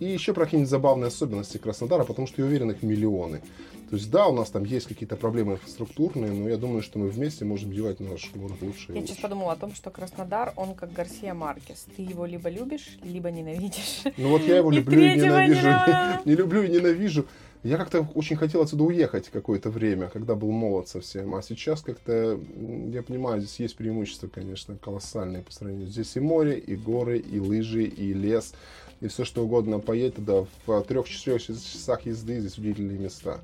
и 0.00 0.04
еще 0.04 0.34
про 0.34 0.44
какие-нибудь 0.44 0.70
забавные 0.70 1.08
особенности 1.08 1.56
Краснодара, 1.56 2.04
потому 2.04 2.28
что 2.28 2.42
я 2.42 2.46
уверен, 2.46 2.70
их 2.70 2.82
миллионы. 2.82 3.40
То 3.88 3.96
есть, 3.96 4.10
да, 4.10 4.26
у 4.26 4.34
нас 4.34 4.50
там 4.50 4.64
есть 4.64 4.86
какие-то 4.86 5.16
проблемы 5.16 5.54
инфраструктурные, 5.54 6.30
но 6.30 6.46
я 6.50 6.58
думаю, 6.58 6.82
что 6.82 6.98
мы 6.98 7.08
вместе 7.08 7.46
можем 7.46 7.72
делать 7.72 8.00
наш 8.00 8.30
город 8.34 8.58
лучше 8.60 8.92
Я 8.92 8.96
лучше. 8.96 9.06
сейчас 9.14 9.22
подумала 9.22 9.52
о 9.52 9.56
том, 9.56 9.74
что 9.74 9.88
Краснодар, 9.90 10.52
он 10.56 10.74
как 10.74 10.92
Гарсия 10.92 11.32
Маркес. 11.32 11.86
Ты 11.96 12.02
его 12.02 12.26
либо 12.26 12.50
любишь, 12.50 12.98
либо 13.02 13.30
ненавидишь. 13.30 14.02
Ну 14.18 14.28
вот 14.28 14.42
я 14.42 14.58
его 14.58 14.70
И 14.70 14.76
люблю 14.76 15.00
и 15.00 15.04
не 15.16 15.16
ненавижу. 15.22 15.66
надо. 15.68 16.20
Не 16.26 16.34
люблю 16.34 16.62
и 16.64 16.68
ненавижу. 16.68 17.24
Я 17.64 17.76
как-то 17.76 18.08
очень 18.14 18.36
хотел 18.36 18.62
отсюда 18.62 18.84
уехать 18.84 19.30
какое-то 19.30 19.68
время, 19.70 20.08
когда 20.08 20.36
был 20.36 20.52
молод 20.52 20.88
совсем. 20.88 21.34
А 21.34 21.42
сейчас 21.42 21.82
как-то, 21.82 22.38
я 22.92 23.02
понимаю, 23.02 23.40
здесь 23.40 23.58
есть 23.58 23.76
преимущества, 23.76 24.28
конечно, 24.28 24.76
колоссальные 24.76 25.42
по 25.42 25.52
сравнению. 25.52 25.88
Здесь 25.88 26.16
и 26.16 26.20
море, 26.20 26.58
и 26.58 26.76
горы, 26.76 27.18
и 27.18 27.40
лыжи, 27.40 27.84
и 27.84 28.12
лес, 28.12 28.54
и 29.00 29.08
все 29.08 29.24
что 29.24 29.44
угодно. 29.44 29.80
Поедь 29.80 30.14
туда 30.14 30.46
в 30.66 30.82
трех-четырех 30.82 31.42
часах 31.42 32.06
езды, 32.06 32.38
здесь 32.38 32.58
удивительные 32.58 32.98
места. 32.98 33.40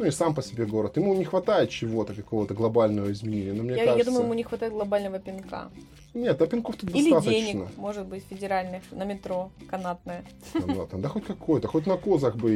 Ну 0.00 0.06
и 0.06 0.10
сам 0.10 0.34
по 0.34 0.42
себе 0.42 0.64
город. 0.64 0.96
Ему 0.96 1.12
не 1.14 1.24
хватает 1.24 1.68
чего-то, 1.68 2.14
какого-то 2.14 2.54
глобального 2.54 3.12
изменения. 3.12 3.52
Но 3.52 3.62
мне 3.62 3.72
Я, 3.72 3.82
я 3.82 3.84
кажется... 3.84 4.06
думаю, 4.06 4.24
ему 4.24 4.32
не 4.32 4.44
хватает 4.44 4.72
глобального 4.72 5.18
пинка. 5.18 5.68
Нет, 6.14 6.40
а 6.40 6.46
пинков 6.46 6.76
тут 6.76 6.88
Или 6.90 7.10
достаточно. 7.10 7.30
денег, 7.30 7.68
может 7.76 8.06
быть, 8.06 8.24
федеральных, 8.28 8.82
на 8.90 9.04
метро, 9.04 9.50
канатное. 9.68 10.24
Там, 10.54 10.74
да, 10.74 10.86
там, 10.86 11.02
да 11.02 11.08
хоть 11.08 11.24
какой-то, 11.26 11.68
хоть 11.68 11.86
на 11.86 11.98
козах 11.98 12.34
бы, 12.34 12.50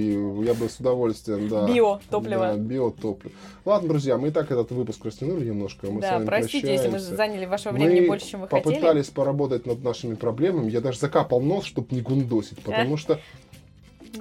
я 0.45 0.55
бы 0.55 0.69
с 0.71 0.81
удовольствием, 0.81 1.49
да. 1.49 1.69
Биотопливо. 1.69 2.55
Да, 2.55 2.57
биотопливо. 2.57 3.35
Ладно, 3.67 3.91
друзья, 3.91 4.17
мы 4.17 4.29
и 4.29 4.31
так 4.31 4.51
этот 4.51 4.73
выпуск 4.73 5.05
растянули 5.05 5.45
немножко. 5.45 5.87
Мы 5.89 6.01
да, 6.01 6.21
простите, 6.27 6.67
если 6.67 6.87
мы 6.87 6.93
прощаемся. 6.93 7.17
заняли 7.17 7.47
вашего 7.47 7.75
времени 7.75 8.01
Мы 8.01 8.07
больше, 8.09 8.27
чем 8.27 8.41
вы 8.41 8.49
хотели. 8.49 8.75
попытались 8.75 9.07
поработать 9.11 9.67
над 9.67 9.85
нашими 9.85 10.15
проблемами. 10.15 10.71
Я 10.71 10.81
даже 10.81 10.99
закапал 10.99 11.41
нос, 11.41 11.65
чтобы 11.65 11.95
не 11.95 12.01
гундосить, 12.01 12.59
потому 12.61 12.97
что 12.97 13.21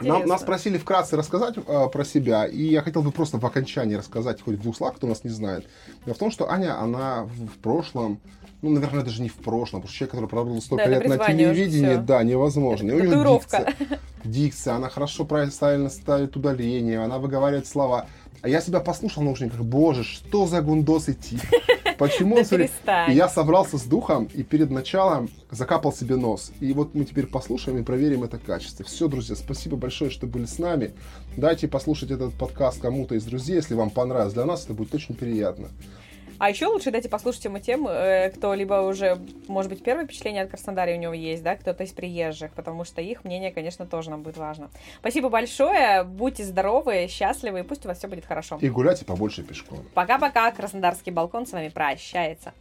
Нам, 0.02 0.26
нас 0.26 0.44
просили 0.44 0.78
вкратце 0.78 1.16
рассказать 1.16 1.56
э, 1.58 1.88
про 1.92 2.06
себя, 2.06 2.46
и 2.46 2.64
я 2.64 2.82
хотел 2.82 3.02
бы 3.02 3.12
просто 3.12 3.38
в 3.38 3.46
окончании 3.46 3.96
рассказать, 3.96 4.42
хоть 4.42 4.56
в 4.56 4.62
двух 4.62 4.76
словах, 4.76 4.96
кто 4.96 5.08
нас 5.08 5.24
не 5.24 5.30
знает. 5.30 5.66
Дело 6.06 6.16
в 6.16 6.18
том, 6.18 6.32
что 6.32 6.50
Аня, 6.50 6.80
она 6.80 7.24
в, 7.24 7.48
в 7.48 7.58
прошлом, 7.60 8.20
ну, 8.64 8.70
наверное, 8.70 9.04
даже 9.04 9.22
не 9.22 9.28
в 9.28 9.36
прошлом, 9.36 9.82
потому 9.82 9.90
что 9.90 9.98
человек, 9.98 10.12
который 10.12 10.30
проработал 10.30 10.62
столько 10.62 10.86
да, 10.86 10.92
лет 10.92 11.08
на 11.08 11.18
телевидении, 11.18 11.96
да, 11.98 12.24
невозможно. 12.24 12.92
Это 12.92 13.08
нее 13.08 13.40
дикция, 13.40 13.74
дикция, 14.24 14.76
она 14.76 14.90
хорошо 14.90 15.26
правильно 15.26 15.90
ставит 15.90 16.36
ударение, 16.38 17.04
она 17.04 17.20
выговаривает 17.20 17.68
слова. 17.68 18.08
А 18.42 18.50
я 18.50 18.62
себя 18.62 18.80
послушал 18.80 19.24
в 19.24 19.26
наушниках, 19.26 19.60
боже, 19.62 20.04
что 20.04 20.48
за 20.48 20.62
гундос 20.62 21.10
идти? 21.10 21.40
Почему 21.98 22.38
он... 22.38 22.44
Да 22.86 23.06
и 23.08 23.14
я 23.14 23.30
собрался 23.30 23.78
с 23.78 23.84
духом 23.84 24.30
и 24.34 24.44
перед 24.44 24.70
началом 24.70 25.30
закапал 25.52 25.94
себе 25.94 26.16
нос. 26.16 26.52
И 26.60 26.74
вот 26.74 26.94
мы 26.94 27.06
теперь 27.06 27.28
послушаем 27.28 27.78
и 27.78 27.84
проверим 27.84 28.24
это 28.24 28.38
качество. 28.38 28.84
Все, 28.86 29.08
друзья, 29.08 29.36
спасибо 29.36 29.78
большое, 29.78 30.10
что 30.10 30.28
были 30.28 30.46
с 30.46 30.58
нами. 30.58 30.94
Дайте 31.38 31.68
послушать 31.68 32.12
этот 32.12 32.34
подкаст 32.34 32.82
кому-то 32.82 33.16
из 33.16 33.24
друзей, 33.24 33.56
если 33.56 33.76
вам 33.76 33.90
понравилось. 33.90 34.34
Для 34.34 34.46
нас 34.46 34.66
это 34.66 34.74
будет 34.74 34.94
очень 34.94 35.16
приятно. 35.16 35.70
А 36.44 36.50
еще 36.50 36.68
лучше 36.68 36.92
дайте 36.92 37.08
послушать 37.08 37.46
ему 37.46 37.60
тем, 37.60 37.88
э, 37.88 38.30
кто 38.32 38.54
либо 38.54 38.82
уже, 38.82 39.18
может 39.48 39.72
быть, 39.72 39.82
первое 39.82 40.04
впечатление 40.04 40.44
от 40.44 40.50
Краснодара 40.50 40.92
у 40.92 40.98
него 40.98 41.14
есть, 41.14 41.42
да, 41.42 41.56
кто-то 41.56 41.86
из 41.86 41.94
приезжих, 41.94 42.52
потому 42.52 42.84
что 42.84 43.00
их 43.00 43.24
мнение, 43.24 43.50
конечно, 43.50 43.86
тоже 43.86 44.10
нам 44.10 44.24
будет 44.24 44.36
важно. 44.36 44.70
Спасибо 45.00 45.30
большое, 45.30 46.04
будьте 46.04 46.44
здоровы, 46.44 47.08
счастливы, 47.10 47.62
и 47.62 47.64
пусть 47.64 47.86
у 47.86 47.88
вас 47.88 48.00
все 48.00 48.10
будет 48.10 48.26
хорошо. 48.26 48.58
И 48.60 48.68
гуляйте 48.68 49.06
побольше 49.06 49.42
пешком. 49.42 49.86
Пока-пока, 49.94 50.52
Краснодарский 50.52 51.14
балкон 51.14 51.46
с 51.46 51.54
вами 51.54 51.70
прощается. 51.70 52.52